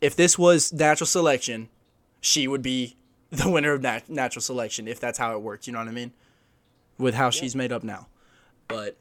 If 0.00 0.16
this 0.16 0.38
was 0.38 0.72
natural 0.72 1.06
selection, 1.06 1.68
she 2.22 2.48
would 2.48 2.62
be 2.62 2.96
the 3.30 3.50
winner 3.50 3.72
of 3.72 3.82
nat- 3.82 4.08
natural 4.08 4.40
selection 4.40 4.88
if 4.88 4.98
that's 4.98 5.18
how 5.18 5.34
it 5.36 5.42
works. 5.42 5.66
You 5.66 5.74
know 5.74 5.80
what 5.80 5.88
I 5.88 5.92
mean? 5.92 6.12
With 6.96 7.14
how 7.14 7.28
she's 7.28 7.54
made 7.54 7.72
up 7.72 7.82
now. 7.82 8.06
But 8.68 8.96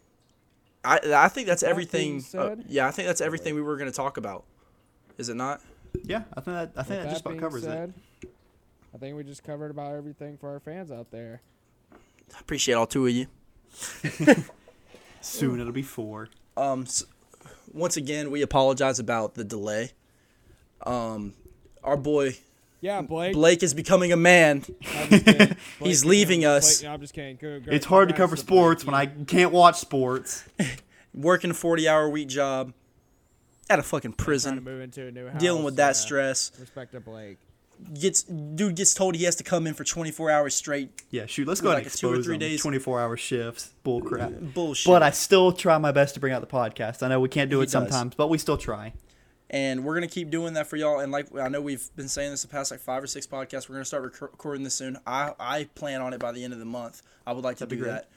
I 0.84 1.00
I 1.16 1.28
think 1.30 1.48
that's 1.48 1.62
That 1.62 1.70
everything. 1.70 2.24
being 2.34 2.42
uh, 2.42 2.56
yeah, 2.68 2.88
I 2.88 2.92
think 2.92 3.08
that's 3.08 3.22
everything 3.22 3.56
we 3.56 3.62
were 3.62 3.78
going 3.78 3.90
to 3.90 3.96
talk 3.96 4.18
about. 4.18 4.44
Is 5.18 5.30
it 5.30 5.36
not? 5.36 5.62
Yeah, 6.04 6.24
I 6.36 6.42
think 6.42 6.46
that 6.58 6.72
I 6.76 6.84
think 6.84 6.90
With 6.90 7.04
that 7.04 7.10
just 7.12 7.22
about 7.22 7.30
being 7.30 7.40
covers 7.40 7.64
it. 7.66 7.92
I 8.96 8.98
think 8.98 9.16
we 9.16 9.24
just 9.24 9.44
covered 9.44 9.72
about 9.72 9.94
everything 9.96 10.38
for 10.38 10.50
our 10.50 10.60
fans 10.60 10.92
out 10.92 11.12
there. 11.12 11.42
I 12.36 12.40
appreciate 12.40 12.74
all 12.76 12.88
two 12.88 13.06
of 13.06 13.12
you. 13.14 13.28
Soon 15.22 15.60
it'll 15.60 15.72
be 15.74 15.82
four. 15.82 16.30
Um, 16.58 16.84
s 16.84 17.04
once 17.74 17.98
again, 17.98 18.30
we 18.30 18.42
apologize 18.42 19.00
about 19.00 19.34
the 19.36 19.44
delay. 19.44 19.92
Um, 20.86 21.34
our 21.84 21.98
boy 21.98 22.38
Yeah, 22.82 23.02
Blake. 23.02 23.34
Blake 23.34 23.64
is 23.64 23.74
becoming 23.74 24.12
a 24.12 24.18
man. 24.18 24.64
I'm 24.96 25.10
just 25.10 25.26
kidding. 25.26 25.38
Blake 25.48 25.58
He's 25.80 26.06
leaving 26.06 26.42
gonna- 26.42 26.56
us. 26.58 26.80
Blake- 26.80 26.88
no, 26.90 26.94
I'm 26.94 27.02
just 27.02 27.14
kidding. 27.14 27.38
Go- 27.38 27.60
go- 27.60 27.72
It's 27.72 27.86
hard 27.86 28.10
to 28.10 28.14
congrats 28.14 28.18
cover 28.32 28.36
Blake. 28.36 28.46
sports 28.46 28.86
when 28.86 28.94
I 28.96 29.06
can't 29.08 29.52
watch 29.52 29.78
sports. 29.80 30.44
working 31.14 31.52
a 31.52 31.54
40 31.54 31.88
hour 31.88 32.10
week 32.10 32.28
job 32.28 32.74
at 33.70 33.80
a 33.80 33.84
fucking 33.84 34.14
prison, 34.14 34.62
move 34.64 34.82
into 34.82 35.08
a 35.08 35.12
new 35.12 35.28
house. 35.30 35.40
dealing 35.40 35.64
with 35.64 35.78
that 35.78 35.90
yeah. 35.90 35.94
stress. 35.94 36.52
Respect 36.60 36.92
to 36.92 37.00
Blake. 37.00 37.38
Gets 38.00 38.24
dude 38.24 38.76
gets 38.76 38.94
told 38.94 39.16
he 39.16 39.26
has 39.26 39.36
to 39.38 39.44
come 39.44 39.68
in 39.68 39.74
for 39.74 39.84
24 39.84 40.32
hours 40.32 40.56
straight. 40.56 41.02
Yeah, 41.10 41.26
shoot, 41.26 41.48
let's 41.48 41.60
go 41.62 41.68
Like 41.70 41.80
ahead 41.80 41.86
and 41.88 41.94
a 41.96 41.98
two 41.98 42.10
or 42.14 42.22
three 42.24 42.36
them. 42.36 42.40
days. 42.40 42.62
24 42.62 43.02
hour 43.02 43.18
shifts. 43.18 43.74
Bull 43.84 44.02
crap. 44.02 44.32
Bullshit. 44.40 44.90
But 44.90 45.04
I 45.04 45.12
still 45.12 45.52
try 45.52 45.78
my 45.78 45.92
best 45.92 46.14
to 46.14 46.20
bring 46.20 46.34
out 46.34 46.42
the 46.42 46.48
podcast. 46.48 47.04
I 47.04 47.10
know 47.10 47.20
we 47.20 47.30
can't 47.30 47.50
do 47.50 47.58
He 47.58 47.64
it 47.64 47.66
does. 47.66 47.72
sometimes, 47.74 48.16
but 48.16 48.28
we 48.30 48.38
still 48.38 48.58
try. 48.58 48.94
and 49.50 49.84
we're 49.84 49.94
gonna 49.96 50.08
keep 50.08 50.30
doing 50.30 50.54
that 50.54 50.66
for 50.68 50.78
y'all. 50.78 51.00
And 51.00 51.12
like 51.12 51.28
I 51.38 51.50
know 51.50 51.62
we've 51.62 51.88
been 51.96 52.08
saying 52.08 52.32
this 52.32 52.42
the 52.44 52.48
past 52.48 52.72
like 52.72 52.80
five 52.80 53.04
or 53.04 53.08
six 53.08 53.28
podcasts. 53.28 53.68
We're 53.70 53.76
gonna 53.76 53.86
start 53.86 54.04
rec- 54.04 54.22
recording 54.22 54.64
this 54.64 54.76
soon. 54.76 54.98
I 55.06 55.34
I 55.40 55.66
plan 55.76 56.02
on 56.02 56.14
it 56.14 56.20
by 56.20 56.32
the 56.32 56.44
end 56.44 56.54
of 56.54 56.60
the 56.60 56.66
month. 56.66 57.02
I 57.28 57.34
would 57.34 57.44
like 57.44 57.58
to 57.58 57.66
That'd 57.66 57.78
be 57.78 57.84
do 57.84 57.92
that. 57.92 58.08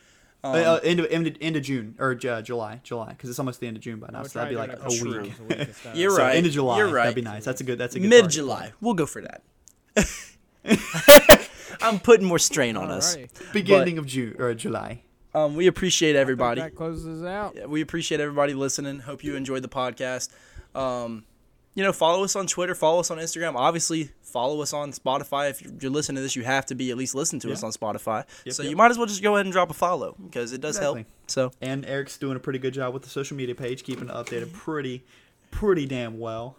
Uh, 0.44 0.48
Um, 0.48 0.54
uh, 0.54 0.76
end, 0.84 1.00
of, 1.00 1.06
end, 1.10 1.26
of, 1.26 1.36
end 1.40 1.56
of 1.56 1.62
June 1.62 1.96
or 1.98 2.12
uh, 2.12 2.42
July, 2.42 2.80
July, 2.84 3.08
because 3.08 3.30
it's 3.30 3.38
almost 3.38 3.58
the 3.60 3.66
end 3.66 3.76
of 3.76 3.82
June 3.82 3.98
by 3.98 4.08
now. 4.12 4.22
So 4.22 4.38
that'd 4.38 4.50
be 4.50 4.56
like 4.56 4.72
a 4.72 4.88
True. 4.96 5.22
week. 5.22 5.32
a 5.38 5.42
week. 5.44 5.68
You're 5.94 6.10
So 6.12 6.18
right. 6.18 6.36
End 6.36 6.46
of 6.46 6.52
July. 6.52 6.78
You're 6.78 6.88
right. 6.88 7.04
That'd 7.04 7.14
be 7.16 7.22
nice. 7.22 7.44
That's 7.44 7.60
a 7.60 7.64
good. 7.64 7.78
That's 7.78 7.96
a 7.96 8.00
good. 8.00 8.08
Mid 8.08 8.30
July. 8.30 8.72
We'll 8.80 8.94
go 8.94 9.06
for 9.06 9.22
that. 9.22 9.42
I'm 11.80 11.98
putting 12.00 12.26
more 12.26 12.38
strain 12.38 12.76
on 12.76 12.90
us. 12.90 13.16
Alrighty. 13.16 13.52
Beginning 13.52 13.98
of 13.98 14.06
June 14.06 14.36
or 14.38 14.54
July. 14.54 15.02
Um, 15.34 15.54
we 15.54 15.66
appreciate 15.66 16.16
everybody. 16.16 16.60
That 16.60 16.74
closes 16.74 17.22
out. 17.22 17.54
Yeah, 17.56 17.66
we 17.66 17.80
appreciate 17.82 18.20
everybody 18.20 18.54
listening. 18.54 19.00
Hope 19.00 19.22
you 19.22 19.36
enjoyed 19.36 19.62
the 19.62 19.68
podcast. 19.68 20.30
Um, 20.74 21.24
you 21.76 21.84
know, 21.84 21.92
follow 21.92 22.24
us 22.24 22.34
on 22.34 22.48
Twitter, 22.48 22.74
follow 22.74 22.98
us 23.00 23.10
on 23.12 23.18
Instagram. 23.18 23.54
Obviously, 23.54 24.10
follow 24.22 24.60
us 24.62 24.72
on 24.72 24.90
Spotify. 24.92 25.50
If 25.50 25.62
you're- 25.62 25.76
you're 25.80 25.90
listening 25.92 26.16
to 26.16 26.22
this, 26.22 26.34
you 26.34 26.42
have 26.42 26.66
to 26.66 26.74
be 26.74 26.90
at 26.90 26.96
least 26.96 27.14
listen 27.14 27.38
to 27.40 27.52
us 27.52 27.62
on 27.62 27.70
Spotify. 27.70 28.24
Yep, 28.44 28.54
so 28.54 28.62
yep. 28.64 28.70
you 28.70 28.76
might 28.76 28.90
as 28.90 28.98
well 28.98 29.06
just 29.06 29.22
go 29.22 29.36
ahead 29.36 29.46
and 29.46 29.52
drop 29.52 29.70
a 29.70 29.74
follow 29.74 30.16
because 30.20 30.52
it 30.52 30.60
does 30.60 30.78
help. 30.78 30.98
So 31.28 31.52
And 31.60 31.86
Eric's 31.86 32.18
doing 32.18 32.36
a 32.36 32.40
pretty 32.40 32.58
good 32.58 32.74
job 32.74 32.92
with 32.94 33.02
the 33.04 33.08
social 33.10 33.36
media 33.36 33.54
page, 33.54 33.84
keeping 33.84 34.08
it 34.08 34.12
updated 34.14 34.52
pretty, 34.52 35.04
pretty 35.52 35.86
damn 35.86 36.18
well. 36.18 36.56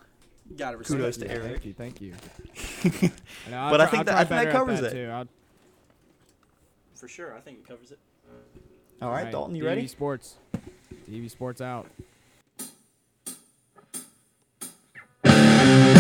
got 0.56 0.72
to 0.72 0.78
respect. 0.78 0.98
Kudos 1.00 1.18
to 1.18 1.26
Yeah, 1.26 1.32
Eric. 1.34 1.64
Thank 1.78 2.00
you. 2.02 2.14
Thank 2.14 3.04
you. 3.04 3.12
And 3.48 3.56
I'll 3.56 3.70
But 3.70 3.82
I 3.82 3.86
try- 3.86 3.92
think 3.92 4.00
I'll 4.00 4.04
that- 4.06 4.16
I 4.16 4.18
think 4.20 4.30
that 4.30 4.30
better 4.30 4.50
at 4.50 4.54
covers 4.54 4.80
it. 4.82 4.92
Too. 4.92 5.28
For 6.96 7.08
sure, 7.08 7.36
I 7.36 7.40
think 7.42 7.60
it 7.60 7.68
covers 7.68 7.92
it. 7.92 8.00
All 9.02 9.10
right, 9.10 9.18
alright, 9.20 9.32
Dalton, 9.32 9.56
you 9.56 9.64
DEB 9.64 9.68
ready? 9.70 9.88
Sports. 9.88 10.36
DEB 11.10 11.30
Sports 11.30 11.62
out. 11.62 11.88
Thank 15.58 15.88
you. 15.88 15.97